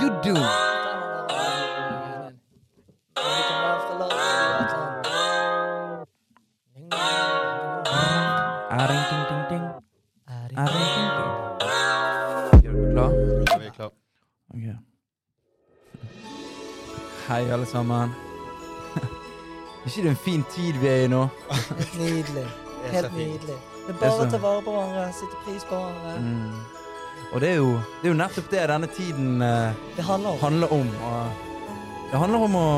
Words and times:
you 0.00 0.10
do? 0.22 0.34
Aring, 8.70 9.04
ding, 9.10 9.24
ding, 9.30 9.44
ding. 9.50 9.64
Aring, 10.28 10.66
ding, 10.96 11.10
ding. 11.16 11.32
Er 12.62 12.92
klar? 12.92 13.10
Ja, 13.50 13.58
vi 13.58 13.66
er 13.66 13.70
klar. 13.72 13.90
Ok. 14.54 14.66
Hei, 17.28 17.50
alle 17.50 17.66
sammen. 17.66 18.10
Er 19.00 19.86
ikke 19.86 20.02
det 20.02 20.10
en 20.10 20.16
fin 20.16 20.44
tid 20.50 20.72
vi 20.72 20.86
er 20.86 21.04
i 21.04 21.08
nå? 21.08 21.26
Helt 21.50 21.98
nydelig. 21.98 22.46
Helt 22.90 23.14
nydelig. 23.16 23.56
Det 23.86 23.94
er 23.94 23.98
bare 24.00 24.10
å 24.10 24.24
så- 24.24 24.30
ta 24.30 24.36
vare 24.38 24.62
på 24.62 24.70
hverandre, 24.70 25.12
sette 25.12 25.36
pris 25.44 25.64
på 25.64 25.74
hverandre. 25.74 26.20
Mm. 26.20 26.79
Og 27.32 27.40
det 27.40 27.50
er, 27.52 27.58
jo, 27.60 27.74
det 28.00 28.08
er 28.08 28.12
jo 28.14 28.18
nettopp 28.18 28.48
det 28.50 28.62
denne 28.72 28.88
tiden 28.90 29.42
eh, 29.46 29.76
Det 29.96 30.02
handler 30.02 30.30
om. 30.34 30.38
handler 30.42 30.72
om. 30.74 30.88
Og 31.06 32.10
det 32.10 32.18
handler 32.18 32.44
om 32.48 32.56
å, 32.58 32.70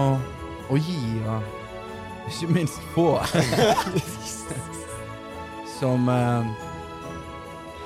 å 0.69 0.77
gi, 0.77 0.99
og 1.25 2.29
ikke 2.29 2.49
minst 2.53 2.83
få. 2.93 3.07
som 5.79 6.09
eh, 6.09 6.51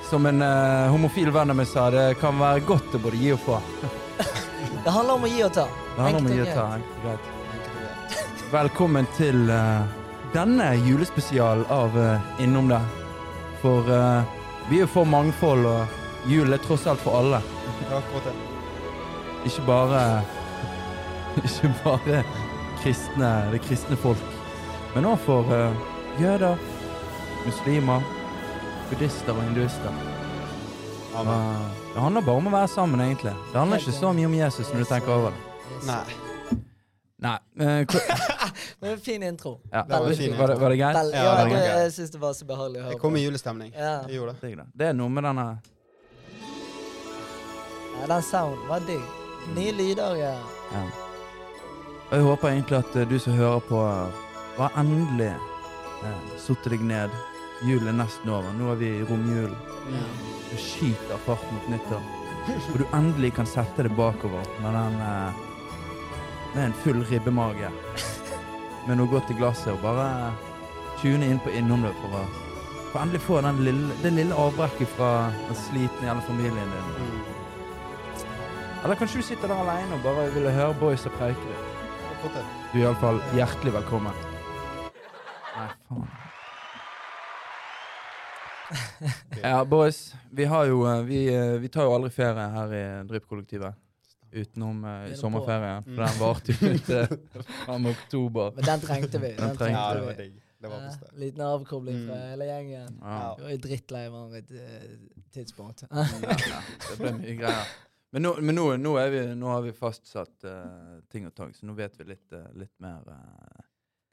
Som 0.09 0.25
en 0.27 0.41
eh, 0.43 0.89
homofil 0.91 1.31
venn 1.35 1.51
av 1.51 1.57
meg 1.59 1.67
sa, 1.71 1.87
det 1.91 2.17
kan 2.21 2.35
være 2.39 2.65
godt 2.67 2.95
å 2.95 3.01
både 3.03 3.17
gi 3.19 3.31
og 3.35 3.41
få. 3.43 3.61
Det 4.83 4.91
handler 4.91 5.13
om 5.17 5.25
å 5.27 5.31
gi 5.31 5.41
og 5.43 5.53
ta. 5.55 5.65
Det 5.95 6.03
handler 6.03 6.19
om 6.21 6.27
å 6.29 6.35
gi 6.35 6.43
og 6.43 6.51
ta. 6.55 6.67
enkelt. 6.77 7.33
Velkommen 8.51 9.07
til 9.17 9.49
eh, 9.51 9.81
denne 10.35 10.69
julespesialen 10.83 11.65
av 11.71 11.95
eh, 11.99 12.43
Innom 12.45 12.69
det. 12.71 12.79
For 13.63 13.87
eh, 13.91 14.35
vi 14.69 14.79
er 14.83 14.91
for 14.91 15.07
mangfold, 15.07 15.67
og 15.67 15.96
julen 16.25 16.53
er 16.53 16.63
tross 16.63 16.87
alt 16.87 16.99
for 16.99 17.19
alle. 17.19 17.41
Akkurat 17.87 18.29
det. 18.29 18.35
Ikke 19.45 19.63
bare 19.67 20.01
Ikke 21.43 21.73
bare 21.83 22.23
kristne, 22.81 23.31
det 23.51 23.61
kristne 23.61 23.97
folk, 24.01 24.21
men 24.95 25.05
òg 25.05 25.17
for 25.21 25.49
uh, 25.53 25.75
jøder, 26.21 26.57
muslimer, 27.45 28.05
buddhister 28.89 29.33
og 29.33 29.43
hinduister. 29.43 29.99
Amen. 31.17 31.67
Det 31.93 32.01
handler 32.01 32.25
bare 32.25 32.41
om 32.41 32.49
å 32.49 32.53
være 32.53 32.69
sammen, 32.69 33.01
egentlig. 33.01 33.33
Det 33.51 33.59
handler 33.59 33.81
ikke 33.81 33.95
så 33.99 34.13
mye 34.13 34.29
om 34.29 34.37
Jesus 34.37 34.73
når 34.73 34.83
du 34.85 34.89
tenker 34.89 35.13
over 35.13 35.33
det. 35.33 35.77
Nei. 35.87 36.03
Nei. 37.27 37.37
Uh, 37.57 37.97
Men 38.79 38.91
en 38.95 38.99
fin 39.01 39.23
intro. 39.23 39.59
ja. 39.71 39.85
Det 39.89 39.99
var 39.99 40.13
fin, 40.13 40.37
var, 40.37 40.47
det, 40.47 40.59
var 40.61 40.69
det 40.69 40.77
greit? 40.77 40.95
Ja, 40.95 41.03
ja, 41.03 41.23
det 41.23 41.37
var 41.43 41.49
greit. 41.49 41.65
jeg 41.69 41.93
syns 41.93 42.11
det 42.13 42.21
var 42.21 42.37
så 42.37 42.45
behagelig 42.45 42.81
å 42.81 42.83
høre 42.85 42.93
Jeg 42.93 43.01
kom 43.01 43.17
i 43.17 43.23
julestemning. 43.25 43.73
Ja. 43.73 43.95
Jeg 44.05 44.19
gjorde 44.21 44.37
det. 44.41 44.67
Det 44.73 44.89
er 44.91 44.97
noe 44.97 45.09
med 45.09 45.25
denne 45.25 45.47
ja, 48.01 48.07
den 48.07 48.23
sounden 48.23 48.67
var 48.69 48.79
digg. 48.79 49.03
Nye 49.55 49.71
lyder, 49.71 50.15
ja. 50.15 50.33
Ja. 50.71 50.83
Og 52.09 52.17
jeg 52.17 52.23
håper 52.23 52.49
egentlig 52.49 52.77
at 52.77 52.95
eh, 52.95 53.07
du 53.09 53.19
som 53.19 53.33
hører 53.33 53.59
på, 53.59 53.81
var 54.57 54.77
endelig 54.79 55.33
eh, 55.33 56.29
satt 56.39 56.69
deg 56.71 56.83
ned. 56.87 57.13
Julen 57.67 57.89
er 57.91 57.97
nesten 58.03 58.31
over. 58.31 58.53
Nå 58.55 58.71
er 58.71 58.79
vi 58.79 58.91
i 58.99 59.05
romjulen. 59.07 59.55
Det 60.47 60.59
skyter 60.61 61.19
fart 61.25 61.43
mot 61.51 61.69
nyttår. 61.71 62.03
Og 62.71 62.79
du 62.79 62.85
endelig 62.95 63.33
kan 63.35 63.49
sette 63.49 63.83
det 63.83 63.91
bakover 63.97 64.45
med 64.63 64.77
den 64.77 64.99
eh, 65.03 65.43
Med 66.55 66.65
en 66.65 66.77
full 66.83 67.03
ribbemage. 67.05 67.69
Med 68.87 68.97
noe 68.97 69.11
godt 69.11 69.31
i 69.31 69.35
glasset, 69.37 69.73
og 69.73 69.83
bare 69.83 70.31
tune 71.01 71.27
inn 71.27 71.41
på 71.43 71.51
innom 71.53 71.83
det 71.85 71.95
for 72.01 72.21
å 72.21 72.27
for 72.87 73.03
endelig 73.03 73.21
få 73.21 73.41
den 73.43 73.59
lille, 73.67 73.95
det 74.01 74.13
lille 74.15 74.35
avbrekket 74.35 74.89
fra 74.95 75.09
den 75.49 75.59
slitne 75.59 76.07
hele 76.07 76.23
familien 76.25 76.71
din. 76.71 77.36
Mm. 78.77 78.85
Eller 78.85 78.95
kanskje 78.95 79.17
du 79.17 79.23
sitter 79.23 79.47
der 79.47 79.55
alene 79.63 79.95
og 79.97 80.03
bare 80.05 80.27
ville 80.33 80.51
høre 80.53 80.75
boysa 80.79 81.09
preike 81.17 81.41
litt. 81.49 81.73
Det. 82.27 82.43
Du 82.73 82.77
er 82.79 82.83
iallfall 82.87 83.19
hjertelig 83.37 83.73
velkommen. 83.77 84.13
Nei, 85.57 85.67
faen. 85.87 86.07
Ja, 89.43 89.61
boys. 89.63 90.13
Vi 90.35 90.43
har 90.49 90.65
jo 90.67 90.81
eh, 90.89 91.01
Vi, 91.07 91.19
eh, 91.31 91.53
vi 91.61 91.69
tar 91.71 91.85
jo 91.87 91.93
aldri 91.95 92.09
ferie 92.11 92.47
her 92.51 92.73
i 92.75 92.81
Drypp-kollektivet. 93.07 93.77
Utenom 94.33 94.81
eh, 94.83 94.89
i 94.89 94.91
Begynner 94.97 95.13
på. 95.15 95.19
sommerferien. 95.21 95.85
Mm. 95.85 95.93
For 95.93 96.03
den 96.03 96.19
varte 96.19 96.57
jo 96.57 96.73
ut 96.73 96.89
fram 97.65 97.85
oktober. 97.93 98.51
Men 98.57 98.67
den 98.73 98.83
trengte 98.83 99.21
vi. 99.23 99.31
Den 99.37 99.55
trengte 99.55 99.71
Ja, 99.77 99.87
det 99.95 100.03
var 100.09 100.19
digg. 100.19 100.35
Det 100.57 100.71
var 100.73 100.83
Ja, 100.83 101.11
liten 101.21 101.41
avkobling 101.45 101.99
fra 102.09 102.15
Mm. 102.17 102.29
hele 102.33 102.45
gjengen. 102.49 102.99
Ja. 103.01 103.35
Vi 103.37 103.43
var 103.45 103.51
jo 103.55 103.57
drittlei 103.67 104.03
hverandre 104.09 104.37
et 104.41 104.51
eh, 104.51 104.95
tidspunkt. 105.37 105.85
Ja, 105.87 106.07
ja. 106.27 106.61
Det 106.89 106.97
ble 106.99 107.11
mye 107.21 107.35
greier. 107.39 107.75
Men 108.11 108.23
nå, 108.23 108.33
men 108.39 108.55
nå, 108.55 108.65
nå, 108.79 108.93
er 109.01 109.09
vi, 109.11 109.21
nå 109.35 109.49
har 109.51 109.63
vi 109.65 109.73
fastsatt 109.75 110.47
uh, 110.47 110.99
ting 111.11 111.27
og 111.27 111.33
tang, 111.35 111.51
så 111.53 111.67
nå 111.67 111.75
vet 111.75 111.97
vi 111.99 112.07
litt, 112.13 112.27
uh, 112.31 112.45
litt 112.55 112.73
mer 112.83 113.03
uh, 113.07 113.63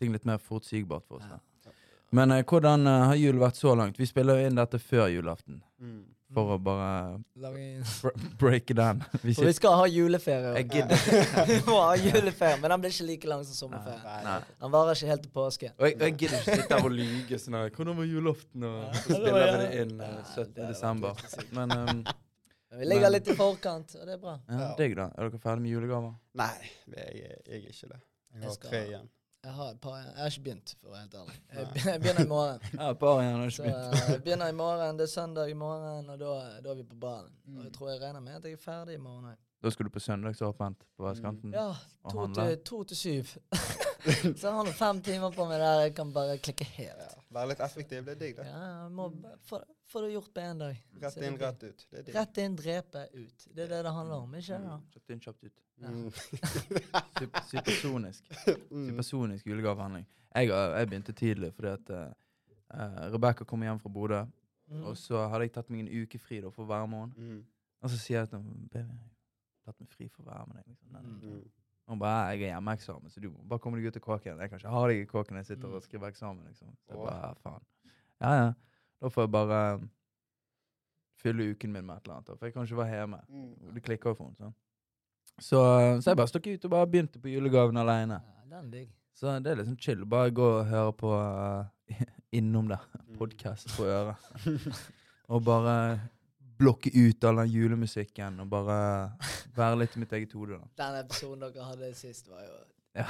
Ting 0.02 0.10
litt 0.10 0.24
mer 0.26 0.40
forutsigbart 0.42 1.04
for 1.06 1.20
oss. 1.20 1.28
Da. 1.30 1.70
Men 2.10 2.34
hvordan 2.42 2.82
har 2.90 3.14
julen 3.14 3.38
vært 3.38 3.60
så 3.60 3.76
langt? 3.78 3.94
Vi 3.98 4.08
spiller 4.10 4.40
jo 4.40 4.48
inn 4.48 4.58
dette 4.58 4.80
før 4.82 5.06
julaften. 5.06 5.60
Mm. 5.78 6.02
For 6.34 6.54
å 6.54 6.58
bare 6.58 7.20
break 8.40 8.72
it 8.72 8.78
down. 8.78 9.02
Vi 9.22 9.34
For 9.38 9.46
vi 9.46 9.54
skal 9.54 9.76
ha 9.78 9.84
juleferie. 9.90 10.54
jeg 10.58 10.68
gidder 10.72 11.46
Vi 11.50 11.60
må 11.68 11.78
ha 11.78 11.94
juleferie, 12.00 12.58
men 12.62 12.74
den 12.74 12.82
blir 12.82 12.94
ikke 12.94 13.06
like 13.06 13.30
lang 13.30 13.44
som 13.46 13.58
sommerferie. 13.58 14.00
Nei, 14.02 14.18
Nei. 14.26 14.38
Den 14.64 14.74
varer 14.74 14.98
ikke 14.98 15.12
helt 15.12 15.24
til 15.26 15.34
påske. 15.36 15.70
Og 15.78 15.88
jeg, 15.88 15.98
jeg 16.00 16.16
gidder 16.24 16.40
ikke 16.40 16.58
sitte 16.58 16.80
her 16.80 16.88
og 16.90 16.96
lyge 16.96 17.40
sånn 17.42 17.58
her, 17.60 17.70
Hvordan 17.76 18.00
var 18.00 18.10
julaften? 18.10 18.66
Og 18.70 18.98
så 18.98 19.04
spiller 19.04 19.38
vi 19.38 19.62
det 19.62 19.70
inn 19.84 19.94
eh, 20.00 20.14
Ja, 20.16 20.24
17. 20.34 20.52
det 20.56 20.68
desember. 20.72 21.24
Men 21.54 21.76
um, 21.78 21.84
Men 21.84 22.04
vi 22.78 22.84
ligger 22.88 23.10
litt 23.10 23.28
i 23.28 23.34
forkant, 23.38 23.94
og 24.00 24.06
det 24.06 24.14
er 24.14 24.22
bra. 24.22 24.38
ja, 24.48 24.58
Ja. 24.58 24.74
digg, 24.78 24.96
da. 24.96 25.10
Er 25.18 25.28
dere 25.30 25.38
ferdig 25.42 25.62
med 25.62 25.70
julegaver? 25.70 26.14
Nei, 26.34 26.50
jeg, 26.96 27.14
jeg 27.20 27.30
er 27.46 27.68
ikke 27.68 27.88
det. 27.92 28.00
Jeg 28.00 28.40
Jeg 28.40 28.42
har 28.48 28.54
skal- 28.54 28.70
tre 28.70 28.86
igjen. 28.86 29.08
Jeg 29.44 29.52
har, 29.52 29.70
et 29.74 29.80
par, 29.80 29.96
jeg 30.00 30.14
har 30.16 30.26
ikke 30.30 30.42
begynt, 30.44 30.70
for 30.80 30.88
å 30.88 30.92
være 30.92 31.00
helt 31.02 31.14
ærlig. 31.14 31.84
Jeg 31.84 32.00
begynner 32.00 32.24
i 32.24 32.28
morgen. 32.28 32.60
Ja, 32.80 32.90
et 32.90 32.98
par 32.98 33.18
igjen. 33.20 33.34
har 33.36 33.46
ikke 33.46 33.62
begynt. 33.62 33.96
Så 33.98 34.12
jeg 34.14 34.22
begynner 34.24 34.48
i 34.48 34.52
morgen, 34.52 34.96
Det 34.96 35.04
er 35.04 35.12
søndag 35.12 35.50
i 35.50 35.52
morgen, 35.54 36.08
og 36.10 36.18
da, 36.18 36.60
da 36.64 36.70
er 36.70 36.74
vi 36.74 36.82
på 36.82 36.96
ballen. 37.00 37.32
Mm. 37.46 37.58
Og 37.58 37.64
jeg 37.64 37.72
tror 37.74 37.90
jeg 37.90 38.00
regner 38.00 38.20
med 38.20 38.34
at 38.38 38.44
jeg 38.44 38.52
er 38.52 38.56
ferdig 38.64 38.94
i 38.94 39.02
morgen 39.04 39.24
òg. 39.24 39.36
Da 39.62 39.70
skal 39.70 39.84
du 39.86 39.90
på 39.90 40.00
søndagsåpent 40.00 40.78
på 40.96 41.04
vestkanten? 41.08 41.52
Ja, 41.52 41.74
to 42.10 42.26
til, 42.34 42.56
to 42.64 42.82
til 42.84 42.96
syv. 42.96 43.24
Så 44.36 44.46
jeg 44.48 44.52
har 44.52 44.64
nå 44.64 44.72
fem 44.76 45.00
timer 45.02 45.30
på 45.32 45.46
meg 45.48 45.60
der 45.60 45.80
jeg 45.86 45.94
kan 45.96 46.10
bare 46.12 46.36
klikke 46.38 46.64
helt. 46.64 46.98
Ja. 47.00 47.22
Være 47.34 47.48
litt 47.50 47.60
effektiv, 47.66 48.04
det 48.06 48.12
er 48.14 48.18
digg, 48.20 48.36
det. 48.38 48.44
Ja, 48.46 48.88
må 48.94 49.08
få, 49.48 49.58
få 49.90 50.02
det 50.04 50.12
gjort 50.14 50.30
på 50.36 50.42
én 50.44 50.58
dag. 50.60 50.76
Rett 51.02 51.16
inn, 51.26 51.38
rett 51.40 51.62
ut. 51.66 51.84
Det 51.90 51.98
er 51.98 52.06
digg. 52.06 52.14
Rett 52.18 52.40
inn, 52.44 52.56
drepe 52.60 53.02
ut. 53.14 53.46
Det 53.50 53.64
er 53.64 53.72
det 53.74 53.80
det 53.88 53.92
handler 53.96 54.22
om, 54.26 54.34
ikke 54.38 54.46
sant? 54.52 54.92
Kjapt 54.94 55.10
inn, 55.16 55.22
kjapt 55.24 55.48
ut. 55.48 55.60
Mm. 55.84 56.04
Super- 57.18 57.46
Supersonisk. 57.50 58.30
Mm. 58.70 58.86
Supersonisk 58.92 59.46
julegavehandling. 59.50 60.06
Jeg, 60.34 60.48
jeg 60.54 60.88
begynte 60.90 61.12
tidlig 61.18 61.50
fordi 61.54 61.72
at 61.74 61.90
uh, 61.94 63.10
Rebekka 63.14 63.44
kom 63.44 63.62
hjem 63.66 63.82
fra 63.82 63.92
Bodø, 63.98 64.24
Mm. 64.64 64.80
og 64.88 64.94
så 64.96 65.26
hadde 65.28 65.44
jeg 65.44 65.50
tatt 65.52 65.68
meg 65.70 65.82
en 65.84 65.88
uke 66.06 66.16
fri 66.18 66.38
da, 66.40 66.48
for 66.48 66.64
hver 66.64 66.86
måned. 66.88 67.18
Mm. 67.20 67.42
Og 67.84 67.90
så 67.92 67.98
sier 68.00 68.22
jeg 68.22 68.30
til 68.30 68.38
henne 68.40 68.62
baby, 68.72 68.94
jeg 68.96 69.66
har 69.66 69.66
tatt 69.74 69.82
meg 69.84 69.90
fri 69.92 70.06
for 70.08 70.22
å 70.24 70.30
være 70.30 70.46
med 70.48 70.56
deg. 70.56 70.70
Liksom. 70.72 71.42
Mm. 71.86 71.90
Hun 71.92 71.98
bare 72.00 72.20
jeg 72.32 72.40
har 72.40 72.54
hjemmeeksamen, 72.56 73.10
så 73.10 73.20
du 73.20 73.28
må 73.30 73.42
bare 73.48 73.58
komme 73.60 73.76
deg 73.80 73.86
ut 73.92 73.96
av 73.96 74.00
kåken. 74.02 74.38
Jeg 74.40 74.50
kan 74.50 74.58
ikke 74.58 74.68
ha 74.72 74.86
deg 74.88 75.00
i 75.02 75.04
kåken 75.10 75.36
jeg 75.36 75.46
sitter 75.46 75.68
Mm. 75.68 75.74
og 75.74 75.82
skriver 75.82 76.08
eksamen. 76.08 76.44
liksom. 76.46 76.68
Så 76.86 76.94
jeg 76.94 76.98
bare, 77.06 77.34
faen. 77.42 77.62
Ja, 78.20 78.32
ja. 78.34 78.52
Da 79.02 79.08
får 79.08 79.22
jeg 79.22 79.30
bare 79.30 79.74
um, 79.74 79.90
fylle 81.20 81.50
uken 81.50 81.72
min 81.72 81.84
med 81.86 81.96
et 81.96 82.02
eller 82.06 82.14
annet. 82.16 82.38
For 82.38 82.46
jeg 82.46 82.54
kan 82.54 82.62
ikke 82.64 82.76
være 82.76 82.96
hjemme. 82.98 83.20
Mm. 83.28 83.74
Det 83.74 83.82
klikker 83.82 84.10
jo 84.10 84.14
for 84.14 84.24
henne. 84.24 84.36
sånn. 84.38 84.54
Så, 85.40 85.60
så 86.00 86.10
jeg 86.10 86.16
bare 86.16 86.28
stakk 86.30 86.46
ut 86.46 86.64
og 86.64 86.70
bare 86.70 86.86
begynte 86.86 87.20
på 87.20 87.28
julegaven 87.32 87.76
alene. 87.76 88.20
Ja. 88.50 88.84
Så 89.14 89.38
det 89.42 89.50
er 89.52 89.56
liksom 89.60 89.76
chill. 89.78 90.04
Bare 90.06 90.30
gå 90.30 90.46
og 90.60 90.66
høre 90.66 90.92
på 90.92 91.10
uh, 91.12 91.66
innom 92.38 92.68
det. 92.68 92.78
Mm. 93.08 93.16
Podkast 93.18 93.76
på 93.76 93.84
øret. 93.84 94.16
og 95.32 95.44
bare 95.44 96.00
blokke 96.58 96.90
ut 96.94 97.24
all 97.24 97.36
den 97.42 97.50
julemusikken 97.50 98.40
og 98.44 98.48
bare 98.52 98.76
være 99.56 99.78
litt 99.80 99.96
i 99.96 100.00
mitt 100.04 100.12
eget 100.12 100.32
hode. 100.32 100.58
da. 100.60 100.68
Den 100.84 101.00
episoden 101.04 101.40
dere 101.46 101.64
hadde 101.70 101.94
sist, 101.98 102.28
var 102.30 102.42
jo 102.46 102.56
Ja. 102.94 103.06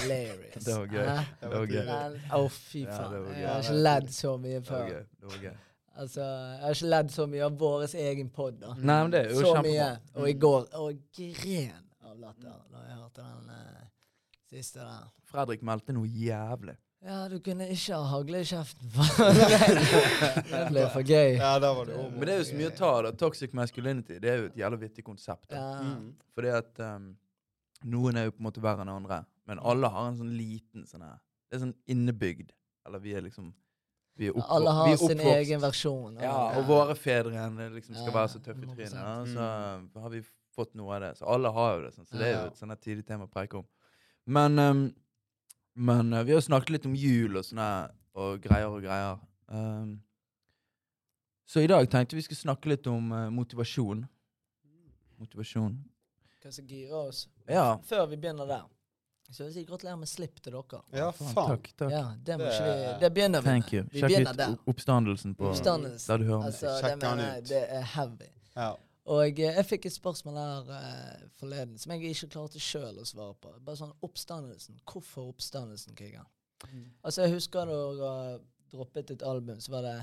hilarious. 0.00 0.64
Det 0.66 0.74
var 0.74 0.86
gøy. 0.86 1.24
Det 1.40 1.50
var 1.52 1.66
gøy. 1.66 2.20
Å, 2.34 2.48
fy 2.50 2.80
Ja, 2.84 2.96
faen. 2.96 3.12
det 3.12 3.20
var 3.26 3.34
jeg 3.38 3.48
har 3.48 3.60
ikke 3.62 3.82
ledd 3.82 4.08
så 4.16 4.32
mye 4.42 4.60
før. 4.62 4.78
Det 4.78 4.80
var 4.80 4.88
gøy. 4.90 5.04
Det 5.20 5.28
var 5.34 5.44
gøy. 5.44 5.56
Altså, 6.00 6.20
jeg 6.24 6.60
har 6.64 6.74
ikke 6.74 6.90
ledd 6.90 7.10
så 7.12 7.26
mye 7.28 7.44
av 7.44 7.56
vår 7.60 7.94
egen 7.94 8.28
pod, 8.30 8.58
da. 8.60 8.74
Nei, 8.78 8.98
men 9.04 9.10
det 9.12 9.20
er 9.26 9.30
jo 9.30 9.40
Så 9.40 9.54
kjempebra. 9.54 9.62
mye. 9.70 9.88
Og 10.22 10.28
i 10.28 10.32
går 10.32 10.68
Og 10.80 11.00
gren 11.16 11.82
av 12.10 12.18
latter 12.18 12.60
da 12.72 12.84
jeg 12.88 12.96
hørte 12.96 13.22
den 13.26 13.50
eh, 13.50 13.88
siste 14.50 14.78
der. 14.80 15.10
Fredrik 15.30 15.62
meldte 15.62 15.92
noe 15.94 16.06
jævlig. 16.08 16.76
Ja, 17.00 17.28
du 17.32 17.38
kunne 17.40 17.64
ikke 17.72 17.96
ha 17.96 18.08
hagle 18.10 18.42
i 18.42 18.44
kjeften. 18.44 18.90
det 20.50 20.64
ble 20.68 20.82
for 20.92 21.00
gøy. 21.00 21.38
Ja, 21.38 21.54
der 21.62 21.72
var 21.78 21.88
det 21.88 21.94
over. 21.96 22.10
Men 22.12 22.28
det 22.28 22.34
er 22.34 22.42
jo 22.42 22.48
så 22.50 22.58
mye 22.58 22.68
å 22.68 22.74
ta 22.76 22.90
av. 22.98 23.08
Toxic 23.22 23.54
masculinity 23.56 24.18
det 24.20 24.32
er 24.32 24.42
jo 24.42 24.50
et 24.50 24.58
jævla 24.60 24.80
vittig 24.82 25.04
konsept. 25.06 25.46
da. 25.48 25.62
Ja. 25.62 25.86
Mm. 25.86 26.10
Fordi 26.36 26.52
at 26.58 26.82
um, 26.84 27.08
noen 27.94 28.20
er 28.20 28.28
jo 28.28 28.34
på 28.36 28.42
en 28.42 28.48
måte 28.50 28.64
verre 28.64 28.84
enn 28.84 28.92
andre, 28.92 29.22
men 29.48 29.62
alle 29.72 29.88
har 29.94 30.10
en 30.10 30.20
sånn 30.20 30.34
liten 30.36 30.84
sånn 30.86 31.06
her 31.06 31.16
Det 31.48 31.56
er 31.56 31.64
sånn 31.64 31.76
innebygd. 31.90 32.52
Eller 32.86 33.02
vi 33.02 33.16
er 33.16 33.24
liksom 33.24 33.48
vi 34.20 34.28
er 34.28 34.36
oppvokst. 34.36 34.52
Alle 34.52 34.76
har 34.76 34.96
sin 35.00 35.20
egen 35.32 35.62
versjon. 35.62 36.20
Ja, 36.20 36.36
og 36.58 36.66
våre 36.68 36.94
fedre 36.98 37.48
liksom 37.72 37.96
skal 37.96 38.12
være 38.12 38.32
så 38.34 38.44
tøffe 38.44 38.66
i 38.66 38.68
100%. 38.68 38.76
trynet. 38.76 38.98
Ja, 39.00 39.86
så 39.94 40.04
har 40.04 40.12
vi 40.12 40.20
fått 40.56 40.74
noe 40.76 40.98
av 40.98 41.06
det. 41.06 41.14
Så 41.16 41.28
alle 41.32 41.52
har 41.56 41.76
jo 41.78 41.84
det, 41.86 41.92
sånn. 41.96 42.08
så 42.10 42.20
det 42.20 42.26
er 42.28 42.34
jo 42.34 42.48
et 42.50 42.60
sånn 42.60 42.74
tidlig 42.76 43.06
tema 43.08 43.24
å 43.24 43.32
preke 43.32 43.62
om. 43.62 43.68
Men, 44.28 44.58
ehm, 44.60 44.82
men 45.74 46.12
uh, 46.12 46.22
vi 46.22 46.34
har 46.34 46.40
snakket 46.44 46.70
litt 46.70 46.86
om 46.88 46.94
jul 46.98 47.36
og 47.40 47.44
sånne 47.46 47.68
og 48.20 48.40
greier 48.42 48.70
og 48.70 48.82
greier. 48.84 49.20
Um, 49.46 50.00
så 51.50 51.62
i 51.64 51.70
dag 51.70 51.86
tenkte 51.90 52.18
vi 52.18 52.22
skulle 52.26 52.40
snakke 52.40 52.70
litt 52.72 52.86
om 52.90 53.12
uh, 53.12 53.28
motivasjon. 53.34 54.04
Motivasjon. 55.20 55.78
Hva 56.40 56.52
som 56.54 56.66
girer 56.66 56.96
oss. 56.96 57.24
Ja. 57.50 57.78
Før 57.84 58.06
vi 58.10 58.16
begynner 58.20 58.48
der, 58.48 58.68
så 59.30 59.42
vil 59.42 59.50
jeg 59.50 59.56
si 59.60 59.64
gratulerer 59.68 59.98
med 60.00 60.08
slipp 60.10 60.40
til 60.42 60.54
dere. 60.56 60.80
Ja, 60.96 61.10
Faen. 61.14 61.34
Takk. 61.36 61.72
takk. 61.76 61.92
Ja, 61.92 62.04
det, 62.26 62.38
må 62.40 62.48
ikke 62.48 62.68
vi, 62.70 62.92
det 63.02 63.10
begynner 63.14 63.44
vi 63.44 63.50
Thank 63.50 63.72
med. 63.72 63.74
you. 63.74 63.88
Vi 63.92 64.00
Sjekk 64.00 64.14
begynner 64.14 64.32
ut 64.32 64.40
der. 64.40 64.54
oppstandelsen 64.72 65.34
på 65.38 65.50
Oppstandelsen. 65.50 66.06
der 66.12 66.22
du 66.22 66.30
hører 66.30 66.44
meg. 66.46 66.52
Altså, 66.52 66.76
det, 66.86 66.94
mener 67.02 67.36
ut. 67.36 67.50
det 67.50 67.62
er 67.78 67.84
heavy. 67.94 68.30
Ja. 68.56 68.70
Og 69.10 69.40
eh, 69.40 69.40
jeg 69.42 69.66
fikk 69.66 69.88
et 69.88 69.96
spørsmål 69.96 70.38
her 70.38 70.70
eh, 70.76 71.26
forleden 71.40 71.78
som 71.80 71.94
jeg 71.94 72.14
ikke 72.14 72.30
klarte 72.36 72.62
sjøl 72.62 73.00
å 73.00 73.08
svare 73.08 73.34
på. 73.42 73.52
Bare 73.64 73.80
sånn 73.80 73.96
Oppstandelsen. 74.06 74.78
Hvorfor 74.86 75.32
oppstandelsen, 75.32 75.96
Krigan? 75.98 76.28
Altså, 77.02 77.24
jeg 77.24 77.38
husker 77.38 77.70
da 77.70 77.76
jeg 78.04 78.40
droppet 78.70 79.14
et 79.14 79.22
album, 79.26 79.60
så 79.60 79.72
var 79.72 79.86
det 79.86 79.96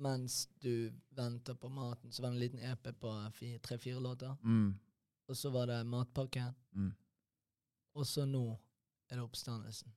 mens 0.00 0.46
du 0.60 0.92
venter 1.16 1.56
på 1.58 1.68
maten, 1.72 2.12
så 2.12 2.22
var 2.22 2.30
det 2.30 2.36
en 2.36 2.42
liten 2.44 2.62
EP 2.64 2.90
på 3.00 3.12
tre-fire 3.64 4.00
låter. 4.00 4.36
Mm. 4.44 4.74
Og 5.26 5.36
så 5.36 5.50
var 5.50 5.66
det 5.70 5.80
matpakken. 5.88 6.54
Mm. 6.76 6.92
Og 7.96 8.06
så 8.06 8.26
nå 8.28 8.44
er 9.10 9.16
det 9.16 9.24
oppstandelsen. 9.24 9.92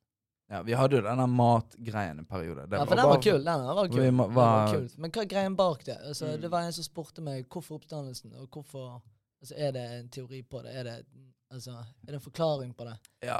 Ja, 0.49 0.61
vi 0.65 0.73
hadde 0.73 0.95
jo 0.97 1.01
denne 1.05 1.27
matgreien 1.29 2.17
en 2.19 2.25
periode. 2.25 2.63
Det 2.69 2.79
ja, 2.79 2.83
for 2.85 2.95
den 2.95 3.05
var 3.05 3.13
bare- 3.13 3.21
kul. 3.21 3.43
Den 3.45 3.65
var 3.67 3.87
kul. 3.87 3.97
Var, 3.97 4.05
Den 4.05 4.17
var 4.17 4.33
var- 4.33 4.73
kul. 4.73 4.89
Men 4.97 5.11
hva 5.11 5.21
er 5.21 5.25
greien 5.25 5.55
bak 5.55 5.83
det? 5.85 5.97
Altså, 6.03 6.25
Mm. 6.25 6.41
Det 6.41 6.49
var 6.51 6.61
en 6.61 6.71
som 6.73 6.83
spurte 6.83 7.21
meg 7.21 7.45
hvorfor 7.49 7.75
oppstandelsen, 7.75 8.33
og 8.41 8.47
hvorfor 8.49 9.01
altså, 9.41 9.55
Er 9.57 9.71
det 9.75 9.83
en 9.99 10.09
teori 10.09 10.41
på 10.43 10.61
det? 10.63 10.73
Er 10.75 10.83
det, 10.83 10.95
altså, 11.51 11.71
er 11.71 12.11
det 12.11 12.15
en 12.19 12.25
forklaring 12.25 12.73
på 12.77 12.85
det? 12.87 12.95
Ja, 13.25 13.39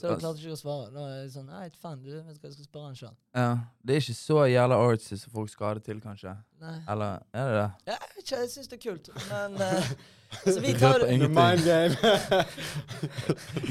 Så 0.00 0.08
jeg 0.10 0.18
klarte 0.22 0.38
ikke 0.42 0.52
å 0.56 0.60
svare. 0.60 0.90
Da 0.94 1.06
er 1.08 1.18
det 1.24 1.32
sånn 1.34 1.46
Nei, 1.50 1.66
faen, 1.80 2.00
du 2.02 2.10
vet 2.12 2.24
hva, 2.24 2.32
jeg 2.32 2.54
skal 2.56 2.64
spørre 2.68 2.86
han 2.90 2.96
sjøl. 2.98 3.16
ja, 3.36 3.50
det 3.84 3.94
er 3.96 4.00
ikke 4.04 4.14
så 4.20 4.38
jævla 4.50 4.78
artsy 4.90 5.16
som 5.20 5.32
folk 5.34 5.50
skal 5.52 5.66
ha 5.68 5.74
det 5.78 5.84
til, 5.90 6.00
kanskje. 6.00 6.36
Nei. 6.60 6.78
Eller 6.88 7.20
er 7.32 7.50
det 7.52 7.60
det? 7.60 7.92
Ja, 7.92 7.98
ikke, 8.18 8.40
jeg 8.44 8.50
syns 8.56 8.68
det 8.72 8.78
er 8.80 8.84
kult, 8.90 9.12
men 9.30 9.60
uh, 9.60 9.92
Så 10.46 10.60
vi 10.62 10.72
tar 10.78 11.02
det 11.02 11.16
mind 11.26 11.64
game. 11.66 11.96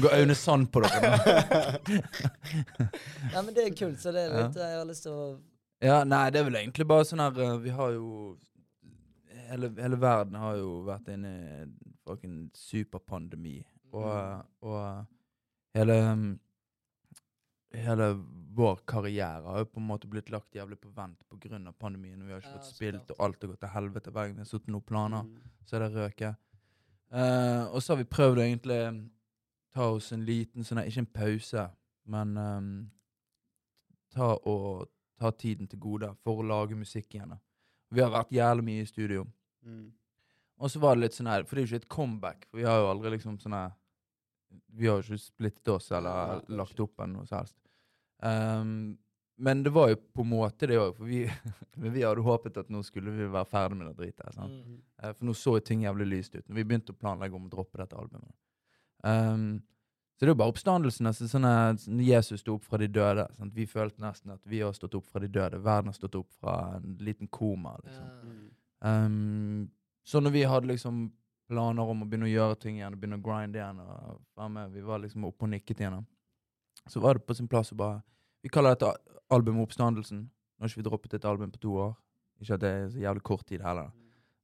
Gå 0.02 0.10
Aune 0.12 0.34
Sand 0.36 0.66
på 0.74 0.82
dere 0.84 1.00
nå. 1.00 2.00
Ja, 3.34 3.42
men 3.42 3.54
det 3.56 3.64
er 3.68 3.74
kult, 3.78 4.00
så 4.02 4.12
det 4.12 4.26
er 4.26 4.34
Ja. 4.34 4.42
litt 4.46 4.56
Jeg 4.60 4.76
har 4.78 4.84
lyst 4.88 5.02
til 5.06 5.12
å 5.16 5.24
Ja, 5.80 6.02
nei, 6.04 6.26
det 6.30 6.40
er 6.42 6.44
vel 6.50 6.58
egentlig 6.60 6.86
bare 6.90 7.06
sånn 7.08 7.22
her 7.24 7.40
eh, 7.40 7.56
Vi 7.64 7.70
har 7.72 7.94
jo 7.96 8.36
Hele, 9.50 9.72
hele 9.82 9.98
verden 9.98 10.36
har 10.38 10.58
jo 10.60 10.80
vært 10.86 11.08
inne 11.10 11.30
i 11.34 12.28
en 12.28 12.38
superpandemi. 12.54 13.58
Og, 13.90 14.44
og 14.62 15.04
hele 15.74 15.98
Hele 17.70 18.06
vår 18.54 18.80
karriere 18.82 19.46
har 19.46 19.60
jo 19.62 19.66
på 19.70 19.78
en 19.78 19.86
måte 19.86 20.08
blitt 20.10 20.30
lagt 20.34 20.56
jævlig 20.58 20.74
på 20.80 20.88
vent 20.90 21.20
pga. 21.30 21.72
pandemien. 21.78 22.26
Vi 22.26 22.32
har 22.32 22.40
ikke 22.40 22.56
fått 22.56 22.66
spilt, 22.66 23.10
og 23.10 23.20
alt 23.22 23.42
har 23.42 23.48
gått 23.52 23.60
til 23.60 23.68
helvete 23.68 24.10
hver 24.10 24.26
gang 24.26 24.34
vi 24.34 24.42
har 24.42 24.48
satt 24.50 24.66
noen 24.66 24.82
planer. 24.82 25.22
Mm. 25.22 25.50
så 25.64 25.76
er 25.76 25.84
det 25.84 25.94
røket. 25.94 26.34
Uh, 27.14 27.70
og 27.70 27.82
så 27.82 27.92
har 27.92 27.98
vi 27.98 28.10
prøvd 28.10 28.38
å 28.38 28.42
egentlig 28.42 28.80
ta 29.74 29.86
oss 29.90 30.12
en 30.12 30.24
liten 30.26 30.66
sånn 30.66 30.82
Ikke 30.82 31.04
en 31.04 31.06
pause, 31.06 31.66
men 32.10 32.36
um, 32.36 32.90
ta, 34.14 34.34
og, 34.34 34.90
ta 35.18 35.30
tiden 35.30 35.68
til 35.70 35.78
gode 35.78 36.10
for 36.24 36.40
å 36.40 36.46
lage 36.46 36.74
musikk 36.74 37.14
igjen. 37.14 37.36
Vi 37.90 38.02
har 38.02 38.10
vært 38.10 38.34
jævlig 38.34 38.66
mye 38.66 38.82
i 38.82 38.90
studio. 38.90 39.26
Mm. 39.66 39.90
Og 40.60 40.70
så 40.70 40.80
var 40.82 40.96
det 40.96 41.06
litt 41.06 41.16
sånn 41.16 41.30
her, 41.30 41.44
for 41.48 41.56
det 41.56 41.62
er 41.62 41.66
jo 41.66 41.70
ikke 41.74 41.84
et 41.84 41.92
comeback. 41.96 42.48
For 42.50 42.60
vi 42.60 42.66
har 42.68 42.80
jo 42.82 42.90
aldri 42.90 43.14
liksom 43.16 43.38
sånn 43.40 43.56
her 43.56 43.70
Vi 44.74 44.88
har 44.90 44.98
jo 44.98 45.06
ikke 45.06 45.22
splittet 45.22 45.70
oss 45.70 45.92
eller 45.94 46.40
Nei, 46.40 46.56
lagt 46.58 46.80
opp 46.82 46.98
eller 46.98 47.12
noe 47.14 47.28
som 47.28 47.38
helst. 47.38 47.56
Um, 48.20 48.98
men 49.40 49.62
det 49.64 49.70
var 49.72 49.88
jo 49.88 49.96
på 49.96 50.24
en 50.26 50.28
måte 50.34 50.68
det 50.68 50.76
òg, 50.76 50.90
for 50.98 51.08
vi, 51.08 51.22
men 51.80 51.94
vi 51.94 52.02
hadde 52.04 52.24
håpet 52.26 52.58
at 52.60 52.68
nå 52.72 52.82
skulle 52.84 53.14
vi 53.14 53.28
være 53.30 53.48
ferdig 53.48 53.78
med 53.78 53.88
det 53.88 53.96
dritet. 54.02 54.36
mm. 54.36 54.76
Eh, 55.00 55.14
For 55.14 55.24
nå 55.24 55.34
så 55.38 55.56
jo 55.56 55.64
ting 55.64 55.86
jævlig 55.86 56.10
lyst 56.10 56.34
ut. 56.36 56.44
Når 56.48 56.58
vi 56.58 56.66
begynte 56.66 56.92
å 56.92 56.98
planlegge 56.98 57.38
om 57.38 57.46
å 57.48 57.52
droppe 57.52 57.80
dette 57.80 57.96
albumet. 57.96 58.34
Um, 59.00 59.62
så 60.20 60.26
det 60.26 60.28
er 60.28 60.34
jo 60.34 60.40
bare 60.42 60.52
oppstandelsen. 60.52 61.08
Altså, 61.08 61.30
sånn 61.30 61.48
at 61.48 61.86
Jesus 62.04 62.42
sto 62.42 62.58
opp 62.58 62.66
fra 62.68 62.76
de 62.82 62.90
døde. 62.92 63.24
Sant? 63.38 63.54
Vi 63.56 63.64
følte 63.64 64.04
nesten 64.04 64.34
at 64.34 64.42
vi 64.44 64.60
har 64.60 64.74
stått 64.76 64.98
opp 64.98 65.06
fra 65.08 65.22
de 65.24 65.30
døde. 65.32 65.62
Verden 65.64 65.88
har 65.88 65.96
stått 65.96 66.18
opp 66.20 66.28
fra 66.36 66.58
en 66.76 66.98
liten 67.00 67.30
koma. 67.32 67.78
liksom. 67.86 68.04
Ja. 68.04 68.18
Mm. 68.28 68.49
Ehm, 68.84 69.70
så 70.04 70.20
når 70.20 70.34
vi 70.34 70.44
hadde 70.48 70.70
liksom 70.70 71.08
planer 71.50 71.92
om 71.92 72.04
å 72.04 72.08
begynne 72.08 72.28
å 72.28 72.32
gjøre 72.32 72.58
ting 72.62 72.78
igjen, 72.78 72.94
og 72.94 73.00
begynne 73.00 73.18
å 73.18 73.24
grinde 73.24 73.58
igjen, 73.58 73.80
og 73.82 74.20
faen 74.38 74.58
vi 74.72 74.84
var 74.86 75.02
liksom 75.02 75.26
oppe 75.28 75.46
og 75.46 75.52
nikket 75.54 75.82
igjen, 75.82 76.04
så 76.88 77.02
var 77.02 77.18
det 77.18 77.26
på 77.26 77.36
sin 77.36 77.48
plass 77.50 77.72
å 77.74 77.78
bare 77.78 78.00
Vi 78.40 78.48
kaller 78.48 78.72
dette 78.72 78.88
albumet 79.28 79.66
Oppstandelsen. 79.66 80.22
Nå 80.24 80.64
har 80.64 80.70
ikke 80.70 80.80
vi 80.80 80.84
droppet 80.86 81.14
et 81.18 81.24
album 81.28 81.50
på 81.52 81.58
to 81.60 81.74
år. 81.76 81.90
Ikke 82.40 82.56
at 82.56 82.62
det 82.62 82.70
er 82.70 82.86
så 82.88 83.02
jævlig 83.02 83.22
kort 83.22 83.44
tid 83.44 83.60
heller. 83.60 83.90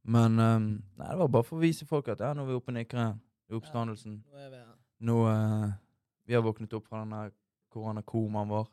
Men 0.05 0.37
um, 0.39 0.67
nei, 0.99 1.09
det 1.09 1.17
var 1.19 1.31
bare 1.33 1.47
for 1.49 1.57
å 1.57 1.63
vise 1.63 1.87
folk 1.89 2.11
at 2.13 2.21
ja, 2.21 2.35
nå 2.37 2.45
er 2.45 2.51
vi 2.51 2.59
oppe 2.59 2.75
og 2.75 2.77
nikker 2.77 3.01
igjen. 3.01 3.23
I 3.49 3.57
oppstandelsen. 3.57 4.19
Nå 4.21 4.43
er 4.43 4.51
vi 4.53 4.61
her. 4.61 4.75
Nå 5.09 5.17
eh, 5.31 5.73
Vi 6.29 6.35
har 6.37 6.45
våknet 6.45 6.77
opp 6.77 6.87
fra 6.91 7.01
den 7.05 7.15
der 7.15 7.33
koronakomaen 7.73 8.53
vår. 8.53 8.69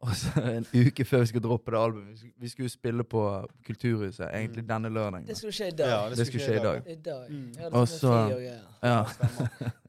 Og 0.00 0.12
så 0.14 0.30
en 0.46 0.66
uke 0.74 1.02
før 1.04 1.24
vi 1.24 1.26
skulle 1.32 1.42
droppe 1.42 1.72
det 1.74 1.78
albumet. 1.80 2.20
Vi 2.38 2.48
skulle- 2.48 2.68
jo 2.68 2.70
spille 2.70 3.02
på 3.04 3.22
Kulturhuset 3.66 4.28
egentlig 4.30 4.62
Mm. 4.62 4.68
denne 4.68 4.88
lørdagen. 4.94 5.26
Det 5.26 5.36
skulle 5.36 5.52
skje 5.52 5.66
i 5.72 5.76
dag. 5.76 5.88
Ja, 5.88 6.08
Det 6.14 6.26
skulle 6.26 6.44
skje 6.44 6.60
i 6.60 6.62
dag. 6.62 6.86
I 6.86 6.94
dag. 6.94 7.30
Mm. 7.30 7.72
Og 7.72 7.88
så-. 7.88 8.62
Ja. 8.82 9.04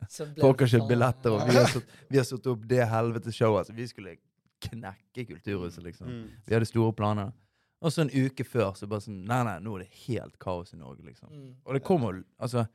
Så 0.10 0.26
Folk 0.42 0.60
har 0.60 0.68
kjøpt 0.68 0.88
billetter, 0.90 1.30
og 1.30 1.48
vi 2.10 2.18
har 2.18 2.24
satt, 2.26 2.48
opp 2.48 2.64
det 2.68 2.88
helvete 2.90 3.32
showet. 3.32 3.60
Altså, 3.60 3.74
vi 3.76 3.86
skulle 3.88 4.16
knekke 4.62 5.28
Kulturhuset, 5.30 5.84
liksom. 5.84 6.08
Mm. 6.08 6.30
Vi 6.48 6.54
hadde 6.56 6.66
store 6.66 6.94
planer. 6.94 7.32
Og 7.82 7.92
så 7.92 8.02
en 8.02 8.10
uke 8.10 8.44
før 8.44 8.74
så 8.76 8.88
bare 8.90 9.00
sånn 9.06 9.24
Nei, 9.26 9.44
nei, 9.44 9.60
nå 9.60 9.76
er 9.76 9.80
det 9.86 9.94
helt 10.08 10.40
kaos 10.40 10.74
i 10.74 10.78
Norge, 10.78 11.04
liksom. 11.06 11.30
Mm. 11.32 11.54
Og 11.66 11.74
det 11.74 11.84
kommer 11.84 12.14
jo 12.18 12.24
Altså, 12.42 12.66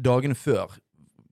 dagene 0.00 0.34
før 0.36 0.76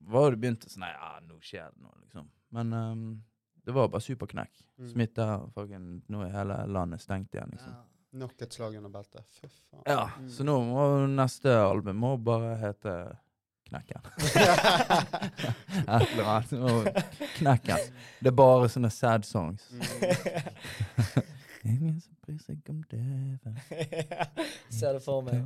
var 0.09 0.31
det 0.31 0.41
begynt 0.41 0.65
sånn 0.67 0.79
Nei, 0.83 0.89
ja, 0.91 1.19
nå 1.27 1.37
skjer 1.39 1.69
det 1.71 1.81
noe, 1.85 1.93
liksom. 2.01 2.27
Men 2.51 2.73
ehm, 2.73 3.21
det 3.65 3.71
var 3.75 3.87
bare 3.93 4.01
superknekk. 4.03 4.51
Mm. 4.79 4.87
Smitte 4.91 5.25
her, 5.25 5.43
fucking 5.55 5.89
Nå 6.11 6.21
er 6.25 6.31
hele 6.35 6.57
landet 6.67 7.01
stengt 7.01 7.33
igjen, 7.35 7.49
liksom. 7.55 7.71
Ja. 7.71 7.83
Nok 8.13 8.41
et 8.45 8.53
slag 8.53 8.75
under 8.77 8.89
beltet. 8.93 9.23
Fy 9.39 9.47
faen. 9.47 9.83
Ja, 9.89 10.09
Mm. 10.19 10.29
så 10.29 10.43
nå 10.45 10.57
må 10.67 10.83
neste 11.09 11.49
album 11.63 11.95
må 11.97 12.17
bare 12.21 12.55
hete 12.61 12.95
Knekken. 13.73 14.01
Et 15.87 16.11
eller 16.11 16.27
annet. 16.29 17.05
Knekken. 17.39 17.77
Det 18.19 18.29
er 18.29 18.35
bare 18.37 18.67
sånne 18.69 18.91
sad 18.93 19.25
songs. 19.25 19.63
Mm. 19.71 19.81
Ingen 21.71 21.95
som 22.03 22.13
bryr 22.21 22.37
seg 22.43 22.69
om 22.69 22.83
det 22.91 23.01
Ser 24.77 24.93
det 24.97 25.01
for 25.05 25.23
meg. 25.25 25.41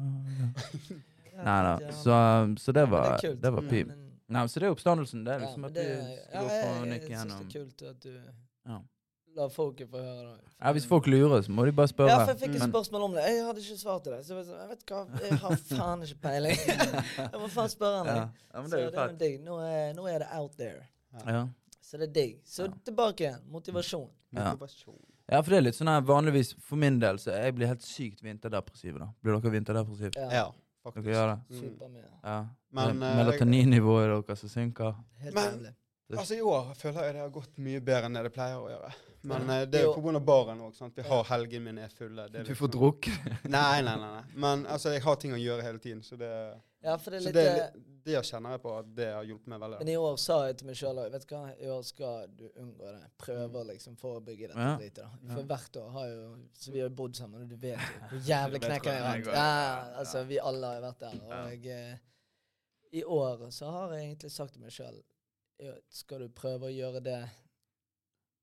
Nei 1.38 1.58
da. 1.70 1.76
Så, 1.94 2.18
så 2.60 2.74
det 2.76 2.88
var, 2.92 3.22
det 3.22 3.52
var 3.54 3.68
pip. 3.70 3.92
Nei, 4.30 4.44
så 4.52 4.60
det 4.60 4.68
er 4.68 4.74
oppstandelsen. 4.76 5.24
Det 5.26 5.34
er 5.34 5.40
liksom 5.46 5.62
ja, 5.64 5.68
at 5.68 5.74
det- 5.74 5.88
skal 6.28 6.46
ja, 6.46 6.62
på 6.80 6.86
nytt 6.86 7.06
igjennom. 7.08 7.40
Jeg 7.40 7.48
syns 7.48 7.54
det 7.54 7.56
er 7.56 7.60
kult 7.64 7.82
at 7.90 8.00
du 8.02 8.22
Ja. 8.68 8.80
lar 9.38 9.50
folket 9.50 9.90
få 9.92 9.98
høre 10.02 10.38
det. 10.38 10.50
Ja, 10.62 10.72
hvis 10.74 10.86
folk 10.88 11.06
lurer, 11.08 11.42
så 11.46 11.50
må 11.52 11.66
de 11.66 11.72
bare 11.72 11.88
spørre. 11.88 12.10
Ja, 12.10 12.26
for 12.26 12.34
jeg 12.34 12.42
fikk 12.50 12.56
et 12.56 12.70
spørsmål 12.74 13.02
om 13.08 13.14
det. 13.14 13.24
Jeg 13.24 13.46
hadde 13.46 13.60
ikke 13.62 13.78
svar 13.80 14.00
til 14.04 14.12
det. 14.14 14.26
Så 14.26 14.34
jeg, 14.34 14.38
var 14.38 14.44
sånn, 14.50 14.60
jeg 14.60 14.70
vet 14.70 14.86
hva, 14.86 15.22
jeg 15.22 15.40
har 15.40 15.56
faen 15.70 16.02
ikke 16.04 16.20
peiling. 16.22 16.58
jeg 17.32 17.40
må 17.40 17.48
faen 17.54 17.70
spørre 17.70 17.98
han. 18.04 18.08
ja. 18.08 18.28
ja, 18.54 18.62
men 18.62 18.70
Så 18.70 18.76
det 18.76 18.80
er 18.80 18.86
jo 18.86 18.92
det 18.92 19.04
er 19.06 19.18
digg. 19.22 19.42
Nå 19.46 19.60
er, 19.64 19.94
nå 19.94 20.08
er 20.12 20.20
det 20.26 20.28
out 20.34 20.58
there. 20.58 20.88
Ja. 21.26 21.48
Så 21.82 21.98
det 22.02 22.10
er 22.10 22.14
digg. 22.20 22.42
Så 22.46 22.66
Ja. 22.68 22.74
tilbake 22.84 23.20
igjen. 23.30 23.42
Motivasjon. 23.48 24.10
Ja. 24.34 24.52
Motivasjon. 24.52 25.00
ja, 25.32 25.40
for 25.42 25.50
det 25.52 25.58
er 25.58 25.62
litt 25.70 25.76
sånn 25.76 25.88
her 25.88 26.02
vanligvis 26.02 26.54
For 26.60 26.76
min 26.76 27.00
del 27.00 27.16
så 27.18 27.32
jeg 27.32 27.56
blir 27.56 27.68
helt 27.68 27.82
sykt 27.82 28.20
vinterdepressiv. 28.22 28.98
da 29.00 29.08
Blir 29.24 29.40
dere 29.40 29.52
vinterdepressive? 29.54 30.12
Ja. 30.18 30.30
Ja, 30.32 30.52
faktisk. 30.94 31.06
Dere 31.06 31.16
gjør 31.16 31.34
det? 31.34 31.60
Super 31.60 31.88
mye, 31.90 32.06
Ja. 32.24 32.38
Men, 32.72 33.00
Det 33.00 33.08
er 33.08 33.12
eh, 33.12 33.18
Melatoninnivået 33.18 34.28
deres 34.28 34.40
som 34.40 34.50
synker. 34.50 34.96
Helt 35.22 35.34
Men- 35.36 35.54
jævlig. 35.54 35.74
Altså 36.18 36.38
I 36.38 36.42
år 36.42 36.74
føler 36.80 37.04
jeg 37.04 37.14
det 37.14 37.22
har 37.22 37.30
gått 37.30 37.58
mye 37.60 37.80
bedre 37.84 38.06
enn 38.08 38.14
det 38.14 38.24
det 38.24 38.34
pleier 38.34 38.56
å 38.62 38.70
gjøre. 38.72 38.92
Men 39.24 39.48
Ja. 39.48 39.54
eh, 39.62 39.66
det 39.66 39.80
er 39.82 39.84
jo 39.84 39.94
pga. 40.00 40.20
baren 40.24 40.60
òg. 40.62 40.92
Vi 40.96 41.02
har 41.04 41.24
helgene 41.24 41.64
mine 41.66 41.80
er 41.84 41.90
fulle. 41.90 42.30
Det 42.32 42.40
er 42.40 42.44
Du 42.44 42.54
liksom- 42.54 42.56
får 42.56 42.72
drukket. 42.72 43.50
Nei, 43.50 43.82
nei, 43.82 43.96
nei, 43.96 44.12
nei. 44.14 44.24
Men 44.36 44.66
altså, 44.68 44.94
jeg 44.94 45.02
har 45.04 45.16
ting 45.16 45.32
å 45.34 45.36
gjøre 45.38 45.62
hele 45.64 45.80
tiden, 45.80 46.02
så 46.02 46.18
det, 46.18 46.54
Ja, 46.88 46.96
for 47.04 47.12
det 47.12 47.18
er 47.20 47.24
så 47.26 47.32
litt 47.32 47.38
det, 47.38 47.46
eh, 47.64 47.86
det 48.08 48.22
kjenner 48.24 48.54
jeg 48.56 48.62
på 48.64 48.72
at 48.80 48.92
det 48.96 49.08
har 49.12 49.26
hjulpet 49.28 49.48
meg 49.52 49.60
veldig. 49.66 49.80
Men 49.82 49.90
i 49.92 49.96
år 50.00 50.14
sa 50.24 50.38
jeg 50.48 50.58
til 50.62 50.68
meg 50.70 50.78
sjøl 50.80 51.02
òg, 51.04 51.18
i 51.60 51.68
år 51.74 51.82
skal 51.84 52.28
du 52.40 52.46
unngå 52.64 52.92
det. 52.96 53.10
Prøve 53.20 53.60
å 53.62 53.66
liksom 53.68 53.98
forebygge 54.00 54.48
dette 54.48 54.64
Ja. 54.64 54.78
dritet. 54.80 54.96
da. 55.02 55.10
Ja. 55.28 55.36
For 55.36 55.44
hvert 55.52 55.80
år 55.82 55.90
har 55.98 56.08
jo 56.08 56.38
Så 56.54 56.72
vi 56.72 56.80
har 56.80 56.90
jo 56.90 56.96
bodd 56.96 57.16
sammen, 57.20 57.42
og 57.44 57.50
du 57.50 57.58
vet 57.58 57.78
jo 57.78 58.00
hvor 58.08 58.22
jævlig 58.32 58.62
Det 58.62 58.70
knekker 58.70 58.94
jeg 58.94 59.04
har 59.04 59.18
vært. 59.20 59.34
Ja, 59.36 60.00
altså, 60.00 60.24
vi 60.26 60.40
alle 60.40 60.68
har 60.68 60.82
vært 60.82 61.00
der. 61.00 61.20
Ja. 61.28 61.44
Og 61.44 61.64
jeg, 61.66 62.00
i 62.94 63.04
år 63.04 63.50
så 63.52 63.72
har 63.72 63.92
jeg 63.98 64.06
egentlig 64.16 64.32
sagt 64.32 64.54
til 64.54 64.62
meg 64.62 64.72
sjøl 64.72 65.04
skal 65.90 66.20
du 66.20 66.30
prøve 66.30 66.70
å 66.70 66.74
gjøre 66.74 67.04
det 67.04 67.30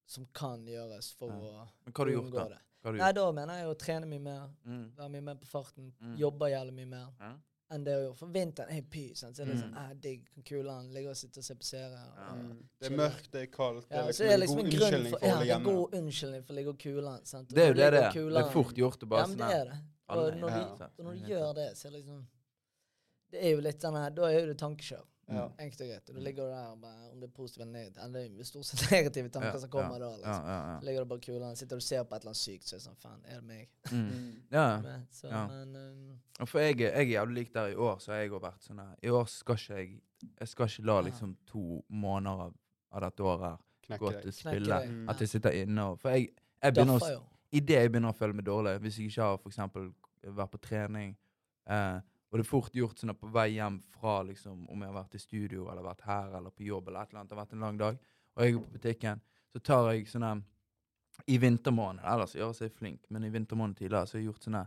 som 0.06 0.26
kan 0.34 0.66
gjøres 0.66 1.14
for 1.16 1.28
Ja. 1.28 1.34
å 1.34 1.68
Men 1.86 1.92
hva 1.94 1.98
har 1.98 2.04
du 2.04 2.12
gjort, 2.12 2.32
da? 2.34 2.48
det. 2.48 2.58
Hva 2.82 2.84
har 2.84 2.92
du 2.92 2.98
Nei, 2.98 3.06
gjort? 3.06 3.14
da 3.14 3.32
mener 3.32 3.54
jeg 3.54 3.66
å 3.70 3.78
trene 3.78 4.06
mye 4.06 4.20
mer, 4.20 4.50
Mm. 4.66 4.90
være 4.96 5.08
mye 5.10 5.22
mer 5.22 5.34
på 5.36 5.46
farten, 5.46 5.92
Mm. 6.02 6.16
jobbe 6.18 6.50
jævlig 6.50 6.74
mye 6.74 6.86
mer. 6.86 7.06
Ja. 7.20 7.32
Enn 7.74 7.84
det 7.86 7.94
å 7.96 8.00
gjøre. 8.04 8.16
For 8.18 8.32
vinteren 8.34 8.70
er 8.74 8.82
py. 8.90 9.04
Sant? 9.18 9.36
Så 9.36 9.42
er 9.44 9.50
det 9.50 9.54
Mm. 9.56 9.62
sånn 9.64 9.76
eh, 9.82 9.94
digg, 10.06 10.28
kulene, 10.48 10.92
ligge 10.94 11.10
og 11.10 11.16
sitte 11.18 11.38
og 11.42 11.44
se 11.48 11.54
på 11.58 11.66
serier. 11.68 12.12
Mm. 12.34 12.52
Det 12.80 12.90
er 12.90 12.96
mørkt, 12.96 13.30
det 13.32 13.42
er 13.42 13.50
kaldt. 13.52 13.88
Det 13.88 13.98
er 13.98 14.06
liksom, 14.08 14.26
det 14.26 14.34
en 14.34 14.40
liksom 14.40 14.56
god 14.56 14.64
en 14.64 14.70
grunn 14.74 14.82
unnskyldning 14.84 15.10
for, 15.10 15.18
for 15.18 15.26
å 15.26 15.28
ja, 15.28 15.34
holde 15.34 15.48
hjemme. 15.48 15.64
Ja, 15.64 15.74
en 15.74 15.80
god 15.80 15.98
unnskyldning 16.00 16.44
for 16.44 16.52
å 16.54 16.56
ligge 16.58 16.70
og 16.74 16.78
kule. 16.78 17.16
Det 17.24 17.64
er 17.64 17.68
jo 17.68 17.74
det 17.74 17.90
det 17.94 18.02
er. 18.04 18.12
Det 18.12 18.44
er 18.44 18.52
fort 18.52 18.76
gjort 18.84 19.02
å 19.02 19.10
Ja, 19.10 19.26
men 19.26 19.34
sånn 19.34 19.42
det 19.44 19.56
er 19.58 19.64
det. 19.72 19.80
Og 20.14 20.36
når, 20.36 20.50
du, 20.50 21.02
når 21.02 21.12
du 21.18 21.28
gjør 21.32 21.54
det, 21.54 21.68
så 21.78 21.86
er 21.88 21.90
det 21.90 21.98
liksom 22.02 22.26
Det 23.32 23.40
er 23.42 23.50
jo 23.54 23.60
litt 23.64 23.80
sånn 23.80 23.96
her 23.96 24.10
Da 24.10 24.26
er 24.28 24.34
jo 24.40 24.46
det 24.52 24.58
tankekjør. 24.60 25.04
Ja. 25.28 25.44
Enkelt 25.58 25.80
og 25.80 25.88
greit. 25.88 26.06
Du 26.08 26.20
ligger 26.20 26.48
der 26.50 26.66
og 26.74 26.80
bare 26.82 27.10
Om 27.12 27.20
det 27.20 27.28
er 27.30 27.32
positivt 27.36 27.62
eller 27.62 27.72
negativt 27.72 28.04
Eller 28.04 28.28
det 28.28 28.40
er 28.40 28.44
stort 28.44 28.66
sett 28.68 28.82
negative 28.96 29.28
tanker 29.32 29.48
Ja, 29.54 29.58
som 29.62 29.70
kommer 29.72 29.94
ja, 29.94 29.98
da. 30.04 30.10
Ja, 30.10 30.16
liksom. 30.16 30.48
ja, 30.52 30.78
ligger 30.88 31.00
du 31.00 31.08
bare 31.14 31.20
kulene, 31.24 31.56
sitter 31.56 31.76
og 31.80 31.82
ser 31.82 32.02
på 32.04 32.14
et 32.14 32.20
eller 32.26 32.34
annet 32.34 32.40
sykt, 32.42 32.68
så 32.68 32.74
er 32.76 32.78
det 32.82 32.84
sånn 32.84 32.98
Faen, 33.00 33.22
er 33.24 33.40
det 33.40 33.44
meg? 33.48 33.68
ja. 33.88 33.92
Mm. 33.96 34.10
Mm. 34.10 34.34
ja. 34.58 34.66
Men, 34.84 35.06
så, 35.10 35.28
Ja. 35.32 35.42
men 35.48 35.76
um, 35.76 36.46
For 36.46 36.60
jeg, 36.60 36.80
jeg 36.80 36.92
er 36.92 37.08
jævlig 37.14 37.34
lik 37.40 37.54
der 37.54 37.72
i 37.72 37.74
år, 37.88 37.98
så 38.04 38.12
har 38.12 38.20
jeg 38.24 38.32
òg 38.36 38.42
vært 38.44 38.68
sånn 38.68 38.82
her. 38.84 38.94
I 39.02 39.14
år 39.16 39.24
skal 39.32 39.60
ikke 39.60 39.78
jeg 39.80 40.00
Jeg 40.40 40.48
skal 40.48 40.68
ikke 40.72 40.86
la 40.88 41.00
liksom 41.08 41.36
to 41.46 41.64
måneder 41.88 42.46
av, 42.48 42.54
av 42.92 43.00
dette 43.08 43.22
året 43.22 43.58
her 43.88 43.98
gå 43.98 44.12
til 44.22 44.32
spille. 44.32 44.78
Mm. 44.88 45.08
At 45.12 45.20
jeg 45.20 45.28
sitter 45.28 45.50
inne 45.64 45.82
og 45.90 46.00
For 46.00 46.14
jeg, 46.16 46.30
jeg 46.62 46.74
begynner 46.74 47.00
å. 47.00 47.22
Idet 47.54 47.76
jeg 47.82 47.90
begynner 47.92 48.10
å 48.12 48.16
føle 48.18 48.34
meg 48.34 48.46
dårlig, 48.46 48.78
hvis 48.82 48.96
jeg 48.98 49.10
ikke 49.12 49.22
har 49.28 49.36
for 49.38 49.48
eksempel 49.52 49.90
vært 50.24 50.50
på 50.50 50.58
trening 50.64 51.12
eh, 51.70 51.98
Og 52.34 52.40
det 52.40 52.48
er 52.48 52.50
fort 52.50 52.74
gjort 52.74 52.98
sånn 52.98 53.12
at 53.12 53.18
på 53.20 53.28
vei 53.30 53.52
hjem 53.54 53.76
fra 53.94 54.16
liksom, 54.26 54.64
om 54.66 54.80
jeg 54.82 54.90
har 54.90 54.96
vært 54.96 55.12
i 55.14 55.20
studio 55.22 55.68
eller 55.70 55.84
vært 55.86 56.00
her 56.02 56.32
eller 56.34 56.50
på 56.50 56.64
jobb 56.66 56.88
eller 56.90 57.04
et 57.04 57.12
eller 57.12 57.20
annet, 57.20 57.28
det 57.30 57.36
har 57.36 57.40
vært 57.44 57.52
en 57.54 57.62
lang 57.62 57.76
dag, 57.78 58.00
og 58.34 58.42
jeg 58.42 58.56
er 58.56 58.64
på 58.64 58.72
butikken, 58.74 59.20
så 59.54 59.62
tar 59.62 59.90
jeg 59.92 60.08
sånne 60.10 60.32
I 61.30 61.36
vintermåneden 61.38 62.02
Ellers 62.10 62.34
gjør 62.34 62.50
jeg 62.50 62.58
seg 62.58 62.72
flink, 62.74 63.04
men 63.14 63.22
i 63.22 63.30
vintermåneden 63.30 63.76
tidligere 63.78 64.10
så 64.10 64.16
har 64.16 64.24
jeg 64.24 64.32
gjort 64.32 64.48
sånne 64.48 64.64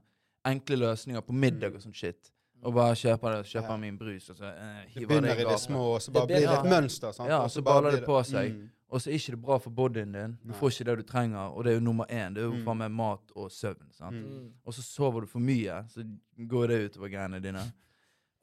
enkle 0.47 0.77
løsninger 0.79 1.25
på 1.27 1.35
middag 1.35 1.75
og 1.75 1.83
sånn 1.83 1.97
shit. 1.99 2.31
Og 2.63 2.73
bare 2.73 2.95
kjøper, 2.95 3.35
det, 3.37 3.45
kjøper 3.51 3.69
Ja. 3.69 3.77
min 3.77 3.97
brus, 3.97 4.29
og 4.29 4.35
så 4.37 4.43
eh, 4.45 4.83
Det 4.85 4.89
hiver 4.93 4.99
det 4.99 5.07
begynner 5.07 5.37
i 5.37 5.41
i 5.41 5.49
det 5.51 5.59
små, 5.59 5.83
og 5.95 6.01
så 6.01 6.05
Det 6.11 6.13
bare 6.13 6.27
blir 6.27 6.47
det 6.47 6.57
et 6.59 6.65
mønster. 6.71 7.11
sant? 7.13 7.29
Ja, 7.29 7.37
Og 7.43 7.49
så 7.51 7.59
så 7.61 7.63
baller 7.63 7.91
det 7.91 8.05
på 8.05 8.23
seg. 8.25 8.51
Mm. 8.55 8.69
Og 8.89 9.01
så 9.01 9.09
er 9.09 9.13
ikke 9.19 9.31
det 9.35 9.41
bra 9.41 9.57
for 9.59 9.69
bodyen 9.69 10.11
din. 10.13 10.37
Du 10.43 10.49
Nei. 10.51 10.57
får 10.59 10.69
ikke 10.71 10.85
det 10.85 10.97
du 10.97 11.03
trenger, 11.03 11.51
og 11.55 11.63
det 11.63 11.71
er 11.71 11.75
jo 11.79 11.83
nummer 11.85 12.05
én. 12.07 12.33
Det 12.33 12.41
er 12.43 12.47
jo 12.47 12.53
Mm. 12.53 12.63
faen 12.65 12.77
meg 12.77 12.91
mat 12.91 13.31
og 13.35 13.49
søvn. 13.51 13.91
sant? 13.91 14.15
Mm. 14.15 14.51
Og 14.65 14.73
så 14.73 14.81
sover 14.81 15.21
du 15.21 15.27
for 15.27 15.39
mye, 15.39 15.85
så 15.89 16.03
går 16.39 16.67
det 16.67 16.91
utover 16.91 17.09
greiene 17.09 17.41
dine. 17.41 17.71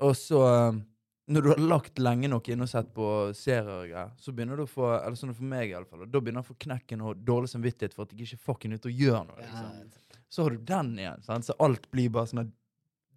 Og 0.01 0.15
så, 0.15 0.69
um, 0.69 0.85
når 1.29 1.43
du 1.43 1.49
har 1.49 1.57
lagt 1.57 1.95
lenge 1.99 2.29
nok 2.29 2.49
inne 2.49 2.63
og 2.63 2.69
sett 2.69 2.93
på 2.95 3.35
serier 3.35 3.69
og 3.69 3.89
greier, 3.89 4.11
så 4.21 4.33
begynner 4.33 4.57
du 4.57 4.63
å 4.65 4.69
få 4.69 5.01
eller 5.03 5.17
sånn 5.17 5.35
for 5.35 5.45
meg 5.45 5.71
i 5.71 5.75
alle 5.75 5.87
fall, 5.87 6.03
og 6.03 6.11
da 6.13 6.21
begynner 6.21 6.43
jeg 6.43 6.51
å 6.51 6.55
få 6.55 6.59
knekken 6.59 7.01
og 7.03 7.25
dårlig 7.25 7.49
samvittighet 7.49 7.95
for 7.95 8.03
at 8.03 8.11
jeg 8.13 8.21
ikke 8.27 8.35
er 8.35 8.53
fucking 8.53 8.73
ute 8.75 8.87
og 8.87 8.93
gjør 8.93 9.27
noe. 9.27 9.37
Liksom. 9.39 9.91
Så 10.29 10.43
har 10.43 10.51
du 10.51 10.57
den 10.59 10.97
igjen, 10.99 11.23
sant? 11.25 11.45
så 11.45 11.55
alt 11.61 11.91
blir 11.91 12.11
bare 12.11 12.27
sånn 12.27 12.39
her 12.45 12.51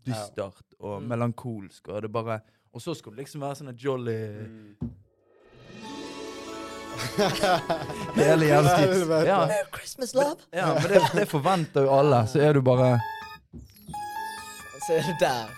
dystert 0.08 0.78
og 0.80 1.02
Mm. 1.02 1.08
melankolsk, 1.14 1.88
og 1.90 2.02
det 2.02 2.12
bare 2.12 2.40
Og 2.74 2.82
så 2.82 2.94
skal 2.96 3.12
det 3.16 3.24
liksom 3.26 3.42
være 3.42 3.56
sånn 3.62 3.76
jolly 3.78 4.18
Mm. 4.48 4.90
Hele 8.16 8.46
jævla 8.46 8.78
tiden. 8.78 9.12
Ja, 9.28 9.38
Merry 9.48 9.70
Christmas, 9.78 10.14
love! 10.16 10.36
ja, 10.52 10.74
men 10.74 10.84
det, 10.92 11.02
det 11.14 11.26
forventer 11.30 11.82
jo 11.86 11.92
alle. 11.94 12.24
Så 12.28 12.42
er 12.42 12.54
du 12.58 12.62
bare 12.66 12.98
så 14.88 14.94
er 14.94 15.02
du 15.04 15.14
der. 15.20 15.50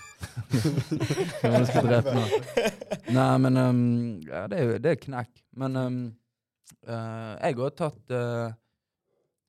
Jeg 1.44 1.68
skal 1.70 1.86
drepe 1.88 2.14
meg. 2.16 2.32
Nei, 3.14 3.28
men 3.44 3.58
um, 3.62 3.82
ja, 4.26 4.48
det, 4.50 4.58
er, 4.60 4.72
det 4.82 4.92
er 4.96 5.00
knekk. 5.04 5.30
Men 5.62 5.76
um, 5.78 6.00
uh, 6.90 7.36
jeg 7.38 7.56
har 7.60 7.76
tatt 7.78 8.16
eh, 8.16 8.50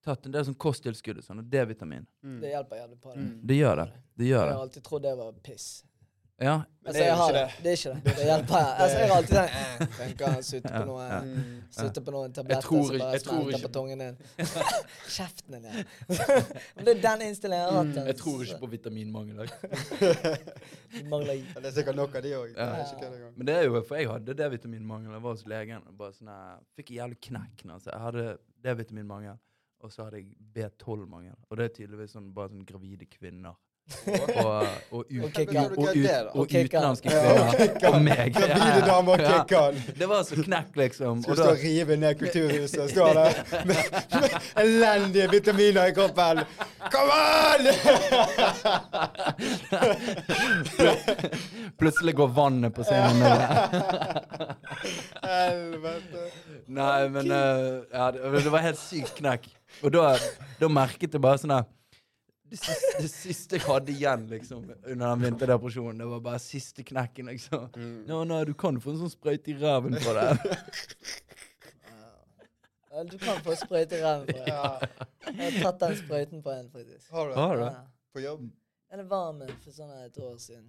Tatt 0.04 0.24
en 0.26 0.32
del 0.32 0.44
sånn 0.48 0.56
kosttilskudd 0.56 1.18
og 1.20 1.24
sånn, 1.26 1.42
og 1.42 1.50
D-vitamin. 1.52 2.06
Mm. 2.24 2.40
Det 2.40 2.54
hjelper 2.54 2.76
jævlig 2.80 3.00
på 3.02 3.12
det. 3.12 3.20
Mm. 3.20 3.32
Det 3.50 3.56
gjør 3.60 3.76
det. 3.82 3.88
Det 4.16 4.28
Jeg 4.30 4.38
har 4.40 4.56
alltid 4.56 4.84
trodd 4.86 5.02
det 5.04 5.16
var 5.18 5.32
piss. 5.44 5.68
Ja. 6.40 6.54
Men 6.56 6.88
Altså, 6.88 6.92
det 6.92 7.00
er 7.00 7.08
jeg 7.10 7.16
ikke 7.20 7.32
det. 7.32 7.48
det. 7.62 7.70
Er 7.70 7.76
ikke 7.76 7.90
det. 7.92 8.14
Det 8.16 8.24
hjelper. 8.24 8.56
Altså, 8.82 8.98
jeg 8.98 9.08
har 9.10 9.16
alltid 9.16 9.36
tenkt 9.36 9.80
eh, 9.80 9.96
Tenker 9.98 10.30
han 10.32 10.42
sutter 10.42 10.70
på 10.70 10.78
Ja, 10.78 10.84
noe 10.88 11.02
ja. 11.04 11.18
Mm. 11.20 12.04
På 12.06 12.14
noen 12.14 12.32
tabletter 12.38 12.64
tror 12.64 12.86
som 12.86 12.96
bare 13.02 13.10
jeg 13.12 13.22
tror 13.26 13.34
smelter 13.42 13.58
ikke- 13.58 13.66
på 13.66 13.72
tungen 13.74 13.98
din. 13.98 14.16
Kjeften 15.16 15.52
din, 15.52 15.66
ja. 15.68 15.84
Men 16.76 16.84
det 16.88 16.94
er 16.94 17.02
den 17.04 17.26
innstillingen 17.26 17.60
jeg 17.60 17.68
har 17.68 17.76
hatt. 17.82 17.92
Mm. 17.92 18.08
Jeg 18.08 18.16
tror 18.22 18.44
ikke 18.46 18.58
på 18.62 18.70
vitaminmangel. 18.72 19.36
jeg. 19.44 21.04
Mangler. 21.12 21.44
Det 21.60 21.68
er 21.68 21.76
sikkert 21.76 22.00
nok 22.00 22.16
av 22.16 22.24
de 22.24 22.32
òg. 22.40 22.56
Ja. 22.56 23.28
Men 23.36 23.50
det 23.50 23.58
er 23.58 23.68
jo, 23.68 23.84
for 23.84 24.00
jeg 24.00 24.08
hadde 24.08 24.38
D-vitaminmangel. 24.40 25.12
Jeg 25.18 25.26
var 25.28 25.36
hos 25.36 25.44
legen 25.52 25.84
og 25.92 25.94
bare 26.00 26.16
sånn 26.16 26.32
Fikk 26.80 26.94
en 26.94 27.02
jævlig 27.02 27.20
knekk. 27.28 27.66
Altså. 27.68 27.92
Jeg 27.92 28.00
hadde 28.06 28.26
D-vitaminmangel, 28.64 29.36
og 29.80 29.92
så 29.92 30.06
hadde 30.06 30.22
jeg 30.22 30.28
B12-mangel. 30.54 31.36
Og 31.48 31.58
det 31.58 31.64
er 31.64 31.74
tydeligvis 31.80 32.16
sånn, 32.16 32.30
bare 32.34 32.52
sånn 32.52 32.66
gravide 32.68 33.08
kvinner. 33.10 33.56
Og, 33.90 34.66
og, 34.90 35.04
ut, 35.10 35.24
okay, 35.24 35.46
og, 35.46 35.78
og, 35.78 35.88
ut, 35.96 36.06
og 36.32 36.40
okay, 36.40 36.64
utenlandske 36.64 37.08
kvinner. 37.10 37.48
Okay. 37.54 37.88
Og 37.90 38.02
meg. 38.04 38.34
Gravide 38.36 38.86
damer 38.86 39.12
og 39.12 39.20
Ja. 39.50 39.70
Det 39.98 40.08
var 40.08 40.22
så 40.22 40.34
knekk, 40.42 40.76
liksom. 40.76 41.22
Skal 41.22 41.36
stå 41.36 41.48
og 41.50 41.58
rive 41.64 41.96
ned 41.96 42.14
kulturhuset 42.20 42.90
stå 42.90 43.06
der 43.18 43.30
med, 43.66 43.76
med 44.14 44.30
elendige 44.62 45.30
vitaminer 45.30 45.84
i 45.90 45.92
kroppen. 45.96 46.44
Come 46.94 47.12
on! 47.50 47.62
plutselig 51.80 52.14
går 52.14 52.28
vannet 52.28 52.74
på 52.74 52.82
scenen. 52.86 53.22
Helvete. 55.24 56.26
Nei, 56.70 57.08
men 57.08 57.30
uh, 57.30 57.82
ja, 57.90 58.10
det, 58.14 58.44
det 58.44 58.52
var 58.52 58.58
helt 58.64 58.78
sykt 58.78 59.18
knekk. 59.18 59.59
Og 59.82 59.92
da, 59.94 60.06
da 60.60 60.68
merket 60.68 61.14
jeg 61.16 61.22
bare 61.24 61.40
sånn 61.40 61.54
der 61.54 61.68
det 62.50 62.58
siste, 62.58 62.94
det 62.98 63.10
siste 63.12 63.58
jeg 63.60 63.62
hadde 63.62 63.92
igjen 63.94 64.24
liksom 64.26 64.64
under 64.66 65.04
den 65.04 65.20
vinterdepresjonen, 65.22 66.00
det 66.02 66.08
var 66.10 66.22
bare 66.24 66.40
siste 66.42 66.82
knekken. 66.82 67.28
liksom. 67.30 67.68
Mm. 67.76 67.92
Nå, 68.08 68.24
nå, 68.26 68.40
du 68.48 68.54
kan 68.58 68.80
få 68.82 68.90
en 68.90 69.04
sånn 69.04 69.12
sprøyte 69.12 69.52
i 69.52 69.58
ræven 69.60 69.94
på 70.02 70.14
det. 70.18 70.30
Ja, 72.90 73.04
Du 73.06 73.18
kan 73.22 73.38
få 73.46 73.54
sprøyte 73.54 74.00
i 74.00 74.02
ræven 74.02 74.26
på 74.26 74.32
det. 74.34 74.48
Ja. 74.50 74.70
Jeg 75.30 75.52
har 75.52 75.62
tatt 75.62 75.80
den 75.84 75.92
sprøyten 76.00 76.42
på 76.42 76.50
en, 76.50 76.66
faktisk. 76.72 77.06
Har 77.14 77.28
du 77.28 77.30
det? 77.30 77.38
Har 77.38 77.56
du? 77.56 77.62
Ja. 77.68 77.84
På 78.12 78.20
jobb? 78.24 78.48
Eller 78.90 79.06
var 79.12 79.28
med 79.38 79.52
for 79.62 79.76
sånn 79.76 79.92
et 80.02 80.18
år 80.18 80.34
siden. 80.42 80.64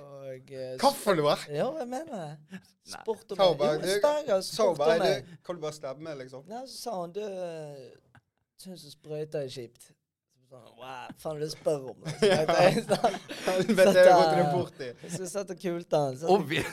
Og 0.00 0.52
eh, 0.52 0.76
noe? 1.20 1.34
Ja, 1.52 1.66
jeg 1.78 1.88
mener 1.88 2.14
det. 2.50 2.60
Sport 2.94 3.32
og 3.32 3.36
Sa 3.36 3.48
meg. 3.52 3.58
Jo, 3.60 3.80
du- 3.82 4.00
Sverger, 4.00 4.40
Så 4.40 4.54
sport 4.56 4.78
bare, 4.78 4.94
og 4.94 4.98
meg. 5.04 5.26
du, 5.30 5.36
kan 5.44 5.54
du 5.56 5.60
bare 5.60 5.72
stabbe 5.76 6.02
meg, 6.06 6.16
liksom? 6.22 6.46
Nei, 6.48 6.62
så 6.66 6.76
sa 6.82 6.94
hun 7.00 7.12
du 7.12 7.20
syns 8.64 8.86
sprøyter 8.96 9.44
er 9.44 9.52
kjipt. 9.52 9.90
Så 10.44 10.58
Sånn, 10.58 10.64
wow, 10.76 11.12
faen 11.22 11.38
du 11.40 11.46
spør 11.48 11.84
om 11.90 12.02
det. 12.04 12.10
Sånn, 12.88 13.14
Helvete, 13.46 13.92
jeg 13.96 14.10
har 14.12 14.34
gått 14.36 14.50
borti. 14.52 14.88
Jeg 15.00 15.12
satt 15.14 15.30
sett 15.32 15.48
det 15.52 15.56
kult 15.62 15.96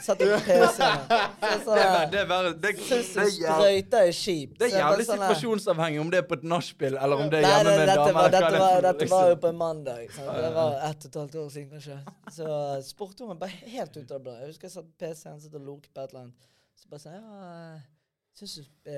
satt 0.04 0.24
jeg 0.24 0.32
på 0.34 0.40
PC-en. 0.48 1.06
Det 1.42 1.52
sånn, 1.64 1.78
er, 1.80 2.18
er, 2.20 2.34
er 2.68 3.30
sprøyter 3.38 4.10
er 4.10 4.12
kjipt. 4.18 4.58
det 4.60 4.68
er 4.68 4.76
jævlig 4.76 5.06
sånn 5.08 5.24
situasjonsavhengig 5.24 6.02
om 6.04 6.12
det 6.12 6.20
er 6.20 6.28
på 6.28 6.40
et 6.42 6.44
nachspiel 6.52 6.98
eller 7.00 7.24
om 7.24 7.32
det 7.32 7.40
er 7.40 7.48
hjemme 7.48 7.76
med 7.78 7.92
damer. 7.94 7.94
dette, 7.94 8.16
var, 8.18 8.34
dette, 8.36 8.50
det 8.58 8.64
var, 8.66 8.88
dette 8.88 9.08
var 9.14 9.30
jo 9.30 9.36
liksom. 9.36 9.44
på 9.46 9.52
en 9.54 9.62
mandag. 9.62 10.02
Det 10.18 10.52
var 10.58 10.76
ett 10.90 11.06
og 11.06 11.12
et 11.12 11.20
halvt 11.22 11.38
år 11.44 11.54
siden, 11.56 11.70
kanskje. 11.78 12.00
Så 12.40 12.50
spurte 12.90 13.24
hun 13.24 13.32
meg 13.32 13.40
bare 13.46 13.72
helt 13.78 13.96
ut 13.96 14.04
av 14.04 14.18
det 14.18 14.26
blå. 14.28 14.36
Jeg 14.42 14.52
husker 14.52 14.68
jeg 14.68 14.76
satt 14.76 14.92
på 14.92 15.06
PC-en 15.06 15.40
og 15.62 15.70
loket 15.70 15.94
på 15.96 16.04
et 16.04 16.12
eller 16.12 16.26
annet. 16.26 16.52
Så 16.82 16.92
bare 16.92 17.06
sånn 17.06 17.16
Ja, 17.16 17.80
syns 18.42 18.60
du 18.60 18.92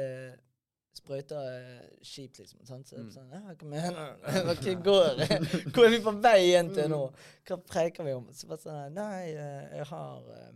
eh, 0.93 0.99
sprøyter 0.99 1.37
er 1.37 1.89
kjipt, 2.05 2.39
liksom? 2.39 2.65
Sant? 2.65 2.87
Så 2.87 2.97
Mm. 2.97 3.09
sånn, 3.11 3.31
ja, 3.31 3.39
hva 3.53 3.65
mener 3.65 4.15
du? 4.15 4.53
Hva 4.53 4.83
går 4.83 5.71
Hvor 5.73 5.85
er 5.85 5.89
vi 5.89 5.99
på 6.05 6.21
vei 6.21 6.39
igjen 6.51 6.73
til 6.73 6.89
nå? 6.89 7.11
Hva 7.47 7.57
preiker 7.65 8.03
vi 8.05 8.13
om? 8.13 8.27
Så 8.31 8.47
bare 8.47 8.59
sånn 8.59 8.93
Nei, 8.93 9.31
eh, 9.33 9.77
jeg 9.77 9.85
har 9.87 10.21
eh, 10.37 10.51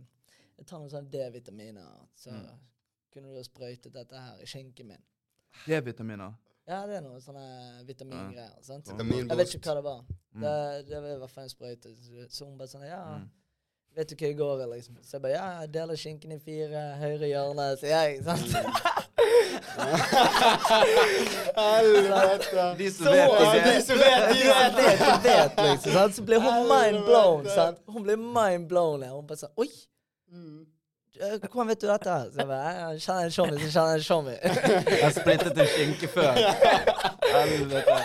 Jeg 0.58 0.66
tar 0.66 0.78
noen 0.80 0.90
sånne 0.90 1.10
D-vitaminer. 1.10 2.06
Så 2.16 2.30
Mm. 2.30 2.58
kunne 3.12 3.28
du 3.30 3.36
ha 3.36 3.42
sprøytet 3.42 3.92
dette 3.92 4.12
her 4.16 4.36
i 4.42 4.44
skinken 4.46 4.86
min. 4.88 5.02
D-vitaminer. 5.66 6.34
Ja, 6.66 6.86
det 6.86 6.96
er 6.96 7.00
noen 7.00 7.20
sånne 7.22 7.84
vitamingreier. 7.86 8.56
sant? 8.62 8.86
Jeg 8.86 9.36
vet 9.36 9.54
ikke 9.54 9.70
hva 9.70 9.74
det 9.74 9.84
var. 9.84 10.04
Mm. 10.34 10.40
Det, 10.42 10.86
det 10.88 11.00
var 11.02 11.08
i 11.14 11.18
hvert 11.18 11.30
fall 11.30 11.44
en 11.44 11.48
sprøyte. 11.50 11.94
Så- 11.96 12.28
Så 12.28 12.44
hun 12.46 12.58
bare 12.58 12.68
sånn 12.68 12.86
Ja, 12.88 13.18
Mm. 13.18 13.30
vet 13.96 14.08
du 14.08 14.14
hva 14.16 14.26
jeg 14.28 14.36
går 14.36 14.62
i, 14.62 14.66
liksom? 14.76 14.96
Så 15.02 15.12
jeg 15.12 15.22
bare 15.22 15.32
Ja, 15.32 15.60
jeg 15.60 15.72
deler 15.72 15.94
skinken 15.96 16.32
i 16.32 16.38
fire, 16.38 16.96
høyre 16.98 17.28
hjørne, 17.30 17.76
sier 17.78 17.88
jeg. 17.88 18.22
sant? 18.24 18.97
Helvete. 21.56 22.74
De 22.78 22.90
som 22.90 23.04
Så, 23.06 23.12
vet, 23.12 23.30
de 23.38 23.44
vet. 23.52 23.64
de 23.64 23.82
som 23.82 23.96
vet, 23.98 24.28
De 24.28 24.34
de 24.34 24.48
vet. 24.48 24.76
de 24.76 25.28
vet, 25.28 25.52
liksom. 25.70 25.92
Sant? 25.92 26.14
Så 26.14 26.22
blir 26.22 26.40
hun 26.40 26.68
mind 26.68 27.04
blown. 27.04 27.46
Sant? 27.54 27.78
Hun 27.86 28.02
blir 28.02 28.16
mind 28.16 28.68
blown. 28.68 29.02
ja. 29.02 29.12
Hun 29.14 29.26
bare 29.26 29.40
sånn 29.44 29.54
Oi! 29.56 29.68
Mm. 30.32 30.66
Hvordan 31.18 31.66
vet 31.72 31.80
du 31.82 31.86
dette? 31.90 32.16
Så 32.30 32.38
jeg 32.38 32.46
bare 32.46 32.72
«Ja, 32.78 32.88
Jeg 32.94 33.00
kjenner 33.02 33.24
en 33.26 33.32
showmy, 33.34 33.56
så 33.58 33.70
kjenner 33.74 33.94
en 33.98 34.04
showmy. 34.06 34.34
Jeg 35.02 35.12
splittet 35.16 35.58
en 35.58 35.70
skinke 35.72 36.10
før. 36.12 36.32
Helvete. 37.32 37.96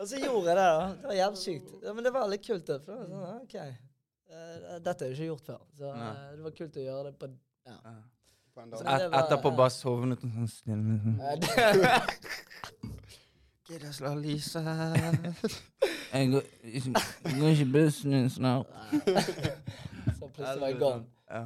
Og 0.00 0.08
så 0.08 0.16
gjorde 0.22 0.48
jeg 0.48 0.56
det, 0.56 0.64
da. 0.64 0.86
Det 1.02 1.10
var 1.10 1.18
jævlig 1.18 1.40
sykt. 1.42 1.74
Ja, 1.84 1.92
men 1.92 2.04
det 2.06 2.12
var 2.14 2.30
litt 2.32 2.46
kult. 2.46 2.64
det 2.66 2.78
sånn, 2.86 3.12
ok. 3.42 3.54
Eh, 3.58 4.78
dette 4.80 5.04
er 5.04 5.12
jo 5.12 5.18
ikke 5.18 5.28
gjort 5.28 5.46
før. 5.50 5.60
Så 5.76 5.90
eh, 5.92 6.22
det 6.38 6.46
var 6.46 6.54
kult 6.56 6.78
å 6.80 6.86
gjøre 6.86 7.04
det 7.10 7.14
på 7.20 7.28
ja. 7.68 7.76
På 8.54 8.60
en 8.60 8.70
Så 8.70 8.84
dag. 8.84 8.98
det 9.00 9.04
Et, 9.06 9.10
var- 9.12 9.22
etterpå 9.22 9.50
bare 9.56 9.70
sovnet 9.70 10.20
hun 10.22 10.48
sånn 10.48 11.18
Gidder 13.68 13.88
å 13.88 13.92
slå 13.96 14.10
Lise 14.20 14.60
Jeg 16.12 16.30
går 16.32 16.42
ikke, 16.62 17.66
bussen 17.72 18.12
din 18.12 18.26
snart. 18.30 18.66
Så 20.18 20.28
plutselig 20.28 20.60
var 20.60 20.68
jeg 20.68 20.78
gone. 20.82 21.04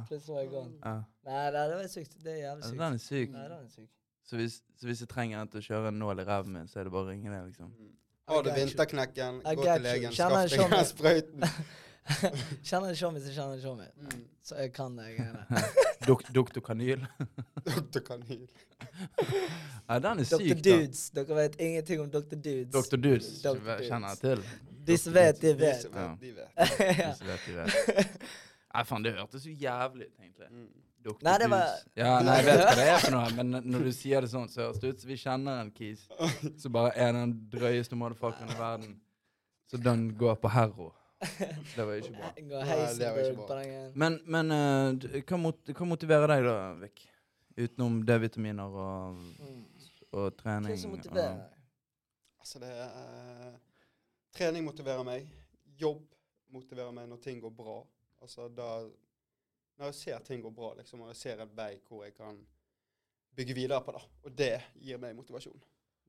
Plutselig 0.09 0.33
var 0.33 0.41
jeg 0.41 0.49
gone. 0.51 0.73
ja. 0.83 0.95
Nei, 1.27 1.45
det, 1.51 1.61
var 1.75 1.87
sykt. 1.91 2.17
Det 2.23 2.31
er 2.33 2.37
jævlig 2.41 2.63
sykt. 2.65 2.79
den 2.81 2.93
er 2.93 2.97
syk. 3.03 3.31
Nei, 3.31 3.43
den 3.43 3.51
er 3.61 3.69
syk. 3.71 3.89
Så 4.27 4.35
hvis, 4.35 4.53
så 4.79 4.87
hvis 4.89 5.01
jeg 5.05 5.09
trenger 5.11 5.41
en 5.41 5.47
til 5.53 5.61
å 5.61 5.65
kjøre 5.69 5.87
en 5.93 5.99
nål 6.01 6.19
i 6.19 6.27
ræven 6.27 6.53
min, 6.57 6.67
så 6.67 6.79
er 6.81 6.87
det 6.87 6.91
bare 6.91 7.05
å 7.07 7.09
ringe 7.13 7.31
deg, 7.31 7.45
liksom. 7.47 7.69
Mm. 7.71 7.93
Har 8.27 8.43
du 8.43 8.49
vinterknekken, 8.51 9.37
gå 9.45 9.63
til 9.63 9.85
legen, 9.85 10.11
skaff 10.17 10.35
deg 10.51 10.71
den 10.73 10.85
sprøyten. 10.89 11.47
Kjenner 12.67 12.89
en 12.89 12.95
showmis, 12.95 13.23
så 13.27 13.33
kjenner 13.35 13.57
en 13.57 13.61
showmis. 13.61 13.91
Mm. 13.99 14.21
Så 14.47 14.55
jeg 14.61 14.71
kan 14.75 14.95
det 14.97 15.07
greiene. 15.17 15.61
Dok 16.07 16.23
Doktor 16.35 16.63
Kanyl. 16.63 17.03
Doktor 17.67 18.03
Kanyl. 18.07 18.47
Ja, 19.87 19.99
den 19.99 20.23
er 20.23 20.23
Dr. 20.23 20.37
syk, 20.37 20.55
da. 20.55 20.61
Dudes. 20.69 21.03
Dere 21.17 21.35
vet 21.41 21.59
ingenting 21.59 22.01
om 22.05 22.09
Dr. 22.11 22.35
Dudes. 22.35 22.71
Dr. 22.71 22.95
Dudes 22.97 23.29
Dr. 23.43 23.59
Dudes. 23.59 23.85
kjenner 23.89 24.15
jeg 24.15 24.21
til. 24.23 24.43
De 24.87 24.97
som 24.97 25.15
vet, 25.17 25.41
de 25.41 25.53
vet. 25.59 25.87
Ja. 25.93 26.09
de 26.21 26.33
vet. 26.35 26.59
De 27.19 27.31
vet, 27.31 27.47
de 27.47 27.55
vet. 27.61 28.27
Nei, 28.73 28.83
faen, 28.87 29.03
det 29.07 29.15
hørtes 29.17 29.47
jo 29.47 29.55
jævlig 29.57 30.07
ut, 30.07 30.13
egentlig. 30.21 30.51
Mm. 30.51 30.67
Dr. 31.07 31.17
Nei, 31.27 31.33
det 31.41 31.49
var- 31.51 31.65
Dudes. 31.73 31.87
Ja, 31.99 32.13
nei, 32.23 32.37
jeg 32.39 32.45
vet 32.47 32.63
hva 32.63 32.75
det 32.79 32.85
er 32.93 33.01
for 33.03 33.15
noe, 33.17 33.33
men 33.41 33.57
når 33.73 33.83
du 33.87 33.91
sier 33.95 34.23
det 34.23 34.31
sånn, 34.31 34.47
så 34.51 34.63
høres 34.67 34.79
det 34.83 34.93
ut 34.93 35.03
som 35.03 35.11
vi 35.11 35.19
kjenner 35.19 35.59
en 35.65 35.73
kis 35.75 36.07
som 36.61 36.71
bare 36.75 36.93
er 36.95 37.11
den 37.19 37.35
drøyeste 37.51 37.99
motherfuckeren 37.99 38.55
i 38.55 38.59
verden. 38.59 38.95
Så 39.67 39.79
den 39.83 40.07
går 40.15 40.39
på 40.39 40.51
herro. 40.55 40.93
Det 41.75 41.85
var 41.85 41.93
ikke 41.97 42.13
bra. 42.13 42.31
Nei, 42.37 42.75
det 42.99 43.07
var 43.09 43.19
ikke 43.23 43.45
bra. 43.47 43.61
Men, 43.97 44.19
men 44.29 44.51
uh, 44.53 45.21
hva, 45.25 45.39
mot, 45.41 45.71
hva 45.73 45.87
motiverer 45.89 46.29
deg 46.35 46.45
da, 46.45 46.57
Vik? 46.83 47.05
Utenom 47.57 48.03
D-vitaminer 48.05 48.75
og, 48.83 49.15
Mm. 49.41 49.63
og 50.13 50.27
trening? 50.37 50.75
Hva 50.75 50.81
som 50.83 50.93
motiverer 50.93 51.39
deg? 51.39 51.63
Altså, 52.43 52.61
det 52.61 52.69
er 52.69 52.91
uh, 53.01 53.55
Trening 54.37 54.67
motiverer 54.67 55.01
meg. 55.07 55.25
Jobb 55.81 56.03
motiverer 56.53 56.93
meg 56.93 57.09
når 57.09 57.23
ting 57.25 57.41
går 57.41 57.53
bra. 57.57 57.79
Altså, 58.21 58.47
da 58.53 58.85
Når 59.77 59.91
jeg 59.91 59.95
ser 59.95 60.19
ting 60.25 60.41
går 60.41 60.53
bra, 60.53 60.71
liksom, 60.77 61.01
og 61.01 61.09
jeg 61.11 61.17
ser 61.19 61.41
en 61.41 61.49
vei 61.57 61.73
hvor 61.87 62.03
jeg 62.05 62.13
kan 62.17 62.37
bygge 63.37 63.53
videre 63.53 63.81
på, 63.85 63.93
det. 63.93 64.05
Og 64.25 64.37
det 64.37 64.53
gir 64.81 64.97
meg 65.01 65.13
motivasjon. 65.17 65.57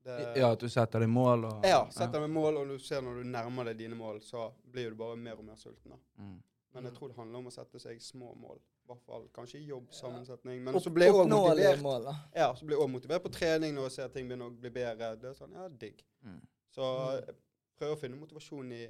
Det, 0.03 0.37
Ja, 0.37 0.51
at 0.51 0.59
du 0.59 0.69
setter 0.69 0.99
deg 0.99 1.09
mål 1.09 1.45
og 1.45 1.65
ja, 1.65 1.81
setter 1.91 2.21
deg 2.21 2.29
mål, 2.29 2.57
og 2.57 2.67
du 2.67 2.77
ser 2.79 3.01
når 3.01 3.23
du 3.23 3.29
nærmer 3.29 3.65
deg 3.65 3.77
dine 3.77 3.95
mål, 3.95 4.21
så 4.21 4.51
blir 4.71 4.89
du 4.89 4.95
bare 4.95 5.15
mer 5.17 5.33
og 5.37 5.43
mer 5.45 5.55
sulten. 5.55 5.91
da. 5.91 5.97
Mm. 6.17 6.41
Men 6.73 6.83
jeg 6.83 6.91
Mm. 6.93 6.97
tror 6.97 7.07
det 7.07 7.15
handler 7.17 7.37
om 7.39 7.45
å 7.47 7.51
sette 7.51 7.79
seg 7.79 7.99
små 8.01 8.35
mål. 8.37 8.57
I 8.57 8.87
hvert 8.93 9.01
fall 9.05 9.27
kanskje 9.33 9.59
i 9.59 9.65
jobbsammensetning. 9.69 10.63
Men 10.63 10.73
så 10.79 10.89
blir 10.93 11.05
jeg 11.05 11.13
òg 11.13 11.29
motivert. 11.29 11.81
mål. 11.81 12.05
Ja, 12.35 12.53
så 12.53 12.65
blir 12.65 12.77
jeg 12.77 12.79
også 12.87 12.91
motivert 12.91 13.23
på 13.23 13.31
trening 13.31 13.73
når 13.75 13.83
jeg 13.83 13.91
ser 13.91 14.07
ting 14.09 14.27
begynner 14.29 14.49
å 14.49 14.59
bli 14.59 14.69
bedre. 14.69 15.15
Det 15.19 15.29
er 15.29 15.33
sånn, 15.33 15.53
ja, 15.53 15.67
digg. 15.69 16.03
Mm. 16.25 16.41
Så 16.71 16.81
Mm. 16.81 17.25
jeg 17.25 17.35
prøver 17.79 17.95
å 17.95 17.99
finne 17.99 18.19
motivasjon 18.19 18.71
i 18.73 18.89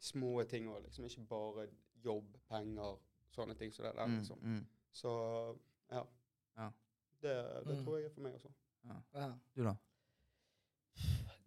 små 0.00 0.44
ting 0.48 0.66
òg, 0.68 0.82
liksom. 0.84 1.04
Ikke 1.04 1.26
bare 1.28 1.68
jobb, 2.04 2.24
penger, 2.48 2.96
sånne 3.36 3.56
ting 3.58 3.70
som 3.72 3.84
det 3.84 3.94
der, 3.96 4.06
liksom. 4.06 4.38
Mm. 4.42 4.66
Så 4.92 5.56
ja. 5.90 6.04
Ja. 6.56 6.70
Det, 7.22 7.64
det 7.66 7.84
tror 7.84 7.96
jeg 7.98 8.06
er 8.06 8.10
for 8.14 8.20
meg 8.20 8.34
også. 8.34 8.48
Ja. 9.14 9.32
Du, 9.56 9.62
da? 9.64 9.74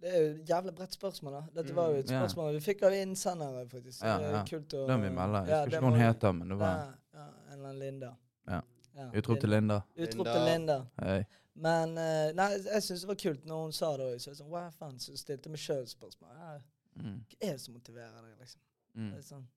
Det 0.05 0.11
er 0.13 0.19
jo 0.21 0.33
et 0.35 0.49
jævlig 0.51 0.71
bredt 0.77 0.93
spørsmål, 0.93 1.33
da. 1.33 1.39
Dette 1.55 1.73
var 1.75 1.87
jo 1.89 2.01
et 2.03 2.11
Mm. 2.11 2.19
Spørsmål 2.19 2.51
vi 2.53 2.59
fikk 2.61 2.83
av 2.85 2.93
innsendere, 2.93 3.63
faktisk. 3.71 4.03
Ja, 4.05 4.17
det 4.21 4.27
er 4.27 4.35
ja. 4.35 4.43
kult 4.51 4.73
å 4.77 4.83
Det 4.87 4.97
må 4.99 5.07
vi 5.07 5.13
melde. 5.15 5.39
Jeg 5.41 5.47
husker 5.47 5.55
ja, 5.55 5.65
ikke 5.65 5.79
hva 5.81 5.89
hun 5.95 5.99
heter, 6.01 6.35
men 6.37 6.49
det 6.53 6.57
var 6.59 6.75
Ja, 6.75 6.91
ja, 7.17 7.25
en 7.25 7.53
eller 7.55 7.69
annen 7.69 7.79
Linda. 7.79 8.11
Ja. 8.47 8.59
Ja, 8.95 9.07
utrop 9.17 9.39
til 9.41 9.49
Linda. 9.49 9.79
Utrop 9.97 10.29
til 10.29 10.45
Linda. 10.45 10.77
Hei. 11.01 11.17
Men 11.55 11.97
uh, 11.97 12.29
nei, 12.37 12.49
jeg 12.67 12.83
syns 12.85 13.01
det 13.01 13.07
var 13.09 13.15
kult 13.15 13.45
når 13.49 13.63
hun 13.63 13.73
sa 13.73 13.89
det 13.97 14.05
òg. 14.11 14.19
Så 14.21 14.29
jeg 14.29 14.37
sånn, 14.43 14.49
hva 14.53 14.63
faen, 14.77 14.99
så 14.99 15.17
stilte 15.17 15.49
jeg 15.49 15.55
meg 15.55 15.63
sjøl 15.65 15.85
spørsmål. 15.89 16.29
Ja, 16.39 16.55
Mm. 16.95 17.17
hva 17.27 17.35
er 17.49 17.51
det 17.57 17.59
som 17.61 17.73
motiverer 17.75 18.21
deg, 18.23 18.35
liksom? 18.39 18.61
Mm. 18.95 19.09
Det 19.11 19.17
er 19.17 19.23
sånn 19.27 19.47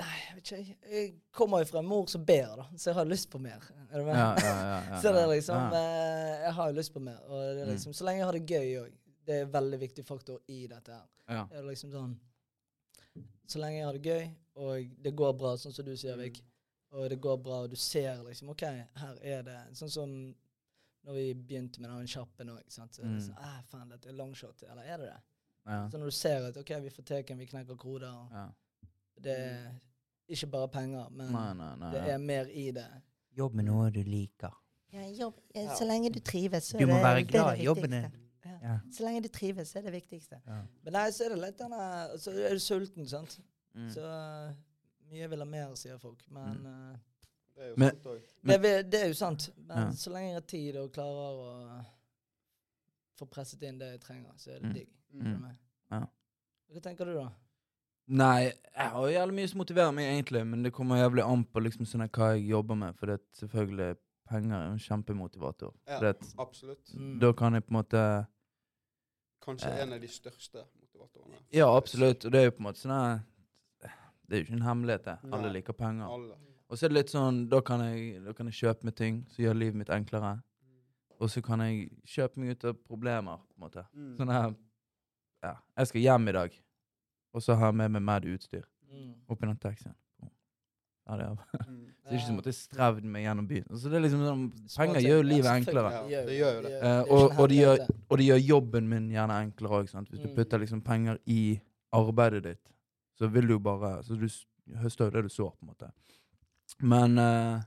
Nei, 0.00 0.16
jeg 0.26 0.34
vet 0.36 0.50
ikke. 0.52 0.76
jeg- 0.90 1.14
kommer 1.32 1.58
jo 1.60 1.64
fra 1.64 1.78
en 1.78 1.86
mor 1.86 2.06
som 2.08 2.24
ber, 2.24 2.56
da, 2.56 2.64
så 2.76 2.90
jeg 2.90 2.94
har 2.94 3.04
lyst 3.04 3.28
på 3.30 3.38
mer. 3.40 3.60
Er 3.90 3.98
du 3.98 4.04
med? 4.06 4.14
Ja, 4.16 4.34
ja, 4.40 4.54
ja, 4.54 4.78
ja, 4.90 5.00
Så 5.02 5.12
det 5.12 5.22
er 5.22 5.28
liksom 5.28 5.72
eh, 5.72 6.42
Jeg 6.46 6.52
har 6.54 6.70
jo 6.70 6.76
lyst 6.78 6.92
på 6.94 7.00
mer. 7.00 7.18
Og 7.28 7.40
det 7.54 7.60
er 7.62 7.66
Mm. 7.66 7.70
liksom, 7.74 7.92
Så 7.92 8.04
lenge 8.04 8.18
jeg 8.18 8.24
har 8.26 8.32
det 8.32 8.46
gøy 8.46 8.76
òg. 8.84 8.92
Det 9.26 9.34
er 9.36 9.42
en 9.42 9.52
veldig 9.52 9.80
viktig 9.80 10.04
faktor 10.06 10.40
i 10.48 10.66
dette 10.66 10.92
her. 10.92 11.06
Ja. 11.28 11.44
Det 11.50 11.58
er 11.58 11.62
liksom 11.68 11.90
sånn 11.92 12.16
Så 13.46 13.58
lenge 13.58 13.76
jeg 13.78 13.84
har 13.84 13.92
det 13.92 14.02
gøy, 14.02 14.30
og 14.56 15.02
det 15.02 15.16
går 15.16 15.32
bra, 15.38 15.56
sånn 15.56 15.72
som 15.74 15.84
du 15.84 15.96
sier, 15.96 16.16
Vik, 16.16 16.40
og 16.92 17.08
det 17.10 17.20
går 17.20 17.36
bra, 17.42 17.62
og 17.64 17.70
du 17.70 17.76
ser 17.76 18.22
liksom 18.24 18.50
OK, 18.50 18.62
her 18.62 19.18
er 19.22 19.42
det 19.42 19.58
Sånn 19.74 19.90
som 19.90 20.34
når 21.06 21.14
vi 21.16 21.34
begynte 21.34 21.80
med 21.80 21.90
den 21.90 22.06
kjappen 22.06 22.48
òg. 22.52 22.62
Så 22.68 22.82
Mm. 23.02 23.18
sånn 23.20 23.34
ah, 23.38 23.60
faen, 23.62 23.88
dette 23.88 24.08
er 24.08 24.12
longshot. 24.12 24.62
Eller 24.70 24.82
er 24.82 24.96
det 24.98 25.06
det? 25.06 25.20
Ja. 25.66 25.88
Så 25.88 25.98
når 25.98 26.04
du 26.04 26.10
ser 26.10 26.46
at 26.48 26.56
OK, 26.56 26.70
vi 26.80 26.90
får 26.90 27.04
teken, 27.04 27.38
vi 27.38 27.46
knekker 27.46 27.76
koder, 27.76 28.08
og 28.12 28.28
Ja. 28.32 28.48
det 29.20 29.38
er 29.38 29.72
ikke 30.30 30.46
bare 30.50 30.68
penger, 30.68 31.08
men 31.10 31.32
Nei, 31.32 31.52
nei, 31.54 31.76
nei. 31.76 31.90
det 31.92 32.00
er 32.14 32.18
mer 32.18 32.44
i 32.52 32.70
det. 32.70 32.86
Jobb 33.38 33.54
med 33.54 33.64
noe 33.64 33.90
du 33.90 34.02
liker. 34.02 34.54
Ja, 34.92 35.04
jobb, 35.06 35.34
Ja. 35.54 35.74
Så 35.76 35.84
lenge 35.86 36.10
du 36.12 36.18
trives, 36.20 36.64
så 36.72 36.78
Du 36.78 36.86
må 36.86 36.96
er 36.98 37.02
være 37.02 37.16
det, 37.20 37.26
det 37.26 37.32
glad 37.34 37.58
i 37.58 37.64
jobben 37.64 37.90
din. 37.90 38.16
Ja. 38.44 38.56
Ja. 38.62 38.78
Så 38.92 39.04
lenge 39.04 39.22
du 39.22 39.28
trives, 39.28 39.68
så 39.72 39.78
er 39.78 39.82
det 39.82 39.92
viktigste. 39.92 40.40
Ja. 40.46 40.62
Men 40.84 40.92
nei, 40.92 41.10
så 41.10 41.24
er 41.24 41.28
det 41.34 41.38
litt 41.38 41.58
denne 41.58 42.18
Så 42.18 42.30
er 42.32 42.50
du 42.56 42.58
sulten, 42.58 43.06
sant. 43.08 43.38
Mm. 43.74 43.90
Så 43.94 44.00
uh, 44.02 44.52
mye 45.12 45.28
vil 45.30 45.38
ha 45.38 45.44
mer, 45.44 45.74
sier 45.76 45.98
folk. 45.98 46.22
Men 46.30 46.58
Mm. 46.58 46.66
uh, 46.66 46.96
Det 47.56 47.66
er 47.66 47.76
Men- 47.76 48.62
det, 48.62 48.90
det 48.92 49.02
er 49.02 49.06
jo 49.08 49.14
sant. 49.14 49.50
Men 49.56 49.76
Ja. 49.78 49.90
så 49.92 50.10
lenge 50.10 50.26
jeg 50.28 50.34
har 50.34 50.40
tid 50.48 50.76
og 50.76 50.92
klarer 50.92 51.36
å 51.36 51.84
få 53.18 53.26
presset 53.28 53.62
inn 53.62 53.78
det 53.78 53.90
jeg 53.92 54.00
trenger, 54.00 54.32
så 54.36 54.50
er 54.50 54.58
det 54.60 54.64
Mm. 54.70 54.74
digg. 54.74 54.88
Mm. 55.14 55.56
Ja. 55.92 56.04
Hva 56.72 56.80
tenker 56.80 57.04
du, 57.04 57.14
da? 57.14 57.28
Nei, 58.10 58.50
jeg 58.74 58.90
har 58.90 59.06
jævlig 59.12 59.34
mye 59.36 59.48
som 59.52 59.58
motiverer 59.62 59.92
meg, 59.94 60.08
egentlig, 60.10 60.40
men 60.46 60.62
det 60.66 60.72
kommer 60.74 60.98
jævlig 60.98 61.22
an 61.22 61.44
på 61.46 61.62
liksom 61.62 61.86
sånn 61.86 62.08
hva 62.10 62.32
jeg 62.34 62.48
jobber 62.50 62.74
med. 62.80 62.96
For 62.98 63.06
det 63.06 63.18
er 63.20 63.24
selvfølgelig 63.38 63.96
penger 64.30 64.56
er 64.56 64.66
en 64.72 64.78
kjempemotivator. 64.82 65.72
Ja, 65.88 65.98
det, 66.00 66.16
absolutt. 66.38 66.90
Mm. 66.94 67.18
da 67.22 67.32
kan 67.38 67.54
jeg 67.54 67.64
på 67.66 67.70
en 67.74 67.78
måte 67.82 68.02
Kanskje 69.40 69.70
Eh. 69.72 69.82
en 69.82 69.92
av 69.94 70.00
de 70.00 70.08
største 70.08 70.64
motivatorene. 70.80 71.38
Ja, 71.52 71.66
absolutt. 71.76 72.24
Og 72.26 72.32
det 72.32 72.40
er 72.40 72.44
jo 72.44 72.50
på 72.50 72.60
en 72.60 72.66
måte 72.66 72.78
sånn 72.82 72.92
her- 72.92 73.22
Det 74.28 74.36
er 74.36 74.36
jo 74.42 74.44
ikke 74.44 74.52
en 74.60 74.62
hemmelighet, 74.68 75.04
det. 75.04 75.18
Alle 75.32 75.42
Nei. 75.42 75.52
liker 75.52 75.72
penger. 75.72 76.04
Alle. 76.06 76.34
Og 76.68 76.76
så 76.78 76.84
er 76.84 76.88
det 76.88 76.94
litt 76.98 77.10
sånn 77.10 77.48
Da 77.48 77.60
kan 77.60 77.80
jeg, 77.80 78.22
da 78.24 78.32
kan 78.32 78.46
jeg 78.46 78.54
kjøpe 78.54 78.84
meg 78.84 78.94
ting 78.94 79.26
som 79.30 79.44
gjør 79.44 79.58
livet 79.58 79.74
mitt 79.74 79.88
enklere. 79.88 80.42
Og 81.20 81.28
så 81.30 81.42
kan 81.42 81.58
jeg 81.60 81.90
kjøpe 82.06 82.36
meg 82.36 82.50
ut 82.50 82.64
av 82.64 82.74
problemer, 82.74 83.38
på 83.38 83.54
en 83.56 83.70
måte. 83.70 83.86
Mm. 83.96 84.16
Sånn 84.18 84.30
her 84.30 84.54
Ja, 85.42 85.54
jeg 85.78 85.86
skal 85.88 86.00
hjem 86.02 86.28
i 86.28 86.32
dag, 86.32 86.52
og 87.34 87.42
så 87.42 87.56
har 87.56 87.66
jeg 87.70 87.74
med 87.74 87.90
meg 87.92 88.02
med 88.02 88.24
utstyr 88.34 88.64
Mm. 88.90 89.14
oppi 89.30 89.46
den 89.46 89.56
taxien. 89.56 89.94
Ja, 91.06 91.16
det 91.16 91.24
er 91.26 91.36
Mm. 91.70 91.86
Så 92.02 92.10
det 92.10 92.12
er 92.12 92.18
ikke 92.18 92.26
som 92.26 92.38
at 92.38 92.46
jeg 92.46 92.54
strevd 92.54 93.04
meg 93.04 93.22
gjennom 93.24 93.46
byen. 93.46 93.66
Så 93.78 93.90
det 93.90 93.94
er 93.98 94.02
liksom 94.02 94.22
sånn, 94.26 94.42
Penger 94.76 95.00
gjør 95.00 95.16
jo 95.20 95.22
livet 95.28 95.50
enklere. 95.52 95.90
Ja, 96.10 96.22
det 96.26 96.38
gjør 96.40 96.54
jo 96.56 96.62
det. 96.62 96.72
Eh, 96.72 96.88
er 96.88 97.04
og- 97.10 97.30
det. 97.48 97.88
Og 98.10 98.18
det 98.18 98.26
gjør 98.26 98.40
jobben 98.48 98.88
min 98.88 99.10
gjerne 99.10 99.36
enklere 99.44 99.70
òg. 99.70 99.88
Hvis 100.10 100.22
du 100.22 100.28
Mm. 100.28 100.34
putter 100.34 100.58
liksom 100.58 100.82
penger 100.82 101.18
i 101.26 101.60
arbeidet 101.92 102.42
ditt, 102.42 102.68
så 103.18 103.30
vil 103.30 103.46
du 103.46 103.52
jo 103.54 103.58
bare 103.60 104.02
Så 104.02 104.18
du 104.18 104.26
høster 104.76 105.04
jo 105.04 105.10
det 105.10 105.22
du 105.22 105.28
sår, 105.28 105.52
på 105.52 105.62
en 105.62 105.68
måte. 105.68 105.92
Men 106.80 107.18
eh, 107.18 107.60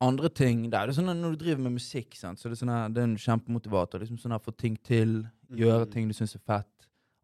andre 0.00 0.28
ting 0.28 0.70
Det 0.70 0.74
er 0.74 0.86
jo 0.86 0.92
sånn 0.92 1.10
at 1.10 1.16
Når 1.16 1.36
du 1.36 1.44
driver 1.44 1.60
med 1.62 1.72
musikk, 1.72 2.14
sant, 2.16 2.38
så 2.38 2.46
er 2.46 2.50
det 2.50 2.58
sånn 2.58 2.68
her, 2.68 2.88
det 2.88 2.98
er 2.98 3.04
en 3.04 3.16
kjempemotivator. 3.16 4.00
Liksom 4.00 4.18
sånn 4.18 4.32
her 4.32 4.38
Få 4.38 4.56
ting 4.56 4.76
til, 4.76 5.26
gjøre 5.50 5.86
Mm. 5.86 5.90
ting 5.92 6.08
du 6.08 6.14
syns 6.14 6.34
er 6.34 6.40
fett. 6.40 6.79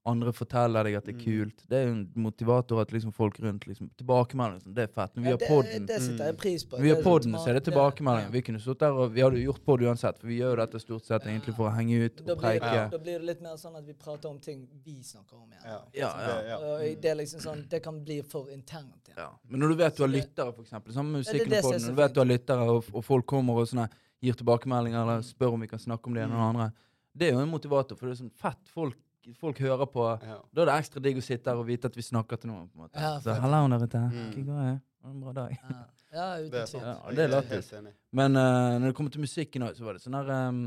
Andre 0.06 0.30
forteller 0.32 0.84
deg 0.86 0.94
at 0.94 1.04
det 1.04 1.14
er 1.16 1.18
Mm. 1.18 1.24
kult. 1.24 1.62
Det 1.68 1.76
er 1.76 1.86
jo 1.88 1.92
en 1.92 2.10
motivator 2.14 2.80
at 2.80 2.92
liksom 2.92 3.12
folk 3.12 3.40
rundt 3.40 3.66
liksom 3.66 3.90
Tilbakemeldinger 3.98 4.54
Liksom, 4.60 4.74
det 4.74 4.82
er 4.84 4.92
fett. 4.94 5.14
Når 5.16 5.22
vi 5.22 5.30
har 5.30 5.38
det, 5.38 5.48
podden 5.48 5.86
det 5.86 6.00
setter 6.02 6.24
jeg 6.30 6.36
pris 6.38 6.64
på. 6.64 6.76
når 6.78 6.82
vi 6.82 6.88
har 6.90 7.02
sånn 7.02 7.34
så 7.42 7.48
er 7.48 7.54
det 7.54 7.64
tilbakemeldinger. 7.64 8.30
Vi 8.30 8.42
kunne 8.42 8.60
stått 8.60 8.78
der 8.78 8.92
og 8.92 9.12
Vi 9.12 9.20
hadde 9.20 9.36
jo 9.42 9.52
gjort 9.52 9.64
pod 9.64 9.80
uansett, 9.82 10.18
for 10.18 10.26
vi 10.28 10.38
gjør 10.38 10.54
jo 10.54 10.56
dette 10.62 10.78
stort 10.80 11.04
sett 11.04 11.24
Ja. 11.24 11.30
egentlig 11.32 11.56
for 11.56 11.68
å 11.68 11.74
henge 11.74 12.04
ut 12.06 12.20
og 12.30 12.38
preike. 12.38 12.90
da 12.90 12.98
blir 12.98 13.18
det 13.18 13.22
litt 13.26 13.42
mer 13.42 13.56
sånn 13.56 13.76
at 13.76 13.84
vi 13.84 13.92
prater 13.94 14.30
om 14.30 14.38
ting 14.38 14.68
vi 14.84 15.02
snakker 15.02 15.34
om 15.42 15.50
igjen. 15.50 15.64
Ja. 15.64 15.80
Ja, 15.92 16.08
ja. 16.20 16.26
Det- 16.26 16.46
ja. 16.48 16.56
Og 16.56 17.00
det 17.02 17.04
er 17.10 17.14
liksom 17.16 17.40
sånn, 17.40 17.68
det 17.68 17.82
kan 17.82 18.00
bli 18.04 18.22
for 18.22 18.46
internt 18.50 19.02
igjen. 19.08 19.16
Ja. 19.18 19.30
Men 19.50 19.60
når 19.60 19.68
du 19.70 19.74
vet 19.76 19.96
du 19.96 20.02
har 20.04 20.08
lyttere, 20.10 20.54
for 20.54 20.62
eksempel, 20.62 20.92
samme 20.92 21.18
musikken 21.18 21.50
på 21.50 21.62
som 21.62 21.72
den, 21.72 21.80
når 21.82 21.88
du 21.88 22.02
vet 22.02 22.12
du 22.14 22.20
har 22.20 22.26
lyttere, 22.26 22.68
og, 22.68 22.84
og 22.94 23.04
folk 23.04 23.26
kommer 23.26 23.54
og 23.56 23.66
sånne, 23.66 23.88
gir 24.22 24.32
tilbakemeldinger 24.34 25.02
eller 25.02 25.18
Mm. 25.18 25.34
spør 25.34 25.52
om 25.54 25.60
vi 25.60 25.66
kan 25.66 25.78
snakke 25.78 26.06
om 26.06 26.14
det 26.14 26.22
ene 26.22 26.32
og 26.32 26.38
Mm. 26.38 26.52
det 26.54 26.60
andre, 26.60 26.72
det 27.16 27.28
er 27.28 27.32
jo 27.32 27.40
en 27.40 27.48
motivator, 27.50 27.96
for 27.96 28.06
det 28.06 28.20
er 28.20 28.24
sånn 28.24 28.32
fett. 28.32 28.68
Folk, 28.68 28.94
folk 29.34 29.58
hører 29.58 29.86
på. 29.90 30.04
Ja. 30.22 30.36
Da 30.54 30.62
er 30.62 30.66
det 30.70 30.74
ekstra 30.78 31.00
digg 31.02 31.18
å 31.18 31.24
sitte 31.24 31.50
her 31.50 31.58
og 31.60 31.66
vite 31.66 31.86
at 31.90 31.96
vi 31.96 32.02
snakker 32.02 32.36
til 32.40 32.50
noen. 32.52 32.68
på 32.68 32.78
en 32.78 32.86
måte. 32.86 33.00
Ja, 33.00 33.18
så 33.20 33.34
hallo 33.40 33.66
der 33.72 33.84
ute. 33.84 33.98
Hvordan 33.98 34.44
går 34.46 34.60
det? 34.62 34.80
Ha 35.02 35.10
en 35.10 35.20
bra 35.20 35.32
dag. 35.32 35.56
Ja, 35.62 35.84
ja 36.12 36.26
uten 36.42 36.50
Det 36.52 36.64
tvil. 36.70 36.82
Ja, 36.82 36.96
det 37.10 37.24
er 37.24 37.28
lættis. 37.28 37.72
Men 38.12 38.36
uh, 38.36 38.78
når 38.78 38.86
det 38.86 38.94
kommer 38.94 39.10
til 39.10 39.20
musikken 39.20 39.62
òg, 39.62 39.74
så 39.78 39.84
var 39.84 39.92
det 39.98 40.02
sånn 40.02 40.14
her 40.18 40.30
um, 40.48 40.62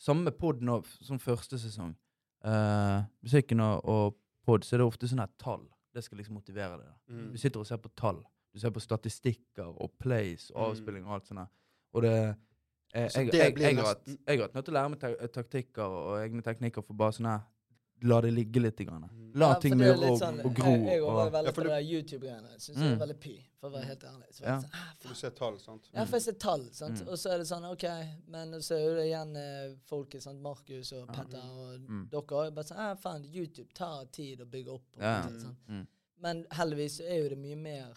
Samme 0.00 0.30
pod 0.32 0.62
nå, 0.64 0.78
som 1.04 1.18
første 1.20 1.58
sesong. 1.60 1.90
Uh, 2.44 3.02
musikken 3.22 3.60
og, 3.60 3.84
og 3.84 4.14
pod, 4.48 4.64
så 4.64 4.76
er 4.76 4.80
det 4.80 4.86
ofte 4.88 5.08
sånn 5.10 5.20
her 5.20 5.28
tall. 5.38 5.66
Det 5.92 6.04
skal 6.06 6.18
liksom 6.22 6.38
motivere 6.38 6.78
deg. 6.80 6.92
Mm. 7.12 7.26
Du 7.34 7.38
sitter 7.42 7.60
og 7.60 7.66
ser 7.68 7.80
på 7.82 7.90
tall. 7.98 8.22
Du 8.54 8.58
ser 8.62 8.72
på 8.72 8.80
statistikker 8.80 9.68
og 9.76 9.92
plays 10.00 10.48
og 10.54 10.56
Mm. 10.62 10.70
avspilling 10.70 11.04
og 11.06 11.14
alt 11.18 11.26
sånt. 11.28 11.38
der. 11.42 11.50
Og 11.94 12.02
det 12.02 12.14
Jeg, 12.94 13.10
Så 13.12 13.20
jeg, 13.20 13.34
jeg, 13.34 13.58
jeg, 13.60 13.76
jeg 14.26 14.38
har 14.40 14.40
hatt 14.48 14.54
nødt 14.54 14.64
til 14.64 14.72
å 14.74 14.74
lære 14.74 14.88
meg 14.90 15.30
taktikker 15.32 15.82
og 15.84 16.16
egne 16.24 16.42
teknikker 16.42 16.82
for 16.82 16.94
bare 16.98 17.12
sånn 17.14 17.28
her 17.30 17.44
La 18.02 18.20
det 18.20 18.30
ligge 18.32 18.60
litt. 18.62 18.76
Grann. 18.78 19.02
Mm. 19.10 19.32
La 19.34 19.48
Ja, 19.52 19.58
ting 19.60 19.76
mure 19.78 19.92
og, 20.10 20.18
sånn- 20.18 20.40
og 20.44 20.54
gro. 20.54 20.70
Jeg, 20.72 20.86
jeg 20.86 21.02
var 21.02 21.30
veldig 21.30 21.46
Ja, 21.46 21.52
for 21.52 21.62
på 21.62 21.68
det 21.68 21.84
YouTube-greiene. 21.86 22.48
Syns 22.58 22.76
mm. 22.76 22.80
det 22.82 22.92
er 22.92 23.06
veldig 23.06 23.18
py, 23.20 23.34
for 23.60 23.68
å 23.68 23.72
være 23.76 23.84
helt 23.86 24.04
ærlig. 24.04 24.30
Så 24.34 24.40
Ja. 24.42 24.56
sånn, 24.60 24.70
ah, 24.74 24.94
Du 25.08 25.14
ser 25.14 25.30
tall, 25.30 25.58
sant? 25.60 25.88
Ja, 25.94 26.04
for 26.04 26.16
jeg 26.16 26.22
ser 26.22 26.32
tall, 26.32 26.64
sant? 26.72 27.00
Mm. 27.00 27.08
og 27.08 27.14
så 27.18 27.30
er 27.34 27.38
det 27.38 27.46
sånn 27.46 27.64
OK, 27.70 27.84
men 28.28 28.52
så 28.60 28.74
er 28.74 28.94
det 28.96 29.06
igjen 29.06 29.36
eh, 29.36 29.76
folket, 29.86 30.22
sant? 30.22 30.40
Markus 30.40 30.92
og 30.92 31.06
Ja. 31.06 31.12
Petter 31.12 31.38
og 31.44 31.80
Mm. 31.88 32.08
dere 32.10 32.22
òg. 32.22 32.54
bare 32.54 32.64
sånn 32.64 32.78
ah, 32.78 32.94
faen, 32.96 33.24
YouTube 33.32 33.72
tar 33.74 34.04
tid 34.06 34.40
å 34.40 34.46
bygge 34.46 34.68
opp. 34.68 34.96
Og 34.96 35.02
Ja. 35.02 35.22
alt, 35.22 35.40
sånn. 35.40 35.56
mm. 35.68 35.86
Men 36.20 36.44
heldigvis 36.50 36.96
så 37.00 37.04
er 37.08 37.22
jo 37.22 37.28
det 37.28 37.38
mye 37.38 37.56
mer 37.56 37.94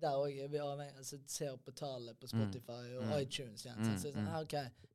Der 0.00 0.10
òg 0.10 0.50
vi 0.50 0.58
avhengig 0.58 0.96
altså, 0.98 1.18
Ser 1.26 1.56
på 1.56 1.72
tallet 1.74 2.18
på 2.20 2.28
Spotify 2.28 2.94
og 2.98 3.04
Mm. 3.04 3.12
iTunes 3.22 3.64
igjen. 3.64 3.76
sånn? 3.78 3.96
Så 3.98 4.02
det 4.02 4.14
sånn, 4.14 4.26
mm. 4.26 4.34
ah, 4.34 4.40
OK, 4.42 4.50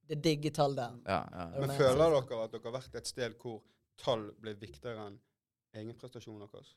det 0.08 0.17
er 0.17 0.22
digge 0.22 0.52
tall 0.54 0.76
der. 0.76 0.91
Ja, 1.08 1.28
ja, 1.32 1.60
Men 1.65 1.69
føler 1.69 1.98
dere 1.98 2.43
at 2.43 2.52
dere 2.52 2.62
har 2.63 2.72
vært 2.82 2.95
et 2.95 3.08
sted 3.08 3.34
hvor 3.39 3.62
tall 4.03 4.29
blir 4.41 4.55
viktigere 4.62 5.07
enn 5.09 5.19
egenprestasjonen 5.75 6.45
deres? 6.47 6.75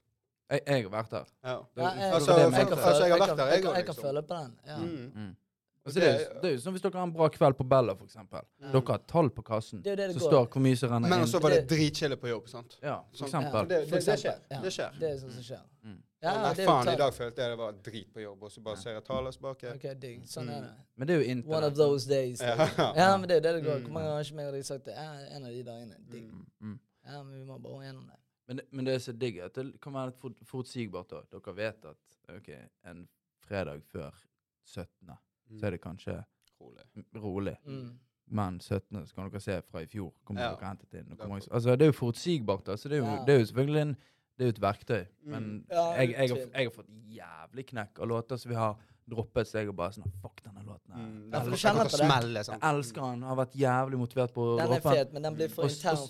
Jeg, 0.53 0.61
jeg 0.67 0.83
har 0.85 0.91
vært 0.93 1.11
der. 1.15 1.29
Ja. 1.45 1.53
Ja, 1.77 1.83
jeg, 1.83 2.13
altså, 2.13 2.33
jeg, 2.37 2.53
jeg, 2.53 2.67
altså, 2.73 3.05
jeg 3.07 3.13
har 3.13 3.19
vært 3.23 3.29
kan- 3.29 3.39
der, 3.39 3.47
jeg 3.53 3.63
kan- 3.63 3.71
også, 3.71 3.77
jeg 3.77 3.87
kan 3.87 3.95
liksom. 3.95 4.03
føle 4.05 4.23
på 4.23 4.35
den. 4.43 4.59
Ja. 4.67 4.77
Mm. 4.77 5.13
Mm. 5.15 5.37
Altså, 5.85 6.01
det, 6.01 6.09
er, 6.09 6.41
det 6.43 6.49
er 6.49 6.53
jo 6.55 6.59
som 6.63 6.75
hvis 6.77 6.83
dere 6.83 6.93
har 6.95 7.07
en 7.09 7.13
bra 7.13 7.27
kveld 7.35 7.57
på 7.59 7.65
Bella, 7.67 7.95
for 7.99 8.05
eksempel. 8.07 8.45
Dere 8.61 8.83
har 8.87 9.01
tall 9.11 9.31
på 9.35 9.43
kassen. 9.43 9.81
Det 9.83 9.93
er 9.93 9.97
det 9.97 10.09
det 10.13 10.21
Så 10.21 10.29
står 10.29 10.45
hvor 10.53 10.63
mye 10.63 10.77
som 10.79 10.93
renner 10.93 11.09
Men 11.11 11.25
inn. 11.25 11.27
så 11.33 11.41
var 11.43 11.51
det 11.57 11.65
dritkjedelig 11.73 12.19
på 12.23 12.29
jobb, 12.31 12.47
sant? 12.53 12.77
Ja, 12.83 12.99
for 13.11 13.17
Sånn. 13.17 13.29
eksempel. 13.33 13.67
Det, 13.73 13.81
For 13.89 13.97
eksempel, 13.97 14.23
skjer. 14.23 14.39
ja. 14.53 14.61
Det 14.63 14.73
skjer. 14.77 14.93
Det 15.01 15.09
er 15.11 15.17
sånn 15.25 15.33
som 15.39 15.43
skjer. 15.49 15.65
Mm. 15.85 15.97
Ja, 16.23 16.33
Nei, 16.43 16.55
faen, 16.55 16.89
i 16.93 16.97
dag 17.01 17.13
følte 17.17 17.43
jeg 17.43 17.51
det 17.51 17.59
var 17.59 17.73
drit 17.83 18.13
på 18.15 18.21
jobb, 18.23 18.43
og 18.47 18.51
så 18.55 18.63
bare 18.63 18.77
ser 18.79 18.93
jeg 18.95 19.05
tallet 19.09 19.35
tilbake. 19.35 19.75
Okay, 19.75 19.95
digg. 19.95 20.21
Sånn 20.31 20.49
er 20.55 20.61
Mm. 20.61 20.69
det. 20.69 20.75
Men 20.97 21.09
det 21.09 21.17
er 21.17 21.35
jo 21.35 21.43
One 21.57 21.67
of 21.67 21.75
those 21.75 22.07
days. 22.09 22.41
Ja. 22.41 22.69
Ja, 22.95 23.17
men 23.17 23.29
det 23.29 23.37
er 23.37 23.41
det 23.41 23.55
det 23.57 23.65
går. 23.65 23.79
Mm. 23.79 23.83
Hvor 23.83 23.93
mange 23.93 24.07
ganger 24.07 24.15
har 24.15 24.53
ikke 24.53 24.55
jeg 24.55 24.65
sagt 24.71 24.85
det? 24.85 24.95
Ja, 24.95 25.11
en 25.37 25.45
av 25.45 25.51
de 25.51 25.63
dagene. 25.65 25.97
Digg. 26.13 26.31
Mm. 26.61 26.79
Mm. 27.05 27.13
Ja, 27.13 27.23
men 27.23 27.39
vi 27.39 27.45
må 27.45 27.59
bare 27.59 27.85
gjennom 27.87 28.07
det. 28.07 28.19
Men, 28.49 28.61
men 28.71 28.85
det 28.85 28.95
er 28.95 28.99
så 28.99 29.13
digg 29.13 29.39
at 29.45 29.55
det 29.55 29.81
kan 29.81 29.93
være 29.95 30.13
litt 30.13 30.47
forutsigbart. 30.47 31.13
òg. 31.13 31.29
Dere 31.31 31.55
vet 31.57 31.85
at 31.85 32.37
ok, 32.37 32.49
en 32.91 33.09
fredag 33.47 33.83
før 33.85 34.13
17., 34.67 34.87
så 35.59 35.67
er 35.67 35.71
det 35.71 35.81
kanskje 35.83 36.25
Rolig. 36.61 36.85
rolig. 37.17 37.57
Mm. 37.67 37.99
Men 38.33 38.61
17. 38.61 39.07
så 39.07 39.15
kan 39.15 39.31
dere 39.31 39.41
se 39.41 39.61
fra 39.63 39.81
i 39.83 39.87
fjor. 39.87 40.13
Kommer 40.25 40.43
Ja. 40.43 40.55
dere 40.55 40.69
hentet 40.69 40.95
inn. 40.95 41.13
Er 41.13 41.17
for- 41.17 41.55
altså, 41.55 41.71
det 41.77 41.83
er 41.83 41.87
jo 41.87 41.93
forutsigbart. 41.99 42.69
Altså, 42.69 42.89
det, 42.89 42.99
er 42.99 43.03
jo, 43.03 43.05
Ja. 43.17 43.25
det 43.27 43.35
er 43.35 43.39
jo 43.39 43.45
selvfølgelig 43.47 43.83
en, 43.83 43.97
det 44.39 44.45
er 44.45 44.45
jo 44.45 44.49
et 44.49 44.61
verktøy. 44.61 45.05
Mm. 45.23 45.31
Men 45.31 45.67
Ja, 45.71 45.85
jeg, 45.93 46.09
jeg, 46.11 46.29
har, 46.29 46.37
jeg 46.37 46.65
har 46.67 46.71
fått 46.71 46.89
jævlig 46.89 47.67
knekk 47.67 47.99
av 47.99 48.07
låter 48.09 48.37
som 48.37 48.49
vi 48.49 48.55
har 48.57 48.79
droppet, 49.11 49.49
så 49.49 49.59
jeg 49.59 49.69
er 49.69 49.77
bare 49.77 49.95
sånn 49.97 50.11
Fuck 50.23 50.43
denne 50.45 50.63
låten 50.67 50.93
her. 50.95 51.03
Mm. 51.03 51.33
jeg, 51.33 51.59
jeg, 51.59 51.91
smelle, 51.91 52.45
sant? 52.45 52.63
Jeg 52.63 52.77
elsker 52.77 53.03
den. 53.03 53.23
Har 53.29 53.39
vært 53.41 53.57
jævlig 53.59 53.99
motivert 53.99 54.35
på 54.35 54.45
å 54.45 54.53
droppe 54.53 54.63
Den 54.63 54.77
er 54.77 54.81
droppe 54.81 54.97
fet, 54.97 55.13
men 55.13 55.27
den 55.27 55.39
blir 55.39 55.49
for 55.53 55.65
intern. 55.69 56.05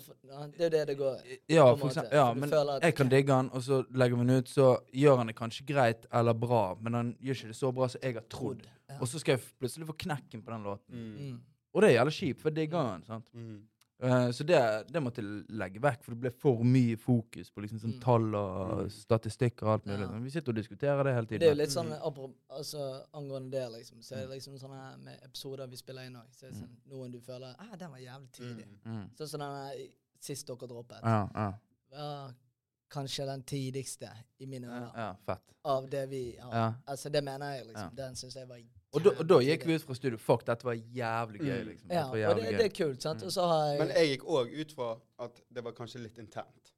Det 0.53 0.59
er 0.59 0.63
jo 0.63 0.69
det 0.75 0.83
det 0.87 0.97
går. 0.99 1.17
Ja, 1.49 1.65
for 1.75 1.87
eksempel, 1.89 2.13
ja 2.19 2.27
men 2.33 2.53
at- 2.53 2.83
jeg 2.83 2.95
kan 2.95 3.09
digge 3.09 3.33
den, 3.33 3.49
og 3.53 3.61
så 3.63 3.83
legger 3.91 4.15
vi 4.17 4.25
den 4.25 4.37
ut, 4.37 4.49
så 4.49 4.69
gjør 4.93 5.17
han 5.17 5.27
det 5.27 5.35
kanskje 5.35 5.65
greit 5.65 6.05
eller 6.11 6.33
bra, 6.33 6.63
men 6.81 6.93
han 6.93 7.15
gjør 7.21 7.39
ikke 7.39 7.47
det 7.53 7.59
så 7.59 7.73
bra 7.73 7.87
som 7.87 8.01
jeg 8.03 8.13
har 8.13 8.27
trodd. 8.29 8.67
Ja. 8.89 8.99
Og 9.01 9.07
så 9.07 9.19
skal 9.19 9.37
jeg 9.37 9.45
plutselig 9.59 9.87
få 9.87 9.97
knekken 9.97 10.43
på 10.43 10.51
den 10.51 10.63
låten. 10.63 10.93
Mm. 10.93 11.31
Mm. 11.31 11.41
Og 11.73 11.81
det 11.81 11.89
er 11.89 11.95
jævlig 11.99 12.13
kjipt, 12.13 12.41
for 12.41 12.49
jeg 12.49 12.55
digger 12.55 12.91
den. 12.91 13.05
sant? 13.05 13.25
Mm. 13.33 13.61
Eh, 14.03 14.29
så 14.35 14.43
det, 14.43 14.57
det 14.91 14.99
måtte 15.01 15.21
jeg 15.23 15.45
legge 15.55 15.79
vekk, 15.79 16.01
for 16.03 16.11
det 16.11 16.19
ble 16.25 16.31
for 16.43 16.63
mye 16.67 16.97
fokus 16.99 17.49
på 17.53 17.61
liksom 17.63 17.79
sånn 17.79 17.93
Mm. 17.95 18.01
tall 18.03 18.35
og 18.35 18.81
Mm. 18.83 18.89
statistikker 18.89 19.63
og 19.65 19.71
alt 19.77 19.85
mulig. 19.85 20.07
Ja. 20.09 20.19
Vi 20.19 20.29
sitter 20.29 20.51
og 20.51 20.55
diskuterer 20.57 21.03
det 21.03 21.13
hele 21.15 21.25
tiden. 21.27 21.39
Det 21.39 21.47
er 21.47 21.55
jo 21.55 21.61
litt 21.61 21.69
sånn 21.71 21.91
Mm. 21.93 22.33
altså, 22.49 23.05
angående 23.13 23.51
det, 23.51 23.69
liksom. 23.71 24.01
Så 24.03 24.15
er 24.15 24.27
det 24.27 24.29
liksom 24.35 24.57
sånne 24.59 24.97
med 24.99 25.19
episoder 25.23 25.67
vi 25.69 25.75
spiller 25.77 26.05
inn 26.05 26.15
òg. 26.15 26.27
Så 26.35 26.41
det 26.49 26.55
sånn 26.55 26.75
noen 26.89 27.11
du 27.11 27.19
føler 27.21 27.55
ah, 27.57 27.75
den 27.77 27.91
var 27.91 27.97
jævlig 27.99 28.31
tidlig. 28.31 28.67
Mm. 28.85 28.91
Mm. 28.93 29.09
Sånn 29.15 29.27
som 29.27 29.39
den 29.39 29.87
sist 30.19 30.47
dere 30.47 30.67
droppet. 30.67 30.99
Ja, 31.03 31.29
ja, 31.35 31.53
Ja, 31.93 32.31
kanskje 32.89 33.25
den 33.25 33.43
tidligste 33.43 34.09
i 34.39 34.45
mine 34.45 34.67
ja, 34.67 34.73
øyne 34.73 34.91
ja, 34.95 35.15
fett. 35.25 35.53
av 35.65 35.89
det 35.89 36.09
vi 36.09 36.35
har. 36.41 36.51
Ja. 36.53 36.73
Altså, 36.87 37.09
det 37.11 37.23
mener 37.23 37.55
jeg, 37.55 37.67
liksom. 37.67 37.89
Ja. 37.97 38.03
Den 38.07 38.15
syns 38.15 38.35
jeg 38.35 38.47
var 38.47 38.57
Og 38.93 39.01
da, 39.27 39.39
gikk 39.41 39.63
vi 39.65 39.73
ut 39.75 39.81
fra 39.81 39.95
studio. 39.97 40.17
Fuck, 40.21 40.43
dette 40.45 40.63
var 40.67 40.73
jævlig 40.75 41.39
gøy, 41.41 41.61
Mm. 41.63 41.67
liksom. 41.69 41.89
Ja, 41.91 42.03
og 42.29 42.35
det, 42.37 42.51
det 42.59 42.65
er 42.65 42.85
kult, 42.85 43.01
sant. 43.01 43.19
Mm. 43.21 43.25
Og 43.25 43.31
så 43.31 43.47
har 43.47 43.65
jeg 43.71 43.79
Men 43.79 43.87
jeg 43.95 44.09
gikk 44.19 44.25
òg 44.25 44.53
ut 44.61 44.71
fra 44.71 44.89
at 45.19 45.41
det 45.51 45.63
var 45.63 45.71
kanskje 45.71 46.01
litt 46.03 46.17
internt. 46.19 46.73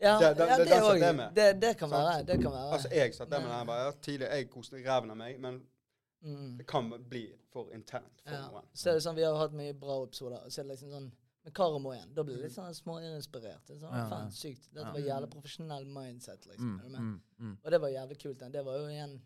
Ja, 0.00 0.18
det- 0.18 0.36
det- 0.38 0.48
ja, 0.48 0.56
det- 0.58 1.00
det, 1.00 1.16
med. 1.16 1.34
Det, 1.34 1.60
det 1.60 1.76
kan 1.78 1.90
være. 1.90 2.24
Det 2.26 2.40
kan 2.42 2.50
være. 2.52 2.72
Altså, 2.72 2.88
jeg 2.90 3.14
satt 3.14 3.30
der 3.30 3.40
med 3.40 3.50
den 3.50 3.66
bare 3.66 3.92
tidlig. 4.02 4.28
Jeg 4.30 4.50
koste 4.50 4.76
ræven 4.76 5.10
av 5.10 5.16
meg, 5.16 5.38
men 5.40 5.62
Mm. 6.24 6.56
det 6.58 6.66
kan 6.66 6.90
bli 7.08 7.32
for 7.52 7.70
internt 7.72 8.22
for 8.24 8.34
Ja. 8.34 8.48
noen. 8.48 8.64
Så 8.74 8.90
er 8.90 8.94
det 8.94 9.02
sånn, 9.02 9.14
Vi 9.14 9.22
har 9.22 9.36
hatt 9.36 9.52
mye 9.52 9.72
bra 9.72 10.02
episoder. 10.04 10.40
Så 10.48 10.58
er 10.60 10.62
det 10.64 10.70
liksom 10.78 10.90
sånn 10.90 11.10
med 11.44 11.54
Karamo 11.54 11.90
igjen. 11.92 12.14
Da 12.14 12.22
blir 12.22 12.36
det 12.36 12.42
litt 12.44 12.52
sånn 12.52 12.74
småinspirert. 12.74 13.66
Det 13.66 13.76
er 13.76 13.80
Sånn, 13.86 13.92
Ja, 13.94 14.08
faen, 14.08 14.30
sykt. 14.30 14.68
Dette 14.74 14.92
var 14.92 15.00
jævlig 15.00 15.30
profesjonell 15.30 15.86
mindset, 15.86 16.46
liksom. 16.46 16.64
Mm, 16.76 16.80
Er 16.80 16.82
du 16.82 16.88
med? 16.90 17.00
mm, 17.00 17.20
mm, 17.40 17.58
Og 17.64 17.70
det 17.70 17.80
var 17.80 17.88
jævlig 17.88 18.18
kult. 18.22 18.38
Den. 18.38 18.52
Det 18.52 18.64
var 18.64 18.72
jo 18.78 18.86
igjen 18.88 19.20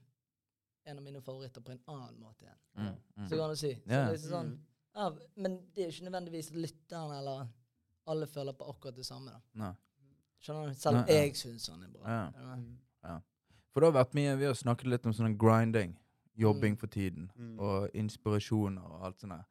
en 0.86 0.98
av 0.98 1.02
mine 1.04 1.20
favoritter 1.20 1.60
på 1.60 1.72
en 1.72 1.80
annen 1.88 2.18
måte 2.20 2.42
igjen. 2.44 2.58
mm, 2.76 2.94
mm. 3.18 3.28
Så 3.28 3.36
kan 3.38 3.50
du 3.50 3.56
si. 3.56 3.74
Så 3.74 3.90
Ja. 3.90 4.10
det 4.10 4.20
sånn, 4.20 4.46
Mm. 4.50 4.58
ja, 4.94 5.10
men 5.36 5.58
det 5.74 5.84
er 5.84 5.88
ikke 5.90 6.10
nødvendigvis 6.10 6.50
lytteren 6.52 7.12
eller 7.18 7.48
alle 8.06 8.26
føler 8.26 8.52
på 8.52 8.68
akkurat 8.68 8.94
det 8.96 9.06
samme. 9.06 9.30
da. 9.30 9.40
Nei. 9.54 9.72
Skjønner 10.42 10.68
du? 10.68 10.74
Selv 10.74 10.96
om 10.98 11.04
Nei, 11.06 11.12
jeg 11.14 11.32
syns 11.34 11.68
han 11.70 11.82
er 11.82 11.88
bra. 11.88 12.02
Ja. 12.06 12.30
Mm. 12.56 12.78
For 13.72 13.80
det 13.80 13.92
har 13.92 14.04
vært 14.04 14.14
mye 14.14 14.36
Vi 14.38 14.44
har 14.44 14.54
snakket 14.54 14.86
litt 14.86 15.06
om 15.06 15.12
sånn 15.12 15.36
grinding. 15.36 15.96
Jobbing 16.36 16.74
Mm. 16.74 16.78
for 16.78 16.86
tiden. 16.86 17.30
Mm. 17.38 17.58
Og 17.60 17.90
inspirasjoner 17.94 18.82
og 18.84 19.02
alt 19.04 19.18
sånt 19.20 19.30
der. 19.32 19.44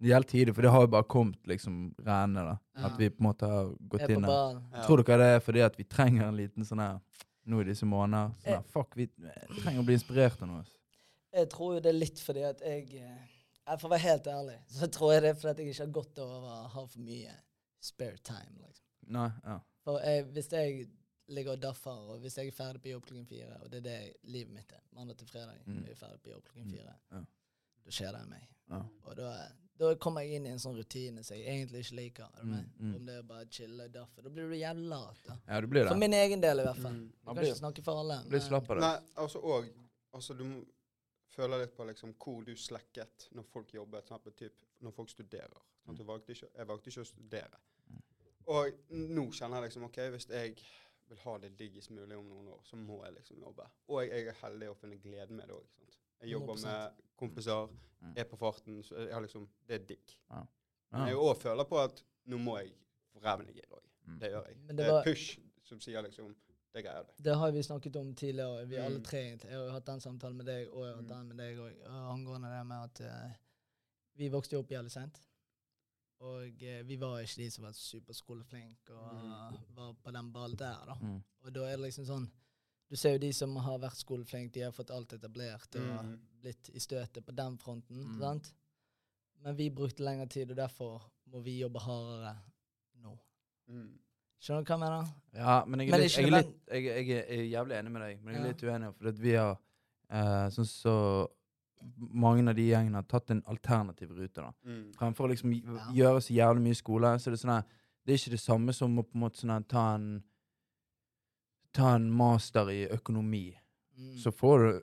Det 0.00 0.08
gjelder 0.10 0.28
tidlig, 0.28 0.54
for 0.54 0.62
det 0.62 0.70
har 0.70 0.80
jo 0.82 0.86
bare 0.88 1.02
kommet 1.04 1.42
liksom 1.46 1.94
rennende. 2.04 2.44
da. 2.44 2.58
Ja. 2.80 2.86
At 2.86 2.98
vi 2.98 3.08
på 3.10 3.20
en 3.20 3.26
måte 3.32 3.46
har 3.48 3.74
gått 3.88 4.10
inn 4.10 4.22
her. 4.24 4.84
Tror 4.86 5.02
dere 5.02 5.18
det 5.18 5.36
er 5.36 5.40
fordi 5.40 5.60
at 5.64 5.76
vi 5.76 5.84
trenger 5.84 6.24
en 6.28 6.36
liten 6.36 6.62
sånn 6.64 6.78
her 6.80 7.00
nå 7.46 7.60
i 7.60 7.64
disse 7.68 7.86
måneder? 7.86 8.34
Sånn 8.44 8.58
at, 8.58 8.66
fuck, 8.72 8.96
vi 8.96 9.06
trenger 9.60 9.80
å 9.82 9.84
bli 9.86 9.94
inspirert 9.98 10.42
av 10.42 10.48
noe. 10.48 10.64
Jeg 11.34 11.48
tror 11.50 11.74
jo 11.74 11.80
det 11.80 11.90
er 11.90 11.98
litt 11.98 12.20
fordi 12.22 12.42
at 12.46 12.60
jeg 12.62 12.94
eh, 13.02 13.30
For 13.78 13.88
å 13.88 13.90
være 13.94 14.04
helt 14.04 14.26
ærlig, 14.28 14.58
så 14.68 14.86
tror 14.92 15.12
jeg 15.14 15.22
det 15.24 15.30
er 15.30 15.38
fordi 15.40 15.50
at 15.50 15.58
jeg 15.64 15.68
ikke 15.72 15.84
har 15.86 15.94
gått 15.96 16.18
over 16.18 16.42
å 16.50 16.68
ha 16.74 16.82
for 16.86 17.00
mye 17.00 17.32
spare 17.80 18.18
time. 18.22 18.58
liksom. 18.60 18.84
Nei, 19.16 19.30
ja. 19.44 19.58
For 19.84 20.00
jeg, 20.04 20.24
hvis 20.36 20.50
jeg 20.52 20.84
ligger 21.28 21.52
og 21.56 21.60
daffer, 21.62 21.90
og 22.12 22.20
hvis 22.20 22.36
jeg 22.36 22.46
er 22.52 22.56
ferdig 22.56 22.82
på 22.84 22.90
jobb 22.92 23.06
klokken 23.08 23.26
fire, 23.26 23.56
og 23.64 23.70
det 23.72 23.78
er 23.80 23.86
det 23.88 24.16
livet 24.28 24.52
mitt 24.52 24.72
er, 24.72 24.82
mandag 24.92 25.16
til 25.16 25.26
fredag, 25.26 25.56
Mm. 25.66 25.82
jeg 25.86 25.90
er 25.96 26.00
ferdig 26.00 26.20
på 26.22 26.30
jobb 26.34 26.44
klokken 26.44 26.66
Mm. 26.70 26.74
fire, 26.76 26.94
Ja. 27.12 27.20
da 27.84 27.90
skjer 27.90 28.12
det 28.18 28.28
meg. 28.28 28.48
ja. 28.70 28.82
Og 29.04 29.16
da, 29.16 29.30
da 29.78 29.94
kommer 29.98 30.22
jeg 30.22 30.38
inn 30.38 30.46
i 30.46 30.52
en 30.54 30.60
sånn 30.62 30.76
rutine 30.78 31.22
som 31.26 31.36
jeg 31.36 31.46
egentlig 31.50 31.80
ikke 31.84 31.96
liker. 31.98 32.28
Er? 32.38 32.44
Mm, 32.46 32.66
mm. 32.78 32.92
Om 32.98 33.06
det 33.08 33.14
er 33.18 33.24
bare 33.26 33.46
chille 33.50 33.88
daffe. 33.90 34.22
Da 34.22 34.30
blir 34.30 34.48
du 34.52 34.54
jævlig 34.56 34.86
lat. 34.92 35.18
da. 35.26 35.36
ja, 35.48 35.60
du 35.60 35.66
blir 35.66 35.82
det. 35.82 35.88
For 35.90 36.02
min 36.04 36.14
egen 36.14 36.44
del, 36.44 36.62
i 36.62 36.66
hvert 36.68 36.78
fall. 36.84 36.94
Mm. 36.94 37.08
Jeg 37.08 37.24
Man 37.24 37.34
kan 37.34 37.40
blir- 37.40 37.50
ikke 37.50 37.58
snakke 37.62 37.84
for 37.88 38.00
alle. 38.04 38.20
Blir 38.28 38.38
men- 38.38 38.48
slapp 38.48 38.70
av 38.70 38.76
det. 38.76 38.80
Nei, 38.86 39.00
altså 39.24 39.42
og 39.42 39.68
altså, 40.12 40.34
Du 40.38 40.44
må 40.44 40.64
føle 41.34 41.58
litt 41.58 41.74
på 41.76 41.84
liksom 41.90 42.14
hvor 42.14 42.44
du 42.46 42.54
slekket 42.54 43.28
når 43.34 43.42
folk 43.50 43.74
jobbet. 43.74 44.06
Sånn, 44.08 44.32
typ, 44.36 44.62
når 44.80 44.92
folk 44.94 45.10
studerer. 45.10 45.60
Sånn, 45.84 45.96
du 45.96 46.04
valgte 46.04 46.30
ikke, 46.32 46.48
jeg 46.56 46.66
valgte 46.66 46.90
ikke 46.90 47.00
å 47.02 47.10
studere. 47.10 47.58
Mm. 47.90 48.02
Og 48.46 48.72
nå 48.90 49.30
kjenner 49.32 49.56
jeg 49.60 49.70
liksom 49.70 49.84
OK, 49.88 49.98
hvis 50.14 50.28
jeg 50.30 50.54
vil 51.08 51.18
ha 51.24 51.38
det 51.38 51.56
diggest 51.58 51.90
mulig 51.90 52.16
om 52.16 52.28
noen 52.28 52.48
år, 52.48 52.60
så 52.64 52.76
må 52.76 53.02
jeg 53.04 53.14
liksom 53.18 53.40
jobbe. 53.42 53.66
Og 53.88 54.02
jeg, 54.02 54.10
jeg 54.12 54.26
er 54.28 54.38
heldig 54.40 54.70
å 54.70 54.76
finne 54.78 54.96
glede 55.02 55.30
med 55.32 55.48
det 55.48 55.56
òg. 55.58 55.66
Jeg 56.24 56.32
jobber 56.32 56.54
100%. 56.54 56.64
med 56.64 56.90
kompiser, 57.16 57.68
Mm. 58.04 58.12
er 58.16 58.24
på 58.24 58.36
farten. 58.36 58.82
Så 58.82 58.94
jeg 58.96 59.14
har 59.14 59.20
liksom, 59.24 59.48
det 59.68 59.74
er 59.80 59.84
digg. 59.86 60.16
Men 60.30 60.46
Ja. 61.00 61.06
jeg 61.06 61.14
òg 61.16 61.36
føler 61.40 61.64
på 61.64 61.78
at 61.84 62.02
nå 62.26 62.36
må 62.38 62.58
jeg 62.58 62.72
få 63.12 63.18
ræven 63.24 63.48
i 63.48 63.52
gir 63.52 63.64
òg. 63.72 63.80
Mm. 64.06 64.18
Det 64.20 64.30
gjør 64.30 64.46
jeg. 64.46 64.56
Men 64.58 64.76
det, 64.76 64.84
det 64.86 64.94
er 64.94 65.04
push 65.04 65.38
som 65.62 65.80
sier 65.80 66.02
liksom 66.02 66.34
Det 66.74 66.82
greier 66.84 67.02
det. 67.06 67.24
Det 67.24 67.36
har 67.36 67.50
vi 67.52 67.62
snakket 67.62 67.96
om 67.96 68.14
tidligere, 68.14 68.66
vi 68.66 68.76
alle 68.76 68.98
Mm. 68.98 69.04
tre 69.04 69.18
egentlig. 69.18 69.50
Jeg 69.50 69.58
har 69.58 69.70
hatt 69.70 69.86
den 69.86 70.00
samtalen 70.00 70.36
med 70.36 70.46
deg, 70.46 70.68
og 70.72 70.84
jeg 70.84 70.94
har 70.94 71.02
hatt 71.02 71.04
Mm. 71.10 71.16
den 71.18 71.28
med 71.28 71.36
deg 71.36 71.58
òg, 71.58 71.86
angående 71.86 72.48
det 72.58 72.66
med 72.66 72.76
at 72.84 73.00
uh, 73.00 73.30
vi 74.16 74.28
vokste 74.28 74.58
opp 74.58 74.68
jævlig 74.70 74.90
sent. 74.90 75.20
Og 76.20 76.62
eh, 76.62 76.82
vi 76.82 76.96
var 76.96 77.18
ikke 77.20 77.36
de 77.36 77.50
som 77.50 77.64
var 77.64 77.72
superskoleflinke 77.72 78.90
og 78.92 79.14
Mm. 79.14 79.76
var 79.76 79.92
på 80.04 80.10
den 80.10 80.32
ballen 80.32 80.56
der, 80.58 80.84
da. 80.86 80.94
Mm. 81.00 81.22
Og 81.42 81.52
da 81.54 81.60
er 81.60 81.76
det 81.76 81.80
liksom 81.80 82.04
sånn 82.06 82.30
Du 82.94 82.98
ser 83.00 83.16
jo 83.16 83.18
de 83.24 83.32
som 83.34 83.56
har 83.58 83.80
vært 83.82 83.98
skoleflinke, 83.98 84.52
de 84.54 84.60
har 84.68 84.74
fått 84.74 84.92
alt 84.94 85.12
etablert 85.16 85.74
og 85.80 86.04
Mm. 86.04 86.18
blitt 86.44 86.68
i 86.70 86.78
støtet 86.78 87.24
på 87.26 87.32
den 87.34 87.56
fronten, 87.58 88.04
Mm. 88.06 88.20
sant? 88.20 88.52
Men 89.42 89.56
vi 89.56 89.68
brukte 89.68 90.04
lengre 90.04 90.28
tid, 90.28 90.50
og 90.52 90.56
derfor 90.56 91.02
må 91.32 91.42
vi 91.42 91.58
jobbe 91.60 91.80
hardere 91.80 92.36
nå. 93.02 93.18
Mm. 93.68 93.98
Skjønner 94.40 94.64
du 94.64 94.70
hva 94.70 94.78
jeg 94.78 94.78
mener? 94.78 95.14
Ja, 95.34 95.64
men 95.64 95.80
jeg 95.80 95.88
er, 95.88 95.90
Men 95.90 96.00
litt, 96.00 96.12
jeg, 96.16 96.24
er 96.24 96.30
litt, 96.30 96.54
jeg, 96.70 96.84
jeg, 96.84 97.10
er- 97.10 97.26
er 97.34 97.50
jævlig 97.50 97.78
enig 97.80 97.90
med 97.92 98.02
deg, 98.02 98.22
men 98.22 98.34
jeg 98.34 98.40
er 98.40 98.44
Ja. 98.46 98.52
litt 98.52 98.62
uenig. 98.62 98.94
For 98.94 99.08
at 99.08 99.18
vi 99.18 99.32
har 99.32 99.58
eh, 100.10 100.48
sånn 100.50 100.66
så 100.66 101.26
Mange 101.98 102.48
av 102.48 102.54
de 102.56 102.62
gjengene 102.70 102.94
har 102.94 103.02
tatt 103.02 103.30
en 103.30 103.42
alternativ 103.42 104.10
rute. 104.16 104.34
da. 104.40 104.52
Mm. 104.64 104.94
Fremfor 104.94 105.26
å 105.26 105.30
liksom 105.30 105.52
Ja. 105.52 105.90
gjøre 105.92 106.20
så 106.22 106.32
jævlig 106.32 106.62
mye 106.62 106.74
skole, 106.76 107.18
så 107.18 107.26
er 107.26 107.30
det 107.32 107.40
sånn 107.40 107.50
her 107.56 107.64
Det 108.06 108.12
er 108.12 108.16
ikke 108.16 108.30
det 108.30 108.40
samme 108.40 108.72
som 108.72 108.96
å 108.98 109.02
på 109.02 109.14
en 109.14 109.20
måte 109.20 109.36
sånn 109.44 109.66
ta 109.68 109.94
en 109.96 110.22
Ta 111.74 111.94
en 111.98 112.08
master 112.14 112.70
i 112.70 112.84
økonomi. 112.94 113.48
Mm. 113.98 114.16
Så 114.22 114.30
får 114.34 114.58
du 114.64 114.80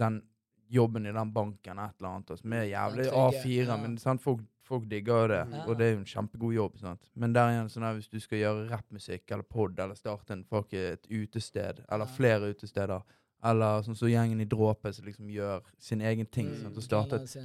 den 0.00 0.22
jobben 0.68 1.06
i 1.06 1.12
den 1.12 1.30
banken, 1.32 1.78
et 1.78 1.94
eller 2.00 2.08
annet, 2.10 2.38
som 2.40 2.52
er 2.56 2.64
jævlig 2.70 3.06
A4, 3.12 3.66
ja. 3.68 3.76
men 3.80 3.96
sant, 4.00 4.22
folk, 4.24 4.40
folk 4.64 4.86
digger 4.88 5.28
det, 5.28 5.42
Ja. 5.52 5.64
og 5.68 5.76
det 5.78 5.86
er 5.86 5.92
jo 5.92 5.98
en 6.00 6.04
kjempegod 6.08 6.54
jobb. 6.54 6.78
Sant? 6.80 7.10
Men 7.14 7.32
der 7.36 7.50
igjen, 7.52 7.68
sånn 7.68 7.84
her, 7.84 7.94
hvis 7.98 8.08
du 8.10 8.18
skal 8.20 8.38
gjøre 8.40 8.70
rappmusikk 8.70 9.30
eller 9.30 9.44
pod, 9.44 9.78
eller 9.78 9.94
starte 9.94 10.32
en, 10.32 10.44
folk, 10.44 10.72
et 10.72 11.06
utested, 11.10 11.84
eller 11.88 12.06
Ja. 12.06 12.12
flere 12.16 12.50
utesteder, 12.54 13.02
eller 13.44 13.82
sånn 13.82 13.96
som 13.96 14.08
gjengen 14.08 14.40
i 14.40 14.46
Dråpe 14.48 14.92
som 14.94 15.04
liksom 15.04 15.28
gjør 15.28 15.60
sin 15.78 16.00
egen 16.00 16.26
ting, 16.26 16.48
Mm. 16.48 16.62
sant, 16.62 16.76
og 16.76 16.82
startet, 16.82 17.36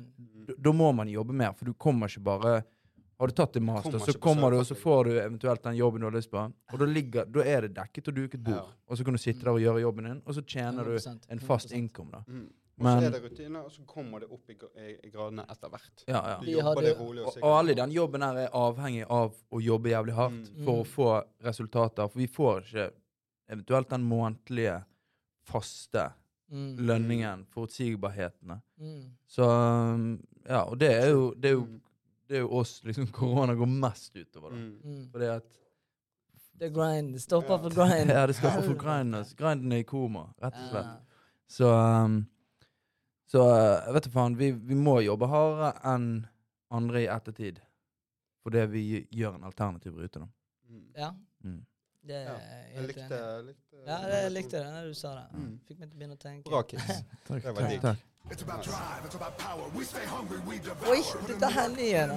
da 0.62 0.71
må 0.71 0.95
man 0.95 1.07
jobbe 1.09 1.33
mer, 1.33 1.51
for 1.53 1.65
du 1.65 1.73
kommer 1.73 2.07
ikke 2.07 2.23
bare 2.23 2.63
Har 3.19 3.27
du 3.27 3.34
tatt 3.36 3.55
en 3.60 3.65
master, 3.65 3.91
Kommer 3.91 4.05
så 4.13 4.19
kommer 4.19 4.51
du, 4.51 4.58
og 4.60 4.65
så 4.65 4.75
får 4.79 5.03
du 5.05 5.12
eventuelt 5.19 5.63
den 5.63 5.75
jobben 5.75 5.99
du 6.01 6.05
har 6.08 6.13
lyst 6.15 6.32
på. 6.32 6.38
Og 6.73 6.79
da, 6.79 6.86
ligger, 6.86 7.25
da 7.25 7.43
er 7.43 7.62
det 7.67 7.73
dekket 7.75 8.08
og 8.08 8.15
duket 8.15 8.43
bord. 8.43 8.55
Ja. 8.55 8.77
Og 8.88 8.97
så 8.97 9.03
kan 9.03 9.13
du 9.13 9.19
sitte 9.19 9.43
der 9.43 9.51
og 9.51 9.60
gjøre 9.60 9.82
jobben 9.82 10.05
din, 10.08 10.21
og 10.25 10.34
så 10.38 10.41
tjener 10.47 10.84
du 10.88 10.93
100%, 10.95 11.27
en 11.29 11.39
fast 11.39 11.73
100%. 11.73 12.12
da. 12.12 12.21
Mm. 12.27 12.45
Og 12.79 12.86
så 12.86 12.93
er 13.03 13.12
det 13.12 13.19
rutiner, 13.25 13.60
og 13.65 13.71
så 13.75 13.82
kommer 13.86 14.19
det 14.23 14.29
opp 14.32 14.49
i, 14.49 14.55
i, 15.03 15.10
gradene 15.12 15.43
etter 15.51 15.67
hvert. 15.73 16.05
Ja, 16.08 16.21
ja. 16.29 16.38
Du 16.39 16.47
jobber 16.51 16.69
hadde- 16.69 16.86
det 16.88 16.97
rolig 16.99 17.25
og 17.25 17.38
Og, 17.43 17.58
alle 17.60 17.71
i 17.71 17.75
den 17.75 17.91
jobben 17.91 18.21
her 18.21 18.38
er 18.45 18.49
avhengig 18.55 19.03
av 19.10 19.36
å 19.51 19.60
jobbe 19.62 19.89
jævlig 19.91 20.13
hardt 20.15 20.47
Mm. 20.55 20.63
for 20.63 20.73
Mm. 20.73 20.79
å 20.79 20.86
få 20.86 21.23
resultater. 21.43 22.08
For 22.08 22.17
vi 22.19 22.27
får 22.27 22.62
ikke 22.63 22.91
eventuelt 23.49 23.89
den 23.89 24.03
månedlige, 24.08 24.84
faste 25.43 26.12
Mm. 26.51 26.77
lønningen, 26.88 27.45
forutsigbarhetene. 27.53 28.62
Mm. 28.82 29.03
Så 29.27 29.43
um, 29.43 30.19
ja, 30.47 30.63
og 30.63 30.79
det 30.79 30.89
er 31.03 31.10
jo, 31.12 31.34
det 31.36 31.45
er 31.51 31.53
jo, 31.53 31.65
Mm. 31.65 31.82
Det 32.30 32.38
er 32.38 32.44
jo 32.46 32.52
oss 32.62 32.76
liksom 32.86 33.08
korona 33.20 33.56
går 33.58 33.70
mest 33.74 34.15
utover, 34.15 34.54
da. 34.54 34.58
Mm. 34.58 34.82
Mm. 34.84 35.06
Fordi 35.13 35.30
at 35.36 35.60
er 36.60 36.74
grind. 36.76 37.13
Det 37.15 37.22
stopper 37.24 37.56
Ja. 37.56 37.62
for 37.63 37.70
grind. 37.76 38.10
Ja, 38.18 38.26
det 38.28 38.36
skal 38.36 38.52
for 38.52 38.62
grind. 38.68 38.80
grinden. 38.82 39.15
altså. 39.22 39.36
Grinden 39.39 39.72
er 39.72 39.78
i 39.84 39.88
koma, 39.88 40.26
rett 40.44 40.58
og 40.60 40.70
slett. 40.74 40.92
Ja. 40.92 41.24
Så 41.50 41.70
um, 41.72 42.20
Så 43.30 43.39
uh, 43.46 43.86
jeg 43.86 43.94
vet 43.96 44.04
du 44.06 44.10
faen, 44.12 44.36
vi, 44.38 44.52
vi 44.52 44.76
må 44.76 45.00
jobbe 45.06 45.28
hardere 45.30 45.72
enn 45.94 46.08
andre 46.74 47.04
i 47.04 47.08
ettertid. 47.10 47.60
Fordi 48.44 48.63
vi 48.72 48.84
gjør 49.13 49.36
en 49.38 49.44
alternativ 49.50 49.98
rute, 50.00 50.20
da. 50.20 50.28
Mm. 50.70 50.86
Ja, 50.98 51.12
Mm. 51.44 51.62
det 52.04 52.15
er 52.15 52.24
Ja, 52.26 52.38
jeg 52.76 52.88
likte, 52.88 53.02
enig 53.06 53.39
i. 53.39 53.48
likte 53.48 53.84
Ja, 53.88 53.98
jeg 54.12 54.32
likte 54.32 54.60
det 54.60 54.72
når 54.74 54.88
du 54.89 54.94
sa 54.94 55.12
det. 55.15 55.26
Mm. 55.39 55.60
Fikk 55.68 55.80
meg 55.80 55.89
til 55.89 55.96
å 55.96 56.00
begynne 56.00 56.15
å 56.18 56.22
tenke. 56.24 56.50
Bra, 56.50 56.62
kids. 56.68 56.86
Takk, 57.30 57.44
takk, 57.44 57.82
takk. 57.86 58.04
It's 58.32 58.44
about 58.44 58.63
drive, 58.63 59.06
it's 59.06 59.15
about 59.15 59.38
power. 59.38 59.63
We 59.76 59.84
stay 59.84 60.06
hungry, 60.06 60.39
we 60.48 60.60
devour. 60.60 60.94
Oi, 60.94 61.02
dette 61.28 61.52
her 61.52 61.68
nye 61.70 62.08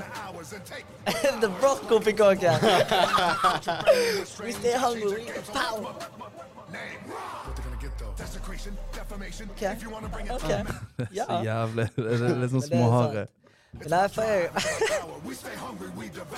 the 1.41 1.49
rock 1.63 1.91
oppi 1.91 2.13
kåken. 2.13 2.61
we 4.43 4.47
We 4.47 4.53
stay 4.53 4.73
hungry, 4.77 5.07
we 5.07 5.25
get 5.25 5.47
power. 5.53 5.95
Okay. 9.51 9.73
If 9.73 9.83
you 9.83 9.91
wanna 9.91 10.09
bring 10.09 10.27
it 10.27 10.33
Ok. 10.33 10.43
Så 11.27 11.43
jævlig 11.45 11.89
Det 11.97 12.13
er 12.13 12.37
litt 12.41 12.53
sånn 12.53 12.65
småharry. 12.65 13.25
Nei, 13.89 14.09
for 14.13 14.23
jeg 14.23 14.51
power, 14.53 15.17
we 15.25 15.35
stay 15.35 15.57
hungry, 15.57 15.89
we 15.97 16.11
devour. 16.13 16.37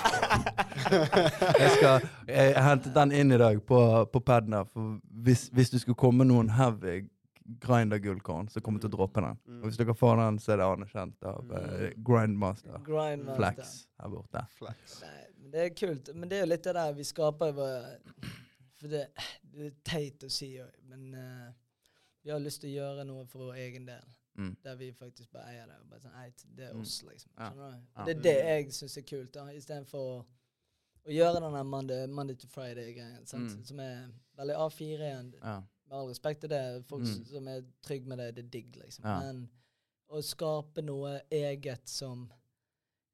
Jeg 1.62 1.70
skal 1.76 2.06
Jeg 2.28 2.62
hentet 2.62 2.94
den 2.94 3.12
inn 3.12 3.32
i 3.34 3.38
dag 3.38 3.58
på, 3.66 3.80
på 4.12 4.20
paden 4.20 4.54
her. 4.54 4.70
For 4.70 4.98
hvis, 5.26 5.48
hvis 5.52 5.70
du 5.70 5.78
skulle 5.82 5.98
komme 5.98 6.24
noen 6.24 6.50
heavy 6.54 7.02
grinder 7.44 7.98
gullkorn, 7.98 8.48
så 8.48 8.60
kommer 8.60 8.80
du 8.80 8.86
til 8.86 8.94
å 8.94 8.96
droppe 8.96 9.20
den. 9.20 9.36
Mm. 9.46 9.58
Og 9.60 9.68
hvis 9.68 9.76
dere 9.80 9.94
får 9.94 10.16
den, 10.20 10.38
så 10.40 10.52
er 10.54 10.60
det 10.62 10.68
anerkjent 10.68 11.26
av 11.28 11.50
uh, 11.52 11.82
Grindmaster. 12.08 12.78
Grindmaster. 12.86 13.36
Flex 13.36 13.74
her 14.00 14.08
borte. 14.14 14.44
Flex. 14.58 14.94
Nei, 15.04 15.26
men 15.42 15.50
det 15.52 15.66
er 15.66 15.74
kult. 15.76 16.08
Men 16.14 16.30
det 16.30 16.38
er 16.38 16.46
jo 16.46 16.50
litt 16.54 16.64
det 16.64 16.74
der 16.78 16.96
vi 16.96 17.04
skaper 17.04 17.52
jo 17.52 17.68
For 18.80 18.88
det, 18.92 19.02
det 19.52 19.68
er 19.68 19.76
teit 19.86 20.24
å 20.26 20.30
si, 20.32 20.50
men 20.90 21.04
uh, 21.14 21.52
vi 22.24 22.32
har 22.32 22.40
lyst 22.40 22.62
til 22.64 22.72
å 22.72 22.78
gjøre 22.78 23.04
noe 23.08 23.26
for 23.28 23.46
vår 23.50 23.60
egen 23.66 23.86
del. 23.88 24.08
Mm. 24.34 24.56
Der 24.64 24.74
vi 24.80 24.88
faktisk 24.96 25.30
bare 25.32 25.52
eier 25.52 25.66
det. 25.70 25.76
Bare 25.90 26.00
sånn, 26.02 26.16
Eit, 26.24 26.42
det 26.56 26.64
er 26.70 26.72
Mm. 26.74 26.80
oss, 26.80 27.02
liksom. 27.06 27.30
Ja. 27.38 27.52
Ja. 27.94 28.04
Det 28.08 28.16
er 28.16 28.22
det 28.22 28.38
jeg 28.40 28.72
syns 28.72 28.96
er 28.98 29.02
kult, 29.06 29.32
da, 29.36 29.44
istedenfor 29.52 29.98
å, 30.00 30.16
å 31.06 31.12
gjøre 31.12 31.40
den 31.44 31.66
Monday, 31.70 32.06
Monday 32.06 32.34
to 32.36 32.48
Friday-greien. 32.50 33.20
Mm. 33.22 33.64
Som 33.64 33.80
er 33.80 34.08
veldig 34.40 34.56
A4 34.64 35.06
igjen. 35.10 35.30
Ja. 35.42 35.60
Med 35.88 35.98
all 35.98 36.08
respekt 36.08 36.40
til 36.40 36.50
det, 36.50 36.62
folk 36.88 37.02
Mm. 37.04 37.24
som 37.26 37.48
er 37.48 37.62
trygge 37.82 38.06
med 38.08 38.18
det, 38.18 38.34
det 38.36 38.44
er 38.44 38.48
digg, 38.50 38.76
liksom. 38.76 39.04
Ja. 39.04 39.18
Men 39.20 39.48
å 40.08 40.22
skape 40.22 40.82
noe 40.82 41.20
eget 41.30 41.88
som 41.88 42.30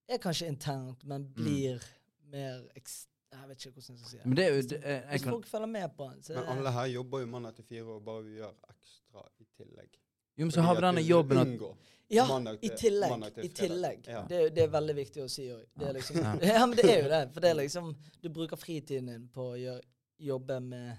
er 0.09 0.18
kanskje 0.18 0.48
internt, 0.48 1.04
men 1.04 1.28
blir 1.35 1.83
mer 2.30 2.62
ekst... 2.76 3.06
Jeg 3.30 3.46
vet 3.48 3.61
ikke 3.61 3.70
hvordan 3.76 3.94
jeg 3.94 3.98
skal 4.00 4.11
si 4.11 4.16
det. 4.18 4.26
Men 4.26 4.37
det 4.37 4.44
er 4.44 4.48
jo 4.50 4.62
det, 4.62 4.78
jeg, 4.83 4.83
jeg 5.02 5.11
Hvis 5.11 5.22
kan, 5.22 5.33
folk 5.33 5.46
følger 5.46 5.66
med 5.70 5.92
på 5.96 6.06
den, 6.11 6.22
så 6.22 6.35
Men 6.35 6.48
alle 6.59 6.70
her 6.74 6.87
jobber 6.87 7.20
jo 7.20 7.26
mandag 7.26 7.54
til 7.54 7.64
fire, 7.64 7.83
og 7.94 8.04
bare 8.04 8.22
vi 8.24 8.33
gjør 8.40 8.54
ekstra 8.72 9.22
i 9.38 9.44
tillegg. 9.56 9.90
Jo, 10.37 10.44
men 10.46 10.50
så 10.50 10.62
har 10.66 10.74
vi 10.74 10.80
denne 10.80 11.04
jobben 11.06 11.38
at 11.38 11.76
Ja, 12.11 12.24
i 12.62 12.68
tillegg. 12.74 13.35
til 13.35 13.44
I 13.44 13.48
tillegg. 13.54 14.06
Ja. 14.09 14.24
Det, 14.28 14.40
det 14.56 14.62
er 14.64 14.72
veldig 14.72 14.96
viktig 14.96 15.22
å 15.22 15.28
si 15.30 15.46
òg. 15.54 15.62
Det 15.78 15.92
liksom 15.94 16.16
Ja. 16.16 16.33
Ja, 16.59 16.66
men 16.66 16.76
det 16.76 16.85
er 16.90 17.02
jo 17.04 17.09
det. 17.09 17.20
For 17.33 17.40
det 17.40 17.50
er 17.50 17.54
liksom 17.54 17.94
Du 18.22 18.28
bruker 18.30 18.56
fritiden 18.56 19.06
din 19.06 19.28
på 19.28 19.52
å 19.52 19.56
gjøre, 19.61 19.80
jobbe 20.18 20.61
med 20.61 20.98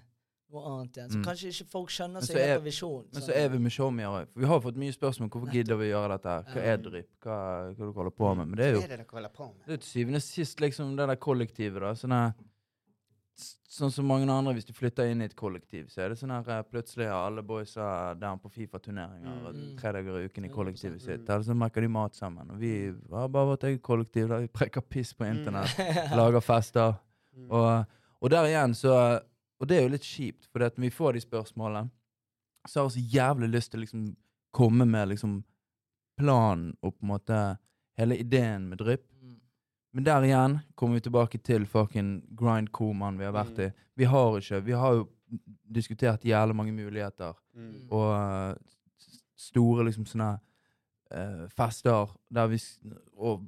noe 0.53 0.65
annet 0.81 0.97
igjen. 0.97 1.09
Så 1.11 1.17
Mm. 1.17 1.23
kanskje 1.25 1.47
ikke 1.51 1.67
folk 1.71 1.89
skjønner 1.89 2.21
seg 2.21 2.35
etter 2.35 2.43
er- 2.43 2.47
helt 2.51 2.61
på 2.63 2.67
visjonen. 2.69 3.05
Men 3.13 3.21
så 3.21 3.31
er 3.35 3.49
vi 3.49 3.57
òg. 4.03 4.27
Vi 4.35 4.45
har 4.45 4.59
fått 4.61 4.75
mye 4.75 4.91
spørsmål 4.93 5.29
hvorfor 5.29 5.47
Nettopp. 5.47 5.53
gidder 5.53 5.77
vi 5.77 5.85
å 5.91 5.93
gjøre 5.95 6.09
dette. 6.17 6.29
her? 6.29 6.43
Hva 6.53 6.61
er 6.61 6.77
drypp? 6.77 7.09
Hva, 7.21 7.37
hva 7.73 7.77
dere 7.77 7.93
holder 7.93 8.11
på 8.11 8.35
med? 8.37 8.47
Men 8.47 8.55
det 8.57 8.65
er 8.65 8.71
jo 8.73 8.79
Hva 8.79 8.83
er 8.83 8.87
det 8.87 8.97
dere 8.97 9.11
holder 9.11 9.29
på 9.35 9.45
med? 9.47 9.65
det 9.65 9.73
er 9.73 9.77
til 9.77 10.05
syvende 10.05 10.15
og 10.15 10.21
sist 10.21 10.57
liksom 10.59 10.95
det 10.97 11.07
der 11.07 11.15
kollektivet. 11.15 11.79
da 11.79 11.93
Sånn 11.93 12.11
her 12.11 12.33
Sånn 13.71 13.89
som 13.89 14.05
mange 14.05 14.27
andre, 14.29 14.53
hvis 14.53 14.65
du 14.67 14.73
flytter 14.73 15.09
inn 15.09 15.21
i 15.21 15.25
et 15.25 15.35
kollektiv, 15.35 15.87
så 15.89 16.01
er 16.03 16.09
det 16.09 16.17
sånn 16.19 16.29
her 16.29 16.59
eh, 16.59 16.63
plutselig 16.69 17.07
har 17.07 17.29
alle 17.29 17.41
boysa 17.41 18.13
down 18.19 18.37
på 18.37 18.51
Fifa-turneringer 18.51 19.47
og 19.47 19.55
Mm. 19.55 19.77
tre 19.79 19.93
dager 19.93 20.19
i 20.19 20.27
uken 20.27 20.43
i 20.45 20.49
100%. 20.49 20.53
kollektivet 20.53 21.01
sitt. 21.01 21.21
Mm. 21.25 21.29
Eller 21.29 21.43
så 21.43 21.55
merker 21.55 21.81
de 21.81 21.87
mat 21.87 22.11
sammen. 22.13 22.51
Og 22.51 22.59
vi 22.59 22.93
har 23.09 23.29
bare 23.29 23.47
vårt 23.55 23.63
eget 23.63 23.81
kollektiv 23.81 24.27
der 24.27 24.41
vi 24.41 24.47
preker 24.47 24.81
piss 24.81 25.13
på 25.13 25.25
internett, 25.25 25.73
Ja. 25.79 26.15
lager 26.19 26.41
fester. 26.41 26.99
Mm. 27.35 27.47
Og, 27.49 27.85
og 28.21 28.29
der 28.29 28.43
igjen 28.51 28.75
så 28.75 29.21
Og 29.61 29.67
det 29.69 29.77
er 29.77 29.83
jo 29.85 29.93
litt 29.93 30.05
kjipt, 30.07 30.47
for 30.49 30.63
når 30.63 30.81
vi 30.81 30.89
får 30.89 31.13
de 31.13 31.21
spørsmålene, 31.21 31.91
så 32.67 32.81
har 32.81 32.89
vi 32.89 32.95
så 33.01 33.05
jævlig 33.15 33.49
lyst 33.53 33.71
til 33.71 33.79
å 33.79 33.83
liksom 33.85 34.05
komme 34.53 34.85
med 34.89 35.11
liksom 35.13 35.43
planen 36.19 36.73
og 36.81 36.95
på 36.97 37.05
en 37.05 37.11
måte 37.13 37.37
hele 37.97 38.17
ideen 38.19 38.67
med 38.69 38.81
drypp. 38.81 39.05
Mm. 39.21 39.37
Men 39.93 40.03
der 40.07 40.25
igjen 40.25 40.57
kommer 40.75 40.97
vi 40.97 41.05
tilbake 41.05 41.39
til 41.45 41.65
fucking 41.69 42.11
grind-komaen 42.37 43.17
vi 43.19 43.25
har 43.25 43.33
vært 43.37 43.57
Mm. 43.57 43.65
i. 43.69 43.71
Vi 43.97 44.05
har 44.05 44.37
ikke 44.39 44.63
Vi 44.65 44.71
har 44.71 44.93
jo 44.93 45.07
diskutert 45.71 46.21
jævlig 46.25 46.55
mange 46.55 46.73
muligheter, 46.73 47.33
Mm. 47.55 47.87
og 47.91 48.09
uh, 48.51 48.55
store 49.35 49.85
liksom 49.85 50.05
sånne 50.05 50.39
uh, 51.13 51.47
fester 51.47 52.09
der 52.33 52.47
vi 52.47 52.57
Og 53.17 53.47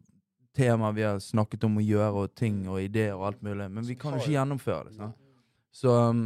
temaer 0.53 0.93
vi 0.93 1.01
har 1.01 1.19
snakket 1.19 1.63
om 1.63 1.77
å 1.77 1.81
gjøre, 1.81 2.13
og 2.13 2.35
ting 2.35 2.67
og 2.67 2.79
ideer 2.81 3.13
og 3.15 3.25
alt 3.27 3.41
mulig. 3.41 3.71
Men 3.71 3.83
vi 3.83 3.95
kan 3.95 4.13
jo 4.13 4.19
ikke 4.19 4.35
gjennomføre 4.37 4.83
det. 4.89 4.95
sant? 4.95 5.15
Så 5.73 5.89
um, 6.09 6.25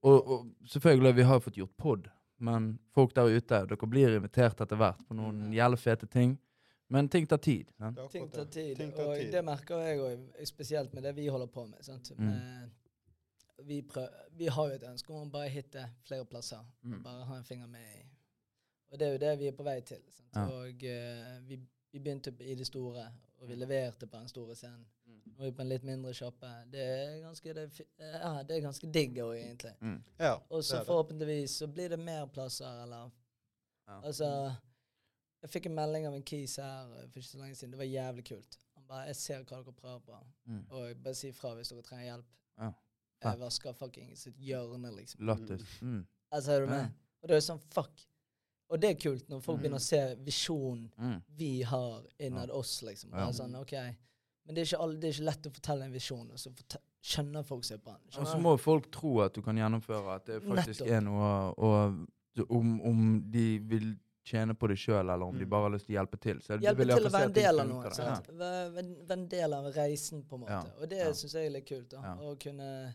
og, 0.00 0.16
og 0.32 0.68
selvfølgelig, 0.72 1.14
vi 1.18 1.24
har 1.28 1.36
jo 1.36 1.44
fått 1.44 1.58
gjort 1.60 1.76
pod, 1.76 2.06
men 2.40 2.70
folk 2.96 3.12
der 3.16 3.28
ute, 3.28 3.58
dere 3.68 3.88
blir 3.92 4.14
invitert 4.16 4.62
etter 4.64 4.78
hvert 4.80 5.02
på 5.08 5.16
noen 5.18 5.42
Mm. 5.50 5.52
jævlig 5.52 5.78
fete 5.82 6.06
ting. 6.08 6.38
Men 6.90 7.08
ting 7.08 7.26
tar 7.28 7.38
tid. 7.38 7.68
Ja. 7.78 7.90
Ting 8.10 8.30
tar 8.32 8.44
tid, 8.50 8.76
Ting 8.76 8.92
tar 8.96 9.12
og 9.12 9.18
det 9.32 9.42
merker 9.46 9.78
jeg 9.84 10.00
òg, 10.02 10.46
spesielt 10.48 10.94
med 10.94 11.04
det 11.06 11.12
vi 11.14 11.28
holder 11.30 11.46
på 11.46 11.66
med. 11.68 11.84
Sant? 11.84 12.10
Mm. 12.18 12.70
vi, 13.68 13.82
vi 14.40 14.46
har 14.48 14.68
jo 14.70 14.74
et 14.74 14.86
ønske 14.88 15.12
om 15.12 15.28
å 15.28 15.30
bare 15.30 15.52
hitte 15.52 15.84
flere 16.08 16.24
plasser. 16.24 16.64
Mm. 16.82 17.02
Bare 17.04 17.28
ha 17.28 17.36
en 17.36 17.44
finger 17.44 17.68
med 17.68 17.84
i. 18.00 18.02
Og 18.90 18.98
det 18.98 19.06
er 19.06 19.12
jo 19.12 19.18
det 19.22 19.38
vi 19.38 19.46
er 19.46 19.52
på 19.54 19.62
vei 19.68 19.80
til. 19.86 20.00
Sant? 20.08 20.34
Ja. 20.34 20.46
Og 20.48 20.82
uh, 20.82 21.36
vi, 21.46 21.60
vi 21.92 22.00
begynte 22.00 22.32
i 22.40 22.56
det 22.58 22.66
store, 22.66 23.04
og 23.38 23.48
vi 23.48 23.54
leverte 23.60 24.08
på 24.08 24.16
den 24.16 24.28
store 24.32 24.56
scenen. 24.56 24.86
Mm. 25.10 25.34
Nå 25.38 25.46
er 25.46 25.52
på 25.56 25.62
en 25.64 25.68
litt 25.68 25.84
mindre 25.88 26.12
sjappe. 26.14 26.48
Det 26.70 26.80
er 26.80 27.20
ganske, 27.22 27.52
det, 27.54 27.62
er 27.98 28.18
ja, 28.20 28.42
det 28.42 28.56
er 28.56 28.60
ganske 28.66 28.90
digg 28.92 29.16
òg, 29.24 29.34
egentlig. 29.38 29.72
Mm. 29.80 30.02
Ja, 30.20 30.34
Og 30.50 30.64
så 30.64 30.82
forhåpentligvis 30.84 31.50
så 31.62 31.66
blir 31.66 31.88
det 31.88 31.98
mer 31.98 32.26
plasser, 32.26 32.82
eller 32.84 33.10
Ja. 33.88 34.00
Altså 34.06 34.56
Jeg 35.42 35.50
fikk 35.50 35.66
en 35.66 35.74
melding 35.74 36.06
av 36.06 36.14
en 36.14 36.22
kis 36.22 36.56
her 36.60 36.90
eh, 36.98 37.06
for 37.08 37.18
ikke 37.18 37.28
så 37.30 37.38
lenge 37.40 37.54
siden. 37.56 37.70
Det 37.72 37.78
var 37.78 37.84
jævlig 37.88 38.24
kult. 38.28 38.58
Han 38.76 38.84
bare 38.86 39.06
'Jeg 39.06 39.16
ser 39.16 39.42
hva 39.44 39.62
dere 39.64 39.72
prøver 39.72 39.98
på, 40.00 40.18
Mm. 40.46 40.66
og 40.70 40.96
bare 41.02 41.14
si 41.14 41.28
ifra 41.28 41.54
hvis 41.54 41.68
dere 41.68 41.82
trenger 41.82 42.04
hjelp'. 42.16 42.24
Ja. 42.58 42.72
Jeg 43.24 43.38
vasker 43.40 43.72
fucking 43.72 44.16
sitt 44.18 44.36
hjørne, 44.36 44.90
liksom. 44.96 45.26
Lattis. 45.26 45.80
Mm. 45.82 46.06
Altså, 46.32 46.52
er 46.52 46.60
du 46.60 46.66
med? 46.66 46.78
Ja. 46.80 46.88
Og 47.22 47.28
det 47.28 47.36
er 47.36 47.40
sånn 47.40 47.60
fuck. 47.72 48.06
Og 48.70 48.80
det 48.80 48.90
er 48.90 49.10
kult 49.10 49.28
når 49.28 49.40
folk 49.42 49.58
Mm. 49.58 49.62
begynner 49.62 49.78
å 49.78 49.80
se 49.80 50.14
visjonen 50.16 50.90
Mm. 50.98 51.22
vi 51.36 51.62
har 51.62 52.02
innad 52.18 52.48
Ja. 52.48 52.54
oss, 52.54 52.82
liksom. 52.82 53.10
Ja. 53.12 53.28
er 53.28 53.32
sånn, 53.32 53.54
ok. 53.60 53.96
Men 54.50 54.56
det 54.56 54.62
er, 54.64 54.66
ikke 54.74 54.82
alle, 54.82 54.96
det 54.98 55.08
er 55.08 55.12
ikke 55.14 55.24
lett 55.28 55.46
å 55.46 55.50
fortelle 55.54 55.84
en 55.86 55.92
visjon, 55.94 56.30
og 56.34 56.38
så 56.42 56.50
skjønner 57.00 57.44
folk 57.46 57.64
seg 57.68 57.78
på 57.84 57.92
den. 57.94 58.00
Og 58.18 58.26
så 58.26 58.38
må 58.42 58.56
folk 58.58 58.88
tro 58.90 59.20
at 59.22 59.36
du 59.36 59.42
kan 59.46 59.54
gjennomføre, 59.60 60.16
at 60.16 60.24
det 60.26 60.40
faktisk 60.42 60.82
Nettopp. 60.82 60.90
er 60.90 61.00
noe 61.06 61.54
Og 61.56 62.50
om, 62.56 62.80
om 62.90 63.04
de 63.30 63.58
vil 63.60 63.92
tjene 64.26 64.54
på 64.58 64.68
det 64.70 64.76
sjøl, 64.78 65.06
eller 65.06 65.22
om 65.22 65.38
de 65.38 65.44
Mm. 65.46 65.50
bare 65.50 65.62
har 65.68 65.70
lyst 65.70 65.86
til 65.86 65.94
å 65.94 65.98
hjelpe 66.00 66.18
til. 66.20 66.40
Så 66.42 66.58
Hjelpe 66.60 66.82
til 66.84 67.06
å 67.06 67.10
være 67.10 67.24
en 67.30 67.32
del 67.32 67.60
av 67.60 67.68
noe. 67.68 67.90
Sant? 67.94 68.26
Være 68.28 68.72
være- 68.74 69.10
en 69.12 69.28
del 69.28 69.54
av 69.54 69.64
reisen, 69.74 70.22
på 70.24 70.34
en 70.34 70.40
måte. 70.40 70.50
Ja, 70.50 70.82
Og 70.82 70.88
det 70.88 70.98
ja. 70.98 71.10
syns 71.12 71.32
jeg 71.32 71.46
er 71.46 71.50
litt 71.50 71.66
kult. 71.66 71.88
da 71.90 71.96
Ja. 72.02 72.16
Å 72.16 72.38
kunne 72.38 72.94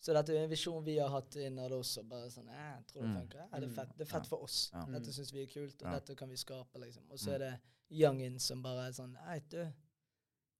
Så 0.00 0.12
dette 0.14 0.30
er 0.36 0.44
en 0.44 0.50
visjon 0.50 0.84
vi 0.84 0.98
har 0.98 1.08
hatt 1.08 1.34
innad 1.36 1.72
oss. 1.72 1.96
Og 1.98 2.08
bare 2.08 2.28
sånn, 2.30 2.48
eh, 2.48 2.76
jeg 2.76 2.86
tror 2.86 3.02
det 3.02 3.08
Mm. 3.10 3.16
funker. 3.16 3.48
Ja, 3.52 3.58
det 3.60 3.68
er 3.70 3.74
fett, 3.74 3.96
det 3.96 4.00
er 4.06 4.10
fett 4.12 4.22
Ja. 4.24 4.28
for 4.28 4.42
oss. 4.44 4.70
Ja. 4.72 4.84
Dette 4.86 5.10
syns 5.12 5.32
vi 5.32 5.42
er 5.42 5.46
kult, 5.46 5.82
og 5.82 5.88
Ja. 5.88 5.98
dette 5.98 6.14
kan 6.16 6.28
vi 6.28 6.36
skape, 6.36 6.76
liksom. 6.78 7.02
Og 7.10 7.18
så 7.18 7.26
Mm. 7.28 7.34
er 7.34 7.38
det 7.38 7.60
youngins 7.90 8.40
som 8.42 8.62
bare 8.62 8.86
er 8.88 8.92
sånn 8.92 9.16
Hei, 9.26 9.40
du. 9.48 9.66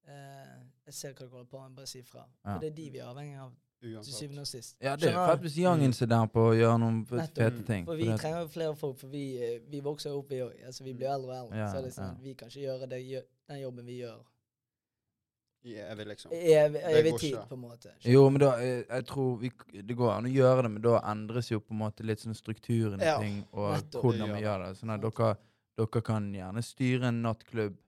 Eh, 0.07 0.59
jeg 0.87 0.95
ser 0.95 1.15
hva 1.15 1.25
dere 1.25 1.33
holder 1.35 1.49
på 1.51 1.63
med, 1.63 1.77
bare 1.77 1.91
si 1.91 1.99
ifra. 1.99 2.27
Ja. 2.45 2.59
Det 2.63 2.71
er 2.71 2.77
de 2.77 2.91
vi 2.95 3.01
er 3.03 3.09
avhengig 3.11 3.41
av 3.43 3.55
til 3.81 4.15
syvende 4.15 4.41
og 4.41 4.47
sist. 4.47 4.77
Ja, 4.83 4.95
det 4.97 5.11
er 5.11 5.19
faktisk 5.27 5.59
Youngins 5.59 6.01
er 6.03 6.07
der 6.11 6.29
på 6.33 6.47
å 6.51 6.55
gjøre 6.57 6.79
noen 6.83 7.03
fete 7.07 7.51
ting. 7.67 7.85
For 7.89 7.99
vi 7.99 8.09
trenger 8.15 8.45
jo 8.45 8.49
flere 8.55 8.77
folk, 8.79 8.97
for 9.01 9.13
vi, 9.13 9.25
eh, 9.43 9.59
vi 9.71 9.83
vokser 9.85 10.11
jo 10.11 10.23
opp, 10.23 10.31
vi 10.31 10.41
òg. 10.45 10.55
Altså, 10.67 10.85
vi 10.85 10.95
blir 10.95 11.11
eldre 11.13 11.35
og 11.35 11.37
eldre. 11.43 11.59
Ja, 11.59 11.69
så 11.73 11.81
er 11.81 11.87
det 11.87 11.93
sånn, 11.95 12.15
ja. 12.15 12.25
vi 12.25 12.35
kan 12.35 12.49
ikke 12.49 12.65
gjøre 12.65 12.89
det, 12.91 13.03
den 13.51 13.61
jobben 13.61 13.87
vi 13.87 14.01
gjør 14.01 14.25
I 15.67 15.77
evig, 15.83 16.07
liksom. 16.07 16.33
i 16.33 16.53
evig, 16.55 16.81
evig 16.95 17.13
tid, 17.19 17.33
ikke. 17.35 17.47
på 17.49 17.55
en 17.55 17.61
måte. 17.61 17.93
Jo, 18.07 18.29
men 18.31 18.41
da, 18.41 18.53
jeg, 18.63 18.85
jeg 18.87 19.07
tror 19.11 19.37
vi, 19.41 19.51
det 19.83 19.97
går 19.99 20.13
an 20.13 20.29
å 20.29 20.31
gjøre 20.31 20.63
det, 20.63 20.71
men 20.77 20.85
da 20.85 21.01
endres 21.11 21.51
jo 21.51 21.61
på 21.61 21.75
en 21.75 21.81
måte 21.83 22.07
litt 22.07 22.23
sånn 22.23 22.39
strukturen 22.39 23.03
i 23.03 23.09
Ja, 23.09 23.19
ting, 23.19 23.41
og 23.53 23.73
nettopp. 23.75 24.05
hvordan 24.07 24.31
vi 24.31 24.45
gjør 24.45 24.47
gjør 24.47 24.65
det. 24.67 24.71
Sånn 24.79 24.95
at 24.95 25.03
dere, 25.03 25.33
dere 25.83 26.03
kan 26.07 26.31
gjerne 26.39 26.63
styre 26.63 27.11
en 27.11 27.23
nattklubb 27.25 27.81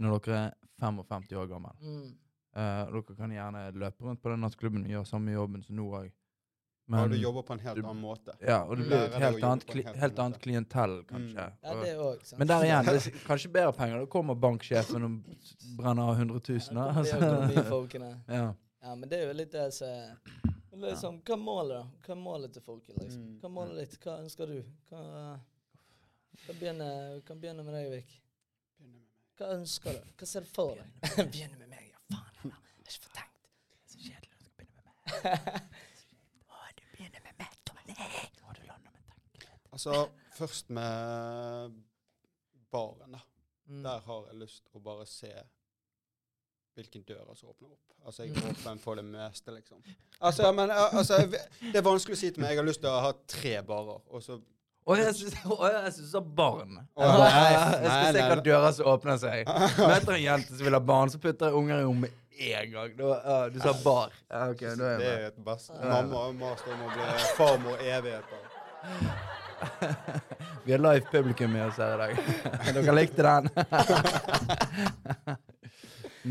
når 0.00 0.20
dere 0.20 0.42
er 0.44 0.59
55 0.80 1.36
år 1.36 1.46
gammel. 1.50 1.76
Mm. 1.80 2.08
Eh, 2.56 2.86
dere 2.90 3.16
kan 3.16 3.30
gjerne 3.30 3.66
løpe 3.78 4.02
rundt 4.08 4.22
på 4.22 4.30
den 4.32 4.40
nattklubben 4.42 4.82
og 4.84 4.90
gjøre 4.96 5.06
samme 5.06 5.32
jobben 5.36 5.62
som 5.62 5.76
nå 5.76 5.90
òg. 6.00 6.10
Ja, 6.90 7.04
du 7.06 7.14
jobber 7.14 7.42
på 7.46 7.52
en 7.54 7.60
helt 7.62 7.76
du- 7.78 7.84
annen 7.86 8.00
måte. 8.02 8.32
ja, 8.42 8.64
og 8.64 8.76
det 8.76 8.82
Mm. 8.82 8.88
blir 8.88 9.04
et 9.06 9.12
helt 9.22 9.44
annet, 9.44 9.66
kli, 9.66 9.82
helt 9.94 10.18
annet 10.18 10.38
klientell, 10.42 11.04
kanskje. 11.06 11.36
Mm. 11.46 11.52
Ja, 11.62 11.74
det 11.80 11.88
er 11.92 11.98
også, 12.02 12.38
men 12.38 12.48
der 12.48 12.64
igjen, 12.64 12.84
det 12.84 12.94
er 13.06 13.10
kanskje 13.30 13.52
bedre 13.52 13.72
penger. 13.72 13.98
Da 14.00 14.06
kommer 14.06 14.34
banksjefen 14.34 15.04
og 15.04 15.20
brenner 15.78 16.02
av 16.10 16.16
100 16.18 16.40
000. 16.48 16.74
Ja, 16.74 16.88
altså. 16.90 18.24
ja. 18.28 18.54
Ja, 18.82 18.94
men 18.96 19.08
det 19.08 19.20
er 19.20 19.26
jo 19.28 19.32
litt 19.38 19.52
det 19.52 19.72
som 19.72 20.16
liksom, 20.80 21.20
Hva 21.22 21.34
er 21.36 21.36
målet, 21.44 21.76
da? 21.76 21.84
Hva 22.02 22.10
er 22.16 22.20
målet 22.24 22.52
til 22.54 22.62
folket? 22.62 22.96
liksom? 22.98 23.22
Mm. 23.22 23.38
Hva 23.40 23.44
er 23.50 23.54
målet 23.54 23.76
ditt? 23.84 23.98
Hva 24.00 24.18
ønsker 24.24 24.46
du? 24.46 24.62
Hva, 24.90 25.02
hva 26.46 26.54
begynner, 26.58 27.20
kan 27.26 27.38
begynne 27.40 27.62
med 27.64 27.74
deg, 27.74 27.90
Vik. 27.92 28.20
Hva 29.40 29.54
ønsker 29.56 29.94
du? 29.96 30.08
Hva 30.20 30.26
ser 30.28 30.44
du 30.44 30.48
for 30.52 30.76
deg? 30.76 30.88
begynne 31.32 31.56
med 31.56 31.70
meg, 31.70 31.86
ja. 31.88 32.00
Faen, 32.12 32.34
jeg 32.44 32.50
har 32.52 32.90
ikke 32.90 33.04
fått 33.06 33.14
tenkt. 33.16 33.46
Det 33.64 33.78
er 33.78 33.94
Så 33.94 34.00
kjedelig 34.04 34.34
å 34.34 34.50
begynne 34.60 34.82
med 34.84 34.98
meg. 34.98 35.78
Å, 36.52 36.66
du 36.76 36.82
begynner 36.90 37.24
med 37.24 37.38
meg, 37.38 37.54
Tommy. 37.70 37.94
Å, 37.96 38.52
du 38.58 38.60
lander 38.66 38.92
med 38.92 39.06
tanken. 39.14 39.54
Altså, 39.70 39.96
først 40.36 40.74
med 40.76 41.80
baren, 42.76 43.16
da. 43.16 43.22
Mm. 43.70 43.80
Der 43.88 44.04
har 44.10 44.28
jeg 44.28 44.38
lyst 44.42 44.68
å 44.76 44.84
bare 44.90 45.08
se 45.08 45.32
hvilken 46.76 47.08
dører 47.08 47.32
som 47.38 47.54
åpner 47.54 47.72
opp. 47.72 47.96
Altså, 48.04 48.26
jeg 48.26 48.36
håper 48.36 48.50
er 48.50 48.60
åpen 48.60 48.84
for 48.84 49.00
det 49.00 49.06
meste, 49.08 49.56
liksom. 49.56 49.80
Altså, 50.20 50.52
men, 50.52 50.76
altså, 50.76 51.22
det 51.32 51.80
er 51.80 51.88
vanskelig 51.88 52.18
å 52.18 52.20
si 52.26 52.28
til 52.28 52.44
meg. 52.44 52.52
Jeg 52.52 52.60
har 52.60 52.68
lyst 52.68 52.84
til 52.84 52.92
å 52.92 53.00
ha 53.08 53.16
tre 53.24 53.56
barer, 53.72 54.04
og 54.04 54.24
så 54.28 54.36
Å, 54.88 54.96
jeg 54.96 55.12
syns 55.14 55.34
jeg 56.14 56.16
er 56.16 56.24
barn. 56.36 56.78
Jeg, 56.80 57.10
nei, 57.20 57.50
jeg 57.52 57.90
skal 57.90 58.14
se 58.16 58.24
hva 58.30 58.38
døra 58.46 58.72
som 58.76 58.88
åpner 58.94 59.20
seg. 59.20 59.50
Møter 59.92 60.16
en 60.16 60.22
jente 60.24 60.56
som 60.56 60.64
vil 60.66 60.76
ha 60.76 60.82
barn, 60.92 61.12
så 61.12 61.20
putter 61.22 61.50
jeg 61.50 61.60
unger 61.60 61.76
i 61.76 61.84
henne 61.84 62.06
med 62.06 62.16
en 62.40 62.72
gang. 62.72 62.94
Du, 62.96 63.04
uh, 63.10 63.44
du 63.52 63.60
sa 63.60 63.74
bar. 63.84 64.14
Ja, 64.30 64.46
okay, 64.48 64.72
er 64.72 64.76
Det 64.80 65.10
er 65.10 65.26
et 65.28 65.40
best. 65.44 65.70
Mamma 65.76 66.24
og 66.30 66.34
master 66.40 66.78
må 66.80 66.88
bli 66.94 67.04
farmor 67.36 67.84
evigheter. 67.84 68.48
Vi 70.64 70.72
har 70.72 70.80
live 70.80 71.04
publikum 71.12 71.52
med 71.52 71.66
oss 71.66 71.76
her 71.76 71.94
i 71.94 71.96
dag. 72.00 72.12
Dere 72.80 72.94
likte 72.96 73.26
den? 73.26 73.50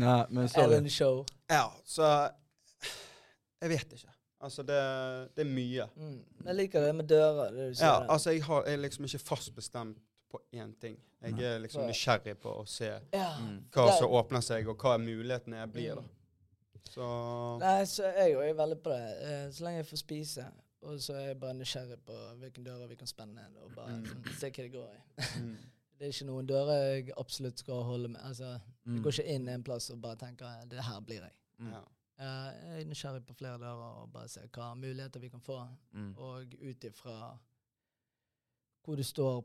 Nei, 0.02 0.20
men 0.30 0.48
sorry. 0.50 0.64
Ellen 0.64 0.90
Show. 0.90 1.22
Ja, 1.50 1.68
så 1.86 2.10
Jeg 3.60 3.70
vet 3.76 3.92
ikke. 3.94 4.09
Altså, 4.40 4.62
det, 4.62 4.76
det 5.36 5.42
er 5.46 5.50
mye. 5.50 5.86
Mm. 5.96 6.24
Jeg 6.46 6.54
liker 6.56 6.80
det 6.86 6.94
med 6.96 7.04
dører. 7.10 7.50
Det. 7.52 7.66
Ja, 7.80 8.06
altså, 8.08 8.30
jeg, 8.30 8.42
har, 8.44 8.62
jeg 8.64 8.72
er 8.72 8.82
liksom 8.86 9.04
ikke 9.04 9.18
fast 9.18 9.54
bestemt 9.54 9.98
på 10.30 10.40
én 10.54 10.72
ting. 10.80 10.96
Jeg 11.20 11.42
er 11.44 11.58
liksom 11.60 11.84
nysgjerrig 11.86 12.38
på 12.40 12.52
å 12.62 12.64
se 12.66 12.88
ja. 13.12 13.26
Mm. 13.42 13.58
hva 13.74 13.84
som 13.98 14.08
åpner 14.16 14.40
seg, 14.40 14.68
og 14.72 14.78
hva 14.80 14.94
mulighetene 15.02 15.66
blir, 15.68 15.94
da. 16.00 16.06
Så 16.90 17.04
Nei, 17.60 17.84
så 17.86 18.08
jeg 18.16 18.34
òg 18.38 18.48
er 18.48 18.56
veldig 18.58 18.78
på 18.82 18.90
det. 18.94 19.10
Eh, 19.28 19.50
Så 19.52 19.64
lenge 19.66 19.82
jeg 19.82 19.86
får 19.90 20.00
spise. 20.00 20.46
Og 20.82 20.96
så 21.04 21.12
er 21.12 21.26
jeg 21.28 21.40
bare 21.42 21.54
nysgjerrig 21.58 21.98
på 22.08 22.16
hvilken 22.40 22.64
dører 22.64 22.88
vi 22.88 22.96
kan 22.96 23.06
spenne 23.10 23.44
og 23.62 23.74
bare 23.76 23.98
Mm. 23.98 24.06
sånn, 24.06 24.24
se 24.40 24.48
hva 24.50 24.62
det 24.64 24.72
går 24.72 24.88
i. 24.94 25.00
mm. 25.42 25.56
Det 26.00 26.06
er 26.08 26.12
ikke 26.14 26.26
noen 26.30 26.46
dører 26.48 26.78
jeg 26.94 27.10
absolutt 27.20 27.58
skal 27.60 27.82
holde 27.84 28.08
med. 28.08 28.20
Altså, 28.24 28.44
Jeg 28.54 28.60
Mm. 28.96 29.02
går 29.02 29.10
ikke 29.12 29.34
inn 29.34 29.48
en 29.48 29.62
plass 29.62 29.90
og 29.90 30.00
bare 30.00 30.16
tenker 30.16 30.64
det 30.70 30.80
her 30.82 31.00
blir 31.00 31.20
jeg. 31.20 31.32
Mm. 31.58 31.72
ja. 31.72 31.80
Eh, 32.20 32.26
Jeg 32.26 32.80
er 32.82 32.86
nysgjerrig 32.90 33.22
på 33.26 33.34
flere 33.34 33.58
dører 33.58 34.02
og 34.02 34.10
bare 34.12 34.28
se 34.28 34.40
hva 34.52 34.74
muligheter 34.76 35.20
vi 35.22 35.28
kan 35.32 35.40
få. 35.40 35.62
Mm. 35.96 36.10
Og 36.18 36.54
ut 36.60 36.84
ifra 36.84 37.38
hvor 38.84 38.96
du 38.96 39.02
står 39.04 39.44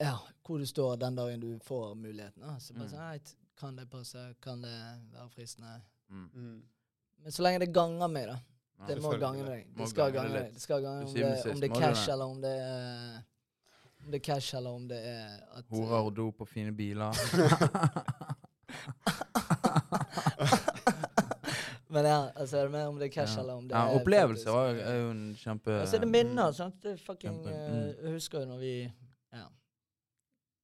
Ja, 0.00 0.16
hvor 0.44 0.58
du 0.58 0.66
står 0.66 0.96
den 0.98 1.14
dagen 1.16 1.40
du 1.40 1.58
får 1.62 1.94
muligheten. 1.94 2.42
Så 2.60 2.74
bare 2.74 2.84
Mm. 2.84 2.90
sånn, 2.90 3.20
Kan 3.56 3.76
det 3.76 3.88
passe? 3.90 4.34
Kan 4.42 4.60
det 4.62 5.00
være 5.12 5.30
fristende? 5.30 5.80
Mm. 6.10 6.30
Mm. 6.34 6.62
Men 7.22 7.32
så 7.32 7.42
lenge 7.42 7.58
det 7.60 7.72
ganger 7.74 8.08
meg, 8.08 8.26
da. 8.26 8.36
Ja. 8.80 8.86
Det 8.86 9.02
må 9.02 9.10
gange 9.20 9.44
deg. 9.46 9.66
Det 9.76 9.88
skal 9.88 10.12
gange 10.12 10.32
det 10.32 10.42
deg. 10.42 10.52
Det 10.54 10.60
skal 10.62 10.82
gange 10.82 11.04
om 11.06 11.14
det, 11.14 11.46
om 11.52 11.60
det 11.60 11.70
er 11.70 11.74
cash, 11.80 12.08
eller 12.10 12.24
om 12.24 12.40
det 12.42 12.60
er 12.60 13.22
Om 14.04 14.10
det 14.10 14.14
er 14.20 14.24
cash, 14.34 14.54
eller 14.56 14.70
om 14.70 14.88
det 14.88 14.98
er 15.06 15.40
at 15.56 15.64
Horer 15.70 16.04
og 16.04 16.16
dop 16.16 16.40
og 16.40 16.48
fine 16.48 16.72
biler. 16.76 17.12
Men 21.94 22.04
ja, 22.10 22.16
altså 22.34 22.58
er 22.58 22.62
det 22.66 22.72
mer 22.74 22.88
om 22.90 22.96
det 22.98 23.06
er 23.06 23.12
cash, 23.14 23.38
eller 23.38 23.54
om 23.60 23.68
det 23.68 23.76
Ja, 23.76 23.84
er 23.86 24.00
opplevelser 24.00 24.50
faktisk- 24.50 24.56
er 24.56 24.74
jo- 24.74 24.88
er 24.90 24.96
jo 25.04 25.10
en 25.10 25.34
kjempe 25.38 25.80
Og 25.80 25.86
så 25.88 25.96
er 25.96 26.00
det 26.00 26.08
minner, 26.10 26.50
sant. 26.52 26.80
Det 26.82 26.96
fucking 27.00 27.36
eh, 27.46 27.70
mm. 27.70 28.02
Jeg 28.02 28.12
husker 28.16 28.40
jo 28.40 28.46
når 28.50 28.58
vi 28.58 28.72
Ja. 29.32 29.44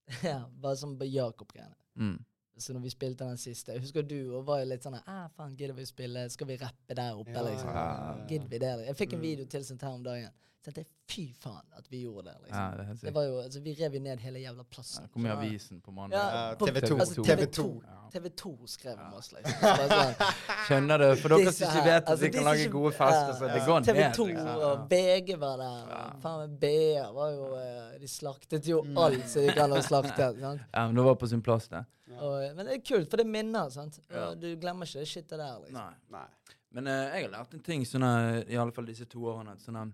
ja 0.23 0.41
bare 0.61 0.75
som 0.77 0.97
på 0.99 1.05
Jakob-greiene. 1.07 1.75
mm. 1.95 2.19
Så 2.61 2.73
når 2.75 2.81
vi 2.83 2.89
spilte 2.89 3.25
den 3.25 3.37
siste 3.37 3.71
Jeg 3.73 3.81
husker 3.81 4.01
du 4.05 4.35
og 4.37 4.45
var 4.45 4.59
jo 4.59 4.65
litt 4.69 4.83
sånn 4.83 4.99
ah, 5.07 5.27
faen, 5.37 5.55
gidder 5.57 5.73
vi 5.73 5.85
spille 5.85 6.27
Skal 6.29 6.47
vi 6.47 6.57
rappe 6.61 6.93
der 6.95 7.15
oppe, 7.17 7.31
Ja, 7.31 7.41
liksom? 7.47 8.27
Gidder 8.29 8.47
vi 8.51 8.57
det? 8.59 8.73
Jeg 8.87 8.95
fikk 8.99 9.13
en 9.13 9.19
Mm. 9.19 9.23
video 9.23 9.45
tilsendt 9.45 9.81
her 9.81 9.89
om 9.95 10.03
dagen. 10.03 10.29
Så 10.61 10.69
jeg 10.69 10.75
tenkte 10.75 10.93
fy 11.09 11.23
faen 11.41 11.63
at 11.73 11.87
vi 11.89 12.03
gjorde 12.03 12.27
det, 12.29 12.35
liksom. 12.43 12.57
Ja, 12.59 12.65
det 12.77 12.83
er 12.83 12.89
helt 12.91 13.01
Det 13.07 13.11
var 13.15 13.23
jo, 13.25 13.37
altså, 13.41 13.59
vi 13.65 13.71
rev 13.79 13.95
jo 13.97 13.99
ned 14.05 14.19
hele 14.21 14.39
jævla 14.43 14.63
plassen. 14.69 15.07
Ja, 15.07 15.09
Kom 15.15 15.25
i 15.25 15.29
avisen 15.33 15.79
på 15.81 15.91
mandag. 15.91 16.19
Ja, 16.21 16.53
på- 16.59 16.67
TV2. 16.67 16.99
altså, 17.01 17.23
TV2. 17.25 17.65
TV2 18.13 18.51
skrev 18.67 18.99
om 18.99 19.13
oss, 19.17 19.31
liksom. 19.33 19.55
Sånn, 19.89 20.13
Skjønner 20.67 21.01
du? 21.01 21.05
for 21.21 21.33
dere 21.33 21.53
som 21.55 21.65
ikke 21.71 21.83
vet 21.87 21.95
at 22.03 22.09
altså, 22.13 22.25
vi 22.25 22.29
kan 22.35 22.45
lage 22.45 22.67
gode 22.75 22.91
fester, 22.93 23.31
så 23.39 23.49
det 23.55 23.61
går 23.65 23.79
ned. 23.79 23.89
TV2 23.89 24.27
liksom. 24.27 24.51
og 24.67 24.85
VG 24.91 25.31
var 25.41 25.63
der. 25.63 25.95
Faen 26.21 26.43
meg 26.43 26.53
BA 26.61 27.07
var 27.15 27.31
jo 27.33 27.47
eh, 27.57 27.95
De 28.03 28.07
slaktet 28.11 28.67
jo 28.69 28.81
Mm. 28.85 28.97
alt 28.97 29.25
som 29.29 29.41
de 29.47 29.55
kan 29.57 29.71
ha 29.73 29.81
slaktet. 29.81 30.37
sant? 30.45 30.61
Ja, 30.73 30.85
men 30.87 30.95
det 31.01 31.03
var 31.09 31.15
på 31.15 31.27
sin 31.33 31.41
plass, 31.41 31.67
det. 31.73 31.81
Og, 32.21 32.37
men 32.55 32.65
det 32.67 32.75
er 32.77 32.85
kult, 32.85 33.09
for 33.09 33.17
det 33.17 33.25
er 33.25 33.31
minner. 33.33 33.69
sant? 33.73 33.97
Og 34.11 34.37
du 34.37 34.51
glemmer 34.61 34.85
ikke 34.85 35.01
det 35.01 35.07
shitet 35.09 35.37
der. 35.39 35.57
liksom. 35.65 35.79
Nei. 35.81 35.93
Nei. 36.19 36.27
Men 36.71 36.87
uh, 36.87 36.93
jeg 37.17 37.25
har 37.25 37.31
lært 37.33 37.53
en 37.57 37.63
ting, 37.65 37.81
sånne, 37.87 38.11
i 38.47 38.55
alle 38.61 38.71
fall 38.71 38.85
disse 38.87 39.03
to 39.09 39.25
årene. 39.27 39.57
Sånne, 39.59 39.89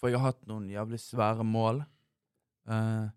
for 0.00 0.10
jeg 0.10 0.20
har 0.20 0.32
hatt 0.32 0.44
noen 0.48 0.68
jævlig 0.72 1.00
svære 1.02 1.44
mål. 1.46 1.82
Uh, 2.70 3.08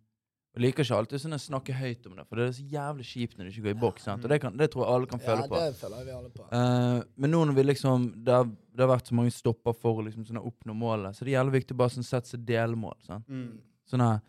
jeg 0.53 0.61
liker 0.67 0.85
ikke 0.85 0.97
alltid 0.99 1.21
sånn 1.23 1.33
å 1.33 1.39
snakke 1.41 1.73
høyt 1.73 2.03
om 2.05 2.17
det, 2.19 2.23
for 2.29 2.37
det 2.37 2.43
er 2.45 2.51
så 2.53 2.65
jævlig 2.75 3.05
kjipt 3.09 3.39
når 3.39 3.47
du 3.47 3.51
ikke 3.51 3.63
går 3.65 3.73
i 3.73 3.79
boks. 3.81 4.03
sant? 4.05 4.25
Og 4.25 4.29
det, 4.29 4.37
kan, 4.43 4.57
det 4.59 4.67
tror 4.69 4.83
jeg 4.83 4.95
alle 4.95 5.09
kan 5.09 5.23
føle 5.23 5.45
ja, 5.45 5.49
på. 5.49 5.61
det 5.63 5.79
føler 5.79 6.03
vi 6.05 6.13
alle 6.13 6.29
på. 6.29 6.45
Uh, 6.51 6.99
men 7.17 7.33
nå 7.33 7.39
når 7.49 7.57
vi 7.57 7.65
liksom 7.65 8.05
det 8.27 8.35
har, 8.37 8.51
det 8.51 8.85
har 8.85 8.91
vært 8.91 9.09
så 9.09 9.17
mange 9.17 9.33
stopper 9.33 9.73
for 9.73 10.03
liksom, 10.05 10.27
sånn, 10.27 10.41
å 10.43 10.51
oppnå 10.51 10.75
målet, 10.77 11.17
så 11.17 11.25
det 11.25 11.33
er 11.33 11.39
jævlig 11.39 11.57
viktig 11.57 11.73
å 11.73 11.81
bare 11.81 11.95
sånn, 11.95 12.05
sette 12.05 12.35
seg 12.35 12.45
delmål. 12.45 12.99
sant? 13.07 13.25
Mm. 13.25 13.55
Sånn 13.89 14.05
her, 14.05 14.21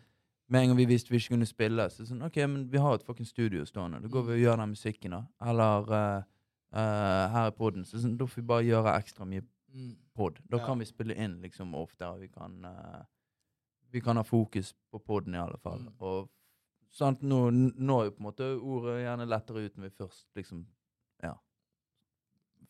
Med 0.49 0.61
en 0.61 0.71
gang 0.71 0.77
vi 0.77 0.89
visste 0.89 1.13
vi 1.13 1.21
ikke 1.21 1.35
kunne 1.35 1.49
spille, 1.49 1.87
så 1.89 2.05
sånn, 2.05 2.25
ok, 2.25 2.41
men 2.49 2.65
vi 2.69 2.81
har 2.81 2.97
et 2.97 3.05
fucking 3.05 3.25
studio 3.29 3.65
stående. 3.65 4.01
Da 4.01 4.09
går 4.13 4.27
vi 4.27 4.35
og 4.35 4.43
gjør 4.43 4.59
den 4.61 4.73
musikken, 4.75 5.15
da. 5.15 5.21
Eller 5.49 5.93
uh, 5.93 6.25
uh, 6.73 7.23
her 7.33 7.49
i 7.49 7.55
poden. 7.57 7.85
Så 7.85 8.01
sånn, 8.01 8.17
da 8.17 8.27
får 8.29 8.41
vi 8.41 8.49
bare 8.49 8.67
gjøre 8.67 8.93
ekstra 8.97 9.25
mye 9.29 9.45
Mm. 9.75 9.95
pod. 10.15 10.39
Da 10.49 10.57
Ja. 10.57 10.65
kan 10.65 10.79
vi 10.79 10.85
spille 10.87 11.15
inn 11.19 11.41
liksom 11.43 11.73
oftere. 11.75 12.19
Vi 12.19 12.29
kan, 12.31 12.53
uh, 12.65 13.01
vi 13.91 14.01
kan 14.01 14.15
ha 14.17 14.23
fokus 14.23 14.73
på 14.91 14.99
poden 15.03 15.35
i 15.35 15.37
alle 15.41 15.57
fall. 15.59 15.79
Mm. 15.79 15.93
Og 15.99 16.29
sant, 16.95 17.21
nå, 17.21 17.49
nå 17.51 17.97
er 18.01 18.05
jo 18.05 18.11
på 18.15 18.21
en 18.23 18.29
måte 18.29 18.47
ordet 18.55 19.01
gjerne 19.03 19.27
lettere 19.27 19.65
ut 19.65 19.75
når 19.75 19.89
vi 19.89 19.97
først 19.99 20.27
liksom 20.39 20.65
ja, 21.23 21.33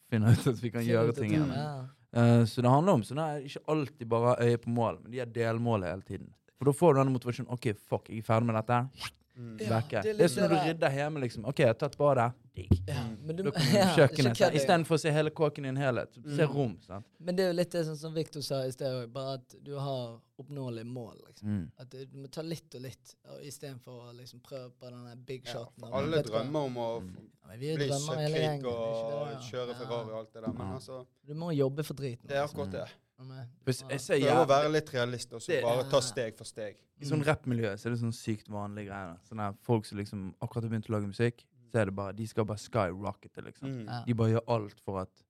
finner 0.10 0.34
ut 0.34 0.48
at 0.48 0.64
vi 0.64 0.72
kan 0.74 0.86
gjøre 0.86 1.14
ting. 1.18 1.32
igjen. 1.36 1.54
Ja. 1.54 1.86
uh, 2.16 2.44
så 2.46 2.62
det 2.66 2.72
handler 2.74 2.94
om 2.98 3.04
sånn 3.06 3.22
her, 3.22 3.44
ikke 3.46 3.64
alltid 3.68 4.10
bare 4.10 4.36
øye 4.42 4.58
på 4.66 4.70
mål, 4.74 5.00
men 5.04 5.12
de 5.12 5.20
har 5.22 5.28
delmål 5.36 5.84
hele 5.86 6.02
tiden. 6.02 6.34
For 6.58 6.66
da 6.66 6.72
får 6.72 6.94
du 6.96 7.00
denne 7.02 7.14
motivasjonen. 7.14 7.52
OK, 7.52 7.74
fuck, 7.78 8.10
jeg 8.10 8.24
er 8.24 8.28
ferdig 8.30 8.48
med 8.50 8.56
dette. 8.56 9.12
Mm. 9.38 9.58
Ja, 9.60 9.82
det 9.82 9.98
er 10.00 10.14
Det 10.16 10.22
er, 10.22 10.28
som 10.32 10.44
når 10.44 10.50
du 10.50 10.56
rydder 10.68 10.90
hjemme, 10.96 11.20
liksom. 11.20 11.46
OK, 11.46 11.60
jeg 11.60 11.68
har 11.68 11.74
tatt 11.74 11.98
badet. 11.98 12.32
Digg. 12.56 12.72
Ja, 12.88 13.02
men, 13.22 13.36
du, 13.36 13.44
Da 13.44 13.52
kommer 13.52 13.74
ja, 13.82 13.88
kjøkkenet. 13.98 14.54
Istedenfor 14.56 14.96
å 14.96 15.00
se 15.02 15.12
hele 15.12 15.30
kåken 15.36 15.66
i 15.66 15.68
en 15.74 15.76
helhet. 15.78 16.14
Se 16.24 16.46
Mm. 16.46 16.54
rom. 16.56 16.78
sant? 16.82 17.06
Men 17.20 17.36
det 17.36 17.44
er 17.44 17.48
jo 17.52 17.58
litt 17.58 17.72
det 17.72 17.82
sånn 17.86 17.98
som 18.00 18.14
Victor 18.16 18.42
sa 18.42 18.62
i 18.64 18.72
sted 18.72 18.88
òg, 18.88 19.12
bare 19.12 19.34
at 19.42 19.56
du 19.62 19.74
har 19.78 20.20
oppnåelige 20.40 20.86
mål. 20.88 21.18
liksom. 21.28 21.48
Mm. 21.50 21.72
At 21.80 21.90
du, 21.92 22.06
du 22.06 22.18
må 22.18 22.28
ta 22.32 22.42
litt 22.42 22.76
og 22.76 22.82
litt, 22.82 23.16
og 23.28 23.44
istedenfor 23.44 23.92
å 24.08 24.14
liksom 24.16 24.40
prøve 24.42 24.72
på 24.80 24.90
den 24.90 25.24
big 25.28 25.44
Ja, 25.46 25.52
shoten. 25.54 25.80
for 25.84 25.98
alle 26.00 26.22
hva? 26.22 26.30
drømmer 26.32 26.60
om 26.72 26.76
å 26.78 26.90
Mm. 27.02 27.16
Ja, 27.46 27.50
men 27.52 27.60
vi 27.60 27.76
bli 27.76 27.88
søkkrik 27.90 28.64
og 28.66 29.28
det, 29.30 29.38
kjøre 29.52 29.68
ja. 29.68 29.74
Ferrari 29.78 30.10
og 30.12 30.18
alt 30.20 30.34
det 30.34 30.42
der, 30.46 30.52
men 30.54 30.68
Ja. 30.68 30.74
altså 30.80 31.06
Du 31.28 31.34
må 31.36 31.52
jobbe 31.54 31.84
for 31.84 31.94
driten. 31.94 32.26
Det 32.28 32.38
er 32.38 32.42
liksom. 32.48 32.60
akkurat 32.62 32.72
det. 32.72 32.90
Men, 33.18 33.48
Hvis 33.64 33.80
jeg 33.90 34.00
ser 34.04 34.20
Prøve 34.20 34.42
å 34.44 34.48
være 34.50 34.72
litt 34.74 34.90
realist 34.94 35.34
og 35.34 35.42
så 35.42 35.62
bare 35.64 35.86
ta 35.90 36.02
steg 36.04 36.36
for 36.36 36.44
steg. 36.46 36.76
I 37.00 37.06
sånn 37.08 37.24
rappmiljø 37.24 37.72
så 37.80 37.88
er 37.88 37.96
det 37.96 38.00
sånn 38.02 38.14
sykt 38.16 38.50
vanlige 38.52 38.90
greier. 38.90 39.16
Sånn 39.28 39.40
her, 39.40 39.54
folk 39.64 39.86
som 39.88 39.98
liksom 40.00 40.26
akkurat 40.44 40.64
har 40.68 40.70
begynt 40.74 40.90
å 40.90 40.96
lage 40.98 41.08
musikk, 41.08 41.46
så 41.72 41.80
er 41.82 41.86
det 41.86 41.96
bare 41.96 42.14
De 42.16 42.28
skal 42.28 42.46
bare 42.46 42.58
skyrockete, 42.60 43.44
liksom. 43.46 43.70
Mm. 43.72 43.86
Ja. 43.88 44.02
De 44.06 44.14
bare 44.14 44.34
gjør 44.36 44.44
alt 44.58 44.80
for 44.84 45.00
at 45.06 45.24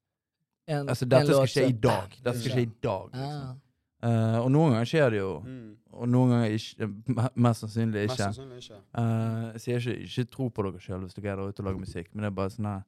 En- 0.68 0.90
Altså, 0.90 1.06
dette 1.08 1.28
skal 1.30 1.46
skje 1.48 1.68
i 1.70 1.72
dag. 1.78 2.10
Dette 2.24 2.40
skal 2.40 2.52
skje 2.58 2.62
i 2.66 2.72
dag, 2.82 3.12
liksom. 3.14 3.62
Uh, 4.06 4.38
og 4.44 4.50
noen 4.52 4.72
ganger 4.74 4.86
skjer 4.86 5.10
det 5.12 5.20
jo, 5.20 5.40
Mm. 5.46 5.78
og 5.94 6.10
noen 6.10 6.30
ganger 6.30 6.50
ikke. 6.58 6.88
Mest 7.36 7.62
sannsynlig 7.64 8.08
Mest 8.10 8.20
ikke. 8.20 8.34
sannsynlig 8.34 8.58
ikke. 8.58 8.80
Eh, 8.98 9.52
jeg 9.54 9.62
sier 9.62 9.78
ikke, 9.80 10.04
ikke 10.06 10.30
tro 10.32 10.50
på 10.50 10.64
dere 10.66 10.80
sjøl 10.82 11.02
hvis 11.06 11.14
dere 11.16 11.32
er 11.32 11.36
der 11.38 11.48
ute 11.54 11.60
og 11.62 11.66
lager 11.66 11.80
musikk, 11.80 12.08
men 12.14 12.22
det 12.22 12.28
er 12.28 12.36
bare 12.36 12.50
sånn 12.50 12.66
her 12.66 12.84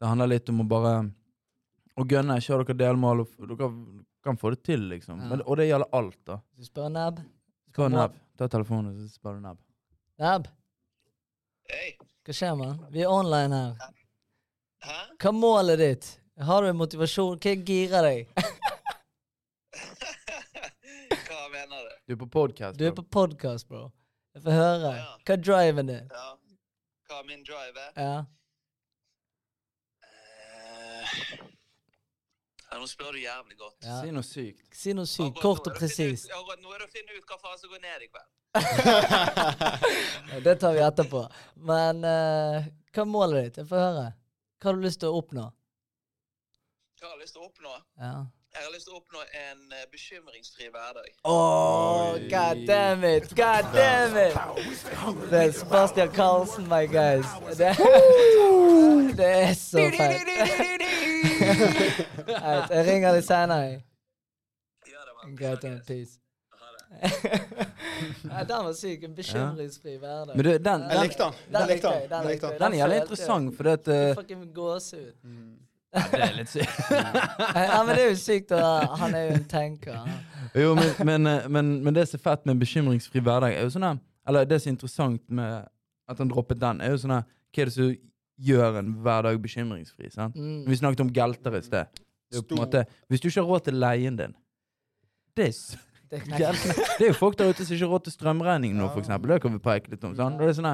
Det 0.00 0.08
handler 0.08 0.26
litt 0.28 0.48
om 0.48 0.60
å 0.62 0.68
bare 0.68 1.10
Å 1.98 2.04
gønne. 2.06 2.38
Ha 2.40 2.64
dere 2.64 2.74
delmål. 2.78 3.20
og 3.20 3.48
Dere 3.58 3.68
kan 4.24 4.36
få 4.36 4.50
det 4.54 4.62
til, 4.66 4.80
liksom. 4.90 5.20
Ja. 5.20 5.28
Men, 5.32 5.42
og 5.42 5.56
det 5.60 5.66
gjelder 5.70 5.88
alt, 5.96 6.18
da. 6.28 6.38
Du 6.56 6.64
spør 6.66 6.88
Nab. 6.92 7.20
Spør 7.72 7.88
Nab. 7.92 8.16
Ta 8.38 8.48
telefonen, 8.48 8.96
så 9.00 9.08
spør 9.14 9.38
du 9.38 9.40
Nab. 9.44 9.58
Nab, 10.20 10.48
Hei. 11.70 11.94
hva 12.26 12.34
skjer, 12.36 12.56
mann? 12.58 12.80
Vi 12.92 13.00
er 13.04 13.08
online 13.12 13.56
her. 13.56 13.92
Hæ? 14.84 14.98
Hva 15.20 15.28
er 15.30 15.36
målet 15.36 15.78
ditt? 15.80 16.10
Har 16.40 16.64
du 16.64 16.72
motivasjon? 16.76 17.38
Hva 17.40 17.54
girer 17.68 18.02
deg? 18.08 18.28
Hva 21.28 21.40
mener 21.52 21.86
du? 21.86 21.92
Du 22.08 22.14
er 22.16 22.20
på 22.24 22.28
podkast. 22.32 22.78
Du 22.80 22.84
er 22.88 22.94
på 22.96 23.04
podkast, 23.04 23.68
bro. 23.68 23.86
Jeg 24.34 24.44
får 24.44 24.56
høre. 24.56 24.92
Ja. 24.96 25.08
Hva 25.26 25.36
er 25.36 25.42
driven 25.46 25.90
din? 25.92 26.12
Ja. 26.12 26.28
Hva 27.10 27.22
min 27.28 27.42
drive 27.46 27.86
er? 27.86 27.92
Ja. 27.98 28.18
Eh, 30.06 31.49
ja, 32.70 32.78
nå 32.78 32.86
spør 32.86 33.12
du 33.12 33.20
jævlig 33.22 33.56
godt. 33.58 33.76
ja. 33.84 34.00
Si 34.02 34.12
noe 34.14 34.26
sykt. 34.26 34.66
Si 34.76 34.92
noe 34.94 35.06
sykt. 35.10 35.36
Akkurat 35.36 35.42
Kort 35.42 35.70
og 35.72 35.78
presist. 35.78 36.30
Nå 36.30 36.74
er 36.74 36.78
det 36.84 36.86
å 36.86 36.92
finne 36.92 37.16
ut 37.18 37.26
hva 37.26 37.38
faen 37.42 37.58
som 37.58 37.72
går 37.72 37.82
ned 37.82 38.04
i 38.06 38.10
kveld. 38.10 38.28
Det 40.44 40.54
tar 40.58 40.74
vi 40.74 40.82
etterpå. 40.82 41.24
Men 41.70 42.04
uh, 42.06 42.66
hva 42.94 43.04
er 43.04 43.10
målet 43.10 43.44
ditt? 43.48 43.62
Jeg 43.62 43.70
får 43.70 43.82
høre. 43.84 44.06
Hva 44.60 44.70
har 44.70 44.78
du 44.78 44.84
lyst 44.86 45.00
til 45.02 45.10
å 45.10 45.20
oppnå? 45.22 45.46
Hva 47.00 47.08
har 47.08 47.16
jeg 47.16 47.22
lyst 47.24 47.36
til 47.36 47.42
å 47.42 47.48
oppnå? 47.48 47.74
Ja. 48.02 48.14
Jeg 48.54 48.62
har 48.66 48.72
lyst 48.74 48.86
til 48.88 48.94
å 48.94 48.98
oppnå 48.98 49.20
en 49.38 49.60
eh, 49.76 49.84
bekymringsfri 49.92 50.66
hverdag. 50.74 51.10
Oh, 51.24 52.16
god 52.32 52.62
damn 52.66 53.04
it! 53.06 53.28
God 53.38 53.68
damn 53.74 54.16
it! 54.18 54.34
Det 55.30 55.42
er 55.44 55.52
Sebastian 55.54 56.10
Karlsen, 56.16 56.66
my 56.66 56.82
guys. 56.90 57.30
Det, 57.60 57.70
det 59.20 59.30
er 59.44 59.54
så 59.54 59.84
feil. 59.94 60.18
Right, 62.26 62.74
jeg 62.74 62.86
ringer 62.90 63.14
deg 63.20 63.24
senere. 63.28 63.78
Greit, 65.38 65.64
and 65.64 65.80
peace. 65.86 66.18
Det. 66.18 66.20
Den 68.50 68.64
var 68.66 68.72
syk. 68.72 69.02
En 69.04 69.14
bekymringsfri 69.14 69.96
hverdag. 70.02 70.36
Men 70.36 70.44
du, 70.44 70.50
den, 70.58 70.80
Jeg 70.90 70.90
den, 70.90 71.02
likte 71.06 71.22
den. 71.22 71.34
Den 71.54 71.66
likte 71.70 71.88
jeg, 71.88 72.02
den. 72.02 72.10
den 72.10 72.22
Jeg 72.26 72.30
likte 72.34 72.46
jeg. 72.46 72.58
den. 72.58 72.62
den 72.66 72.72
er 72.72 72.78
jævlig 72.82 72.96
interessant, 73.06 73.56
for 73.56 73.62
det 73.62 73.72
at 73.78 73.88
uh, 74.10 74.14
Fucking 74.22 74.54
gåsehud. 74.54 75.12
Mm. 75.22 75.69
Det 75.90 76.20
er 76.22 76.34
litt 76.36 76.48
sykt. 76.52 76.76
Ja, 76.90 77.80
men 77.82 77.96
det 77.96 78.02
er 78.04 78.10
jo 78.12 78.18
sykt. 78.20 78.52
Og 78.54 78.92
Han 79.00 79.14
er 79.18 79.24
jo 79.26 79.32
en 79.40 79.46
tenker. 79.50 79.96
Jo, 80.54 80.74
men, 80.78 80.92
men, 81.08 81.26
eh, 81.26 81.48
men, 81.50 81.72
men 81.84 81.94
det 81.96 82.04
som 82.10 82.18
er 82.20 82.22
fett 82.28 82.44
med 82.46 82.54
en 82.56 82.60
bekymringsfri 82.62 83.22
hverdag, 83.26 83.54
er 83.58 83.66
jo 83.66 83.72
sånn 83.74 83.98
Eller 84.28 84.46
det 84.50 84.60
som 84.62 84.70
er 84.70 84.76
interessant 84.76 85.22
med 85.30 85.66
at 86.10 86.18
han 86.22 86.30
droppet 86.30 86.58
den, 86.62 86.80
er 86.82 86.94
jo 86.94 87.00
sånn 87.02 87.16
Hva 87.16 87.62
er 87.64 87.70
det 87.70 87.74
som 87.74 87.90
gjør 88.40 88.78
en 88.80 88.94
hverdag 89.04 89.38
bekymringsfri? 89.42 90.10
sant? 90.14 90.34
Mm. 90.38 90.62
Vi 90.70 90.78
snakket 90.80 91.02
om 91.04 91.10
gelter 91.14 91.58
i 91.58 91.62
sted. 91.66 92.00
Er 92.34 92.46
måte, 92.54 92.84
hvis 93.10 93.20
du 93.22 93.26
ikke 93.28 93.42
har 93.42 93.50
råd 93.50 93.64
til 93.66 93.78
leien 93.82 94.16
din 94.18 94.34
Det 95.36 95.48
er, 95.50 95.54
s- 95.54 95.76
Det 96.10 96.22
knekker. 96.24 96.58
det 96.98 97.04
er 97.04 97.10
jo 97.10 97.18
folk 97.18 97.36
der 97.38 97.50
ute 97.50 97.66
som 97.66 97.74
ikke 97.74 97.86
har 97.86 97.94
råd 97.96 98.04
til 98.06 98.14
strømregning 98.14 98.74
nå, 98.78 98.86
f.eks. 98.94 99.10
Det 99.10 99.40
kan 99.42 99.52
vi 99.54 99.58
preke 99.62 99.90
litt 99.90 100.04
om. 100.06 100.14
Sånn. 100.18 100.38
Det 100.38 100.48
er 100.48 100.56
sånn 100.58 100.72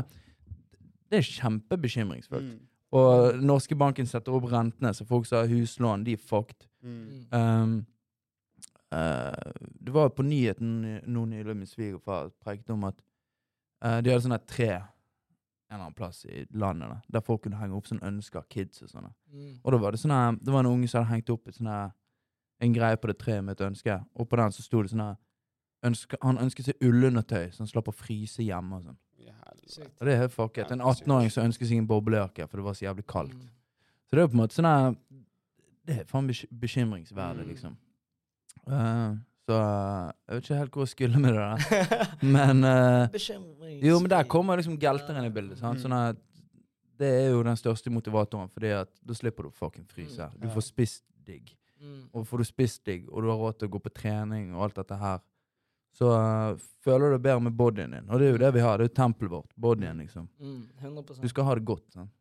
Det 1.11 1.19
er 1.21 1.27
kjempebekymringsfullt. 1.33 2.53
Mm. 2.53 2.65
Og 2.97 3.43
norske 3.45 3.77
banken 3.79 4.09
setter 4.09 4.35
opp 4.37 4.49
rentene, 4.51 4.93
så 4.95 5.07
folk 5.09 5.29
som 5.29 5.43
har 5.43 5.51
huslån, 5.51 6.05
de 6.07 6.17
er 6.17 6.23
fucked. 6.23 6.69
Mm. 6.83 7.07
Um, 7.33 7.77
uh, 8.95 9.55
det 9.83 9.95
var 9.95 10.13
på 10.15 10.25
nyheten 10.27 11.01
nå 11.05 11.25
nylig 11.29 11.57
min 11.57 11.71
svigerfar 11.71 12.31
prekte 12.43 12.73
om 12.77 12.87
at 12.89 13.01
uh, 13.85 13.99
de 14.01 14.13
hadde 14.13 14.25
sånne 14.29 14.43
tre 14.49 14.71
en 15.67 15.75
eller 15.75 15.85
annen 15.89 15.95
plass 15.99 16.25
i 16.25 16.45
landet 16.55 16.89
da, 16.89 16.97
der 17.17 17.25
folk 17.27 17.43
kunne 17.43 17.59
henge 17.59 17.75
opp 17.75 17.89
sånn 17.91 18.03
ønsker, 18.07 18.45
kids 18.51 18.85
og 18.85 18.91
sånne. 18.93 19.11
Mm. 19.33 19.55
Og 19.65 19.73
da 19.75 19.81
var 19.83 19.95
det 19.95 20.01
sånne, 20.01 20.21
det 20.39 20.53
var 20.55 20.63
en 20.63 20.71
unge 20.71 20.91
som 20.91 21.03
hadde 21.03 21.17
hengt 21.17 21.33
opp 21.35 21.49
et 21.51 21.59
sånne, 21.59 21.79
en 22.63 22.77
greie 22.77 22.99
på 23.01 23.11
det 23.11 23.17
treet 23.21 23.43
med 23.45 23.57
et 23.57 23.67
ønske, 23.67 23.97
og 24.15 24.29
på 24.31 24.39
den 24.39 24.55
så 24.55 24.63
sto 24.63 24.83
det 24.85 24.93
sånn 24.93 25.03
her, 25.03 25.19
han 26.23 26.39
ønsket 26.41 26.71
seg 26.71 26.87
ullundertøy, 26.87 27.51
så 27.53 27.65
han 27.65 27.71
slapp 27.71 27.91
å 27.91 27.95
fryse 27.95 28.47
hjemme 28.47 28.79
og 28.79 28.87
sånn. 28.87 29.01
Og 30.01 30.07
det 30.07 30.13
er 30.15 30.21
helt 30.25 30.33
fucket. 30.35 30.71
En 30.71 30.81
18-åring 30.81 31.31
som 31.33 31.45
ønsker 31.49 31.67
seg 31.67 31.79
en 31.79 31.87
boblejakke, 31.91 32.47
for 32.49 32.57
det 32.61 32.65
var 32.65 32.75
så 32.79 32.85
jævlig 32.87 33.07
kaldt. 33.11 33.35
Mm. 33.35 33.49
Så 34.07 34.11
det 34.15 34.19
er 34.21 34.27
jo 34.27 34.29
på 34.33 34.37
en 34.39 34.43
måte 34.45 34.55
sånn 34.55 34.69
her 34.71 34.95
Det 35.87 35.97
er 36.01 36.05
faen 36.11 36.27
bekym- 36.29 36.51
bekymringsverdig, 36.61 37.45
Mm. 37.45 37.49
liksom. 37.55 37.77
Uh, 38.67 39.17
så 39.47 39.55
eh, 39.55 40.13
jeg 40.27 40.35
vet 40.35 40.43
ikke 40.49 40.57
helt 40.59 40.73
hvor 40.75 40.83
jeg 40.83 40.89
skulle 40.95 41.19
med 41.23 41.35
det 41.35 41.43
der. 41.45 42.15
Men 42.37 42.65
uh, 42.65 43.07
Jo, 43.83 44.01
men 44.01 44.11
der 44.11 44.25
kommer 44.27 44.57
liksom 44.59 44.79
gelteren 44.83 45.25
i 45.25 45.31
bildet. 45.31 45.59
Sant? 45.61 45.79
Sånn 45.85 45.95
at 45.95 46.17
det 46.99 47.07
er 47.27 47.31
jo 47.31 47.43
den 47.47 47.55
største 47.61 47.91
motivatoren, 47.93 48.49
Fordi 48.51 48.73
at 48.81 48.91
da 49.07 49.15
slipper 49.15 49.43
du 49.47 49.49
å 49.53 49.55
fucking 49.55 49.87
fryse. 49.87 50.19
Mm. 50.33 50.41
Du 50.43 50.49
får 50.51 50.67
spist 50.73 51.05
digg. 51.27 51.55
Mm. 51.81 52.09
Og 52.15 52.27
får 52.27 52.39
du 52.43 52.45
spist 52.49 52.83
digg, 52.89 53.07
og 53.13 53.23
du 53.23 53.29
har 53.31 53.39
råd 53.39 53.59
til 53.61 53.69
å 53.69 53.75
gå 53.77 53.83
på 53.85 53.93
trening 53.95 54.55
og 54.57 54.63
alt 54.67 54.75
dette 54.81 54.97
her, 54.99 55.21
så 55.97 56.13
uh, 56.13 56.65
føler 56.85 57.09
du 57.09 57.17
deg 57.17 57.25
bedre 57.25 57.45
med 57.47 57.57
bodyen 57.57 57.97
din. 57.97 58.09
Og 58.11 58.21
det 58.21 58.29
er 58.29 58.35
jo 58.35 58.43
det 58.43 58.53
vi 58.57 58.65
har. 58.65 58.77
Det 58.79 58.87
er 58.87 58.91
jo 58.91 58.97
tempelet 58.99 59.33
vårt. 59.33 59.51
Bodyen, 59.57 60.03
liksom. 60.05 60.29
Mm. 60.41 60.63
100 60.83 61.23
Du 61.23 61.29
skal 61.33 61.49
ha 61.49 61.57
det 61.57 61.65
godt. 61.69 61.87
Sant? 61.95 62.13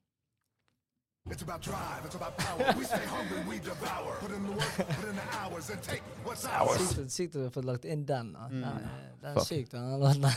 It's 1.27 1.41
about 1.41 1.61
drive, 1.63 2.05
it's 2.05 2.13
about 2.15 2.37
power. 2.37 2.75
We 2.77 2.83
stay 2.85 3.01
hungry, 3.07 3.39
we 3.49 3.57
devour. 3.57 4.13
Put 4.21 4.31
in 4.31 4.43
the 4.45 4.51
work, 4.51 4.75
put 4.77 5.09
in 5.09 5.15
the 5.15 5.27
hours, 5.39 5.69
and 5.71 5.81
take 5.81 6.03
what's 6.23 6.45
ours. 6.45 6.77
Sykt, 6.93 7.09
sykt 7.11 7.35
at 7.35 7.39
du 7.39 7.43
har 7.43 7.49
fått 7.55 7.65
lagt 7.65 7.85
inn 7.85 8.03
den. 8.05 8.33
da. 8.33 8.39
Mm. 8.45 8.61
Den, 8.61 8.63
er- 8.63 9.23
den 9.23 9.37
er 9.37 9.39
syk, 9.47 9.71
den 9.71 9.87
låten. 9.99 10.27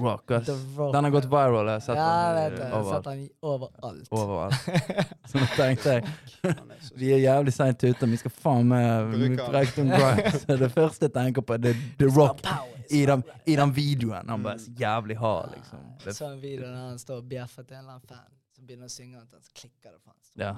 Rock, 0.00 0.30
ass. 0.30 0.46
The 0.46 0.56
Rock. 0.76 0.92
Den 0.96 1.04
har 1.04 1.10
gått 1.14 1.28
viral. 1.30 1.66
Jeg 1.70 1.76
har 1.78 1.84
sett 1.86 1.96
Ja, 1.96 2.34
jeg 2.34 2.34
den 2.34 2.58
vet. 2.58 2.58
Jeg 2.64 2.72
har 2.72 2.80
overalt. 2.80 3.04
sett 3.04 3.14
den 3.14 3.28
overalt. 3.52 4.08
overalt. 4.10 4.54
Så 5.30 5.38
nå 5.38 5.46
tenkte 5.54 5.94
jeg 5.94 6.56
vi 6.98 7.12
er 7.14 7.22
jævlig 7.22 7.54
seint 7.54 7.84
ute, 7.86 8.10
vi 8.16 8.20
skal 8.24 8.34
faen 8.42 8.66
meg 8.74 9.14
Bruker 9.14 9.46
om. 9.46 10.58
Det 10.66 10.72
første 10.74 11.06
jeg 11.06 11.14
tenker 11.20 11.46
på, 11.46 11.54
er 11.54 11.66
The, 11.70 11.76
the 12.02 12.10
Rock 12.18 12.42
i 12.90 13.06
den, 13.06 13.22
i 13.46 13.54
den 13.62 13.76
videoen. 13.78 14.26
Han 14.34 14.42
bare 14.42 14.58
så 14.58 14.74
jævlig 14.74 15.20
hard, 15.22 15.54
liksom. 15.54 15.86
Jeg 16.02 16.04
Det, 16.10 16.16
så 16.18 16.32
en 16.34 16.42
video 16.42 16.66
der 16.66 16.76
han 16.90 16.98
står 16.98 17.22
og 17.22 17.28
bjeffer 17.30 17.62
til 17.62 17.78
en 17.78 17.84
eller 17.86 18.00
annen 18.00 18.08
fan. 18.10 18.30
Så 18.62 18.66
begynner 18.66 18.86
han 18.86 18.90
å 18.90 18.94
synge, 18.94 19.18
og 19.18 19.26
så 19.26 19.54
klikker 19.58 19.90
det 19.90 20.00
faen. 20.04 20.18
ja. 20.44 20.52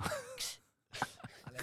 Han 1.40 1.54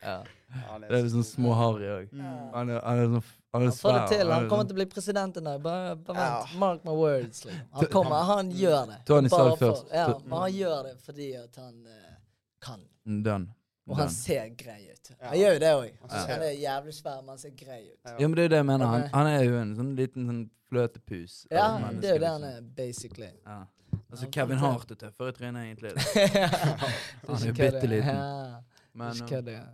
ja. 0.00 0.78
Det 0.88 0.96
er 0.96 1.02
liksom 1.02 1.24
små 1.28 1.52
harry 1.52 1.90
òg. 1.92 2.06
Mm. 2.12 2.22
Han 2.54 2.70
er, 2.72 2.78
han 2.80 3.00
er 3.02 3.10
sånn 3.10 3.26
Han 3.52 3.66
er 3.66 3.66
Han 3.66 3.76
får 3.76 3.92
det 3.92 3.98
svær. 3.98 4.06
til. 4.08 4.32
Han 4.32 4.46
er 4.46 4.48
kommer 4.48 4.64
sånn- 4.64 4.70
til 4.70 4.76
å 4.76 4.78
bli 4.78 4.86
president 4.94 5.36
en 5.36 5.50
dag. 5.50 5.60
Bare, 5.66 5.92
bare 6.08 6.22
vent. 6.22 6.56
Mark 6.62 6.88
my 6.88 6.94
words. 6.96 7.44
Liksom. 7.44 7.68
Han 7.76 7.90
kommer, 7.92 8.24
han 8.30 8.50
gjør 8.62 8.88
det. 8.94 8.98
Tony 9.12 9.28
sa 9.28 9.36
Bare 9.36 9.50
det 9.50 9.58
først. 9.58 9.84
For, 9.90 9.96
ja, 10.00 10.18
men 10.24 10.38
han 10.38 10.56
gjør 10.56 10.82
det 10.88 10.96
fordi 11.04 11.28
at 11.42 11.60
han 11.66 11.76
uh, 11.84 12.16
kan. 12.60 12.88
Done. 13.04 13.52
Og 13.86 13.96
han 14.00 14.10
ser 14.10 14.48
grei 14.56 14.80
ut. 14.88 15.12
Han 15.20 15.38
gjør 15.38 15.52
jo 15.52 15.64
det 15.66 15.76
òg. 15.82 16.02
Han 16.08 16.18
Han, 16.30 16.42
er 16.48 16.56
jævlig 16.64 16.94
svær, 16.94 17.20
men 17.20 17.28
han 17.28 17.38
ser 17.44 17.56
grei 17.60 17.82
ut. 17.92 18.00
Ja. 18.04 18.18
Men 18.24 18.40
det 18.40 18.44
er 18.44 18.48
det 18.56 18.64
jeg 18.64 18.72
mener. 18.72 18.86
Han, 18.86 19.08
han 19.12 19.34
er 19.36 19.42
jo 19.44 19.60
en 19.60 19.76
sånn 19.76 19.96
liten 20.00 20.26
sånn 20.32 20.44
fløtepus. 20.72 21.46
Ja, 21.50 21.76
det 21.92 22.08
er 22.08 22.16
jo 22.16 22.24
det 22.24 22.32
han 22.32 22.40
liksom. 22.40 22.64
er, 22.64 22.70
basically. 22.80 23.32
Ja. 23.44 23.66
Altså, 24.10 24.28
Kevin 24.30 24.60
Hart 24.62 24.90
er 24.90 24.98
tøffere 25.00 25.32
trynet, 25.34 25.64
egentlig. 25.66 25.90
Han 27.26 27.36
er 27.40 27.46
jo 27.48 27.54
bitte 27.58 27.86
liten. 27.90 28.14
Ja, 28.14 28.60
Men, 28.94 29.12
ikke 29.12 29.24
uh, 29.24 29.30
kødd, 29.32 29.48
ja. 29.52 29.64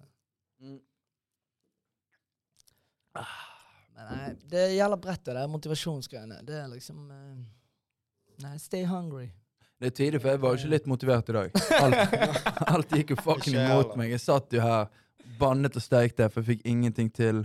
mm. 0.62 0.78
Men 3.96 4.08
nei, 4.18 4.30
det 4.50 4.62
gjelder 4.72 5.00
brettet, 5.04 5.30
det 5.36 5.42
er 5.42 5.50
motivasjonsgreiene. 5.52 6.40
Det 6.48 6.56
er 6.62 6.70
liksom 6.72 7.04
uh, 7.12 7.42
Nei, 8.42 8.56
stay 8.58 8.86
hungry. 8.88 9.28
Det 9.78 9.90
er 9.90 9.94
tidlig, 9.98 10.20
for 10.22 10.32
jeg 10.32 10.40
var 10.42 10.54
jo 10.54 10.60
ikke 10.62 10.70
litt 10.72 10.86
motivert 10.90 11.28
i 11.30 11.34
dag. 11.36 11.56
Alt, 11.78 12.14
alt 12.74 12.94
gikk 12.96 13.12
jo 13.12 13.18
fucking 13.22 13.58
imot 13.58 13.92
meg. 13.98 14.10
Jeg 14.14 14.22
satt 14.24 14.54
jo 14.56 14.62
her, 14.62 14.88
bannet 15.38 15.76
og 15.78 15.82
steikte, 15.84 16.26
for 16.32 16.40
jeg 16.42 16.56
fikk 16.56 16.64
ingenting 16.70 17.10
til. 17.14 17.42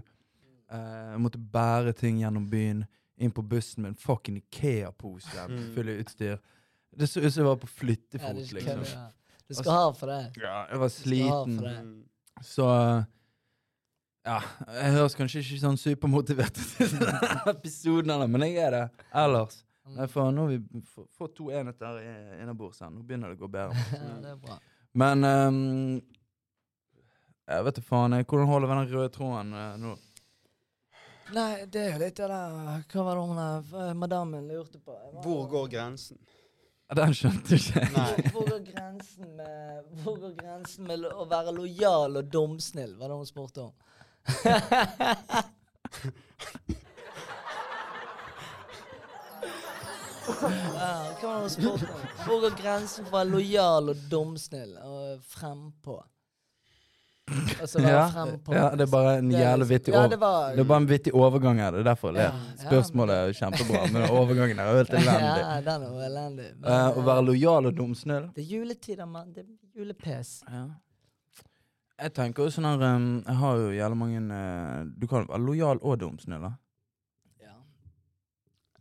Uh, 0.72 1.14
jeg 1.14 1.22
måtte 1.26 1.42
bære 1.42 1.94
ting 1.98 2.22
gjennom 2.24 2.48
byen. 2.52 2.86
inn 3.18 3.32
på 3.34 3.42
bussen 3.42 3.82
med 3.82 3.90
en 3.96 3.98
fucking 3.98 4.36
Ikea-pose 4.38 5.48
Mm. 5.50 5.74
full 5.74 5.88
av 5.90 6.02
utstyr. 6.04 6.36
Det 6.96 7.08
så 7.10 7.20
ut 7.22 7.34
som 7.34 7.42
jeg 7.44 7.48
var 7.50 7.60
på 7.62 7.68
flyttefot, 7.68 8.30
er 8.30 8.54
liksom. 8.58 8.84
ja. 8.94 9.06
Du 9.48 9.54
skal 9.56 9.72
ha 9.72 9.84
for 9.96 10.08
det. 10.12 10.22
Ja, 10.44 10.66
jeg 10.72 10.80
var 10.82 10.90
sliten. 10.92 11.60
Mm. 11.64 11.94
Så 12.44 12.66
Ja, 14.28 14.42
jeg 14.76 14.92
høres 14.98 15.16
kanskje 15.16 15.40
ikke 15.40 15.60
sånn 15.62 15.78
supermotivert 15.80 16.58
ut 16.60 16.82
i 16.84 16.88
denne 16.92 17.30
episoden, 17.54 18.12
eller, 18.12 18.28
men 18.28 18.44
jeg 18.44 18.58
er 18.66 18.74
det 18.76 18.82
ellers. 19.16 19.62
Mm. 19.88 19.94
Nei, 20.02 20.08
for 20.12 20.34
nå 20.36 20.48
har 20.50 20.52
vi 20.52 20.82
fått 21.16 21.36
to 21.38 21.48
enheter 21.56 22.02
i- 22.02 22.42
innabords 22.44 22.82
her. 22.84 22.90
Nå 22.92 23.06
begynner 23.08 23.32
det 23.32 23.38
å 23.40 23.46
gå 23.46 23.50
bedre. 23.54 23.86
Ja, 24.02 24.18
det 24.26 24.34
er 24.34 24.42
bra. 24.42 24.58
Men 24.98 25.24
um, 25.24 26.02
Jeg 27.48 27.64
vet 27.70 27.78
da 27.80 27.86
faen. 27.88 28.18
Hvordan 28.28 28.50
holder 28.52 28.68
vi 28.68 28.76
den 28.82 28.92
røde 28.98 29.14
tråden 29.16 29.54
uh, 29.56 29.78
nå? 29.80 29.94
Nei, 31.38 31.66
det 31.72 31.82
er 31.86 31.90
jo 31.94 32.00
litt 32.04 32.20
det 32.20 32.28
der 32.32 32.84
Hva 32.92 33.04
var 33.04 33.18
det 33.20 33.24
hun 33.30 33.40
der 33.40 33.94
madammen 34.00 34.46
lurte 34.52 34.80
på? 34.84 34.96
Hvor 35.24 35.48
går 35.52 35.72
grensen? 35.72 36.20
Den 36.96 37.14
skjønte 37.14 37.58
ikke 37.58 37.82
jeg. 37.84 38.30
Hvor 38.32 38.46
går 38.48 38.62
grensen 38.70 39.34
med 39.36 39.82
Hvor 40.04 40.16
går 40.22 40.36
grensen 40.40 40.88
med 40.88 41.04
å 41.12 41.26
være 41.28 41.52
lojal 41.52 42.16
og 42.22 42.30
dumsnill, 42.32 42.94
var 42.96 43.12
det 43.12 43.18
hun 43.20 43.28
spurte 43.28 43.62
om. 43.68 43.74
hva 50.28 50.50
var 51.22 51.36
det 51.36 51.42
hun 51.42 51.50
spurte 51.52 51.92
om? 51.92 52.06
Hvor 52.24 52.38
går 52.46 52.56
grensen 52.62 53.04
for 53.08 53.12
å 53.12 53.18
være 53.20 53.34
lojal 53.34 53.92
og 53.92 54.06
dumsnill 54.12 54.74
og 54.84 55.28
frempå? 55.28 56.00
Altså 57.28 57.82
var 57.82 57.90
Ja, 57.92 58.08
frempå. 58.10 58.54
ja, 58.56 58.70
det 58.76 58.82
er 58.88 58.92
bare 58.92 59.18
en 59.18 59.32
jævlig 59.32 59.60
liksom- 59.60 59.70
vittig 59.70 59.94
ja, 59.94 60.08
det 60.08 60.20
var, 60.20 60.52
Det 60.56 60.60
er 60.60 60.64
bare 60.64 60.78
en 60.82 60.88
vittig 60.90 61.14
overgang 61.14 61.58
her. 61.60 61.72
Det 61.72 61.80
er 61.80 61.84
derfor 61.84 62.14
jeg 62.14 62.24
Ja, 62.24 62.32
ler. 62.32 62.70
Spørsmålet 62.70 63.16
er 63.16 63.34
kjempebra, 63.34 63.82
men 63.92 64.10
overgangen 64.10 64.60
er 64.60 64.76
helt 64.78 64.90
elendig. 64.90 65.38
Ja, 65.44 65.62
den 65.62 65.84
er 65.84 66.06
elendig. 66.08 66.48
Men, 66.60 66.72
uh, 66.72 66.98
å 66.98 67.04
være 67.04 67.26
lojal 67.26 67.66
og 67.66 67.76
dumsnill 67.76 68.30
Det 68.36 68.44
er 68.46 68.50
juletider, 68.58 69.06
mann. 69.06 69.34
Det 69.34 69.44
er 69.44 69.80
julepes. 69.80 70.44
ja. 70.52 70.68
Jeg 72.00 72.14
tenker 72.14 72.44
jo 72.44 72.50
sånn 72.54 72.66
her 72.70 72.96
um, 72.96 73.24
Jeg 73.26 73.36
har 73.36 73.56
jo 73.58 73.70
jævlig 73.74 73.98
mange 73.98 74.20
uh, 74.32 74.86
Du 75.02 75.08
kan 75.08 75.26
være 75.28 75.42
lojal 75.42 75.80
og 75.82 76.00
dumsnill, 76.00 76.42
da. 76.42 76.52
Ja. 77.42 77.56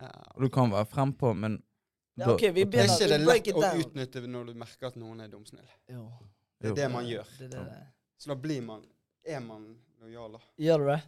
Ja. 0.03 0.11
Du 0.39 0.49
kan 0.49 0.71
være 0.71 0.87
frempå, 0.87 1.35
men 1.35 1.63
Ja, 2.19 2.31
okay, 2.31 2.51
vi 2.53 2.65
begynner, 2.65 2.95
Er 2.95 3.35
ikke 3.41 3.55
det 3.55 3.61
lett 3.65 3.75
å 3.75 3.81
utnytte 3.83 4.27
når 4.29 4.47
du 4.47 4.55
merker 4.55 4.87
at 4.87 4.97
noen 4.97 5.21
er 5.21 5.29
dumsnill? 5.29 5.65
Jo. 5.91 6.13
Det 6.61 6.69
er 6.69 6.69
Jo. 6.71 6.75
det 6.75 6.91
man 6.93 7.05
gjør. 7.05 7.25
Det, 7.39 7.51
det, 7.51 7.59
det. 7.59 7.83
Så 8.19 8.29
da 8.33 8.35
blir 8.35 8.63
man 8.63 8.85
Er 9.25 9.41
man 9.41 9.77
lojal, 10.01 10.33
da? 10.33 10.39
Gjør 10.63 10.79
du 10.79 10.87
det? 10.93 11.01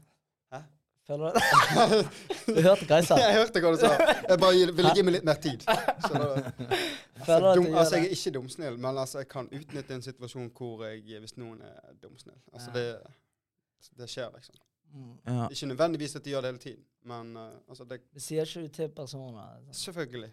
Hæ? 0.52 0.58
Føler 1.06 1.32
du 1.32 1.38
det? 1.38 2.56
Du 2.56 2.60
hørte 2.62 2.86
hva 2.88 2.96
jeg 2.98 3.06
sa? 3.06 3.16
Jeg 3.22 3.34
hørte 3.38 3.60
hva 3.62 3.70
du 3.72 3.78
sa. 3.80 3.90
Jeg 4.28 4.38
bare 4.42 4.72
ville 4.76 4.94
gi 4.96 5.02
meg 5.06 5.14
litt 5.14 5.24
mer 5.28 5.38
tid. 5.44 5.62
Så 5.62 6.10
da, 6.18 6.26
altså, 6.34 7.24
Føler 7.24 7.46
du 7.46 7.48
at 7.48 7.56
dum, 7.56 7.64
du 7.64 7.70
gjør 7.70 7.78
altså, 7.84 7.96
jeg 7.96 8.04
er 8.08 8.16
ikke 8.16 8.32
dumsnill, 8.38 8.76
men 8.82 8.98
altså, 9.04 9.18
jeg 9.22 9.28
kan 9.28 9.48
utnytte 9.60 9.94
en 9.94 10.02
situasjon 10.02 10.50
hvor 10.58 10.84
jeg, 10.88 11.20
hvis 11.22 11.36
noen 11.38 11.62
er 11.62 11.94
dumsnill 12.02 12.36
Altså, 12.52 12.70
Ja. 12.74 12.74
det, 12.74 13.94
det 14.02 14.10
skjer, 14.10 14.28
liksom. 14.34 14.58
Mm. 14.92 15.14
ja. 15.28 15.48
Ikke 15.52 15.66
nødvendigvis 15.70 16.16
at 16.16 16.24
de 16.24 16.30
gjør 16.34 16.40
det 16.44 16.50
hele 16.52 16.62
tiden, 16.66 16.84
men 17.04 17.36
uh, 17.36 17.48
altså, 17.68 17.84
det 17.84 18.00
Det 18.14 18.22
sier 18.24 18.42
ikke 18.48 18.62
du 18.66 18.68
til 18.82 18.88
personer. 18.88 19.42
altså. 19.56 19.80
Selvfølgelig. 19.84 20.32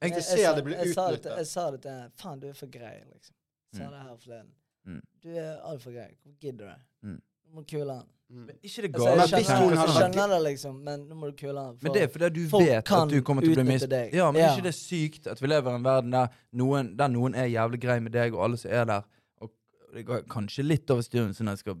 Jeg- 0.00 0.10
Jeg 0.10 0.16
jeg 0.16 0.24
ser 0.24 0.54
det 0.56 0.64
blir 0.64 0.76
jeg 0.76 0.94
sa 0.94 1.10
det 1.10 1.20
til- 1.22 1.30
utnyttet. 1.30 1.36
Jeg 1.38 1.46
sa 1.46 1.70
det 1.70 1.80
til 1.82 2.10
Faen, 2.16 2.40
du 2.40 2.48
er 2.48 2.52
for 2.56 2.66
grei, 2.66 2.96
liksom. 3.12 3.34
Ser 3.76 3.84
Mm. 3.86 3.90
det 3.92 4.00
her 4.02 4.16
forleden. 4.16 4.52
Mm. 4.86 5.02
Du 5.22 5.28
er 5.36 5.58
altfor 5.68 5.92
grei. 5.92 6.08
Hvor 6.24 6.32
gidder 6.40 6.70
du? 6.72 7.08
Mm. 7.08 7.20
Du 7.44 7.54
må 7.58 7.64
kule 7.68 7.92
han. 8.00 8.06
Mm. 8.30 8.44
Men 8.46 8.56
ikke 8.62 8.82
det 8.86 8.90
Altså, 8.94 9.36
jeg 9.36 9.44
skjønner, 9.44 9.74
jeg 9.74 9.94
skjønner 9.96 10.28
det, 10.30 10.38
liksom, 10.44 10.74
men 10.86 11.00
nå 11.08 11.16
må 11.18 11.30
du 11.32 11.36
kule 11.40 11.60
han. 11.66 11.76
Men 11.82 11.92
det 11.96 12.02
er 12.02 12.08
fordi 12.14 12.28
du 12.36 12.42
vet 12.52 12.92
at 12.94 13.08
du 13.10 13.16
kommer 13.26 13.42
til 13.42 13.52
å 13.52 13.58
bli 13.58 13.64
mist. 13.72 13.90
Ja, 14.14 14.30
men 14.30 14.40
Ja. 14.40 14.52
ikke 14.54 14.62
det 14.68 14.70
er 14.74 14.78
sykt 14.78 15.26
at 15.26 15.40
vi 15.42 15.50
lever 15.50 15.72
i 15.72 15.74
en 15.80 15.82
verden 15.84 16.10
der 16.14 16.28
noen, 16.54 16.92
der 16.96 17.08
noen 17.08 17.34
er 17.34 17.46
jævlig 17.50 17.80
grei 17.82 17.98
med 18.00 18.12
deg, 18.12 18.34
og 18.34 18.44
alle 18.44 18.56
som 18.56 18.70
er 18.70 18.84
der, 18.86 19.02
og 19.42 19.50
det 19.94 20.04
går 20.06 20.22
kanskje 20.30 20.62
litt 20.64 20.90
over 20.94 21.02
styren, 21.02 21.34
sånn 21.34 21.50
at 21.50 21.58
jeg 21.58 21.64
skal 21.66 21.80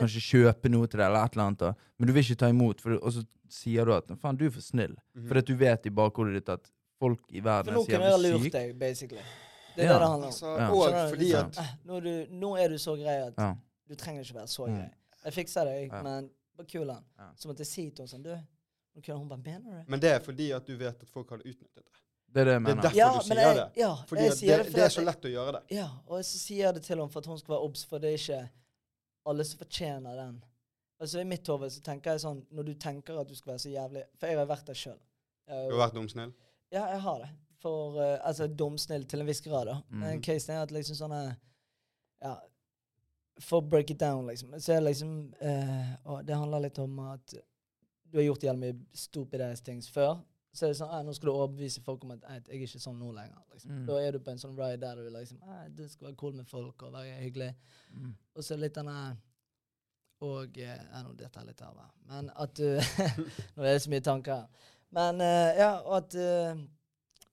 kanskje 0.00 0.20
kjøpe 0.24 0.70
noe 0.72 0.86
til 0.88 1.00
deg, 1.00 1.06
eller 1.10 1.24
et 1.24 1.36
eller 1.36 1.44
annet, 1.50 1.58
da. 1.58 1.74
men 1.98 2.06
du 2.08 2.12
vil 2.16 2.24
ikke 2.24 2.38
ta 2.42 2.48
imot, 2.52 2.80
for, 2.80 2.90
du- 2.96 3.00
og 3.02 3.12
så 3.12 3.24
sier 3.48 3.84
du 3.84 3.92
at 3.94 4.08
faen, 4.20 4.36
du 4.36 4.46
er 4.46 4.50
for 4.50 4.60
snill. 4.64 4.96
Mhm. 5.14 5.28
Fordi 5.28 5.38
at 5.44 5.46
du 5.46 5.54
vet 5.56 5.86
i 5.86 5.90
bakhodet 5.90 6.34
ditt 6.40 6.48
at 6.48 6.70
folk 6.98 7.20
i 7.30 7.40
verden 7.44 7.74
nå 7.74 7.80
er 7.80 7.84
så 7.84 7.90
kunne 7.92 8.08
jeg 8.08 8.12
ha 8.12 8.16
jævlig 8.18 8.32
lurt 8.40 8.52
deg, 8.56 8.78
basically. 8.78 9.22
Det 9.76 9.84
er 9.84 9.88
Ja. 9.88 9.92
det 9.92 10.00
det 10.00 10.08
handler 10.08 10.26
om. 10.26 10.32
Altså, 10.32 10.46
Ja. 10.56 10.70
og 10.70 11.10
fordi 11.12 11.32
at 11.32 11.58
Eh, 11.58 11.74
Nå 11.84 11.96
er, 11.96 12.00
du, 12.00 12.26
nå 12.32 12.56
er 12.56 12.68
du 12.68 12.74
så 12.78 12.96
grei 12.96 13.16
at 13.26 13.34
Ja. 13.38 13.54
du 13.88 13.94
trenger 13.94 14.22
ikke 14.24 14.34
være 14.34 14.46
så 14.48 14.66
Mm. 14.66 14.76
grei. 14.76 14.90
Jeg 15.24 15.32
fikser 15.32 15.64
deg, 15.64 15.90
Ja. 15.92 16.02
men 16.02 16.30
bare 16.56 16.66
kul 16.66 16.90
han. 16.90 17.04
Ja. 17.18 17.24
Så 17.36 17.48
måtte 17.48 17.58
jeg 17.60 17.66
si 17.66 17.90
til 17.90 18.06
henne 18.06 18.08
sånn 18.08 18.22
Du, 18.22 18.30
nå 18.96 19.02
kunne 19.04 19.18
hun 19.18 19.28
bare 19.28 19.38
Mener 19.44 19.78
det? 19.78 19.88
Men 19.88 20.00
det 20.00 20.10
er 20.10 20.18
fordi 20.20 20.50
at 20.56 20.64
du 20.66 20.76
vet 20.76 21.02
at 21.02 21.08
folk 21.10 21.28
hadde 21.30 21.42
utnyttet 21.44 21.74
det. 21.74 21.84
Det 22.32 22.40
er 22.40 22.44
det 22.44 22.52
jeg 22.52 22.64
Det 22.64 22.70
er 22.70 22.82
derfor 22.82 22.96
Ja, 22.96 23.08
du 23.08 23.14
men 23.14 23.22
sier 23.22 23.36
jeg, 23.36 23.56
det. 23.56 23.72
ja, 23.76 23.94
Fordi 24.06 24.22
jeg 24.22 24.32
sier 24.32 24.56
det, 24.56 24.66
det 24.66 24.74
det 24.74 24.82
er 24.84 24.88
så 24.88 25.04
lett 25.04 25.20
å 25.22 25.30
gjøre 25.30 25.52
det. 25.52 25.62
Ja, 25.76 25.88
og 26.08 26.20
så 26.24 26.38
sier 26.38 26.64
jeg 26.66 26.74
det 26.74 26.82
til 26.82 26.96
henne 26.98 27.10
for 27.12 27.18
at 27.20 27.26
hun 27.26 27.38
skal 27.38 27.54
være 27.54 27.62
obs, 27.64 27.84
for 27.84 27.98
det 27.98 28.08
er 28.08 28.18
ikke 28.18 28.48
alle 29.26 29.44
som 29.44 29.58
fortjener 29.58 30.16
den. 30.16 30.44
Altså 31.00 31.20
I 31.20 31.24
mitt 31.24 31.46
hode 31.46 31.70
så 31.70 31.80
tenker 31.82 32.10
jeg 32.12 32.20
sånn 32.20 32.46
Når 32.52 32.64
du 32.64 32.74
tenker 32.74 33.20
at 33.20 33.28
du 33.28 33.34
skal 33.34 33.52
være 33.52 33.58
så 33.60 33.70
jævlig 33.70 34.02
For 34.18 34.26
jeg 34.28 34.38
har 34.38 34.46
vært 34.46 34.64
der 34.64 34.72
sjøl. 34.74 34.98
Du 35.46 35.76
har 35.78 35.88
vært 35.90 35.94
dumsnill. 35.94 36.32
Ja, 36.72 36.86
jeg 36.88 37.00
har 37.00 37.18
det. 37.18 37.28
For 37.66 37.98
uh, 37.98 38.14
Altså 38.22 38.46
dumsnill 38.46 39.04
til 39.10 39.22
en 39.22 39.28
viss 39.28 39.42
grad, 39.44 39.66
da. 39.72 39.80
Mm. 39.90 40.04
Men 40.04 40.22
casen 40.24 40.54
er 40.54 40.62
at 40.62 40.74
liksom 40.74 40.98
sånne 41.00 41.24
Ja. 42.22 42.36
For 43.42 43.60
å 43.60 43.68
break 43.68 43.90
it 43.92 44.00
down, 44.00 44.24
liksom. 44.30 44.54
Så 44.56 44.72
er 44.72 44.80
det 44.80 44.92
liksom 44.92 45.18
uh, 45.42 45.92
Og 46.06 46.24
det 46.24 46.38
handler 46.38 46.64
litt 46.68 46.80
om 46.80 46.96
at 47.10 47.36
du 48.06 48.18
har 48.20 48.24
gjort 48.30 48.46
jævlig 48.46 48.62
mye 48.62 48.96
stupid 48.96 49.42
ass 49.44 49.60
things 49.66 49.90
før. 49.90 50.16
Så 50.56 50.64
er 50.64 50.72
det 50.72 50.78
sånn, 50.78 50.92
eh, 50.94 51.04
nå 51.04 51.12
skal 51.12 51.28
du 51.28 51.34
overbevise 51.34 51.82
folk 51.84 52.04
om 52.06 52.14
at 52.14 52.22
eh, 52.24 52.38
jeg 52.48 52.62
er 52.62 52.64
ikke 52.64 52.80
sånn 52.80 52.96
nå 53.00 53.10
lenger. 53.12 53.42
Liksom. 53.52 53.72
Mm. 53.74 53.82
Da 53.90 53.98
er 54.00 54.14
du 54.16 54.22
på 54.24 54.32
en 54.32 54.40
sånn 54.40 54.56
ride 54.56 54.80
der 54.80 55.02
du 55.02 55.10
liksom 55.12 55.42
eh, 55.44 55.64
Du 55.76 55.82
skal 55.88 56.08
være 56.08 56.20
cool 56.22 56.36
med 56.38 56.48
folk 56.48 56.86
og 56.86 56.94
være 56.96 57.18
hyggelig. 57.20 57.50
Mm. 57.92 58.14
Og 58.36 58.46
så 58.46 58.56
litt 58.56 58.78
denne 58.78 58.96
Og 60.24 60.56
eh, 60.56 60.78
ja, 60.78 61.02
Nå 61.04 61.12
detter 61.18 61.42
jeg 61.42 61.50
litt 61.50 61.60
av. 61.66 61.82
Men 62.08 62.30
at 62.32 62.56
du 62.56 62.70
Nå 63.56 63.66
er 63.66 63.68
det 63.68 63.82
så 63.84 63.92
mye 63.92 64.06
tanker. 64.06 64.64
Men 64.96 65.20
eh, 65.20 65.60
ja, 65.60 65.70
og 65.82 65.98
at 65.98 66.16
eh, 66.24 66.64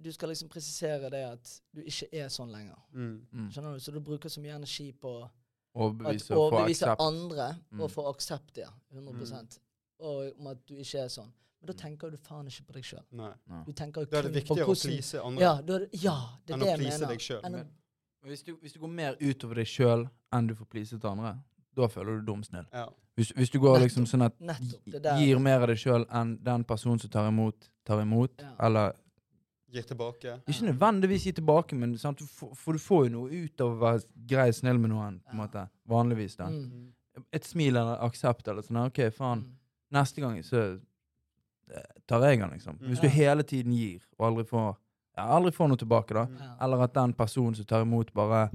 du 0.03 0.11
skal 0.11 0.29
liksom 0.33 0.49
presisere 0.51 1.09
det 1.13 1.23
at 1.31 1.53
du 1.75 1.81
ikke 1.81 2.09
er 2.13 2.27
sånn 2.33 2.51
lenger. 2.51 2.77
Mm. 2.93 3.13
Mm. 3.33 3.47
Skjønner 3.51 3.73
du? 3.77 3.79
Så 3.79 3.93
du 3.95 3.99
bruker 4.03 4.29
så 4.29 4.41
mye 4.43 4.55
energi 4.59 4.91
på 4.93 5.13
å 5.23 5.29
Overbevise 5.75 6.95
andre 6.99 7.55
Mm. 7.71 7.79
og 7.81 7.89
få 7.91 8.03
aksept, 8.13 8.57
ja. 8.61 8.69
100% 8.93 9.59
Og 9.99 10.33
om 10.39 10.47
at 10.51 10.57
du 10.67 10.75
ikke 10.75 10.99
er 11.05 11.07
sånn. 11.09 11.31
Men 11.61 11.67
da 11.67 11.73
Mm. 11.73 11.79
tenker 11.79 12.11
du 12.11 12.17
faen 12.17 12.45
ikke 12.47 12.65
på 12.67 12.73
deg 12.73 12.83
sjøl. 12.83 13.03
Da 13.11 14.17
er 14.19 14.21
det 14.23 14.33
viktigere 14.33 14.67
å 14.67 14.75
please 14.81 15.21
andre 15.23 15.41
ja, 15.41 15.53
er 15.55 15.87
ja, 15.93 16.17
det 16.45 16.53
er 16.53 16.57
enn 16.57 16.59
det 16.59 16.73
å 16.73 16.77
please 16.77 16.99
mener. 16.99 17.07
deg 17.07 17.19
sjøl. 17.19 17.65
Hvis 18.25 18.43
du, 18.43 18.55
hvis 18.57 18.73
du 18.73 18.79
går 18.79 18.89
mer 18.89 19.15
utover 19.19 19.55
deg 19.55 19.65
sjøl 19.65 20.09
enn 20.33 20.47
du 20.47 20.53
får 20.55 20.65
pleaset 20.69 21.05
andre, 21.05 21.39
da 21.75 21.87
føler 21.87 22.19
du 22.19 22.25
dum 22.25 22.43
snill. 22.43 22.65
Ja. 22.73 22.89
Hvis, 23.17 23.31
hvis 23.31 23.49
du 23.51 23.59
går 23.59 23.79
liksom 23.79 24.05
sånn 24.05 24.25
at 24.25 24.39
Nettopp. 24.39 25.19
Gir 25.19 25.39
mer 25.39 25.61
av 25.61 25.67
deg 25.67 25.77
sjøl 25.77 26.05
enn 26.09 26.37
den 26.43 26.63
personen 26.63 26.99
som 26.99 27.09
tar 27.09 27.27
imot, 27.29 27.69
tar 27.85 28.01
imot, 28.01 28.31
Ja. 28.39 28.55
eller 28.59 28.93
Gir 29.73 29.87
tilbake. 29.89 30.35
Ikke 30.47 30.67
nødvendigvis 30.67 31.25
gir 31.27 31.35
tilbake, 31.39 31.77
men 31.79 31.95
sant? 31.97 32.19
Du 32.21 32.29
får, 32.29 32.51
for 32.59 32.77
du 32.77 32.81
får 32.83 33.07
jo 33.07 33.13
noe 33.15 33.43
ut 33.45 33.63
av 33.63 33.71
å 33.71 33.79
være 33.81 34.03
grei 34.29 34.47
og 34.51 34.57
snill 34.59 34.81
med 34.81 34.93
noen, 34.93 35.17
på 35.25 35.33
en 35.33 35.41
måte. 35.41 35.65
Vanligvis, 35.89 36.37
da. 36.39 36.49
Mm. 36.53 36.91
Et 37.33 37.45
smil 37.45 37.77
eller 37.77 38.01
aksept 38.05 38.47
eller 38.49 38.65
sånn. 38.65 38.83
OK, 38.85 39.01
faen. 39.15 39.41
Mm. 39.47 39.57
Neste 39.97 40.21
gang 40.23 40.37
så 40.45 40.61
eh, 40.73 41.89
tar 42.09 42.27
jeg 42.29 42.41
den, 42.43 42.53
liksom. 42.53 42.77
Mm. 42.77 42.87
Hvis 42.91 43.01
du 43.01 43.09
hele 43.13 43.47
tiden 43.49 43.73
gir, 43.77 44.05
og 44.19 44.29
aldri 44.29 44.45
får 44.49 44.69
ja, 45.13 45.27
aldri 45.29 45.51
får 45.53 45.69
noe 45.69 45.81
tilbake, 45.81 46.15
da. 46.17 46.27
Mm. 46.29 46.39
Ja. 46.41 46.53
Eller 46.65 46.85
at 46.87 46.95
den 46.95 47.17
personen 47.17 47.57
som 47.57 47.67
tar 47.69 47.85
imot, 47.85 48.13
bare 48.17 48.47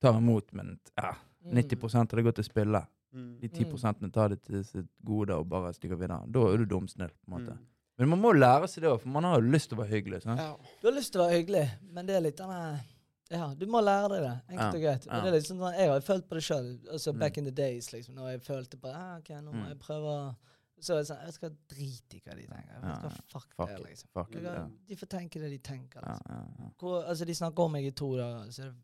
tar 0.00 0.16
imot, 0.20 0.52
men 0.56 0.78
ja, 0.96 1.14
Mm. 1.44 1.54
90 1.56 1.96
av 1.96 2.06
det 2.16 2.22
går 2.22 2.32
til 2.36 2.44
spille. 2.44 2.82
Mm. 3.12 3.38
De 3.40 3.48
10 3.48 4.10
tar 4.12 4.28
det 4.28 4.42
til 4.42 4.64
sitt 4.64 4.88
gode 5.04 5.34
og 5.34 5.48
bare 5.48 5.72
stikker 5.72 5.96
videre. 5.96 6.26
Da 6.28 6.42
er 6.52 6.58
du 6.58 6.64
dumsnill, 6.64 7.08
på 7.08 7.30
en 7.30 7.36
måte. 7.38 7.58
Mm. 8.00 8.08
Men 8.08 8.08
man 8.14 8.20
må 8.24 8.32
lære 8.32 8.68
seg 8.68 8.82
det 8.82 8.90
òg, 8.90 9.00
for 9.02 9.08
man 9.12 9.24
har 9.28 9.40
jo 9.40 9.50
lyst 9.52 9.68
til 9.70 9.76
å 9.78 9.82
være 9.82 9.92
hyggelig. 9.92 10.22
Sant? 10.24 10.40
Ja. 10.40 10.56
Du 10.80 10.88
har 10.88 10.94
lyst 10.96 11.12
til 11.12 11.20
å 11.20 11.26
være 11.28 11.36
hyggelig, 11.42 11.66
men 11.92 12.06
det 12.08 12.16
er 12.16 12.20
litt 12.24 12.36
denne 12.40 12.80
Ja, 13.30 13.54
du 13.54 13.66
må 13.70 13.78
lære 13.84 14.08
deg 14.10 14.22
det. 14.24 14.32
Enkelt 14.50 14.74
og 14.74 14.80
greit. 14.82 15.04
Og 15.06 15.22
det 15.22 15.28
er 15.28 15.34
litt 15.36 15.46
sånn, 15.46 15.60
Jeg 15.76 15.88
har 15.88 16.00
jo 16.00 16.06
følt 16.06 16.24
på 16.28 16.34
det 16.34 16.42
sjøl. 16.42 16.70
Altså, 16.90 17.12
Mm. 17.12 17.18
back 17.20 17.38
in 17.38 17.44
the 17.44 17.50
days, 17.52 17.92
liksom. 17.92 18.14
Når 18.16 18.30
jeg 18.32 18.40
følte 18.42 18.76
på 18.80 18.88
ah, 18.92 19.18
OK, 19.18 19.28
nå 19.30 19.52
må 19.52 19.62
Mm. 19.62 19.68
jeg 19.68 19.78
prøve 19.78 20.02
å 20.04 20.36
Så 20.82 20.96
det 20.96 21.06
sånn 21.08 21.22
Jeg 21.26 21.34
skal 21.34 21.50
drite 21.68 22.16
i 22.16 22.20
hva 22.24 22.34
de 22.34 22.46
tenker. 22.46 22.72
Jeg 22.72 22.82
hva, 22.82 23.10
fuck, 23.28 23.46
Fuck 23.54 23.68
det, 23.68 23.78
liksom. 23.84 24.08
Fuck 24.14 24.30
De 24.32 24.38
it, 24.38 24.44
ja. 24.44 24.66
De 24.88 24.96
får 24.96 25.06
tenke 25.08 25.32
det 25.40 25.50
de 25.50 25.58
tenker. 25.58 26.00
Liksom. 26.00 26.26
ja, 26.30 26.42
ja. 26.58 26.68
Hvor, 26.80 27.04
altså, 27.06 27.24
de 27.26 27.32
snakker 27.34 27.60
om 27.64 27.72
meg 27.72 27.84
i 27.84 27.90
to 27.90 28.16
dager, 28.16 28.50
så 28.50 28.60
er 28.62 28.64
det 28.64 28.74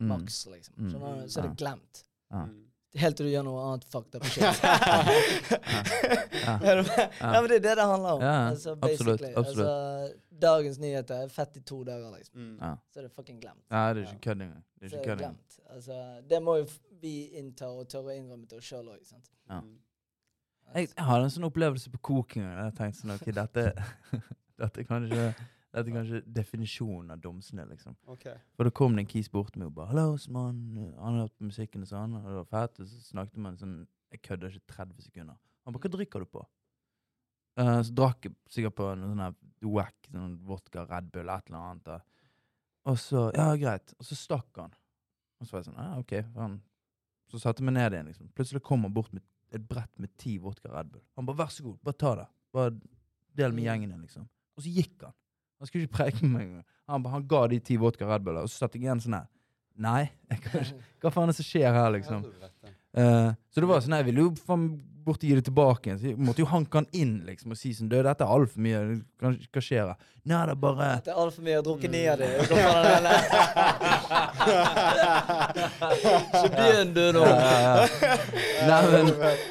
Mm. 0.00 0.08
maks, 0.08 0.46
liksom. 0.46 0.74
Mm. 0.78 0.90
Skjønner 0.92 1.22
du? 1.22 1.28
Så 1.28 1.38
er 1.44 1.48
det 1.48 1.56
glemt. 1.58 2.04
Ja. 2.30 2.44
Mm. 2.46 2.69
Helt 2.98 3.16
til 3.16 3.28
du 3.28 3.30
gjør 3.30 3.44
noe 3.46 3.60
annet 3.68 3.84
fucked 3.86 4.16
up 4.18 4.24
shit. 4.26 4.42
Ja. 6.40 6.56
Ja, 6.64 7.40
men 7.40 7.48
det 7.48 7.56
er 7.56 7.62
det 7.62 7.74
det 7.78 7.84
handler 7.86 8.16
om. 8.16 8.22
Ja, 8.22 8.32
ja. 8.32 8.48
altså, 8.50 8.72
Absolutt, 8.82 9.20
basically. 9.20 9.32
absolutt. 9.36 9.68
Altså, 9.68 10.38
dagens 10.40 10.78
nyheter 10.78 11.14
er 11.24 11.28
fett 11.28 11.56
i 11.56 11.62
to 11.62 11.82
dager, 11.84 12.10
liksom. 12.16 12.40
Mm. 12.40 12.56
Ja. 12.60 12.72
Så 12.90 12.98
er 12.98 13.02
det 13.06 13.12
fucking 13.12 13.40
glemt. 13.40 13.62
ja, 13.70 13.82
det 13.94 14.02
er 14.02 14.08
ikke 14.08 14.20
kødd 14.20 14.42
engang. 14.42 14.64
Det 14.80 14.86
ikke 14.86 14.96
det 14.96 15.04
kødd 15.04 15.12
engang. 15.12 15.36
glemt. 15.36 15.60
Altså, 15.76 16.00
det 16.30 16.42
må 16.42 16.56
jo 16.56 16.66
vi 17.00 17.14
innta 17.38 17.68
og 17.70 17.86
tørre 17.88 18.12
å 18.12 18.16
innrømme 18.16 18.48
til 18.48 18.58
oss 18.58 18.72
sjøl 18.72 18.90
òg. 18.92 19.00
Ja. 19.12 19.60
Mm. 19.60 19.78
Jeg, 20.74 20.88
jeg 20.96 21.04
har 21.04 21.22
en 21.22 21.32
sånn 21.34 21.48
opplevelse 21.48 21.90
på 21.90 22.02
koking. 22.10 22.44
Jeg 22.46 22.74
tenkte 22.78 23.00
sånn, 23.02 23.14
ok, 23.16 23.30
dette, 23.34 23.64
dette, 24.60 24.84
kan 24.86 25.06
kanskje, 25.06 25.30
dette 25.70 25.90
er 25.90 25.94
kanskje 25.94 26.20
definisjonen 26.26 27.10
av 27.14 27.20
domsene. 27.22 27.66
liksom. 27.68 27.96
Ok. 28.10 28.26
For 28.56 28.66
da 28.66 28.70
kom 28.70 28.96
det 28.96 29.04
en 29.04 29.12
kis 29.12 29.28
bort 29.28 29.56
meg 29.56 29.68
og 29.68 29.74
bare 29.74 29.88
'Hallo, 29.88 30.14
Osman. 30.14 30.94
Han 30.98 31.14
har 31.14 31.20
hørt 31.22 31.38
på 31.38 31.44
musikken 31.44 31.82
og 31.82 31.88
sånn.' 31.88 32.16
Og 32.16 32.24
det 32.24 32.38
var 32.40 32.44
fett. 32.44 32.80
Og 32.80 32.86
så 32.86 33.00
snakket 33.12 33.36
man 33.36 33.56
sånn 33.56 33.86
Jeg 34.10 34.22
kødder 34.22 34.50
ikke 34.50 34.66
30 34.66 35.02
sekunder. 35.02 35.36
Han 35.64 35.72
bare 35.72 35.82
'Hva 35.82 35.96
drikker 35.96 36.18
du 36.18 36.24
på?' 36.26 36.46
Uh, 37.58 37.82
så 37.82 37.92
drakk 37.92 38.24
jeg 38.24 38.34
sikkert 38.48 38.74
på 38.74 38.94
noe 38.96 39.10
sånn 39.10 39.72
wack, 39.74 40.08
sånn 40.10 40.38
vodka, 40.46 40.86
Red 40.88 41.10
Bull, 41.12 41.28
et 41.28 41.46
eller 41.46 41.58
annet. 41.58 41.84
da. 41.84 42.00
Og 42.86 42.96
så 42.96 43.30
Ja, 43.34 43.54
greit. 43.56 43.92
Og 43.98 44.06
så 44.06 44.16
stakk 44.16 44.56
han. 44.56 44.72
Og 45.40 45.46
så 45.46 45.52
var 45.52 45.62
jeg 45.62 45.74
sånn 45.74 45.78
Ja, 45.78 45.98
OK. 45.98 46.34
Han. 46.36 46.62
Så 47.28 47.38
satte 47.38 47.60
jeg 47.60 47.66
meg 47.66 47.74
ned 47.74 47.92
igjen, 47.92 48.06
liksom. 48.06 48.32
Plutselig 48.34 48.62
kom 48.62 48.82
han 48.82 48.92
bort 48.92 49.12
med 49.12 49.22
et 49.52 49.68
brett 49.68 49.98
med 49.98 50.16
ti 50.16 50.38
vodka 50.38 50.70
Red 50.70 50.90
Bull. 50.90 51.02
Han 51.16 51.26
bare 51.26 51.36
'Vær 51.36 51.50
så 51.50 51.62
god, 51.62 51.78
bare 51.82 51.98
ta 51.98 52.14
det. 52.14 52.28
Bare 52.52 52.80
del 53.36 53.52
med 53.52 53.64
gjengen 53.64 53.90
din', 53.90 54.00
liksom. 54.00 54.28
Og 54.56 54.62
så 54.64 54.74
gikk 54.74 55.02
han. 55.02 55.12
Han 55.60 55.68
skulle 55.68 55.84
ikke 55.84 55.98
preke 55.98 56.24
med 56.24 56.32
meg. 56.40 56.64
Han, 56.88 57.04
han 57.12 57.26
ga 57.28 57.42
de 57.52 57.60
ti 57.60 57.76
vodka 57.80 58.08
Red 58.08 58.24
Buller, 58.24 58.46
og 58.46 58.50
så 58.50 58.64
satt 58.64 58.74
jeg 58.74 58.86
igjen 58.86 59.02
sånn 59.04 59.18
her. 59.20 59.28
Nei, 59.80 60.02
kan 60.44 60.64
hva 61.00 61.12
faen 61.12 61.28
er 61.28 61.32
det 61.32 61.38
som 61.38 61.46
skjer 61.46 61.72
her, 61.72 61.90
liksom? 61.94 62.24
Eh, 62.96 63.28
så 63.52 63.62
det 63.62 63.68
var 63.68 63.80
sånn, 63.84 63.96
jeg 64.00 64.08
ville 64.10 64.24
jo 64.26 64.30
faen 64.44 64.64
bort 65.04 65.22
og 65.22 65.28
gi 65.28 65.36
det 65.38 65.44
tilbake 65.46 65.88
igjen. 65.88 66.00
Så 66.00 66.08
jeg 66.10 66.16
måtte 66.20 66.42
jo 66.42 66.48
hanke 66.50 66.80
han 66.80 66.88
inn 66.96 67.14
liksom 67.28 67.54
og 67.54 67.58
si 67.60 67.70
sånn, 67.76 67.88
du, 67.92 67.96
dette 68.04 68.24
er 68.24 68.32
altfor 68.34 68.60
mye, 68.64 68.80
hva, 69.22 69.28
hva 69.36 69.62
skjer 69.64 69.84
her? 69.92 69.96
Nei, 70.28 70.40
det 70.48 70.52
er 70.56 70.60
bare... 70.64 70.88
Det 71.06 71.12
er 71.14 71.20
altfor 71.22 71.46
mye 71.46 71.60
å 71.60 71.64
drukke 71.68 71.86
av. 71.92 71.94
Hva 72.40 72.56
faen 72.66 72.84
er 72.90 73.00
det? 73.06 73.16
Så 76.40 76.46
begynn 76.56 76.92
du 76.96 77.04
nei, 78.70 78.80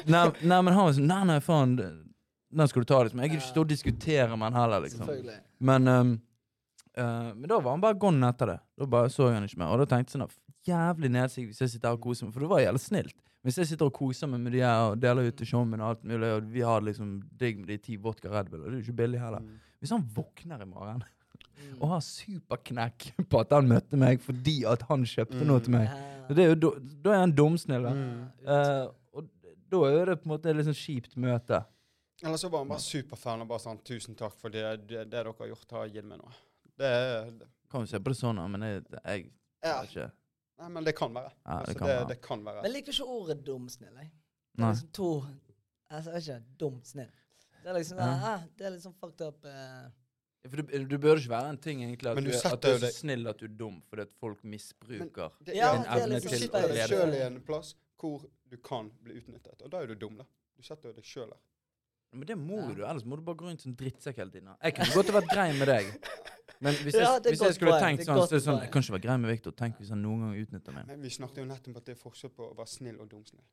nei, 0.06 0.26
men 0.62 0.72
han 0.74 0.84
var 0.84 0.94
sånn, 0.94 1.10
nei, 1.10 1.22
nei, 1.32 1.40
faen, 1.44 1.74
den 2.50 2.68
skal 2.68 2.82
du 2.82 2.88
ta 2.90 3.02
liksom. 3.04 3.20
Jeg 3.22 3.30
gidder 3.30 3.42
ikke 3.44 3.52
stå 3.52 3.64
og 3.64 3.70
diskutere 3.70 4.36
med 4.36 4.50
han 4.50 4.58
heller, 4.58 4.84
liksom. 4.86 5.10
Men, 5.70 5.88
um, 5.88 6.12
uh, 6.98 7.30
men 7.36 7.46
da 7.48 7.58
var 7.60 7.76
han 7.76 7.82
bare 7.84 7.98
gone 8.02 8.30
etter 8.32 8.54
det. 8.54 8.58
Da 8.78 8.88
bare 8.90 9.10
så 9.12 9.28
jeg 9.28 9.38
han 9.38 9.46
ikke 9.48 9.60
mer. 9.62 9.74
Og 9.74 9.82
da 9.82 9.88
tenkte 9.92 10.16
jeg 10.16 10.20
sånn, 10.20 10.38
jævlig 10.66 11.10
nedsig 11.14 11.46
hvis 11.48 11.60
jeg 11.62 11.74
sitter 11.74 11.92
her 11.92 11.98
og 11.98 12.04
koser 12.04 12.26
meg, 12.26 12.34
for 12.34 12.44
det 12.44 12.50
var 12.50 12.64
jævlig 12.64 12.82
snilt. 12.84 13.16
Hvis 13.46 13.56
jeg 13.56 13.70
sitter 13.70 13.88
og 13.88 13.94
koser 13.96 14.28
meg 14.28 14.42
med 14.44 14.52
de 14.52 14.60
her 14.60 14.90
og 14.90 14.98
deler 15.00 15.30
ut 15.30 15.38
til 15.38 15.48
showmen 15.48 15.80
og 15.80 15.94
alt 15.94 16.02
mulig, 16.04 16.28
og 16.36 16.50
vi 16.52 16.60
har 16.66 16.82
liksom 16.84 17.14
digg 17.40 17.62
med 17.62 17.70
de 17.72 17.78
ti 17.86 17.96
vodka 17.96 18.28
Red 18.28 18.50
Bull, 18.52 18.66
og 18.66 18.68
det 18.68 18.74
er 18.74 18.82
jo 18.82 18.86
ikke 18.88 18.98
billig 18.98 19.22
heller. 19.22 19.40
Mm. 19.40 19.56
Hvis 19.80 19.94
han 19.94 20.04
våkner 20.16 20.60
i 20.66 20.68
morgen 20.68 21.06
Mm. 21.60 21.76
og 21.82 21.90
har 21.94 22.00
superknekk 22.04 23.10
på 23.28 23.40
at 23.42 23.50
han 23.52 23.68
møtte 23.68 23.98
meg 24.00 24.22
fordi 24.24 24.62
at 24.68 24.84
han 24.88 25.04
kjøpte 25.08 25.44
noe 25.44 25.60
til 25.64 25.74
meg, 25.74 25.90
Ja. 25.90 26.34
det 26.34 26.44
er 26.44 26.54
jo, 26.54 26.70
da, 27.04 27.12
er 27.12 27.20
han 27.20 27.34
dumsnill. 27.36 27.84
Mm. 27.84 28.22
Eh, 28.46 28.86
og 29.16 29.26
da 29.72 29.80
er 29.90 30.10
det 30.10 30.16
på 30.22 30.28
en 30.28 30.32
måte 30.34 30.50
et 30.50 30.56
litt 30.56 30.68
sånn 30.70 30.78
kjipt 30.78 31.16
møte. 31.20 31.62
Eller 32.22 32.36
så 32.36 32.48
var 32.52 32.58
han 32.64 32.68
bare 32.68 32.80
superfan 32.84 33.40
og 33.42 33.48
bare 33.48 33.62
sånn 33.64 33.78
'Tusen 33.82 34.14
takk 34.16 34.34
for 34.38 34.50
det, 34.50 34.64
det, 34.86 34.88
det 34.88 35.10
dere 35.10 35.32
har 35.38 35.46
gjort, 35.48 35.70
har 35.70 35.86
gitt 35.88 36.04
meg 36.04 36.18
noe'. 36.20 36.34
Det 36.76 36.86
er 36.86 37.30
det- 37.30 37.48
Kan 37.70 37.80
jo 37.82 37.86
se 37.86 37.98
på 37.98 38.10
det 38.10 38.16
sånn, 38.18 38.50
men 38.50 38.60
jeg, 38.62 38.84
jeg, 39.04 39.30
Ja. 39.62 39.80
vet 39.82 39.90
ikke. 39.90 40.10
Nei, 40.58 40.68
men 40.68 40.84
det 40.84 40.94
kan 40.96 41.14
være. 41.14 41.32
Ja, 41.46 41.58
det 41.60 41.68
Altså, 41.68 41.78
kan 41.78 41.86
det, 41.88 41.96
være. 41.96 42.08
det 42.08 42.20
kan 42.22 42.44
være. 42.44 42.62
Men 42.62 42.72
jeg 42.72 42.72
liker 42.72 42.92
ikke 42.92 43.06
ordet 43.08 43.44
dum 43.44 43.68
snill. 43.68 43.94
Jeg. 43.96 44.10
Det 44.10 44.58
er 44.58 44.66
Nei. 44.66 44.72
liksom 44.72 44.92
to 44.92 45.24
altså, 45.90 46.10
Jeg 46.10 46.14
vet 46.14 46.22
ikke. 46.28 46.42
Dum 46.58 46.80
snill. 46.84 47.10
Det 47.62 47.66
er 47.70 47.74
liksom 47.78 47.98
Ja. 47.98 48.34
ah, 48.34 48.42
Det 48.56 48.66
er 48.66 48.70
liksom 48.70 48.94
fucked 48.94 49.20
up. 49.26 49.44
eh. 49.44 49.88
For 50.48 50.56
du, 50.56 50.84
du 50.86 50.98
bør 50.98 51.16
ikke 51.16 51.28
være 51.28 51.48
en 51.50 51.58
ting 51.58 51.80
egentlig 51.82 52.06
at, 52.10 52.14
Men 52.16 52.24
du, 52.24 52.30
du 52.30 52.36
at 52.36 52.60
du 52.62 52.68
er 52.68 52.78
så 52.78 52.92
snill 52.92 53.26
at 53.28 53.38
du 53.38 53.44
er 53.44 53.48
dum 53.56 53.82
fordi 53.90 54.02
at 54.02 54.12
folk 54.18 54.42
misbruker. 54.44 55.30
Det, 55.44 55.54
Ja, 55.54 55.76
det 55.76 55.86
er 55.86 56.06
du 56.06 56.14
liksom 56.14 56.38
sitter 56.38 56.68
deg 56.68 56.88
sjøl 56.88 57.14
i 57.14 57.26
en 57.26 57.40
plass 57.42 57.74
hvor 57.98 58.24
du 58.48 58.56
kan 58.56 58.90
bli 59.04 59.14
utnyttet, 59.20 59.60
og 59.62 59.70
da 59.70 59.82
er 59.82 59.86
du 59.86 59.94
dum, 59.94 60.16
da. 60.16 60.24
Du 60.56 60.62
setter 60.62 60.88
jo 60.88 60.92
deg 60.94 61.04
sjøl 61.04 61.28
der. 61.28 61.38
Men 62.12 62.26
det 62.26 62.36
må 62.38 62.58
Ja. 62.58 62.74
du, 62.74 62.82
ellers 62.84 63.04
må 63.04 63.16
du 63.16 63.22
bare 63.22 63.36
gå 63.36 63.46
rundt 63.46 63.62
som 63.62 63.74
drittsekk 63.76 64.16
hele 64.16 64.30
tiden. 64.30 64.48
Jeg 64.62 64.74
kunne 64.74 64.94
godt 64.94 65.12
vært 65.14 65.28
grei 65.30 65.52
med 65.58 65.68
deg. 65.70 65.90
Men 66.60 66.74
hvis 66.74 66.94
jeg, 66.94 67.02
Ja, 67.02 67.18
hvis 67.24 67.40
jeg 67.40 67.54
skulle 67.54 67.78
tenkt 67.80 68.04
sånn, 68.04 68.18
så 68.20 68.34
er 68.34 68.36
det 68.36 68.44
sånn. 68.44 68.60
Jeg 68.60 68.70
kan 68.72 68.82
ikke 68.82 68.92
være 68.98 69.04
grei 69.06 69.16
med 69.16 69.30
Victor. 69.30 69.52
Tenk 69.56 69.78
hvis 69.80 69.88
han 69.94 70.02
noen 70.02 70.20
gang 70.26 70.34
utnytter 70.42 70.74
meg. 70.76 70.86
Men 70.90 71.00
vi 71.00 71.08
snakket 71.08 71.38
jo 71.38 71.44
nettopp 71.48 71.68
om 71.68 71.76
at 71.80 71.86
det 71.86 71.94
er 71.94 72.00
forskjell 72.00 72.32
på 72.36 72.50
å 72.50 72.56
være 72.58 72.68
snill 72.68 72.98
og 73.00 73.08
dumsnill. 73.08 73.46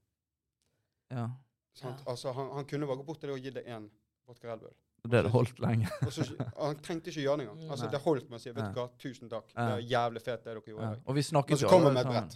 Ja. 1.12 1.30
Sant? 1.78 2.02
Ja. 2.04 2.12
Altså, 2.12 2.34
han, 2.34 2.50
han 2.58 2.66
kunne 2.66 2.90
bare 2.90 2.98
gå 2.98 3.06
bort 3.08 3.22
til 3.22 3.30
deg 3.30 3.38
og 3.38 3.46
gi 3.46 3.54
deg 3.56 3.70
én 3.78 3.88
vodka 4.28 4.50
Red 4.52 4.66
Bull. 4.66 4.76
Og 5.06 5.12
det 5.12 5.22
hadde 5.22 5.32
holdt 5.32 5.60
lenge. 5.64 5.88
Og 6.04 6.12
så, 6.12 6.26
han 6.58 6.80
trengte 6.84 7.14
ikke 7.14 7.24
gjøre 7.24 7.40
det 7.40 7.48
engang. 7.48 7.70
Altså, 7.72 7.88
det 7.94 8.02
holdt 8.04 8.30
med 8.32 8.40
å 8.40 8.44
si 8.44 8.52
'vet 8.52 8.74
du 8.74 8.80
hva, 8.82 8.88
tusen 9.00 9.30
takk'. 9.32 9.54
Ja. 9.54 9.68
Det 9.68 9.78
er 9.78 9.86
jævlig 9.94 10.22
fett 10.26 10.44
det 10.44 10.56
dere 10.56 10.62
gjorde 10.74 10.90
Ja. 10.90 10.96
Og 11.06 11.16
vi 11.16 11.24
snakket 11.24 11.62
jo 11.62 11.70
kommer 11.70 11.94
alle 11.94 12.04
sammen. 12.04 12.30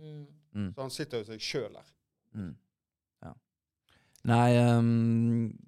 Mm. 0.00 0.26
Mm. 0.56 0.72
Så 0.74 0.80
han 0.80 0.90
sitter 0.90 1.22
jo 1.22 1.24
seg 1.28 1.40
sjøl 1.40 1.72
der. 1.72 1.92
Mm. 2.34 2.56
ja. 3.22 3.32
Nei 4.24 4.48
ehm, 4.56 4.90
eh, 5.46 5.65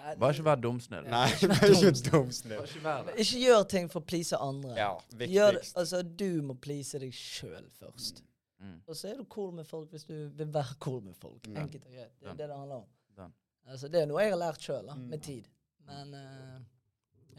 Nei, 0.00 0.14
Bare 0.16 0.32
ikke 0.32 0.44
vær 0.46 0.60
dumsnill. 0.62 1.04
Nei, 1.12 1.26
vær 1.50 1.66
ikke 1.66 1.90
dumsnill. 1.90 2.12
dumsnill. 2.12 3.10
Ikke 3.20 3.40
gjør 3.42 3.64
ting 3.68 3.90
for 3.92 4.00
å 4.00 4.06
please 4.08 4.38
andre. 4.40 4.72
Ja, 4.78 4.92
Gjør, 5.28 5.58
altså, 5.76 6.00
du 6.02 6.28
må 6.46 6.54
please 6.62 6.98
deg 7.02 7.12
sjøl 7.16 7.66
først. 7.80 8.22
Mm. 8.60 8.78
Og 8.86 8.96
så 8.96 9.10
er 9.10 9.20
du 9.20 9.24
cool 9.32 9.52
med 9.56 9.64
folk 9.68 9.92
hvis 9.92 10.04
du 10.08 10.14
vil 10.36 10.50
være 10.52 10.76
cool 10.84 11.00
med 11.04 11.16
folk. 11.20 11.40
Mm. 11.48 11.56
Enkelt 11.66 11.84
og 11.88 11.92
greit. 11.96 12.12
Det 12.20 12.28
er 12.32 12.36
det 12.40 12.48
det 12.48 12.56
handler 12.56 12.82
om. 12.82 12.88
Den. 13.16 13.32
Altså, 13.68 13.88
det 13.92 14.02
er 14.02 14.08
noe 14.10 14.24
jeg 14.24 14.32
har 14.34 14.40
lært 14.40 14.66
sjøl, 14.68 14.90
Mm. 14.94 15.06
med 15.12 15.22
tid. 15.26 15.48
Men 15.90 16.14
eh, 16.14 16.58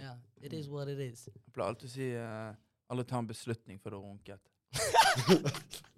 ja, 0.01 0.13
it 0.41 0.53
is 0.53 0.69
what 0.69 0.89
it 0.89 0.99
is. 0.99 1.25
Jeg 1.33 1.53
pleier 1.55 1.69
alltid 1.73 1.89
å 1.89 1.93
si 1.93 2.07
uh, 2.17 2.53
alle 2.91 3.03
tar 3.07 3.19
en 3.23 3.27
beslutning 3.29 3.79
før 3.81 3.95
du 3.95 3.97
har 3.97 4.05
runket. 4.09 4.43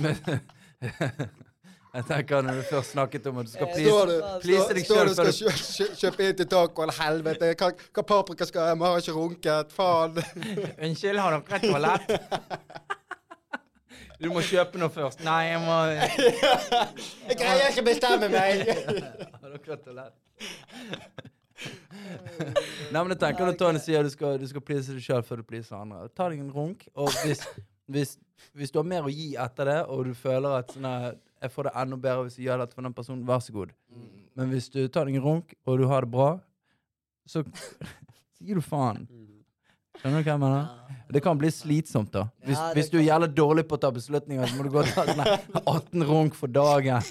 Men 0.00 0.16
jeg 1.90 2.04
tenker 2.06 2.44
når 2.46 2.60
du 2.60 2.66
først 2.68 2.92
snakket 2.94 3.24
om 3.26 3.38
at 3.40 3.48
du 3.48 3.50
skal 3.50 3.66
Eh, 3.66 3.72
please 3.74 3.90
Står 3.90 4.06
du, 4.06 4.12
please 4.44 4.62
står, 4.62 4.74
deg 4.74 4.84
står 4.86 4.96
selv 4.96 5.08
du 5.10 5.14
skal 5.14 5.32
kjø, 5.38 5.50
kjø, 5.74 5.86
kjøpe 6.02 6.28
inn 6.28 6.36
til 6.38 6.48
tacoen, 6.52 6.92
helvete. 7.00 7.48
Hva, 7.58 7.70
hva 7.96 8.04
paprika 8.12 8.46
skal 8.46 8.68
jeg? 8.68 8.78
ha, 8.78 8.92
har 8.92 9.02
ikke 9.02 9.16
runket. 9.16 9.74
Faen. 9.74 10.20
Unnskyld, 10.86 11.18
har 11.18 11.30
dere 11.38 11.58
et 11.58 11.66
toalett? 11.66 12.06
Du 14.20 14.26
må 14.28 14.42
kjøpe 14.44 14.76
noe 14.76 14.92
først. 14.92 15.22
Nei, 15.24 15.46
jeg 15.48 15.60
må 15.64 15.76
Jeg 17.30 17.38
greier 17.40 17.70
ikke 17.70 17.80
å 17.80 17.86
bestemme 17.86 18.28
meg. 18.28 18.68
Har 18.68 19.54
dere 19.54 19.78
et 19.78 19.86
toalett? 19.86 20.16
Nei, 22.90 23.02
men 23.04 23.14
jeg 23.14 23.20
tenker 23.22 23.46
okay. 23.46 23.58
Tony 23.60 23.80
sier 23.82 24.02
du 24.06 24.10
skal, 24.10 24.38
du 24.40 24.46
skal 24.50 24.64
please 24.66 24.90
deg 24.90 25.04
sjøl 25.04 25.22
før 25.26 25.42
du 25.42 25.46
pleaser 25.46 25.78
andre. 25.78 26.08
Ta 26.16 26.26
deg 26.32 26.42
en 26.42 26.50
runk, 26.54 26.86
og 26.98 27.12
hvis, 27.22 27.44
hvis, 27.90 28.16
hvis 28.58 28.74
du 28.74 28.80
har 28.80 28.88
mer 28.90 29.06
å 29.06 29.12
gi 29.12 29.32
etter 29.38 29.70
det, 29.70 29.78
og 29.86 30.08
du 30.08 30.14
føler 30.18 30.58
at 30.58 30.74
sånn 30.74 30.88
jeg 31.40 31.52
får 31.54 31.70
det 31.70 31.72
enda 31.80 31.96
bedre 31.96 32.26
hvis 32.26 32.36
jeg 32.36 32.50
gjør 32.50 32.60
dette 32.64 32.76
for 32.76 32.84
den 32.84 32.96
personen, 32.96 33.22
vær 33.28 33.40
så 33.40 33.54
god. 33.54 33.70
Men 34.36 34.50
hvis 34.52 34.68
du 34.72 34.82
tar 34.92 35.08
deg 35.08 35.16
en 35.16 35.24
runk, 35.24 35.54
og 35.64 35.78
du 35.80 35.86
har 35.88 36.04
det 36.04 36.12
bra, 36.12 36.30
så, 37.30 37.44
så 38.36 38.44
gir 38.44 38.60
du 38.60 38.64
faen. 38.64 39.06
Skjønner 40.00 40.20
du 40.20 40.26
hva 40.26 40.34
jeg 40.34 40.42
mener? 40.42 40.98
Det 41.10 41.22
kan 41.24 41.38
bli 41.38 41.48
slitsomt, 41.50 42.12
da. 42.14 42.26
Hvis, 42.46 42.58
Ja, 42.58 42.68
hvis 42.76 42.90
du 42.92 42.98
er 43.00 43.06
jævlig 43.08 43.30
dårlig 43.34 43.64
på 43.68 43.78
å 43.78 43.82
ta 43.82 43.90
beslutninger, 43.94 44.46
så 44.46 44.58
må 44.58 44.66
du 44.66 44.70
gå 44.74 44.82
og 44.82 44.92
ta 44.94 45.06
sånn 45.08 45.24
18 45.64 46.04
runk 46.10 46.36
for 46.38 46.52
dagen. 46.52 47.08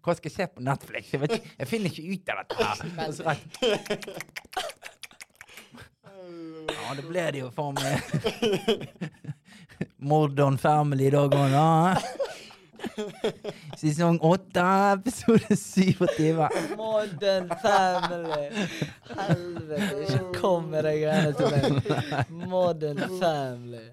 Hva 0.00 0.14
skal 0.16 0.30
jeg 0.30 0.36
se 0.36 0.46
på 0.54 0.60
Netflix? 0.64 1.10
Jeg, 1.12 1.20
ikke- 1.28 1.50
jeg 1.58 1.68
finner 1.68 1.90
ikke 1.90 2.06
ut 2.14 2.28
av 2.28 2.36
dette 2.40 2.54
her. 2.64 2.76
Ja, 6.70 6.94
det 6.96 7.04
ble 7.08 7.24
det 7.34 7.40
jo 7.42 7.50
for 7.54 7.72
meg. 7.72 7.94
Modern 10.10 10.56
Family 10.60 11.06
i 11.08 11.10
dag 11.14 11.30
òg, 11.36 11.50
da. 11.52 11.66
Sesong 13.80 14.18
åtte, 14.22 14.64
episode 14.92 15.56
27. 15.56 16.48
Modern 16.76 17.48
Family. 17.62 18.66
Helvete, 19.10 19.90
ikke 20.06 20.40
kom 20.40 20.70
med 20.72 20.84
de 20.88 20.94
greiene 21.02 21.32
til 21.36 21.46
meg. 21.54 22.32
Modern 22.50 23.02
Family. 23.20 23.84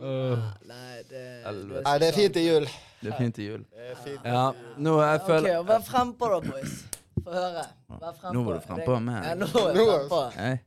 Åh, 0.00 0.38
Nei, 0.66 0.96
det. 1.10 1.24
Nei, 1.84 1.96
det 2.02 2.08
er 2.08 2.16
fint 2.16 2.34
til 2.34 2.46
jul. 2.46 2.68
det 3.00 3.12
er 3.12 3.18
fint 3.20 3.34
til 3.38 3.50
jul. 3.52 3.64
Ja, 4.24 4.46
nå 4.82 4.96
jeg 5.00 5.20
føler 5.26 5.58
okay, 5.60 5.68
vær 5.68 5.84
frempå 5.86 6.30
da, 6.32 6.40
boys. 6.48 6.76
Få 7.22 7.34
høre. 7.34 7.66
Vær 7.92 8.16
frempå. 8.18 8.32
Nå 8.34 8.42
var 8.48 8.58
du 8.58 8.66
frempå 8.66 8.98
med. 9.06 9.20
Ja, 9.28 9.36
nå 9.38 9.46
er 9.46 9.78
jeg 9.78 9.86
frempå. 9.86 10.22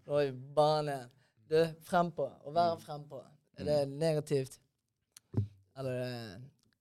Nå 0.08 0.22
er 0.22 0.30
vi 0.32 0.56
bare 0.56 0.86
ned. 0.88 1.12
Du, 1.50 1.60
frempå. 1.90 2.30
Å 2.46 2.56
være 2.56 2.80
frempå. 2.86 3.22
Er 3.60 3.68
det 3.68 3.80
negativt? 3.92 4.60
Eller, 5.80 6.02
eh, 6.04 6.40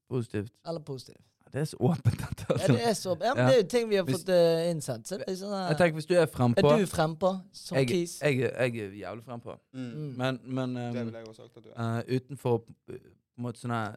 Positivt. 0.09 0.53
eller 0.67 0.81
positivt? 0.81 1.25
Det 1.53 1.61
er 1.63 1.65
så 1.65 1.77
åpent, 1.81 2.19
dette. 2.19 2.45
Ja, 2.49 2.55
Altså. 2.55 2.73
det 2.73 2.83
er 2.87 2.93
så 2.93 3.15
ja, 3.21 3.35
men 3.35 3.39
Ja. 3.39 3.47
Det 3.49 3.55
er 3.55 3.63
jo 3.63 3.69
ting 3.69 3.89
vi 3.89 3.97
har 3.97 4.05
Hvis- 4.05 4.19
fått 4.21 4.29
eh, 4.29 4.71
innsendt. 4.71 5.07
Så 5.09 5.17
det 5.19 5.25
er, 5.29 5.35
sånn, 5.35 5.69
Jeg 5.69 5.77
tenker 5.79 5.95
Hvis 5.97 6.07
du 6.07 6.15
er 6.15 6.27
frempå 6.27 6.73
er 6.73 6.79
du 6.79 6.87
frempå 6.87 7.31
som 7.53 7.79
jeg, 7.79 7.89
kis? 7.89 8.19
jeg, 8.21 8.39
jeg 8.39 8.77
er 8.77 8.91
jævlig 8.93 9.25
frempå. 9.25 9.59
Mm. 9.73 9.81
Mm. 9.95 10.17
Men, 10.19 10.41
men 10.45 10.75
Det 10.75 11.01
um, 11.01 11.07
ville 11.07 11.19
jeg 11.19 11.27
også 11.29 11.43
sagt 11.43 11.57
at 11.57 11.65
du 11.65 11.71
er. 11.75 11.99
eh, 11.99 12.17
utenfor 12.21 12.55
uh, 12.59 12.65
på 12.89 12.93
en 13.39 13.45
måte 13.45 13.59
sånn 13.63 13.71
her 13.73 13.97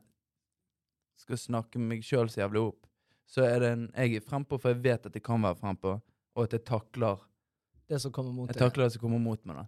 Skal 1.21 1.37
snakke 1.37 1.77
meg 1.79 2.01
sjøl 2.03 2.29
så 2.31 2.41
jævlig 2.41 2.61
opp, 2.71 2.87
så 3.27 3.43
er 3.43 3.59
det 3.59 3.71
en 3.75 3.83
Jeg 3.97 4.15
er 4.15 4.19
frempå, 4.25 4.57
for 4.59 4.69
jeg 4.73 4.81
vet 4.83 5.05
at 5.05 5.13
jeg 5.13 5.23
kan 5.23 5.41
være 5.41 5.55
frempå. 5.59 6.01
og 6.35 6.43
at 6.43 6.51
jeg 6.53 6.63
takler 6.65 7.19
Det 7.89 7.99
som 8.01 8.11
kommer 8.11 8.31
mot 8.33 8.47
Jeg 8.49 8.55
deg. 8.55 8.63
takler 8.71 8.83
det 8.87 8.93
som 8.93 9.01
kommer 9.01 9.19
mot 9.19 9.45
meg. 9.45 9.55
da. 9.57 9.65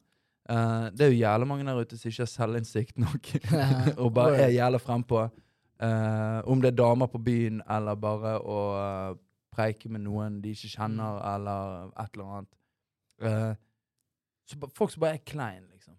Eh, 0.49 0.89
det 0.91 1.01
er 1.01 1.11
jo 1.11 1.19
jævlig 1.19 1.47
mange 1.47 1.65
der 1.65 1.75
ute 1.81 1.97
som 1.97 2.09
ikke 2.09 2.21
har 2.23 2.31
selvinnsikt 2.31 2.97
nok, 2.97 3.27
og 4.01 4.13
bare 4.13 4.35
er 4.37 4.49
jævla 4.55 4.79
frempå. 4.79 5.29
Eh, 5.83 6.39
om 6.47 6.61
det 6.63 6.71
er 6.71 6.77
damer 6.79 7.09
på 7.11 7.19
byen, 7.23 7.61
eller 7.69 7.95
bare 7.99 8.37
å 8.39 8.59
uh, 8.77 9.17
preike 9.53 9.89
med 9.91 10.01
noen 10.05 10.37
de 10.41 10.53
ikke 10.55 10.69
kjenner, 10.77 11.17
Mm. 11.19 11.25
eller 11.35 11.91
et 11.99 12.13
eller 12.15 12.29
annet. 12.37 12.53
Uh, 13.23 13.55
så 14.47 14.69
folk 14.77 14.91
som 14.93 15.01
bare 15.03 15.17
er 15.19 15.25
klein, 15.27 15.65
liksom. 15.73 15.97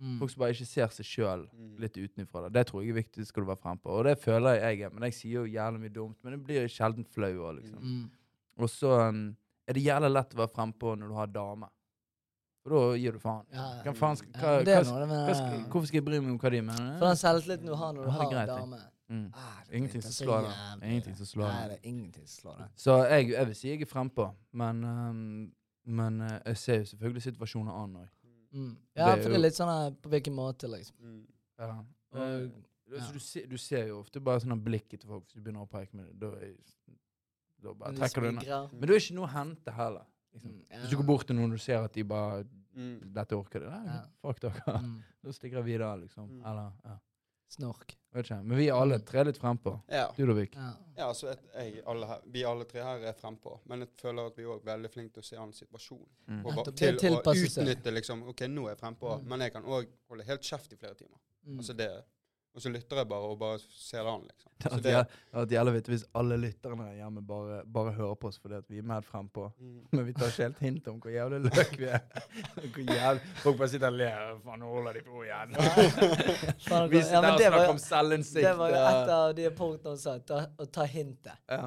Mm. 0.00 0.18
Folk 0.20 0.30
som 0.32 0.40
bare 0.40 0.52
ikke 0.56 0.66
ser 0.68 0.88
seg 0.92 1.06
sjøl 1.08 1.46
Mm. 1.52 1.76
litt 1.80 1.96
utenfra. 1.96 2.42
Det. 2.46 2.52
det 2.52 2.66
tror 2.66 2.82
jeg 2.82 2.90
er 2.90 3.00
viktig 3.02 3.26
skal 3.26 3.42
du 3.44 3.48
være 3.50 3.60
frempå. 3.62 3.92
Og 3.98 4.04
det 4.04 4.18
føler 4.18 4.54
jeg 4.56 4.78
jeg 4.78 4.86
er. 4.86 4.90
Men 4.94 5.02
jeg 5.08 5.14
sier 5.14 5.32
jo 5.40 5.44
jævlig 5.52 5.80
mye 5.80 5.94
dumt. 5.94 6.16
Men 6.22 6.32
det 6.32 6.42
blir 6.44 6.68
sjelden 6.68 7.04
flau 7.04 7.32
òg, 7.48 7.60
liksom. 7.60 7.80
Mm. 7.82 8.10
Og 8.58 8.68
så 8.70 9.08
um, 9.08 9.36
er 9.68 9.72
det 9.72 9.82
jævlig 9.84 10.12
lett 10.12 10.34
å 10.34 10.40
være 10.42 10.52
frempå 10.56 10.96
når 10.98 11.08
du 11.08 11.14
har 11.14 11.26
dame. 11.26 11.68
For 12.62 12.70
da 12.74 12.96
gir 12.98 13.12
du 13.12 13.18
faen. 13.18 13.44
Ja, 13.52 13.68
Hva 13.84 13.94
faen 13.94 14.16
skal, 14.16 14.32
hva, 14.32 14.56
men 14.56 14.64
det 14.66 14.76
hva, 14.84 15.06
hva 15.06 15.70
hvorfor 15.70 15.86
skal 15.86 16.00
jeg 16.00 16.04
bry 16.04 16.20
meg 16.20 16.32
om 16.34 16.38
hva 16.38 16.50
de 16.50 16.60
mener? 16.62 16.98
For 16.98 17.06
den 17.06 17.16
selvtilliten 17.20 17.66
du 17.66 17.74
har 17.76 17.92
når 17.92 18.04
du 18.04 18.10
har 18.10 18.24
dame. 18.24 18.40
jeg. 18.40 18.48
dame 18.48 18.80
Mm. 19.08 19.30
ah, 19.34 19.62
Ingenting 19.72 20.02
som 20.02 20.12
slår 20.12 20.40
den. 20.48 20.82
Ingenting 20.90 21.14
som 21.16 21.26
slår 21.26 21.46
Nei, 21.52 21.68
det 21.68 21.74
er 21.76 21.88
ingenting 21.88 22.26
som 22.26 22.40
slår 22.42 22.56
den. 22.58 22.68
Så 22.76 22.96
jeg, 23.08 23.28
jeg 23.30 23.46
vil 23.46 23.54
si 23.54 23.68
jeg 23.68 23.80
er 23.82 23.86
frempå, 23.90 24.24
men, 24.52 24.84
um, 24.84 25.52
men 25.84 26.20
uh, 26.20 26.38
jeg 26.46 26.56
ser 26.58 26.78
jo 26.80 26.84
selvfølgelig 26.84 27.22
situasjoner 27.22 27.72
an 27.84 27.96
òg. 27.96 28.08
Mm. 28.52 28.76
Ja, 28.96 29.04
Det 29.06 29.18
er 29.18 29.22
for 29.22 29.28
det 29.28 29.36
er 29.38 29.44
litt 29.44 29.54
sånn 29.60 29.96
på 30.02 30.08
hvilken 30.08 30.34
måte, 30.34 30.68
liksom. 30.72 30.96
Mm. 31.00 31.26
Ja. 31.58 31.70
Og- 32.12 32.22
Eh, 32.22 32.48
ja. 32.92 32.96
altså, 33.00 33.12
du, 33.12 33.18
ser, 33.18 33.46
du 33.46 33.56
ser 33.58 33.86
jo 33.88 33.98
ofte 34.00 34.20
bare 34.20 34.40
sånn 34.40 34.60
blikket 34.64 35.00
til 35.00 35.08
folk 35.10 35.24
hvis 35.26 35.34
du 35.34 35.40
begynner 35.42 35.62
å 35.66 35.68
peke 35.70 35.94
med 35.94 36.06
det. 36.06 36.18
Da, 36.20 36.26
er- 36.26 36.96
da 37.62 37.72
bare 37.74 37.92
Men 37.92 38.00
trekker 38.00 38.20
du 38.22 38.28
unna. 38.28 38.68
Men 38.72 38.80
det 38.80 38.90
er 38.90 39.00
ikke 39.00 39.14
noe 39.18 39.26
å 39.26 39.32
hente 39.32 39.72
heller. 39.72 40.06
Liksom. 40.32 40.50
Mm, 40.50 40.62
ja. 40.70 40.78
Hvis 40.80 40.90
du 40.90 40.96
går 40.96 41.06
bort 41.06 41.26
til 41.26 41.36
noen 41.36 41.50
og 41.52 41.58
du 41.58 41.62
ser 41.62 41.78
at 41.84 41.92
de 41.92 42.02
bare 42.04 42.44
Mm. 42.76 43.12
Dette 43.14 43.32
orker 43.32 43.60
du.' 43.60 43.66
Ja. 43.70 44.02
fuck 44.20 44.38
dere. 44.40 44.60
Mm. 44.82 45.02
Da 45.24 45.30
stikker 45.32 45.56
jeg 45.58 45.64
videre, 45.64 45.96
liksom. 46.00 46.28
Mm. 46.28 46.42
Eller, 46.46 46.72
ja. 46.84 46.96
Snork. 47.48 47.96
Vet 48.16 48.26
ikke. 48.30 48.38
Men 48.48 48.58
vi 48.58 48.66
er 48.68 48.74
alle 48.80 48.96
tre 49.04 49.22
litt 49.28 49.36
frempå. 49.38 49.74
Ja. 49.92 50.06
Du, 50.16 50.22
Lovik. 50.26 50.54
Ja. 50.56 50.70
Ja, 50.96 51.08
altså 51.10 51.28
et, 51.34 51.42
jeg, 51.54 51.82
alle 51.86 52.06
her, 52.08 52.22
Vi 52.32 52.42
alle 52.48 52.64
tre 52.64 52.80
her 52.82 53.02
er 53.10 53.12
frempå, 53.18 53.58
men 53.68 53.84
jeg 53.84 53.90
føler 54.00 54.30
at 54.30 54.38
vi 54.40 54.46
òg 54.48 54.62
er 54.62 54.70
veldig 54.70 54.90
flinke 54.94 55.12
til 55.18 55.22
å 55.24 55.26
se 55.28 55.36
an 55.42 55.52
situasjonen. 55.52 56.06
Mm. 56.26 56.38
Og 56.46 56.54
Nettopp, 56.56 56.76
til 56.80 56.96
å 56.96 57.20
utnytte 57.20 57.92
liksom 57.92 58.22
OK, 58.32 58.46
nå 58.48 58.64
er 58.66 58.74
jeg 58.74 58.80
frempå, 58.80 59.18
Mm. 59.20 59.28
men 59.28 59.40
jeg 59.46 59.52
kan 59.52 59.64
òg 59.64 59.86
holde 60.08 60.24
helt 60.24 60.42
kjeft 60.42 60.72
i 60.72 60.76
flere 60.80 60.94
timer. 60.94 61.18
Mm. 61.46 61.58
Altså 61.60 61.76
det, 61.76 61.90
Og 62.56 62.62
så 62.64 62.70
lytter 62.72 63.02
jeg 63.02 63.08
bare 63.10 63.28
og 63.28 63.38
bare 63.38 63.58
ser 63.60 64.00
det 64.00 64.12
an, 64.14 64.22
liksom. 64.24 64.52
Det 64.56 64.70
Så 64.72 64.76
det, 64.80 65.48
det 65.50 65.56
jævlig 65.58 65.72
vittig 65.74 65.92
hvis 65.92 66.04
alle 66.16 66.36
lytterne 66.40 66.86
hjemme 66.96 67.20
bare, 67.28 67.58
bare 67.68 67.90
hører 67.92 68.14
på 68.16 68.30
oss 68.30 68.38
fordi 68.40 68.54
at 68.56 68.70
vi 68.72 68.78
er 68.80 68.86
mad 68.88 69.04
frempå. 69.04 69.50
mm. 69.60 69.82
Men 69.92 70.06
vi 70.06 70.14
tar 70.16 70.30
ikke 70.30 70.42
helt 70.46 70.62
hint 70.64 70.86
om 70.88 71.00
hvor 71.02 71.12
jævlig 71.12 71.40
løk 71.44 71.74
vi 71.76 71.90
er. 71.92 72.00
Hvor 72.72 72.94
jævlig 72.94 73.34
Folk 73.42 73.58
bare 73.58 73.68
sitter 73.68 73.90
og 73.92 73.98
ler. 74.00 74.22
Faen, 74.44 74.62
nå 74.62 74.70
holder 74.72 74.96
de 74.96 75.02
på 75.04 75.24
igjen. 75.26 75.52
Vi 76.96 77.02
sitter 77.02 77.12
ja, 77.12 77.20
her 77.20 77.32
og 77.32 77.38
det 77.38 77.50
var 77.50 77.58
snakker 77.58 77.72
om 77.74 77.80
selvinnsikt. 77.82 78.46
Det 78.46 78.52
var 78.58 78.72
jo 78.72 78.78
et 78.80 79.10
av 79.16 79.34
de 79.36 79.50
punktene 79.58 79.92
hun 79.92 80.00
sa. 80.00 80.14
Ta, 80.30 80.38
å 80.56 80.66
ta 80.72 80.86
hintet. 80.88 81.36
Ja. 81.50 81.60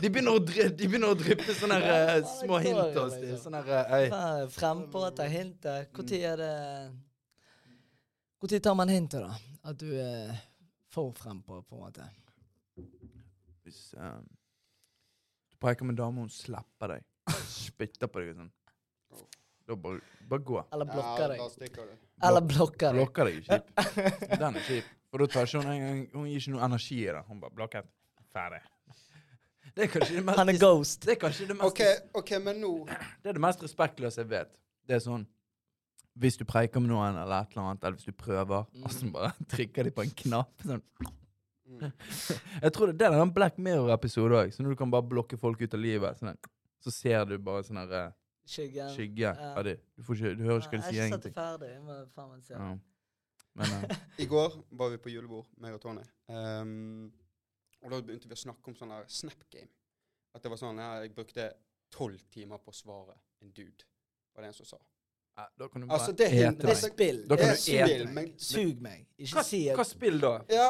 De 0.00 0.08
begynner 0.08 0.38
å, 0.38 0.40
dri, 0.40 0.68
de 0.72 0.88
begynner 0.88 1.12
å 1.12 1.18
dryppe 1.18 1.56
sånne 1.58 1.80
her, 1.82 1.90
eh, 1.92 2.14
Ja, 2.14 2.32
små 2.38 2.62
hint 2.64 2.80
går 2.80 2.94
til 2.94 3.02
jo, 3.02 3.04
oss. 3.04 3.18
de. 3.20 3.36
Sånne 3.44 3.62
her, 3.68 3.84
eh, 3.84 3.92
øy. 3.98 4.08
Faen, 4.14 4.48
Frempå, 4.56 5.04
ta 5.18 5.28
hintet. 5.28 5.92
Når 5.98 6.16
er 6.32 6.40
det 6.40 6.54
Når 8.40 8.58
tar 8.62 8.74
man 8.74 8.88
hintet, 8.88 9.24
da? 9.24 9.34
At 9.66 9.80
du 9.80 9.88
er 9.98 10.36
for 10.94 11.12
frempå, 11.12 11.62
på 11.62 11.74
en 11.74 11.80
måte? 11.82 12.04
Hvis 13.66 13.94
um, 13.98 14.28
du 15.50 15.56
preker 15.60 15.84
med 15.84 15.98
en 15.98 16.04
og 16.06 16.20
hun 16.22 16.30
slipper 16.30 16.94
deg, 16.94 17.08
spytter 17.50 18.06
på 18.06 18.22
deg 18.22 18.30
og 18.30 18.38
sånn, 18.38 18.52
da 19.68 19.76
bare, 19.76 19.98
bare 20.30 20.44
gå. 20.46 20.60
Eller 20.72 20.86
ja, 20.86 20.94
blokker 20.94 21.24
da 21.24 21.28
deg? 21.32 21.42
stikker 21.56 21.88
du. 21.88 21.96
Eller 22.28 22.46
blokker 22.52 22.86
deg? 22.86 23.00
Blokker 23.00 23.28
deg 23.28 23.40
er 23.40 23.48
kjip. 23.48 23.72
Den 24.38 24.46
er 24.48 24.66
kjip. 24.68 24.92
For 25.08 25.24
da 25.24 25.28
tar 25.32 25.48
ikke 25.48 25.62
hun 25.64 25.72
engang 25.72 26.00
Hun 26.12 26.28
gir 26.28 26.40
ikke 26.40 26.52
noe 26.54 26.64
energi 26.68 26.98
i 27.02 27.08
det. 27.10 27.24
Hun 27.28 27.42
bare 27.42 27.56
blokket. 27.58 27.90
Ferdig. 28.32 28.62
Det 29.74 29.84
er 29.86 29.90
kanskje 29.92 30.16
det 30.16 30.24
mest 30.26 30.40
Han 30.40 30.52
er 30.52 30.60
ghost. 30.62 31.02
Det 31.04 31.12
er 31.14 31.20
kanskje 31.26 31.48
det 31.50 31.56
mest 31.58 31.68
OK, 31.68 31.82
ok, 32.22 32.32
men 32.44 32.62
nå 32.62 32.72
Det 32.88 33.30
er 33.32 33.36
det 33.36 33.42
mest 33.44 33.66
respektløse 33.66 34.22
jeg 34.22 34.30
vet. 34.30 34.54
Det 34.88 34.96
er 34.96 35.04
sånn 35.04 35.26
Hvis 36.18 36.36
du 36.40 36.44
preiker 36.44 36.80
med 36.82 36.90
noen, 36.90 37.14
eller 37.16 37.44
et 37.44 37.52
eller 37.54 37.62
annet, 37.68 37.84
eller 37.84 37.96
hvis 38.00 38.08
du 38.10 38.12
prøver, 38.18 38.64
Mm. 38.74 38.84
og 38.84 38.90
så 38.92 39.10
bare 39.14 39.32
trykker 39.54 39.84
de 39.84 39.90
på 39.94 40.02
en 40.02 40.10
knapp 40.10 40.64
sånn. 40.66 40.82
mm. 41.68 41.92
Jeg 42.64 42.72
tror 42.74 42.86
det, 42.90 42.96
det 42.98 43.06
er 43.06 43.20
en 43.22 43.32
Black 43.34 43.58
Mirror-episode 43.58 44.34
òg, 44.40 44.50
så 44.54 44.62
når 44.64 44.74
du 44.74 44.80
kan 44.80 44.90
bare 44.90 45.06
blokke 45.06 45.38
folk 45.38 45.62
ut 45.62 45.74
av 45.74 45.80
livet, 45.80 46.18
sånn, 46.18 46.34
så 46.82 46.90
ser 46.94 47.24
du 47.30 47.36
bare 47.38 47.62
sånn 47.66 47.78
her 47.82 47.92
eh, 48.00 48.10
Skyggen. 48.48 48.90
skygge 48.94 49.20
Ja. 49.28 49.54
av 49.58 49.64
de. 49.64 49.76
Du, 49.96 50.02
får 50.02 50.16
ikke, 50.16 50.34
du 50.38 50.44
hører 50.48 50.62
ikke 50.62 50.70
hva 50.72 50.78
de 50.80 50.86
sier, 50.88 50.94
Jeg 50.96 51.10
har 51.10 51.18
ikke 51.18 51.22
sett 51.22 51.34
det 51.34 51.34
ferdig. 51.36 52.44
Se. 52.48 52.54
Ja. 52.54 52.68
Men 53.58 53.72
uh. 53.74 53.96
I 54.22 54.26
går 54.30 54.54
var 54.80 54.90
vi 54.94 54.98
på 55.04 55.10
julebord, 55.12 55.46
meg 55.60 55.74
og 55.76 55.80
Tony. 55.82 56.02
um, 56.28 57.12
og 57.84 57.90
da 57.92 58.00
begynte 58.02 58.26
vi 58.30 58.34
å 58.34 58.40
snakke 58.42 58.72
om 58.72 58.74
sånn 58.78 58.90
her 58.90 59.04
Snap 59.06 59.44
game. 59.52 59.68
At 60.34 60.42
det 60.42 60.50
var 60.50 60.58
sånn 60.58 60.78
ja, 60.82 60.96
Jeg 61.04 61.12
brukte 61.14 61.50
tolv 61.94 62.18
timer 62.34 62.58
på 62.58 62.72
å 62.72 62.76
svare 62.76 63.14
en 63.42 63.52
dude, 63.54 63.84
var 64.34 64.42
det 64.42 64.48
en 64.50 64.56
som 64.58 64.66
sa. 64.66 64.78
Ja, 65.38 65.44
da 65.58 65.68
kan 65.68 65.80
du 65.80 65.86
bare 65.86 65.98
Altså, 66.00 66.12
det 66.18 66.26
er 66.26 66.48
ete 66.50 66.56
Det 66.58 66.64
er 66.64 66.74
meg. 66.74 66.92
spill. 66.92 67.18
Da 67.28 67.36
kan 67.36 67.38
Det 67.38 67.46
du 67.46 67.52
er 67.52 67.60
spill, 67.62 68.02
ete 68.02 68.12
men 68.14 68.32
Sug 68.38 68.80
meg. 68.82 69.04
Ikke 69.18 69.34
Hva, 69.38 69.42
si 69.46 69.60
hva 69.78 69.84
spill, 69.86 70.18
da? 70.22 70.32
Ja, 70.50 70.68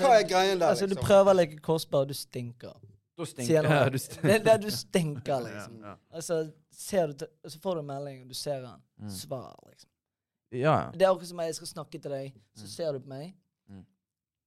hva 0.00 0.12
er 0.20 0.28
greien 0.28 0.58
der, 0.60 0.68
Altså, 0.70 0.86
du 0.86 0.94
liksom? 0.94 1.06
prøver 1.06 1.32
å 1.32 1.36
leke 1.36 1.58
kostbar, 1.64 2.00
og 2.06 2.08
du 2.08 2.14
stinker. 2.14 2.74
Da 3.16 3.24
stinker 3.24 3.54
ja, 3.70 3.88
du. 3.88 3.98
Det 4.22 4.34
er 4.34 4.42
der 4.44 4.58
du 4.58 4.70
stinker, 4.70 5.40
liksom. 5.48 5.78
Ja, 5.84 5.94
Altså, 6.12 6.40
ser 6.72 7.06
du 7.06 7.12
til, 7.24 7.28
så 7.48 7.60
får 7.60 7.74
du 7.74 7.80
en 7.80 7.86
melding, 7.86 8.22
og 8.22 8.28
du 8.28 8.34
ser 8.34 8.60
den. 8.64 8.82
Mm. 9.00 9.10
Svar, 9.10 9.54
liksom. 9.68 9.90
ja. 10.52 10.58
ja. 10.58 10.90
Det 10.92 11.02
er 11.02 11.10
akkurat 11.12 11.28
som 11.28 11.40
jeg 11.46 11.54
skal 11.54 11.66
snakke 11.74 11.98
til 12.02 12.10
deg, 12.10 12.32
så 12.56 12.64
Mm. 12.64 12.72
ser 12.78 12.92
du 12.92 13.00
på 13.00 13.08
meg, 13.08 13.34
Mm. 13.68 13.84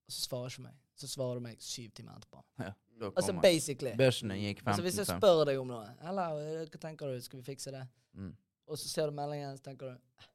og 0.07 0.11
så 0.13 0.21
svarer 0.27 0.49
ikke 0.49 0.63
meg. 0.63 0.75
Så 0.99 1.07
svarer 1.07 1.33
du 1.35 1.39
meg 1.41 1.55
syv 1.63 1.89
timer 1.95 2.11
etterpå. 2.17 2.43
ja. 2.59 2.71
Altså 3.15 3.31
basically. 3.41 3.93
Børsene 3.95 4.35
gikk 4.35 4.57
15 4.59 4.67
Altså 4.67 4.81
Hvis 4.83 4.97
jeg 4.97 5.05
spør 5.07 5.45
deg 5.47 5.57
om 5.61 5.67
noe, 5.67 5.85
eller 6.03 6.33
hva 6.67 6.79
tenker 6.83 7.07
du, 7.07 7.21
skal 7.21 7.39
vi 7.39 7.45
fikse 7.53 7.71
det? 7.71 7.85
mm. 8.17 8.33
Og 8.69 8.77
så 8.77 8.87
ser 8.87 9.09
du 9.09 9.15
meldingen, 9.17 9.57
så 9.57 9.63
tenker 9.71 9.93
du 9.93 10.25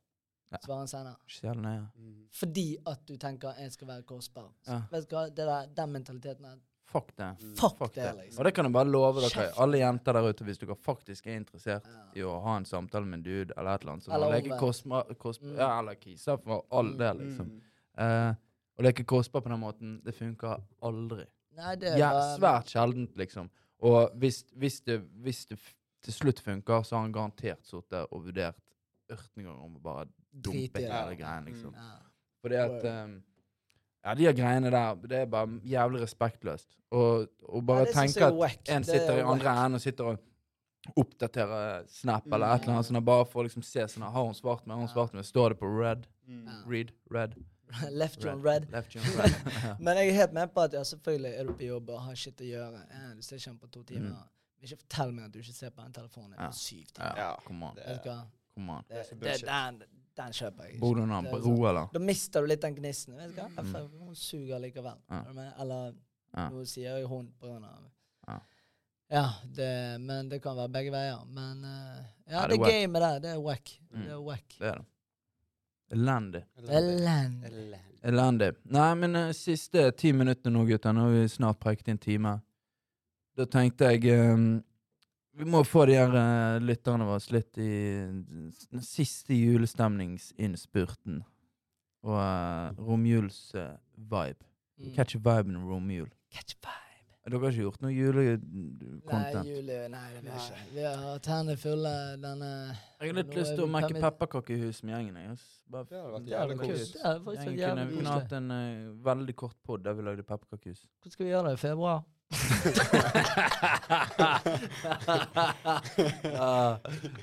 Ja. 0.54 0.58
Svarer 0.62 0.78
han 0.84 0.88
senere. 0.88 1.16
Så. 1.26 1.50
Mm. 1.98 2.26
Fordi 2.30 2.76
at 2.86 3.00
du 3.08 3.16
tenker 3.18 3.56
jeg 3.58 3.72
skal 3.74 3.88
være 3.88 4.02
kostbar. 4.06 4.52
Ja. 4.68 4.82
Vet 4.92 5.08
du 5.10 5.16
hva, 5.16 5.24
det 5.26 5.46
der, 5.48 5.66
den 5.74 5.92
mentaliteten 5.96 6.44
er 6.46 6.60
Fuck 6.94 7.16
det. 7.16 7.26
Mm. 7.40 7.54
Fuck, 7.58 7.94
det, 7.94 8.04
liksom. 8.20 8.38
Og 8.38 8.44
det 8.46 8.52
kan 8.54 8.64
jeg 8.68 8.72
bare 8.76 8.86
love 8.86 9.20
dere, 9.24 9.30
Kjeft. 9.32 9.58
alle 9.58 9.78
jenter 9.80 10.12
der 10.14 10.28
ute, 10.28 10.44
hvis 10.46 10.58
dere 10.60 10.76
faktisk 10.78 11.26
er 11.26 11.40
interessert 11.40 11.88
Ja. 11.90 12.02
i 12.14 12.22
å 12.22 12.36
ha 12.44 12.56
en 12.60 12.64
samtale 12.68 13.04
med 13.08 13.18
en 13.18 13.22
dude 13.24 13.54
eller 13.56 13.74
et 13.74 13.82
eller 13.82 13.92
annet, 13.96 14.04
så 14.04 14.12
Eller 14.14 14.34
leke 14.36 14.58
kosma, 14.60 15.02
Mm. 15.08 15.56
Ja, 15.58 15.78
eller 15.80 15.94
kisa, 15.94 16.36
for 16.38 16.64
all 16.70 16.92
del, 16.96 17.18
liksom. 17.18 17.50
Uh, 17.98 18.02
Eh, 18.04 18.34
å 18.78 18.82
leke 18.82 19.04
kostbar 19.06 19.40
på 19.40 19.48
den 19.48 19.60
måten, 19.60 20.02
det 20.04 20.14
funker 20.14 20.62
aldri. 20.82 21.26
Nei, 21.56 21.74
det 21.76 21.92
er 21.94 21.98
Ja, 21.98 22.10
svært 22.36 22.66
sjeldent, 22.70 23.16
liksom. 23.16 23.50
Og 23.80 24.10
hvis, 24.18 24.44
hvis, 24.54 24.80
det, 24.82 25.00
hvis 25.22 25.46
det 25.46 25.58
til 26.04 26.16
slutt 26.16 26.40
funker, 26.44 26.82
så 26.84 26.96
har 26.98 27.06
han 27.06 27.14
garantert 27.14 27.64
sittet 27.66 28.10
og 28.10 28.26
vurdert 28.26 28.58
18 29.10 29.44
ganger 29.44 29.62
om 29.64 29.78
å 29.78 29.82
bare 29.84 30.08
dumpe 30.32 30.80
Drit 30.80 30.90
hele 30.90 31.16
greien, 31.18 31.48
liksom. 31.48 31.72
Mm. 31.74 31.80
ja. 31.80 32.02
Fordi 32.44 32.60
at 32.60 32.86
um, 32.90 33.14
Ja, 34.04 34.14
de 34.18 34.32
greiene 34.36 34.70
der, 34.72 34.98
det 35.08 35.18
er 35.22 35.28
bare 35.32 35.58
jævlig 35.64 36.02
respektløst. 36.02 36.74
Og, 36.92 37.28
og 37.48 37.64
bare 37.66 37.86
Ja, 37.88 37.92
tenke 38.02 38.26
at 38.26 38.36
wack. 38.36 38.60
en 38.68 38.84
sitter 38.84 39.14
er 39.14 39.22
i 39.22 39.28
andre 39.32 39.54
enden 39.54 39.80
og 39.80 39.84
sitter 39.84 40.12
og 40.12 40.96
oppdaterer 41.00 41.86
Snap 41.88 42.26
eller 42.28 42.52
et 42.52 42.66
eller 42.66 42.76
annet 42.76 42.90
sånn, 42.90 43.00
bare 43.04 43.24
for 43.24 43.40
å 43.40 43.46
liksom 43.46 43.64
se 43.64 43.86
sånn 43.88 44.04
Har 44.04 44.26
hun 44.26 44.36
svart 44.36 44.66
med? 44.66 44.76
Har 44.76 44.84
hun 44.84 44.92
svart 44.92 45.16
med? 45.16 45.24
Står 45.24 45.54
det 45.54 45.60
på 45.62 45.70
red? 45.72 46.04
Mm. 46.28 46.50
Read? 46.68 46.92
Red? 47.10 47.38
Left 48.00 48.22
John 48.22 48.42
Red. 48.44 48.68
Left 48.72 48.94
John 48.94 49.04
Red. 49.18 49.34
Men 49.84 49.96
jeg 49.96 50.12
er 50.12 50.18
helt 50.20 50.36
med 50.36 50.52
på 50.54 50.66
at 50.68 50.76
ja, 50.76 50.84
selvfølgelig 50.84 51.32
er 51.32 51.48
du 51.48 51.54
på 51.56 51.68
jobb 51.70 51.90
og 51.96 52.04
har 52.04 52.20
shit 52.20 52.44
å 52.44 52.48
gjøre. 52.50 52.84
Ja, 52.92 53.10
du 53.16 53.24
ser 53.24 53.40
ikke 53.40 53.56
på 53.64 53.72
to 53.78 53.82
timer. 53.88 54.12
Mm. 54.12 54.30
Ikke 54.64 54.78
fortell 54.80 55.12
meg 55.12 55.24
at 55.28 55.32
du 55.34 55.38
ikke 55.42 55.52
ser 55.56 55.70
på 55.74 55.82
den 55.84 55.92
telefonen 55.96 56.34
Ja. 56.38 56.46
på 56.48 56.56
syv 56.58 56.86
timer. 56.94 57.16
ja. 57.16 57.26
Ja. 57.28 57.36
Come 57.46 57.66
on. 57.70 57.74
Det 57.76 57.84
Vet 57.88 58.02
du 58.04 58.08
hva? 58.10 58.22
Come 58.54 58.72
on. 58.78 58.84
Det, 58.88 59.04
det, 59.20 59.36
den, 59.44 59.82
den 60.16 60.32
kjøper 60.38 60.68
jeg. 60.70 60.80
Bor 60.80 60.94
du 60.98 61.04
nå 61.06 61.20
på 61.30 61.40
sånn. 61.42 61.58
eller? 61.70 61.88
Da 61.92 61.98
mister 62.00 62.40
du 62.44 62.46
litt 62.52 62.62
den 62.62 62.76
gnisten. 62.78 63.16
Vet 63.18 63.34
du 63.34 63.40
hva? 63.42 63.48
Mm. 63.60 64.00
Hun 64.06 64.14
suger 64.18 64.62
likevel. 64.62 64.98
Ja. 65.10 65.22
Er? 65.34 65.52
Eller 65.64 65.94
Ja. 66.34 66.48
nå 66.50 66.64
sier 66.66 66.96
jeg 66.98 67.06
hun 67.06 67.28
på 67.38 67.46
grunn 67.46 67.64
av 67.64 67.90
Ja. 68.28 68.40
Ja, 69.10 69.24
det, 69.44 70.00
men 70.00 70.28
det 70.28 70.40
kan 70.42 70.56
være 70.56 70.72
begge 70.72 70.90
veier. 70.90 71.20
Men 71.28 71.60
uh, 71.62 72.00
ja, 72.26 72.46
det 72.48 72.56
det, 72.58 72.64
gamet 72.64 73.02
der, 73.02 73.18
det 73.20 73.30
er 73.34 73.40
wack. 73.44 73.70
Mm. 73.92 74.00
Det 74.06 74.12
er 74.12 74.22
wack. 74.24 74.56
Det 74.58 74.66
er 74.70 74.78
det. 74.80 74.86
Elendig. 75.94 76.42
Elendig. 76.58 77.42
Elendig. 77.44 77.80
Elendig. 78.02 78.48
Nei, 78.74 78.88
men 78.94 79.16
uh, 79.16 79.28
siste 79.36 79.90
ti 80.00 80.10
minutter 80.16 80.50
nå, 80.50 80.64
gutter. 80.66 80.92
Nå 80.96 81.04
har 81.06 81.10
vi 81.14 81.28
snart 81.28 81.60
preket 81.62 81.88
en 81.92 81.98
time. 81.98 82.32
Da 83.34 83.46
tenkte 83.50 83.90
jeg 83.90 84.14
um, 84.14 84.62
Vi 85.34 85.46
må 85.50 85.64
få 85.66 85.86
de 85.90 85.98
her 85.98 86.14
uh, 86.14 86.62
lytterne 86.62 87.06
våre 87.08 87.34
litt 87.34 87.58
i 87.58 87.72
den 88.06 88.84
siste 88.84 89.34
julestemningsinnspurten. 89.34 91.22
Og 92.04 92.18
uh, 92.20 92.84
romjuls 92.86 93.46
Uh, 93.54 93.74
vibe. 93.96 94.42
Mm. 94.78 94.94
Catch 94.94 95.16
a 95.16 95.18
vibe 95.18 95.50
in 95.50 95.62
romjul. 95.66 96.10
Catch 96.34 96.56
vibe. 96.62 96.84
Dere 97.24 97.38
har 97.40 97.54
ikke 97.54 97.62
gjort 97.64 97.80
noe 97.80 97.92
Nei, 99.40 99.44
jule, 99.48 99.76
nei, 99.88 100.08
det 100.12 100.18
blir 100.26 100.34
ikke. 100.34 100.64
Vi 100.74 100.82
har 100.84 101.22
tennene 101.24 101.54
fulle 101.56 101.92
denne 102.20 102.50
Jeg 102.74 103.06
har 103.06 103.16
litt 103.16 103.30
lyst 103.38 103.54
til 103.54 103.62
å 103.64 103.68
vi 103.68 103.72
mekke 103.78 104.02
pepperkakehus 104.02 104.82
med 104.84 104.92
gjengen. 104.92 105.16
Jeg. 105.22 105.38
Bare 105.72 105.88
Det 105.88 106.02
hadde 106.02 106.12
vært 106.12 106.26
Det 106.26 106.34
jævlig 106.34 106.58
kos. 106.60 106.90
Kunne, 106.98 107.54
jævlig 107.62 107.86
kunne 107.94 108.16
hatt 108.18 108.34
en 108.40 108.52
uh, 108.52 108.90
veldig 109.08 109.36
kort 109.40 109.56
pod 109.64 109.86
der 109.86 109.96
vi 109.96 110.04
lagde 110.04 110.26
pepperkakehus. 110.28 110.84
Hvordan 110.84 111.16
skal 111.16 111.24
vi 111.24 111.32
gjøre 111.32 111.48
det? 111.48 111.54
I 111.56 111.62
februar? 111.64 112.04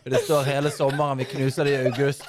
Det 0.03 0.17
står 0.25 0.43
hele 0.43 0.71
sommeren, 0.71 1.17
vi 1.17 1.25
knuser 1.25 1.65
det 1.65 1.71
i 1.71 1.85
august. 1.87 2.25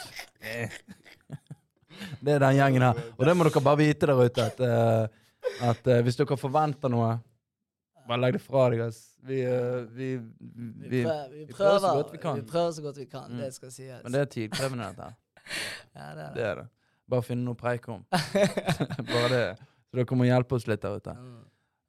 Det 2.20 2.32
er 2.34 2.38
den 2.42 2.56
gjengen 2.58 2.82
her. 2.86 2.98
Og 3.16 3.26
det 3.26 3.34
må 3.36 3.46
dere 3.46 3.62
bare 3.64 3.78
vite 3.80 4.08
der 4.10 4.18
ute, 4.24 4.46
at, 4.50 4.60
eh, 4.60 5.68
at 5.70 5.86
eh, 5.90 6.02
hvis 6.06 6.18
dere 6.18 6.36
forventer 6.38 6.90
noe, 6.92 7.14
bare 8.08 8.20
legg 8.24 8.36
det 8.38 8.42
fra 8.42 8.68
deg. 8.72 8.80
ass. 8.88 9.00
Vi, 9.22 9.40
eh, 9.46 9.82
vi, 9.94 10.08
Vi, 10.18 11.02
vi, 11.02 11.02
prøver, 11.52 11.78
så 11.78 11.92
godt 12.00 12.12
vi 12.12 12.18
kan. 12.22 12.40
Vi 12.40 12.46
prøver 12.50 12.70
så 12.78 12.82
godt 12.82 12.98
vi 12.98 13.06
kan, 13.06 13.30
Mm. 13.30 13.38
det 13.38 13.54
skal 13.54 13.70
sies. 13.70 14.02
men 14.02 14.12
det 14.12 14.20
er 14.20 14.24
tidkrevende, 14.24 14.84
dette 14.90 15.14
ja, 15.96 16.14
det 16.14 16.34
Det 16.34 16.44
er 16.46 16.54
det. 16.62 16.66
Bare 17.10 17.22
finne 17.22 17.44
noe 17.44 17.54
preik 17.54 17.88
om. 17.88 18.04
bare 19.14 19.28
det. 19.28 19.46
Så 19.90 19.96
dere 19.98 20.16
må 20.16 20.24
hjelpe 20.24 20.54
oss 20.54 20.66
litt 20.66 20.82
der 20.82 20.96
ute. 20.96 21.14
Mm. 21.14 21.42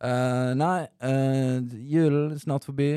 Eh, 0.04 0.54
nei, 0.60 0.82
uh, 1.04 1.62
julen 1.88 2.34
er 2.36 2.40
snart 2.42 2.66
forbi. 2.68 2.90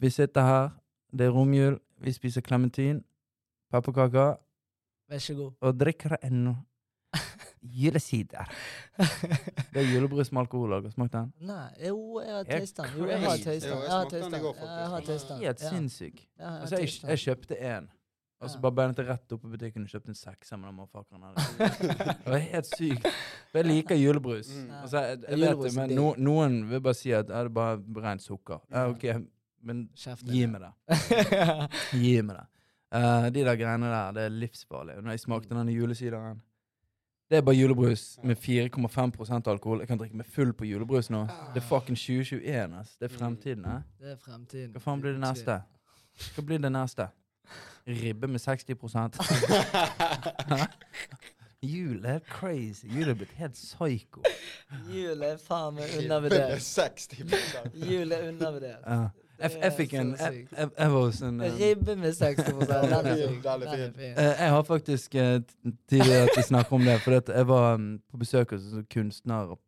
Vi 0.00 0.10
sitter 0.10 0.46
her. 0.46 0.70
Det 1.12 1.26
er 1.26 1.34
romjul. 1.34 1.76
Vi 2.02 2.12
spiser 2.12 2.40
klementin, 2.42 3.02
pepperkaker 3.70 4.38
Vær 5.12 5.18
så 5.20 5.34
god. 5.36 5.52
og 5.60 5.76
drikker 5.78 6.16
en 6.24 6.56
julesider. 7.62 8.48
Det 8.98 9.76
er 9.84 9.86
julebrus 9.94 10.32
med 10.32 10.40
alkohol. 10.46 10.72
Har 10.72 10.80
dere 10.86 10.94
smakt 10.96 11.12
den? 11.12 11.28
Nei, 11.46 11.68
jo, 11.86 12.20
jeg 12.24 12.32
har 12.34 12.48
tastet 12.48 12.80
den. 12.86 12.96
Jo, 12.98 13.06
jeg 13.12 13.20
har 13.22 13.36
crazy. 13.44 13.68
Jo, 13.68 13.74
den. 13.74 13.82
jeg 13.82 13.84
Jeg 13.84 13.92
har 13.92 14.02
smakte 14.02 14.16
den 14.16 14.22
i 14.22 14.30
tastet 14.30 14.42
går, 14.42 14.54
den. 14.54 14.68
Jeg 14.68 14.88
har 14.88 14.96
faktisk. 14.96 15.34
Helt 15.42 15.62
Ja. 15.62 15.68
sinnssyk. 15.68 16.16
Ja, 16.38 16.42
jeg 16.44 16.50
har 16.50 16.60
Altså, 16.60 16.76
jeg, 16.76 16.88
jeg 17.10 17.18
kjøpte 17.18 17.54
én. 17.76 17.86
Og 18.42 18.50
så 18.50 18.58
bare 18.62 18.74
bandet 18.74 18.98
jeg 18.98 19.06
rett 19.06 19.32
opp 19.36 19.42
på 19.44 19.50
butikken 19.52 19.84
og 19.86 19.92
kjøpte 19.92 20.10
en 20.10 20.18
sekk 20.18 20.44
sammen 20.48 20.66
med 20.66 20.80
motherfuckeren. 20.82 21.22
her. 21.22 22.16
Det 22.24 22.32
var 22.32 22.38
helt 22.42 22.66
sykt. 22.74 23.06
For 23.52 23.60
jeg 23.60 23.68
liker 23.68 23.94
julebrus. 24.00 24.48
Mm. 24.56 24.70
Altså, 24.82 25.02
jeg, 25.06 25.20
jeg 25.28 25.38
Julebrus 25.38 25.76
vet 25.76 25.76
det, 25.76 25.82
men 25.82 25.96
no, 26.00 26.08
noen 26.18 26.56
vil 26.72 26.82
bare 26.82 26.98
si 26.98 27.12
at 27.14 27.30
er 27.30 27.46
det 27.50 27.54
bare 27.54 27.78
rent 28.08 28.24
sukker. 28.24 28.58
Ja, 28.72 28.88
ok, 28.90 29.04
men 29.62 29.84
gi 30.26 30.46
meg 30.50 30.64
det. 30.66 30.72
Gi 31.94 32.16
meg 32.26 32.36
det. 32.40 32.46
Uh, 32.92 33.28
de 33.32 33.44
der 33.46 33.56
greiene 33.56 33.88
der, 33.88 34.10
det 34.18 34.24
er 34.26 34.34
livsfarlig. 34.42 34.98
Når 35.00 35.14
jeg 35.14 35.22
smakte 35.22 35.54
denne 35.56 35.72
julesideren 35.72 36.42
Det 37.30 37.38
er 37.38 37.44
bare 37.46 37.56
julebrus 37.56 38.18
med 38.28 38.36
4,5% 38.36 39.48
alkohol. 39.48 39.80
Jeg 39.80 39.88
kan 39.88 40.00
drikke 40.02 40.18
meg 40.20 40.26
full 40.28 40.50
på 40.52 40.66
julebrus 40.68 41.08
nå. 41.14 41.22
Det 41.54 41.62
er 41.62 41.68
fucking 41.70 41.96
2021, 41.96 42.74
ass. 42.82 42.90
Det 43.00 43.08
er 43.08 43.14
fremtiden. 43.14 43.64
eh. 43.64 43.80
Det 44.02 44.10
er 44.12 44.18
fremtiden. 44.20 44.74
Hva 44.74 44.82
faen 44.84 45.00
blir 45.00 45.14
det 45.16 45.22
neste? 45.24 45.56
Hva 46.34 46.44
blir 46.50 46.60
det 46.60 46.72
neste? 46.74 47.06
Ribbe 47.88 48.26
med 48.28 48.40
60 48.40 48.64
Hæ? 50.48 50.66
Jul 51.62 52.04
er 52.04 52.18
crazy. 52.18 52.86
Jul 52.86 53.08
er 53.08 53.14
blitt 53.14 53.32
helt 53.38 53.54
psycho. 53.54 54.22
Jul 54.90 55.22
er 55.22 55.36
faen 55.38 55.74
meg 55.76 55.84
Ribbe 55.90 56.02
undervurdert. 56.04 56.62
60 56.62 57.20
Jul 57.74 58.12
er 58.12 58.28
undervurdert. 58.28 58.86
Ja. 58.86 59.08
Jeg, 59.42 59.72
fikk 59.76 59.94
en 59.98 60.10
Jeg, 60.20 60.68
var 60.78 61.00
hos 61.00 61.20
en 61.26 61.40
eh, 61.40 61.54
Ribbe 61.58 61.96
med 61.98 62.12
60 62.14 62.44
Den 62.44 62.70
er 62.70 63.02
fin, 63.16 63.28
fin. 63.28 63.42
den 63.42 63.62
er 63.62 63.66
er 63.66 63.76
fin. 63.76 63.94
fin. 63.96 64.10
Eh, 64.18 64.24
Jeg 64.42 64.50
har 64.50 64.62
faktisk 64.62 65.14
eh, 65.14 65.40
tidligere 65.90 66.22
at 66.22 66.36
vi 66.36 66.42
snakker 66.42 66.72
om 66.72 66.80
det, 66.86 67.00
for 67.00 67.16
at 67.18 67.28
jeg 67.28 67.48
var 67.48 67.76
mm, 67.76 67.98
på 68.10 68.16
besøk 68.22 68.50
hos 68.50 68.62
en 68.72 68.86
kunstner, 68.94 69.34
og 69.54 69.60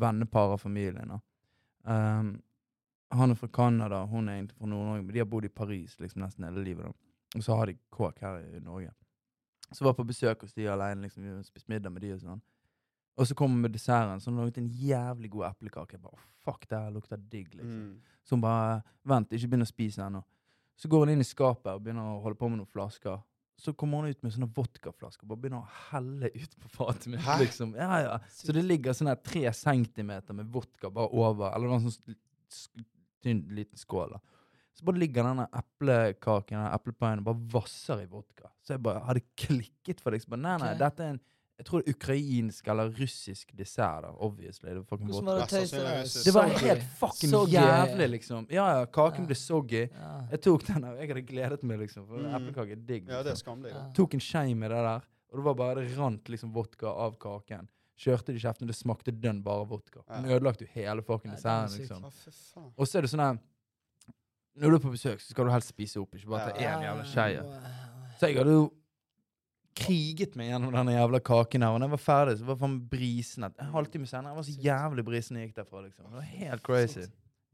vennepar 0.00 0.52
av 0.52 0.58
familien. 0.58 1.10
Um, 1.88 2.34
han 3.12 3.30
er 3.30 3.34
fra 3.34 3.46
Canada, 3.46 4.02
hun 4.04 4.28
er 4.28 4.32
egentlig 4.34 4.58
fra 4.58 4.66
Nord-Norge, 4.66 5.02
men 5.02 5.14
de 5.14 5.18
har 5.22 5.24
bodd 5.30 5.44
i 5.44 5.48
Paris 5.48 5.94
liksom 6.00 6.22
nesten 6.22 6.44
hele 6.44 6.64
livet. 6.64 6.84
da. 6.84 6.92
Og 7.36 7.44
så 7.44 7.56
har 7.58 7.68
de 7.68 7.76
kåk 7.92 8.22
her 8.24 8.40
i 8.56 8.60
Norge. 8.64 8.92
Så 9.72 9.84
var 9.84 9.92
jeg 9.92 10.00
på 10.00 10.08
besøk 10.08 10.46
hos 10.46 10.54
de 10.56 10.68
alene, 10.72 11.04
liksom, 11.04 11.26
vi 11.26 11.44
spiste 11.44 11.68
middag 11.68 11.92
med 11.92 12.06
de 12.06 12.14
og 12.14 12.22
sånn. 12.22 12.40
Og 13.18 13.26
så 13.26 13.34
kom 13.36 13.52
hun 13.52 13.64
med 13.64 13.74
desserten, 13.74 14.20
så 14.22 14.30
hun 14.30 14.38
laget 14.38 14.60
en 14.62 14.70
jævlig 14.70 15.30
god 15.34 15.48
eplekake. 15.50 15.96
Jeg 15.96 16.04
bare, 16.04 16.20
fuck, 16.44 16.68
det 16.70 16.78
her 16.78 16.94
lukter 16.94 17.20
digg, 17.20 17.50
liksom. 17.58 17.80
Mm. 17.90 18.18
Så 18.24 18.36
hun 18.36 18.44
bare 18.44 18.78
Vent, 19.08 19.32
ikke 19.32 19.50
begynn 19.50 19.66
å 19.66 19.68
spise 19.68 20.04
ennå. 20.04 20.22
Så 20.78 20.88
går 20.88 21.04
hun 21.04 21.16
inn 21.16 21.24
i 21.24 21.26
skapet 21.26 21.72
og 21.72 21.82
begynner 21.82 22.06
å 22.12 22.20
holde 22.22 22.38
på 22.38 22.48
med 22.48 22.60
noen 22.60 22.70
flasker. 22.70 23.18
Så 23.58 23.74
kommer 23.74 24.04
hun 24.04 24.14
ut 24.14 24.20
med 24.22 24.34
sånne 24.36 24.50
vodkaflasker 24.54 25.26
og 25.26 25.32
bare 25.32 25.42
begynner 25.42 25.64
å 25.64 25.78
helle 25.88 26.30
ut 26.30 26.52
på 26.62 26.70
fatet 26.76 27.08
mitt. 27.10 27.26
Liksom. 27.42 27.72
Ja, 27.74 27.98
ja. 28.04 28.12
Så 28.30 28.54
det 28.54 28.62
ligger 28.62 28.94
sånn 28.94 29.10
her 29.10 29.18
tre 29.18 29.50
centimeter 29.56 30.36
med 30.38 30.52
vodka 30.54 30.92
bare 30.94 31.10
over. 31.10 31.50
Eller 31.50 31.74
en 31.74 31.88
sånn 31.88 32.18
tynn 33.24 33.42
liten 33.56 33.80
skål. 33.80 34.14
da. 34.14 34.37
Så 34.78 34.84
bare 34.86 35.00
ligger 35.02 35.26
denne 35.26 35.48
eplekaken 35.58 36.54
denne 36.60 36.74
eplepaien 36.76 37.24
bare 37.26 37.40
vasser 37.52 38.04
i 38.04 38.06
vodka. 38.06 38.46
Så 38.62 38.76
jeg 38.76 38.82
bare 38.84 39.00
hadde 39.08 39.24
klikket 39.40 40.00
for 40.04 40.14
det. 40.14 40.22
Så 40.22 40.30
bare, 40.30 40.44
nei, 40.44 40.54
nei, 40.62 40.68
okay. 40.74 40.78
dette 40.84 41.04
er 41.08 41.16
en 41.16 41.20
jeg 41.58 41.66
tror 41.66 41.80
det 41.82 41.88
er 41.90 41.94
ukrainsk 41.96 42.68
eller 42.70 42.90
russisk 42.94 43.48
dessert. 43.58 44.04
da, 44.04 44.12
Obviously. 44.22 44.68
Det 44.70 44.76
var 44.76 44.84
fucking 44.92 45.08
Hvordan 45.08 45.24
var 45.26 45.40
det 45.40 45.48
tøyset? 45.50 46.24
Det 46.28 46.34
var 46.36 46.52
helt 46.62 46.84
fucking 47.00 47.30
Soggy. 47.32 47.56
jævlig, 47.56 48.06
liksom. 48.12 48.46
Ja, 48.54 48.66
ja, 48.78 48.84
kaken 48.86 49.24
Ja. 49.24 49.26
ble 49.26 49.34
soggy. 49.34 49.80
Ja. 49.90 50.12
Jeg 50.30 50.40
tok 50.42 50.62
den, 50.68 50.82
der. 50.82 50.94
jeg 51.00 51.08
hadde 51.08 51.22
gledet 51.26 51.62
meg, 51.64 51.78
liksom. 51.80 52.06
For 52.06 52.14
Mm. 52.22 52.30
eplekake 52.38 52.70
er 52.70 52.76
digg. 52.86 53.08
Ja, 53.08 53.22
det 53.24 53.32
er 53.32 53.34
Liksom. 53.34 53.42
skamlig. 53.42 53.72
Ja. 53.74 53.82
Tok 53.92 54.14
en 54.14 54.20
skei 54.20 54.54
med 54.54 54.70
det 54.70 54.76
der, 54.86 55.02
og 55.32 55.34
det 55.34 55.44
var 55.44 55.54
bare 55.54 55.74
det 55.82 55.98
rant 55.98 56.24
liksom 56.28 56.52
vodka 56.52 56.86
av 56.86 57.18
kaken. 57.18 57.66
Kjørte 57.98 58.26
det 58.26 58.36
i 58.36 58.46
kjeften, 58.46 58.66
det 58.68 58.76
smakte 58.76 59.10
dønn 59.10 59.42
bare 59.42 59.66
vodka. 59.66 60.04
Ja. 60.08 60.20
Den 60.22 60.30
ødelagte 60.30 60.60
jo 60.62 60.68
hele 60.74 61.02
fucking 61.02 61.32
er 61.32 61.36
desserten, 61.42 61.76
liksom. 61.76 62.72
Og 62.78 62.86
så 62.86 62.98
er 62.98 63.00
det 63.02 63.10
sånn 63.10 63.18
her 63.34 63.38
Når 64.58 64.70
du 64.70 64.76
er 64.78 64.82
på 64.82 64.90
besøk, 64.94 65.20
så 65.22 65.30
skal 65.32 65.46
du 65.48 65.52
helst 65.54 65.68
spise 65.72 66.00
opp, 66.02 66.14
ikke 66.18 66.28
bare 66.32 66.50
ta 66.50 66.58
én 66.58 66.84
jævla 66.84 67.04
skje. 67.06 67.42
Så 68.18 68.26
jeg 68.30 68.38
hadde 68.40 68.54
jo 68.56 68.64
kriget 69.78 70.34
meg 70.38 70.48
gjennom 70.50 70.72
denne 70.74 70.94
jævla 70.96 71.20
kaken 71.22 71.62
her, 71.62 71.74
og 71.76 71.78
når 71.80 71.86
jeg 71.86 71.94
var 71.94 72.02
ferdig, 72.02 72.36
så 72.40 72.46
var 72.48 72.56
faen 72.58 72.78
brisen 72.90 73.46
at 73.46 73.60
En 73.62 73.70
halvtime 73.76 74.08
senere 74.10 74.32
jeg 74.32 74.40
var 74.40 74.46
så 74.48 74.54
jævlig 74.64 75.04
brisen 75.06 75.36
jeg 75.38 75.48
gikk 75.48 75.60
derfra, 75.60 75.82
liksom. 75.84 76.08
Det 76.08 76.16
var 76.18 76.30
helt 76.32 76.62
crazy. 76.66 77.04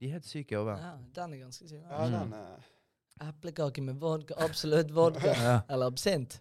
De 0.00 0.08
er 0.08 0.14
helt 0.16 0.26
syke 0.26 0.54
i 0.54 0.58
hodet. 0.58 0.78
Ja, 0.80 0.94
den 1.20 1.34
er 1.36 1.42
ganske 1.44 1.68
syk. 1.68 1.82
Ja, 1.90 2.06
Mm. 2.06 2.12
den 2.20 2.32
er 2.32 3.28
Eplekake 3.28 3.82
med 3.82 3.94
vodka. 4.00 4.34
Absolutt 4.42 4.90
vodka. 4.94 5.34
Ja. 5.44 5.60
Eller 5.70 5.86
absint. 5.86 6.40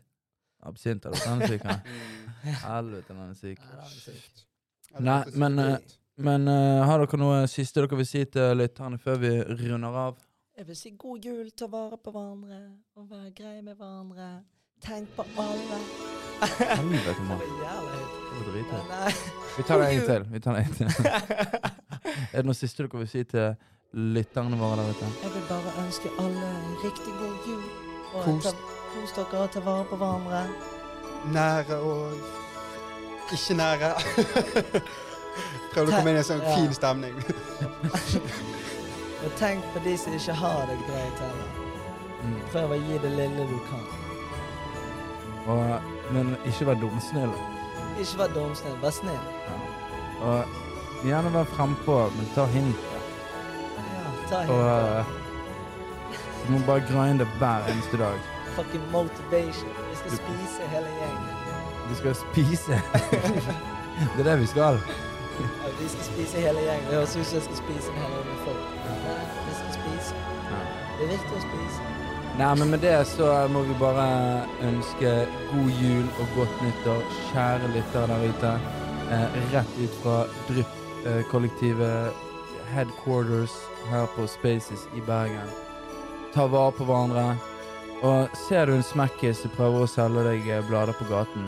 Absint, 0.63 1.05
eller 1.05 1.19
den 1.25 1.41
er 1.41 1.47
syk. 1.47 1.63
han. 1.63 1.79
mm. 2.43 2.53
Helvete, 2.63 3.13
den 3.13 3.29
er 3.29 3.33
syk. 3.33 3.59
Er 4.95 5.01
Nei, 5.01 5.23
men, 5.35 5.59
eh. 5.59 5.77
Men 6.17 6.47
eh, 6.47 6.83
har 6.85 7.01
dere 7.01 7.17
noe 7.17 7.43
siste 7.49 7.81
dere 7.81 7.97
vil 7.97 8.05
si 8.05 8.23
til 8.25 8.57
lytterne 8.57 8.97
før 9.01 9.17
vi 9.21 9.31
runder 9.67 9.95
av? 10.07 10.17
Jeg 10.57 10.67
vil 10.67 10.75
si 10.77 10.89
god 10.97 11.17
jul, 11.25 11.47
ta 11.57 11.65
vare 11.65 11.97
på 11.97 12.11
hverandre 12.13 12.57
og 12.95 13.07
være 13.09 13.31
greie 13.37 13.61
med 13.65 13.75
hverandre. 13.75 14.27
Tenk 14.85 15.09
på 15.15 15.23
alle. 15.41 15.79
Helvete, 16.43 17.23
mann. 17.25 17.39
Vi 19.57 19.63
tar 19.63 19.77
det 19.81 19.87
en 19.87 19.95
gang 19.97 20.07
til. 20.09 20.25
Vi 20.33 20.39
tar 20.39 20.53
det 20.57 20.65
en 20.65 20.73
til. 20.73 20.87
Er 22.33 22.37
det 22.41 22.45
noe 22.45 22.57
siste 22.57 22.83
dere 22.83 22.99
vil 23.01 23.09
si 23.09 23.23
til 23.23 23.55
lytterne 23.93 24.59
våre 24.59 24.77
der 24.81 24.91
ute? 24.93 25.09
Jeg 25.23 25.33
vil 25.37 25.45
bare 25.49 25.73
ønske 25.85 26.11
alle 26.19 26.49
en 26.51 26.77
riktig 26.83 27.13
god 27.21 27.49
jul. 27.49 27.63
Og 28.13 28.23
Kos. 28.27 28.45
dere 29.17 29.39
og 29.45 29.51
ta 29.55 29.59
vare 29.65 29.85
på 29.89 29.95
hverandre. 29.97 30.43
Nære 31.33 31.79
og 31.81 32.11
ikke 33.33 33.57
nære. 33.57 33.93
Prøvde 35.73 35.89
å 35.89 35.95
komme 35.95 36.11
inn 36.13 36.19
i 36.19 36.21
en 36.21 36.27
sånn 36.29 36.43
Ja. 36.45 36.55
fin 36.59 36.73
stemning. 36.77 37.15
Og 39.23 39.35
tenk 39.39 39.65
på 39.73 39.81
de 39.85 39.97
som 39.97 40.13
ikke 40.13 40.33
har 40.33 40.65
det 40.69 40.77
greit 40.87 41.21
heller. 41.23 41.59
Mm. 42.23 42.39
Prøv 42.51 42.75
å 42.75 42.79
gi 42.79 42.99
det 43.03 43.11
lille 43.15 43.47
du 43.49 43.57
kan. 43.69 43.85
Og, 45.53 45.89
men 46.15 46.35
ikke 46.47 46.67
vær 46.69 46.79
dumsnill. 46.79 47.33
Ikke 47.99 48.19
vær 48.23 48.35
dumsnill, 48.35 48.77
vær 48.83 48.95
snill. 48.95 49.25
Ja. 49.47 49.57
Og 50.27 51.07
gjerne 51.07 51.33
vær 51.33 51.49
frempå, 51.55 51.97
men 52.17 52.31
ta 52.35 52.47
hintet. 52.51 52.89
Ja, 53.77 54.05
ta 54.29 54.45
Og 54.47 54.63
helt 54.63 55.03
eh, 55.03 55.19
du 56.43 56.51
må 56.51 56.59
bare 56.67 56.83
grinde 56.91 57.25
hver 57.39 57.67
eneste 57.71 57.97
dag. 57.97 58.19
Fucking 58.55 58.83
motivation. 58.91 59.69
Vi 59.89 59.95
skal 59.95 60.11
spise 60.11 60.67
hele 60.73 60.89
gjengen. 60.99 61.29
Du 61.89 61.95
skal 61.95 62.15
spise. 62.15 62.81
det 64.17 64.19
er 64.19 64.29
det 64.31 64.39
vi 64.39 64.45
skal. 64.45 64.79
Ja, 65.39 65.71
vi 65.79 65.87
skal 65.89 66.05
spise 66.07 66.43
hele 66.45 66.61
gjengen. 66.67 66.87
Det 66.89 66.95
høres 66.99 67.15
ut 67.17 67.25
som 67.25 67.39
jeg 67.39 67.45
skal 67.47 67.59
spise 67.63 67.91
en 67.93 67.99
hel 68.03 68.15
gjeng 68.17 68.27
med 68.29 68.39
folk. 68.47 68.65
Nei, 68.85 69.17
vi 69.47 69.53
skal 69.59 69.73
spise. 69.79 70.23
Det 70.97 71.05
er 71.05 71.11
viktig 71.13 71.37
å 71.37 71.43
spise. 71.47 71.91
Nei, 72.33 72.51
men 72.59 72.69
med 72.73 72.81
det 72.81 72.95
så 73.11 73.29
må 73.53 73.61
vi 73.67 73.75
bare 73.77 74.05
ønske 74.65 75.09
god 75.51 75.81
jul 75.81 76.05
og 76.21 76.37
godt 76.37 76.61
nyttår, 76.65 77.03
kjære 77.31 77.73
lyttere 77.75 78.07
der 78.09 78.27
ute. 78.29 78.53
Eh, 79.13 79.39
rett 79.53 79.73
ut 79.77 79.97
fra 80.01 80.15
Drypp-kollektivet 80.47 82.23
headquarters 82.73 83.53
her 83.91 84.07
på 84.15 84.27
Spaces 84.27 84.87
i 84.97 85.01
Bergen. 85.05 85.49
Ta 86.33 86.47
vare 86.47 86.71
på 86.71 86.87
hverandre. 86.89 87.35
Og 88.03 88.33
ser 88.47 88.65
du 88.65 88.73
en 88.75 88.83
smekkis 88.83 89.45
som 89.45 89.53
prøver 89.53 89.85
å 89.85 89.87
selge 89.87 90.25
deg 90.25 90.49
eh, 90.51 90.65
blader 90.67 90.97
på 90.97 91.05
gaten, 91.07 91.45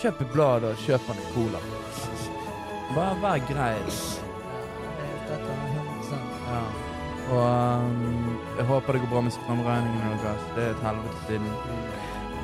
kjøp 0.00 0.22
et 0.24 0.32
blad 0.32 0.64
og 0.64 0.78
kjøp 0.86 1.10
han 1.10 1.18
en 1.20 1.32
cola. 1.34 1.60
Bare 2.94 3.16
vær 3.22 3.38
grei. 3.48 3.74
Ja, 3.78 4.86
det 4.96 5.04
helt 5.06 5.28
dette. 5.30 5.58
100 5.74 6.22
Ja. 6.50 6.62
Og 7.30 7.82
um, 7.84 8.38
jeg 8.58 8.66
håper 8.66 8.92
det 8.96 9.00
går 9.04 9.10
bra 9.12 9.20
med 9.22 9.32
strømregningene 9.36 10.16
deres. 10.24 10.46
Det 10.56 10.64
er 10.64 10.70
et 10.74 10.82
helvete 10.82 11.20
siden. 11.28 11.52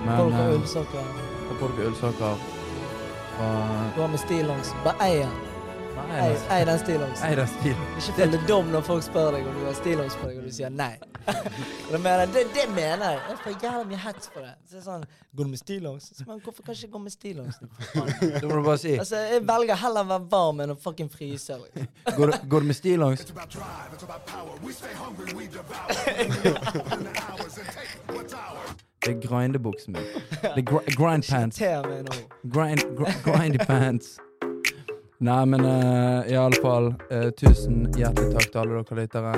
Men 0.04 0.16
Folk 0.20 0.32
har 0.36 0.46
eh, 0.52 0.54
ullsokker. 0.60 1.08
da 1.48 1.56
får 1.60 1.74
dere 1.78 1.88
ullsokker. 1.90 2.44
Og 3.40 3.96
Gå 3.96 4.06
med 4.12 4.18
stillongs. 4.22 4.70
Bare 4.84 5.08
eier. 5.08 5.32
Nei, 5.96 6.16
Ei, 6.20 6.30
altså, 6.30 6.64
den 6.66 6.78
stillongsen. 6.78 7.30
Ikke 7.96 8.12
føl 8.16 8.32
deg 8.34 8.42
dum 8.48 8.66
når 8.72 8.82
folk 8.84 9.04
spør 9.04 9.30
deg 9.36 9.46
om 9.48 9.54
du 9.56 9.62
har 9.64 9.76
stillongs 9.78 10.16
på 10.20 10.28
deg, 10.28 10.40
og 10.40 10.44
du 10.44 10.52
sier 10.52 10.72
nei. 10.72 10.92
det, 11.90 12.00
mener, 12.00 12.26
det, 12.34 12.42
det 12.54 12.66
mener 12.74 13.14
jeg. 13.14 13.22
Jeg 13.30 13.38
får 13.44 13.54
jævla 13.64 13.84
mye 13.90 14.00
hets 14.02 14.28
på 14.34 14.42
det. 14.44 14.52
Så 14.66 14.76
det 14.76 14.80
er 14.82 14.84
sånn, 14.84 15.06
Går 15.36 15.48
du 15.48 15.52
med 15.52 15.60
stillongs? 15.60 16.10
Så, 16.12 16.26
Men 16.28 16.42
hvorfor 16.44 16.66
kan 16.66 16.76
jeg 16.76 16.84
ikke 16.84 16.92
gå 16.98 17.02
med 17.06 17.14
stillongs? 17.14 17.56
Det 18.40 18.44
må 18.44 18.60
du 18.60 18.62
bare 18.68 18.78
si. 18.80 18.92
Altså, 19.00 19.22
Jeg 19.32 19.42
velger 19.48 19.80
heller 19.82 20.04
å 20.04 20.10
være 20.12 20.28
varm 20.36 20.62
enn 20.64 20.74
å 20.76 20.78
fucking 20.84 21.10
fryse. 21.12 21.56
Går, 22.18 22.36
går 22.44 22.66
du 22.66 22.70
med 22.70 22.76
stillongs? 22.76 23.24
Det 29.06 29.12
er 29.14 29.18
grindebuksen 29.22 29.96
min. 29.96 30.06
Det 30.42 30.52
er 30.56 30.64
gr 30.66 30.78
grind 30.96 31.26
pants. 31.30 31.58
Grind, 32.52 32.86
gr 32.98 33.12
grindy 33.24 33.58
pants. 33.64 34.16
Nei, 35.18 35.46
men 35.46 35.64
uh, 35.64 36.30
i 36.30 36.36
alle 36.36 36.56
fall, 36.62 36.94
eh, 37.10 37.30
tusen 37.30 37.86
hjertelig 37.96 38.34
takk 38.34 38.50
til 38.52 38.60
alle 38.60 38.82
dere 38.82 38.98
lyttere. 39.00 39.32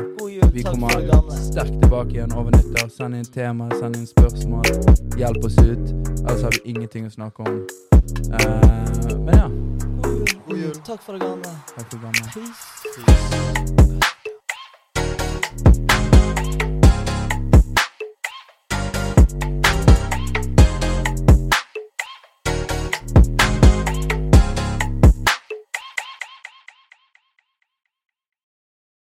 Vi 0.52 0.64
kommer 0.66 0.90
sterkt 1.38 1.78
tilbake 1.84 2.16
igjen 2.16 2.34
over 2.34 2.50
nyttår. 2.56 2.90
Send 2.90 3.14
inn 3.14 3.30
tema, 3.30 3.70
send 3.78 4.00
inn 4.00 4.08
spørsmål. 4.10 4.66
Hjelp 5.20 5.46
oss 5.46 5.58
ut. 5.62 5.86
Ellers 6.24 6.42
har 6.42 6.58
vi 6.58 6.74
ingenting 6.74 7.06
å 7.06 7.14
snakke 7.14 7.46
om. 7.46 7.62
Uh, 8.26 9.18
men 9.22 9.34
ja, 9.38 9.48
God 10.02 10.14
jul. 10.18 10.38
God 10.48 10.62
jul. 10.66 10.78
Takk 10.82 11.02
for 11.06 11.14
det 11.14 11.26
gamle. 11.28 11.58
takk 11.76 11.84
for 11.84 11.98
det 11.98 12.06
gamle. 12.08 12.30
Peace. 12.34 13.77